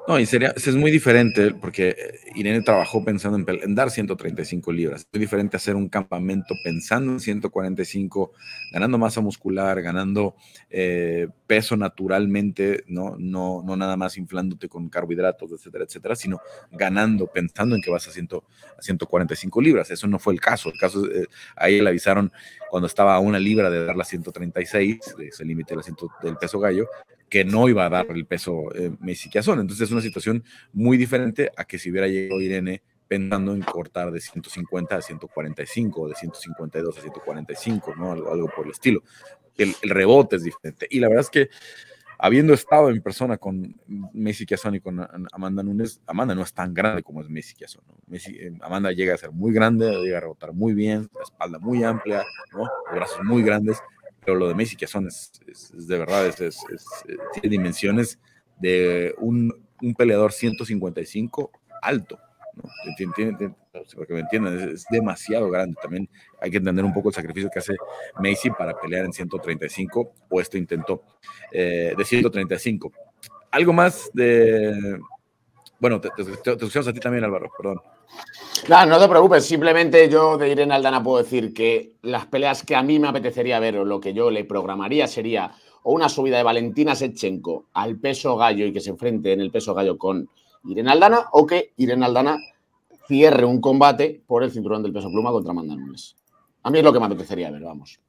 No, 0.09 0.21
y 0.21 0.27
sería, 0.27 0.55
es 0.57 0.75
muy 0.77 0.93
diferente 0.93 1.53
porque 1.53 1.89
eh, 1.89 2.21
Irene 2.37 2.63
trabajó 2.63 3.05
pensando 3.05 3.39
en, 3.53 3.75
dar 3.75 3.91
135 3.91 4.71
libras. 4.73 5.01
Es 5.01 5.09
muy 5.13 5.19
diferente 5.19 5.57
hacer 5.57 5.75
un 5.75 5.89
campamento 5.89 6.55
pensando 6.63 7.11
en 7.13 7.19
145, 7.19 8.33
ganando 8.73 8.99
masa 8.99 9.21
muscular, 9.21 9.83
ganando 9.83 10.37
eh, 10.71 11.27
peso 11.49 11.77
naturalmente, 11.77 12.85
¿no? 12.87 13.17
No, 13.19 13.63
no 13.65 13.77
nada 13.77 13.97
más 13.97 14.17
inflándote 14.17 14.69
con 14.69 14.89
carbohidratos, 14.89 15.51
etcétera, 15.51 15.85
etcétera, 15.85 16.15
sino 16.15 16.41
ganando, 16.71 17.27
pensando 17.27 17.75
en 17.75 17.83
que 17.83 17.91
vas 17.91 18.07
a, 18.07 18.13
100, 18.13 18.29
a 18.79 18.83
145 18.83 19.61
libras. 19.61 19.91
Eso 19.91 20.07
no 20.07 20.21
fue 20.21 20.35
el 20.35 20.41
caso. 20.41 20.69
El 20.69 20.79
caso, 20.79 21.05
eh, 21.11 21.27
ahí 21.57 21.81
le 21.81 21.89
avisaron 21.89 22.31
cuando 22.71 22.87
estaba 22.87 23.17
a 23.17 23.19
una 23.19 23.41
libra 23.41 23.71
de 23.71 23.85
dar 23.85 23.97
la 23.97 24.05
136, 24.05 25.01
ese 25.19 25.45
límite 25.45 25.75
del 26.23 26.37
peso 26.37 26.61
gallo, 26.61 26.87
que 27.29 27.45
no 27.45 27.69
iba 27.69 27.87
a 27.87 27.89
dar 27.89 28.07
el 28.11 28.27
peso 28.27 28.73
eh, 28.75 28.93
Entonces 29.01 29.81
es 29.81 29.91
una 29.91 30.01
situación 30.01 30.45
muy 30.73 30.97
diferente 30.97 31.51
a 31.57 31.65
que 31.65 31.79
si 31.79 31.91
hubiera 31.91 32.09
llegado 32.09 32.41
Irene 32.41 32.83
pensando 33.09 33.55
en 33.55 33.63
cortar 33.63 34.11
de 34.11 34.21
150 34.21 34.97
a 34.97 35.03
145 35.03 36.01
o 36.01 36.09
de 36.09 36.15
152 36.15 36.99
a 36.99 37.01
145, 37.01 37.95
¿no? 37.97 38.13
Algo, 38.13 38.51
por 38.55 38.67
el 38.67 38.73
estilo. 38.73 39.03
El, 39.57 39.75
rebote 39.83 40.37
es 40.37 40.45
diferente. 40.45 40.87
Y 40.91 41.01
la 41.01 41.09
verdad 41.09 41.23
es 41.23 41.31
que 41.31 41.49
habiendo 42.19 42.53
estado 42.53 42.91
en 42.91 43.01
persona 43.01 43.39
con 43.39 43.77
Messi 44.13 44.45
Kiazón 44.45 44.75
y 44.75 44.81
con 44.81 45.07
Amanda 45.33 45.63
Nunes, 45.63 46.01
Amanda 46.07 46.35
no 46.35 46.43
es 46.43 46.53
tan 46.53 46.75
grande 46.75 47.03
como 47.03 47.21
es 47.21 47.29
Messi 47.29 47.55
Kiazón. 47.55 47.85
Eh, 48.11 48.53
Amanda 48.61 48.91
llega 48.93 49.15
a 49.15 49.19
ser 49.19 49.33
muy 49.33 49.53
grande, 49.53 49.91
llega 50.03 50.19
a 50.19 50.23
rebotar 50.23 50.53
muy 50.53 50.75
bien, 50.75 51.09
la 51.15 51.23
espalda 51.23 51.59
muy 51.59 51.85
amplia, 51.85 52.25
¿no? 52.53 52.61
los 52.61 52.95
brazos 52.95 53.25
muy 53.25 53.43
grandes 53.43 53.81
pero 54.27 54.39
lo 54.39 54.49
de 54.49 54.55
Messi 54.57 54.77
que 54.77 54.89
son 54.89 55.07
es, 55.07 55.31
de 55.73 55.99
verdad, 55.99 56.27
es, 56.27 56.41
eh, 56.41 57.17
tiene 57.33 57.49
dimensiones 57.49 58.19
de 58.59 59.15
un, 59.19 59.55
un, 59.81 59.95
peleador 59.95 60.33
155 60.33 61.53
alto. 61.81 62.19
¿no? 62.55 62.65
para 62.65 64.07
que 64.07 64.15
me 64.15 64.21
entiendan, 64.21 64.71
es, 64.71 64.85
demasiado 64.91 65.49
grande. 65.49 65.77
También 65.81 66.09
hay 66.41 66.51
que 66.51 66.57
entender 66.57 66.85
un 66.85 66.93
poco 66.93 67.11
el 67.11 67.15
sacrificio 67.15 67.49
que 67.53 67.61
hace 67.61 67.77
Messi 68.19 68.51
para 68.51 68.77
pelear 68.79 69.05
en 69.05 69.13
135, 69.13 70.13
o 70.29 70.41
esto 70.41 70.59
intentó, 70.59 71.05
eh, 71.53 71.95
de 71.97 72.05
135. 72.05 72.93
Algo 73.53 73.73
más 73.73 74.11
de... 74.13 74.99
Bueno, 75.79 76.01
te, 76.01 76.11
te, 76.11 76.51
a 76.51 76.93
ti 76.93 77.01
también, 77.01 77.25
Álvaro, 77.25 77.51
perdón. 77.57 77.81
No, 78.69 78.87
no 78.87 78.99
te 78.99 79.09
preocupes, 79.09 79.45
simplemente 79.45 80.09
yo 80.09 80.39
de 80.39 80.51
Irene 80.51 80.75
Aldana 80.75 81.03
puedo 81.03 81.23
decir 81.23 81.53
que 81.53 81.95
las 82.03 82.27
peleas 82.27 82.63
que 82.63 82.75
a 82.75 82.83
mí 82.83 82.99
me 82.99 83.09
apetecería 83.09 83.61
ver 83.61 83.77
o 83.77 83.85
lo 83.85 84.01
que 84.01 84.15
yo 84.15 84.31
le 84.31 84.45
programaría 84.45 85.07
sería 85.07 85.53
o 85.83 85.93
una 85.93 86.09
subida 86.09 86.39
de 86.39 86.43
Valentina 86.43 86.95
Sechenko 86.95 87.67
al 87.75 87.97
peso 87.97 88.37
gallo 88.37 88.67
y 88.67 88.73
que 88.73 88.81
se 88.81 88.91
enfrente 88.91 89.33
en 89.33 89.41
el 89.41 89.51
peso 89.51 89.75
gallo 89.75 89.99
con 89.99 90.29
Irene 90.65 90.91
Aldana 90.91 91.27
o 91.33 91.47
que 91.47 91.73
Irene 91.77 92.07
Aldana 92.07 92.39
cierre 93.07 93.45
un 93.45 93.61
combate 93.61 94.23
por 94.27 94.43
el 94.43 94.51
cinturón 94.51 94.83
del 94.83 94.93
peso 94.93 95.11
pluma 95.11 95.31
contra 95.31 95.53
Amanda 95.53 95.77
Nunes. 95.77 96.17
A 96.63 96.71
mí 96.71 96.79
es 96.79 96.85
lo 96.85 96.93
que 96.93 96.99
me 96.99 97.07
apetecería 97.07 97.51
ver, 97.51 97.63
vamos. 97.63 98.01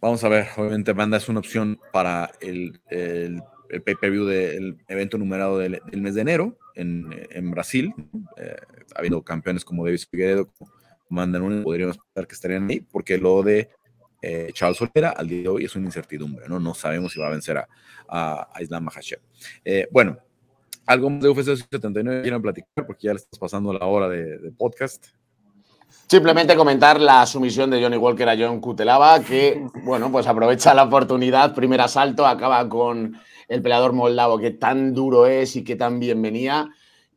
Vamos 0.00 0.22
a 0.24 0.28
ver, 0.28 0.48
obviamente 0.56 0.90
Amanda 0.90 1.16
es 1.16 1.28
una 1.28 1.38
opción 1.38 1.78
para 1.92 2.32
el, 2.40 2.80
el 2.90 3.40
el 3.70 3.82
pay-per-view 3.82 4.24
del 4.24 4.78
evento 4.88 5.18
numerado 5.18 5.58
del, 5.58 5.80
mes 5.92 6.14
de 6.14 6.20
enero 6.20 6.58
en, 6.76 7.50
Brasil. 7.50 7.92
Eh, 8.36 8.56
ha 8.94 8.98
habido 8.98 9.22
campeones 9.22 9.64
como 9.64 9.84
Davis 9.84 10.06
Figueredo, 10.06 10.50
Mandan 11.08 11.62
podríamos 11.62 11.98
pensar 11.98 12.26
que 12.26 12.34
estarían 12.34 12.68
ahí, 12.68 12.80
porque 12.80 13.16
lo 13.18 13.42
de 13.42 13.70
eh, 14.22 14.50
Charles 14.52 14.78
Solera 14.78 15.10
al 15.10 15.28
día 15.28 15.42
de 15.42 15.48
hoy 15.48 15.64
es 15.64 15.76
una 15.76 15.86
incertidumbre, 15.86 16.48
¿no? 16.48 16.58
No 16.58 16.74
sabemos 16.74 17.12
si 17.12 17.20
va 17.20 17.28
a 17.28 17.30
vencer 17.30 17.58
a, 17.58 17.68
a, 18.08 18.60
Islam 18.60 18.84
Mahashev. 18.84 19.20
Eh, 19.64 19.88
bueno, 19.92 20.18
algo 20.86 21.10
más 21.10 21.22
de 21.22 21.28
UFC 21.28 21.56
79 21.70 22.22
quieren 22.22 22.42
platicar, 22.42 22.86
porque 22.86 23.06
ya 23.06 23.12
le 23.12 23.18
estás 23.18 23.38
pasando 23.38 23.72
la 23.72 23.86
hora 23.86 24.08
de, 24.08 24.38
de 24.38 24.50
podcast. 24.52 25.06
Simplemente 26.08 26.56
comentar 26.56 27.00
la 27.00 27.26
sumisión 27.26 27.70
de 27.70 27.82
Johnny 27.82 27.96
Walker 27.96 28.28
a 28.28 28.36
John 28.36 28.60
Kutelava, 28.60 29.20
que, 29.20 29.64
bueno, 29.84 30.10
pues 30.10 30.26
aprovecha 30.26 30.74
la 30.74 30.84
oportunidad, 30.84 31.54
primer 31.54 31.80
asalto, 31.80 32.26
acaba 32.26 32.68
con 32.68 33.16
el 33.48 33.62
peleador 33.62 33.92
moldavo 33.92 34.38
que 34.38 34.50
tan 34.50 34.94
duro 34.94 35.26
es 35.26 35.56
y 35.56 35.64
que 35.64 35.76
tan 35.76 36.00
bien 36.00 36.20
venía. 36.20 36.68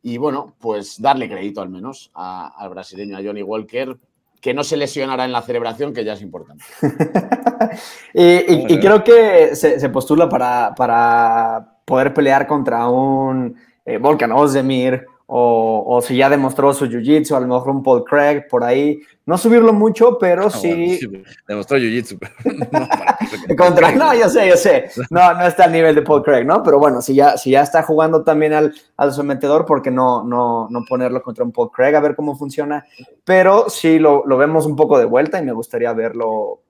Y 0.02 0.18
bueno, 0.18 0.56
pues 0.60 1.02
darle 1.02 1.30
crédito 1.30 1.62
al 1.62 1.70
menos 1.70 2.12
al 2.14 2.70
brasileño, 2.70 3.18
Johnny 3.24 3.44
Walker, 3.44 3.98
que 4.40 4.54
no 4.54 4.64
se 4.64 4.78
lesionará 4.78 5.26
en 5.26 5.32
la 5.32 5.42
celebración, 5.42 5.94
que 5.94 6.06
ya 6.06 6.14
es 6.14 6.22
importante. 6.22 6.64
y, 8.14 8.80
creo 8.80 9.04
que 9.04 9.56
se, 9.56 9.90
postula 9.90 10.30
para, 10.30 10.74
para, 10.76 11.76
poder 11.84 12.14
pelear 12.14 12.48
contra 12.48 12.88
un 12.88 13.56
eh, 13.84 13.98
Volkan 13.98 14.32
Ozdemir 14.32 15.06
o, 15.32 16.02
si 16.02 16.18
ya 16.18 16.28
demostró 16.28 16.74
su 16.74 16.88
jiu-jitsu, 16.88 17.36
a 17.36 17.40
lo 17.40 17.46
mejor 17.46 17.70
un 17.70 17.84
Paul 17.84 18.04
Craig 18.04 18.48
por 18.50 18.64
ahí. 18.64 19.00
No 19.28 19.38
subirlo 19.38 19.74
mucho, 19.74 20.18
pero 20.18 20.48
ah, 20.48 20.50
sí. 20.50 21.00
Demostró 21.48 21.78
jiu-jitsu. 21.78 22.18
no, 22.72 23.56
Contra, 23.56 23.92
no, 23.92 24.16
yo 24.16 24.28
sé, 24.28 24.50
yo 24.50 24.58
sé. 24.58 24.90
No, 25.12 25.36
no 25.36 25.46
está 25.46 25.66
al 25.66 25.72
nivel 25.72 25.94
de 25.94 26.02
Paul 26.02 26.24
Craig, 26.24 26.46
¿no? 26.46 26.64
Pero 26.64 26.80
bueno, 26.80 27.00
si 27.04 27.14
ya, 27.14 27.38
si 27.38 27.52
ya 27.52 27.62
está 27.62 27.84
jugando 27.84 28.24
también 28.24 28.54
al, 28.54 28.74
al 28.98 29.14
sometedor, 29.14 29.68
¿por 29.68 29.84
qué 29.84 29.92
no, 29.92 30.24
no, 30.24 30.68
no 30.72 30.84
ponerlo 30.90 31.22
contra 31.22 31.46
un 31.46 31.52
Paul 31.52 31.70
Craig 31.70 31.94
a 31.94 32.00
ver 32.00 32.16
cómo 32.16 32.36
funciona? 32.36 32.84
Pero 33.24 33.70
sí 33.70 34.00
lo, 34.00 34.26
lo 34.26 34.36
vemos 34.36 34.66
un 34.66 34.76
poco 34.76 34.98
de 34.98 35.06
vuelta 35.06 35.38
y 35.40 35.46
me 35.46 35.54
gustaría 35.54 35.94
verlo 35.94 36.62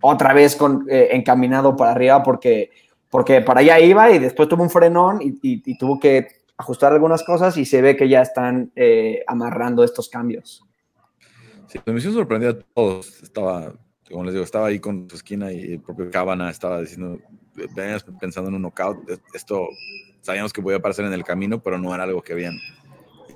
otra 0.00 0.34
vez 0.34 0.56
con, 0.56 0.84
eh, 0.90 1.10
encaminado 1.12 1.76
para 1.76 1.92
arriba 1.92 2.24
porque, 2.24 2.70
porque 3.08 3.40
para 3.40 3.60
allá 3.60 3.78
iba 3.78 4.10
y 4.10 4.18
después 4.18 4.48
tuvo 4.48 4.64
un 4.64 4.70
frenón 4.70 5.20
y 5.22 5.78
tuvo 5.78 6.00
que 6.00 6.41
ajustar 6.62 6.92
algunas 6.92 7.24
cosas 7.24 7.56
y 7.56 7.64
se 7.64 7.82
ve 7.82 7.96
que 7.96 8.08
ya 8.08 8.22
están 8.22 8.72
eh, 8.76 9.22
amarrando 9.26 9.84
estos 9.84 10.08
cambios. 10.08 10.64
Sí, 11.66 11.80
me 11.84 11.98
hizo 11.98 12.12
sorprendida 12.12 12.52
a 12.52 12.58
todos. 12.74 13.22
Estaba, 13.22 13.72
como 14.08 14.24
les 14.24 14.32
digo, 14.32 14.44
estaba 14.44 14.68
ahí 14.68 14.78
con 14.78 15.10
su 15.10 15.16
esquina 15.16 15.52
y 15.52 15.72
el 15.72 15.80
propio 15.80 16.10
Cabana 16.10 16.50
estaba 16.50 16.80
diciendo, 16.80 17.18
venías 17.74 18.04
pensando 18.20 18.48
en 18.48 18.56
un 18.56 18.62
knockout. 18.62 19.10
Esto 19.34 19.68
sabíamos 20.20 20.52
que 20.52 20.62
podía 20.62 20.78
aparecer 20.78 21.04
en 21.04 21.12
el 21.12 21.24
camino, 21.24 21.60
pero 21.62 21.78
no 21.78 21.94
era 21.94 22.04
algo 22.04 22.22
que 22.22 22.32
habían 22.32 22.58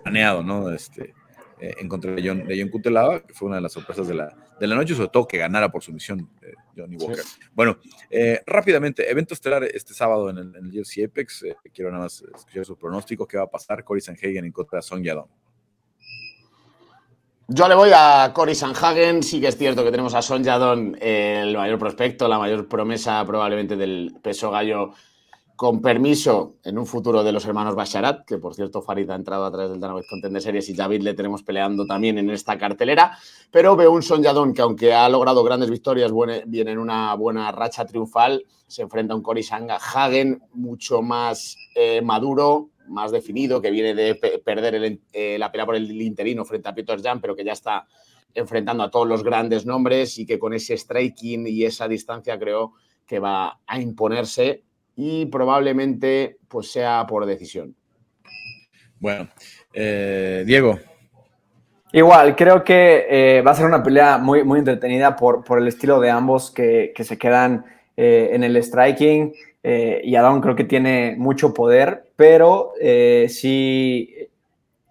planeado, 0.03 0.43
¿no? 0.43 0.71
Este, 0.71 1.15
eh, 1.61 1.75
encontré 1.81 2.13
a 2.13 2.25
John, 2.25 2.47
de 2.47 2.61
John 2.61 2.71
Cutelaba, 2.71 3.21
que 3.21 3.35
fue 3.35 3.49
una 3.49 3.57
de 3.57 3.63
las 3.63 3.73
sorpresas 3.73 4.07
de 4.07 4.15
la, 4.15 4.37
de 4.59 4.67
la 4.67 4.75
noche, 4.75 4.95
sobre 4.95 5.09
todo 5.09 5.27
que 5.27 5.39
ganara 5.39 5.71
por 5.71 5.83
sumisión 5.83 6.31
eh, 6.43 6.55
Johnny 6.77 6.97
Walker. 6.97 7.25
Bueno, 7.53 7.79
eh, 8.11 8.43
rápidamente, 8.47 9.11
evento 9.11 9.35
estelar 9.35 9.65
este 9.65 9.95
sábado 9.95 10.31
en 10.31 10.39
el, 10.39 10.57
en 10.57 10.67
el 10.67 10.81
UFC 10.81 11.05
Apex. 11.05 11.43
Eh, 11.43 11.57
quiero 11.73 11.91
nada 11.91 12.05
más 12.05 12.23
escuchar 12.35 12.65
su 12.65 12.77
pronóstico. 12.77 13.27
¿Qué 13.27 13.37
va 13.37 13.45
a 13.45 13.51
pasar? 13.51 13.85
Cory 13.85 14.01
Sanhagen 14.01 14.45
en 14.45 14.53
contra 14.53 14.79
de 14.79 14.83
Song 14.83 15.03
Yadong. 15.03 15.29
Yo 17.49 17.69
le 17.69 17.75
voy 17.75 17.91
a 17.95 18.33
Cory 18.35 18.55
Sanhagen. 18.55 19.23
Sí 19.23 19.41
que 19.41 19.49
es 19.49 19.57
cierto 19.57 19.85
que 19.85 19.91
tenemos 19.91 20.15
a 20.15 20.23
Son 20.23 20.43
Yadong, 20.43 20.97
el 21.01 21.57
mayor 21.57 21.79
prospecto, 21.79 22.27
la 22.27 22.39
mayor 22.39 22.69
promesa 22.69 23.25
probablemente 23.25 23.77
del 23.77 24.17
peso 24.23 24.51
gallo 24.51 24.93
con 25.57 25.81
permiso 25.81 26.57
en 26.63 26.79
un 26.79 26.87
futuro 26.87 27.25
de 27.25 27.33
los 27.33 27.47
hermanos 27.47 27.75
Basharat, 27.75 28.27
que 28.27 28.37
por 28.37 28.55
cierto 28.55 28.83
Farid 28.83 29.09
ha 29.09 29.15
entrado 29.15 29.47
a 29.47 29.51
través 29.51 29.71
del 29.71 29.81
Dana 29.81 29.99
Contender 30.09 30.43
Series 30.43 30.69
y 30.69 30.75
David 30.75 31.01
le 31.01 31.15
tenemos 31.15 31.43
peleando 31.43 31.87
también 31.87 32.19
en 32.19 32.29
esta 32.29 32.59
cartelera, 32.59 33.17
pero 33.51 33.75
veo 33.75 33.91
un 33.91 34.03
Son 34.03 34.23
Yadon 34.23 34.53
que 34.53 34.61
aunque 34.61 34.93
ha 34.93 35.09
logrado 35.09 35.43
grandes 35.43 35.71
victorias, 35.71 36.13
viene 36.47 36.73
en 36.73 36.79
una 36.79 37.15
buena 37.15 37.51
racha 37.53 37.87
triunfal, 37.87 38.45
se 38.67 38.83
enfrenta 38.83 39.15
a 39.15 39.17
un 39.17 39.23
Cory 39.23 39.47
Hagen 39.49 40.43
mucho 40.53 41.01
más 41.01 41.57
eh, 41.75 42.03
maduro, 42.03 42.69
más 42.89 43.11
definido, 43.11 43.63
que 43.63 43.71
viene 43.71 43.95
de 43.95 44.15
perder 44.45 45.01
eh, 45.13 45.39
la 45.39 45.51
pelea 45.51 45.67
por 45.67 45.77
el 45.77 45.91
interino 46.03 46.45
frente 46.45 46.69
a 46.69 46.75
Peter 46.75 47.01
Jan, 47.03 47.21
pero 47.21 47.35
que 47.35 47.45
ya 47.45 47.53
está 47.53 47.87
enfrentando 48.35 48.83
a 48.83 48.91
todos 48.91 49.09
los 49.09 49.25
grandes 49.25 49.65
nombres 49.65 50.19
y 50.19 50.27
que 50.27 50.39
con 50.39 50.53
ese 50.53 50.77
striking 50.77 51.47
y 51.47 51.65
esa 51.65 51.89
distancia 51.89 52.39
creo 52.39 52.75
que 53.07 53.19
va 53.19 53.61
a 53.67 53.81
imponerse 53.81 54.66
y 54.97 55.27
probablemente 55.27 56.39
pues 56.49 56.73
sea 56.73 57.07
por 57.07 57.27
decisión. 57.27 57.75
Bueno, 58.99 59.29
eh, 59.73 60.43
Diego. 60.47 60.79
Igual, 61.93 62.35
creo 62.35 62.65
que 62.65 63.07
eh, 63.09 63.43
va 63.43 63.53
a 63.53 63.55
ser 63.55 63.67
una 63.67 63.83
pelea 63.83 64.19
muy, 64.19 64.43
muy 64.43 64.59
entretenida 64.59 65.15
por, 65.17 65.45
por 65.45 65.59
el 65.59 65.69
estilo 65.69 66.01
de 66.01 66.11
ambos 66.11 66.51
que, 66.51 66.93
se 66.99 67.17
quedan 67.17 67.65
eh, 67.97 68.31
en 68.33 68.43
el 68.43 68.63
striking 68.63 69.33
eh, 69.69 70.01
y 70.05 70.15
Adon 70.15 70.41
creo 70.41 70.55
que 70.55 70.63
tiene 70.63 71.17
mucho 71.19 71.53
poder, 71.53 72.13
pero 72.15 72.75
eh, 72.81 73.27
sí, 73.29 74.15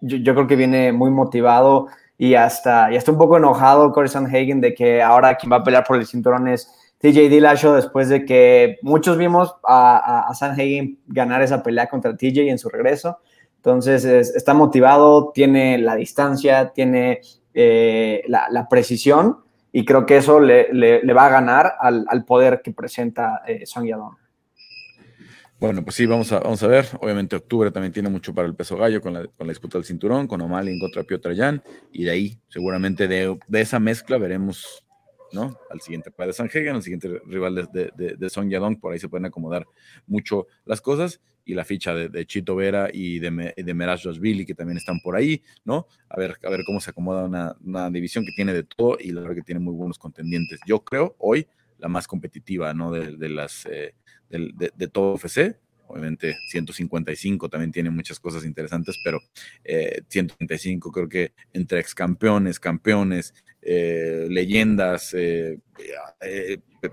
yo, 0.02 0.34
creo 0.34 0.46
que 0.46 0.54
viene 0.54 0.92
muy 0.92 1.10
motivado 1.10 1.86
y 2.18 2.34
hasta, 2.34 2.92
y 2.92 2.96
hasta 2.98 3.10
un 3.10 3.16
poco 3.16 3.38
enojado 3.38 3.90
Corey 3.90 4.10
Hagen 4.14 4.60
de 4.60 4.74
que 4.74 5.02
ahora 5.02 5.36
quien 5.36 5.50
va 5.50 5.56
a 5.56 5.64
pelear 5.64 5.82
por 5.82 5.96
el 5.96 6.06
cinturón 6.06 6.46
es 6.46 6.70
TJ 6.98 7.28
Dillashaw 7.28 7.74
después 7.74 8.08
de 8.08 8.24
que 8.24 8.78
muchos 8.82 9.18
vimos 9.18 9.54
a, 9.66 10.28
a, 10.28 10.34
Sanhagen 10.34 10.98
ganar 11.06 11.42
esa 11.42 11.62
pelea 11.62 11.88
contra 11.88 12.16
TJ 12.16 12.48
en 12.48 12.58
su 12.58 12.68
regreso. 12.68 13.18
Entonces 13.56 14.04
está 14.04 14.54
motivado, 14.54 15.32
tiene 15.32 15.78
la 15.78 15.96
distancia, 15.96 16.72
tiene 16.72 17.20
la, 17.54 18.46
la, 18.50 18.68
precisión 18.68 19.38
y 19.72 19.84
creo 19.84 20.06
que 20.06 20.16
eso 20.16 20.40
le, 20.40 20.72
le, 20.72 21.12
va 21.12 21.26
a 21.26 21.30
ganar 21.30 21.74
al, 21.80 22.06
al 22.08 22.24
poder 22.24 22.62
que 22.62 22.72
presenta 22.72 23.42
eh, 23.46 23.66
Song 23.66 23.86
Yadong. 23.86 24.16
Bueno, 25.58 25.82
pues 25.82 25.96
sí, 25.96 26.06
vamos 26.06 26.32
a, 26.32 26.40
vamos 26.40 26.62
a 26.62 26.66
ver. 26.66 26.86
Obviamente 27.00 27.36
octubre 27.36 27.70
también 27.70 27.92
tiene 27.92 28.08
mucho 28.08 28.34
para 28.34 28.46
el 28.46 28.54
peso 28.54 28.76
gallo 28.76 29.00
con 29.00 29.14
la, 29.14 29.26
con 29.26 29.46
la 29.46 29.50
disputa 29.50 29.78
del 29.78 29.84
cinturón, 29.84 30.26
con 30.26 30.40
O'Malley 30.40 30.78
contra 30.78 31.02
Piotr 31.02 31.34
Jan, 31.34 31.62
y 31.92 32.04
de 32.04 32.10
ahí 32.10 32.38
seguramente 32.48 33.08
de, 33.08 33.38
de, 33.48 33.60
esa 33.60 33.78
mezcla 33.80 34.18
veremos 34.18 34.85
¿no? 35.36 35.56
Al 35.70 35.80
siguiente 35.80 36.10
padre 36.10 36.28
de 36.28 36.32
San 36.32 36.46
Hagen, 36.46 36.74
al 36.74 36.82
siguiente 36.82 37.20
rival 37.26 37.54
de, 37.54 37.92
de, 37.94 38.16
de, 38.16 38.48
Yadong, 38.48 38.80
por 38.80 38.92
ahí 38.92 38.98
se 38.98 39.08
pueden 39.08 39.26
acomodar 39.26 39.66
mucho 40.06 40.48
las 40.64 40.80
cosas, 40.80 41.20
y 41.46 41.54
la 41.54 41.64
ficha 41.64 41.94
de, 41.94 42.26
Chito 42.26 42.56
Vera 42.56 42.90
y 42.92 43.20
de, 43.20 43.54
de 43.56 43.74
Meraj 43.74 44.02
que 44.02 44.54
también 44.54 44.76
están 44.76 44.98
por 44.98 45.14
ahí, 45.14 45.42
¿no? 45.64 45.86
A 46.08 46.18
ver, 46.18 46.36
a 46.44 46.50
ver 46.50 46.64
cómo 46.66 46.80
se 46.80 46.90
acomoda 46.90 47.24
una, 47.24 47.56
una 47.64 47.88
división 47.88 48.24
que 48.24 48.32
tiene 48.34 48.52
de 48.52 48.64
todo 48.64 48.98
y 49.00 49.12
la 49.12 49.20
verdad 49.20 49.36
que 49.36 49.42
tiene 49.42 49.60
muy 49.60 49.72
buenos 49.72 49.96
contendientes. 49.96 50.58
Yo 50.66 50.80
creo 50.80 51.14
hoy 51.18 51.46
la 51.78 51.86
más 51.86 52.08
competitiva, 52.08 52.74
¿no? 52.74 52.90
De, 52.90 53.28
las, 53.28 53.64
eh, 53.66 53.94
de, 54.28 54.88
todo 54.88 55.14
FC, 55.14 55.56
Obviamente 55.88 56.36
155 56.48 57.48
también 57.48 57.70
tiene 57.70 57.90
muchas 57.90 58.18
cosas 58.18 58.44
interesantes, 58.44 58.98
pero 59.04 59.20
135 60.08 60.88
eh, 60.88 60.92
creo 60.92 61.08
que 61.08 61.32
entre 61.52 61.78
ex 61.78 61.94
campeones, 61.94 62.58
campeones, 62.58 63.32
eh, 63.68 64.26
leyendas, 64.30 65.12
eh, 65.14 65.58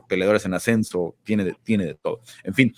peleadores 0.07 0.45
en 0.45 0.53
ascenso, 0.53 1.15
tiene 1.23 1.45
de, 1.45 1.55
tiene 1.63 1.85
de 1.85 1.95
todo. 1.95 2.21
En 2.43 2.53
fin, 2.53 2.73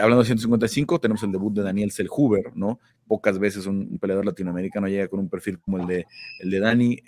hablando 0.00 0.18
de 0.18 0.26
155, 0.26 1.00
tenemos 1.00 1.22
el 1.22 1.32
debut 1.32 1.54
de 1.54 1.62
Daniel 1.62 1.90
Selhuber, 1.90 2.54
¿no? 2.54 2.78
Pocas 3.06 3.38
veces 3.38 3.66
un, 3.66 3.98
peleador 3.98 4.26
latinoamericano 4.26 4.88
llega 4.88 5.08
con 5.08 5.20
un 5.20 5.28
perfil 5.28 5.58
como 5.60 5.78
el 5.78 5.86
de, 5.86 6.06
el 6.40 6.50
de 6.50 6.60
Dani, 6.60 6.98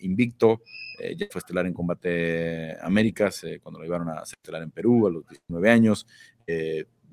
invicto, 0.00 0.62
ya 1.16 1.26
fue 1.30 1.38
estelar 1.38 1.66
en 1.66 1.74
Combate 1.74 2.76
Américas, 2.80 3.44
cuando 3.62 3.78
lo 3.78 3.84
llevaron 3.84 4.08
a 4.08 4.22
estelar 4.22 4.62
en 4.62 4.70
Perú 4.70 5.06
a 5.06 5.10
los 5.10 5.26
19 5.26 5.70
años 5.70 6.06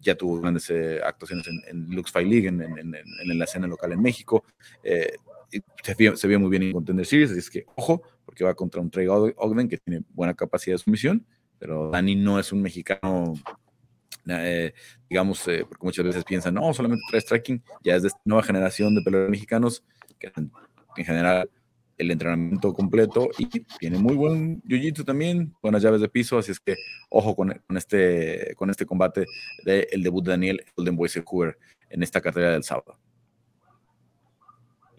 ya 0.01 0.15
tuvo 0.15 0.39
grandes 0.39 0.69
eh, 0.69 0.99
actuaciones 1.03 1.47
en, 1.47 1.89
Lux 1.89 2.11
Fight 2.11 2.27
League, 2.27 2.47
en, 2.47 2.61
en, 2.61 3.37
la 3.37 3.45
escena 3.45 3.67
local 3.67 3.91
en 3.91 4.01
México. 4.01 4.43
Eh, 4.83 5.13
se, 5.83 5.95
vio, 5.95 6.15
se, 6.15 6.27
vio, 6.27 6.39
muy 6.39 6.49
bien 6.49 6.63
en 6.63 6.73
Contender 6.73 7.05
Series, 7.05 7.31
así 7.31 7.39
es 7.39 7.49
que 7.49 7.65
ojo, 7.75 8.03
porque 8.29 8.43
va 8.43 8.53
contra 8.53 8.79
un 8.79 8.91
Trey 8.91 9.07
Ogden 9.07 9.67
que 9.67 9.79
tiene 9.79 10.03
buena 10.13 10.35
capacidad 10.35 10.75
de 10.75 10.77
sumisión, 10.77 11.25
pero 11.57 11.89
Dani 11.89 12.15
no 12.15 12.37
es 12.37 12.53
un 12.53 12.61
mexicano, 12.61 13.33
eh, 14.27 14.71
digamos, 15.09 15.41
porque 15.67 15.83
muchas 15.83 16.05
veces 16.05 16.23
piensan, 16.23 16.53
no, 16.53 16.71
solamente 16.71 17.01
trae 17.09 17.21
striking, 17.21 17.63
ya 17.83 17.95
es 17.95 18.03
de 18.03 18.09
esta 18.09 18.21
nueva 18.25 18.43
generación 18.43 18.93
de 18.93 19.01
peleadores 19.01 19.31
mexicanos 19.31 19.83
que 20.19 20.31
en 20.35 21.05
general 21.05 21.49
el 21.97 22.11
entrenamiento 22.11 22.71
completo 22.71 23.29
y 23.39 23.47
tiene 23.79 23.97
muy 23.97 24.15
buen 24.15 24.61
jiu-jitsu 24.61 25.03
también, 25.03 25.55
buenas 25.59 25.81
llaves 25.81 26.01
de 26.01 26.07
piso, 26.07 26.37
así 26.37 26.51
es 26.51 26.59
que 26.59 26.75
ojo 27.09 27.35
con, 27.35 27.59
este, 27.75 28.53
con 28.57 28.69
este 28.69 28.85
combate 28.85 29.25
del 29.65 30.03
debut 30.03 30.23
de 30.23 30.29
Daniel 30.29 30.63
Golden 30.77 30.95
Boy 30.95 31.09
Cooper 31.25 31.57
en 31.89 32.03
esta 32.03 32.21
carrera 32.21 32.51
del 32.51 32.63
sábado. 32.63 32.99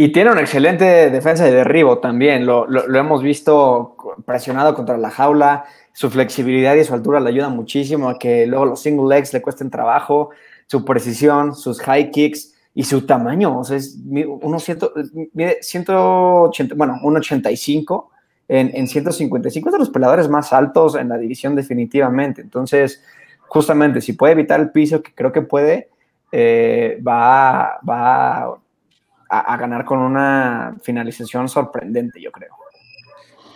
Y 0.03 0.13
tiene 0.13 0.31
una 0.31 0.41
excelente 0.41 1.11
defensa 1.11 1.45
de 1.45 1.53
derribo 1.53 1.99
también, 1.99 2.47
lo, 2.47 2.67
hemos 2.97 3.23
visto 3.23 3.97
presionado 4.25 4.75
contra 4.75 4.97
la 4.97 5.11
jaula, 5.11 5.67
su 5.93 6.09
flexibilidad 6.09 6.75
y 6.75 6.85
su 6.85 6.95
altura 6.95 7.21
le 7.21 7.29
ayuda 7.29 7.51
muchísimo 7.51 8.09
a 8.09 8.19
que 8.19 8.47
luego 8.47 8.65
los 8.65 8.81
single 8.81 9.15
legs 9.15 9.35
le 9.35 9.43
cuesten 9.43 9.69
trabajo, 9.69 10.31
su 10.67 10.87
precisión, 10.87 11.55
sus 11.55 11.83
high 11.83 12.11
kicks, 12.11 12.55
y 12.73 12.85
su 12.85 13.05
tamaño, 13.05 13.59
o 13.59 13.63
sea, 13.63 13.77
es 13.77 13.99
unos 14.09 14.65
180, 14.65 16.75
bueno, 16.77 16.95
1,85 17.03 18.07
en, 18.49 18.71
en 18.75 18.89
155, 18.89 19.69
es 19.69 19.73
de 19.73 19.79
los 19.79 19.91
peleadores 19.91 20.31
más 20.31 20.51
altos 20.55 20.95
en 20.95 21.11
la 21.11 21.19
división 21.19 21.55
definitivamente. 21.55 22.41
Entonces, 22.41 23.05
justamente, 23.49 24.01
si 24.01 24.15
puede 24.15 24.33
evitar 24.33 24.61
el 24.61 24.71
piso, 24.71 25.03
que 25.03 25.13
creo 25.15 25.31
que 25.31 25.43
puede, 25.43 25.91
eh, 26.33 26.99
va, 27.07 27.79
va 27.87 28.57
a, 29.31 29.55
a 29.55 29.57
ganar 29.57 29.85
con 29.85 29.99
una 29.99 30.77
finalización 30.83 31.49
sorprendente, 31.49 32.21
yo 32.21 32.33
creo. 32.33 32.55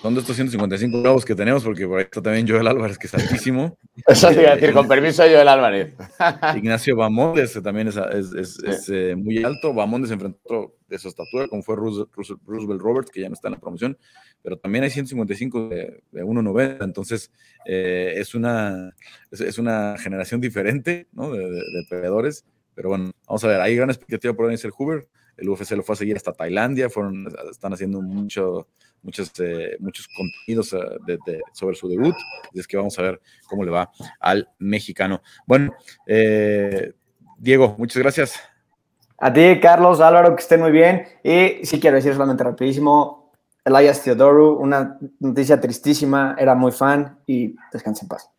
Son 0.04 0.12
de 0.12 0.20
estos 0.20 0.36
155 0.36 1.00
bravos 1.00 1.24
que 1.24 1.34
tenemos, 1.34 1.64
porque 1.64 1.86
por 1.86 1.98
ahí 1.98 2.04
está 2.04 2.20
también 2.20 2.46
Joel 2.46 2.66
Álvarez, 2.66 2.98
que 2.98 3.06
es 3.06 3.14
altísimo. 3.14 3.78
Eso 4.06 4.28
te 4.28 4.42
iba 4.42 4.50
a 4.50 4.56
decir, 4.56 4.74
con 4.74 4.86
permiso 4.86 5.22
Joel 5.22 5.48
Álvarez. 5.48 5.94
Ignacio 6.56 6.94
Bamondes 6.94 7.58
también 7.62 7.88
es, 7.88 7.96
es, 7.96 8.88
eh, 8.90 9.16
muy 9.16 9.42
alto. 9.42 9.72
Bamondes 9.72 10.10
enfrentó 10.10 10.74
de 10.88 10.98
su 10.98 11.08
estatura, 11.08 11.48
como 11.48 11.62
fue 11.62 11.76
Roosevelt 11.76 12.82
Roberts, 12.82 13.10
que 13.10 13.22
ya 13.22 13.30
no 13.30 13.32
está 13.32 13.48
en 13.48 13.54
la 13.54 13.60
promoción, 13.60 13.96
pero 14.42 14.58
también 14.58 14.84
hay 14.84 14.90
155 14.90 15.70
de, 15.70 16.02
de 16.12 16.22
1.90, 16.22 16.84
entonces 16.84 17.32
eh, 17.64 18.12
es, 18.16 18.34
una, 18.34 18.94
es, 19.30 19.56
una 19.56 19.96
generación 19.96 20.38
diferente 20.38 21.08
¿no? 21.12 21.32
de, 21.32 21.48
de, 21.48 21.86
peleadores. 21.88 22.44
Pero 22.74 22.90
bueno, 22.90 23.10
vamos 23.26 23.42
a 23.42 23.48
ver, 23.48 23.62
hay 23.62 23.74
gran 23.74 23.88
expectativa 23.88 24.34
por 24.34 24.48
Daniel 24.48 24.70
Huber. 24.78 25.08
El 25.37 25.49
UFC 25.49 25.72
lo 25.72 25.82
fue 25.82 25.95
a 25.95 25.97
seguir 25.97 26.16
hasta 26.16 26.32
Tailandia, 26.32 26.89
fueron, 26.89 27.26
están 27.51 27.72
haciendo 27.72 28.01
mucho, 28.01 28.68
muchos, 29.03 29.32
eh, 29.41 29.76
muchos 29.80 30.09
contenidos 30.09 30.72
eh, 30.72 31.41
sobre 31.53 31.76
su 31.76 31.89
debut. 31.89 32.14
Y 32.53 32.61
es 32.61 32.66
que 32.66 32.76
vamos 32.76 32.99
a 32.99 33.03
ver 33.03 33.20
cómo 33.49 33.64
le 33.64 33.70
va 33.70 33.91
al 34.20 34.49
mexicano. 34.59 35.22
Bueno, 35.47 35.72
eh, 36.07 36.93
Diego, 37.39 37.74
muchas 37.78 38.03
gracias. 38.03 38.41
A 39.18 39.32
ti, 39.32 39.61
Carlos, 39.61 40.01
Álvaro, 40.01 40.35
que 40.35 40.43
estén 40.43 40.61
muy 40.61 40.72
bien. 40.72 41.07
Y 41.22 41.64
sí 41.64 41.80
quiero 41.80 41.97
decir 41.97 42.12
solamente 42.12 42.45
rapidísimo, 42.45 43.24
Elias 43.64 44.03
Theodoru, 44.03 44.59
una 44.59 44.99
noticia 45.20 45.59
tristísima, 45.61 46.37
era 46.39 46.55
muy 46.55 46.70
fan 46.72 47.18
y 47.26 47.55
descansa 47.72 48.05
en 48.05 48.09
paz. 48.09 48.30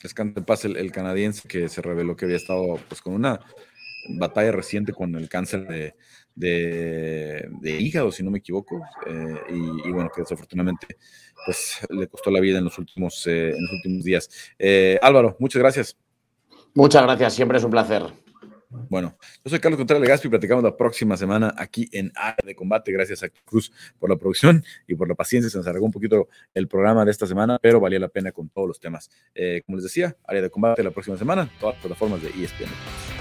Descansa 0.00 0.38
en 0.38 0.44
paz 0.44 0.64
el, 0.64 0.92
canadiense 0.92 1.48
que 1.48 1.68
se 1.68 1.82
reveló 1.82 2.16
que 2.16 2.26
había 2.26 2.36
estado 2.36 2.78
pues 2.88 3.00
con 3.02 3.14
una 3.14 3.40
batalla 4.18 4.52
reciente 4.52 4.92
con 4.92 5.14
el 5.16 5.28
cáncer 5.28 5.66
de, 5.66 5.96
de, 6.40 7.76
hígado, 7.78 8.10
si 8.10 8.22
no 8.22 8.30
me 8.30 8.38
equivoco, 8.38 8.82
eh, 9.06 9.40
y, 9.50 9.90
bueno, 9.90 10.10
que 10.14 10.22
desafortunadamente 10.22 10.86
pues 11.44 11.80
le 11.90 12.06
costó 12.08 12.30
la 12.30 12.40
vida 12.40 12.58
en 12.58 12.64
los 12.64 12.78
últimos, 12.78 13.26
eh, 13.26 13.50
en 13.50 13.62
los 13.62 13.72
últimos 13.72 14.04
días. 14.04 14.28
Eh, 14.58 14.98
Álvaro, 15.02 15.36
muchas 15.38 15.60
gracias. 15.60 15.96
Muchas 16.74 17.02
gracias, 17.02 17.34
siempre 17.34 17.58
es 17.58 17.64
un 17.64 17.70
placer. 17.70 18.02
Bueno, 18.88 19.16
yo 19.44 19.50
soy 19.50 19.58
Carlos 19.58 19.78
Contreras 19.78 20.00
Legaspi 20.00 20.28
y 20.28 20.30
platicamos 20.30 20.62
la 20.62 20.76
próxima 20.76 21.16
semana 21.16 21.52
aquí 21.56 21.88
en 21.90 22.12
Área 22.14 22.36
de 22.44 22.54
Combate. 22.54 22.92
Gracias 22.92 23.24
a 23.24 23.28
Cruz 23.28 23.72
por 23.98 24.08
la 24.08 24.16
producción 24.16 24.64
y 24.86 24.94
por 24.94 25.08
la 25.08 25.16
paciencia. 25.16 25.50
Se 25.50 25.58
nos 25.58 25.66
alargó 25.66 25.86
un 25.86 25.92
poquito 25.92 26.28
el 26.54 26.68
programa 26.68 27.04
de 27.04 27.10
esta 27.10 27.26
semana, 27.26 27.58
pero 27.60 27.80
valía 27.80 27.98
la 27.98 28.08
pena 28.08 28.30
con 28.30 28.48
todos 28.48 28.68
los 28.68 28.78
temas. 28.78 29.10
como 29.66 29.76
les 29.76 29.84
decía, 29.84 30.16
Área 30.24 30.42
de 30.42 30.50
Combate 30.50 30.84
la 30.84 30.92
próxima 30.92 31.16
semana, 31.16 31.50
todas 31.58 31.74
las 31.74 31.82
plataformas 31.82 32.22
de 32.22 32.28
ESPN. 32.28 33.19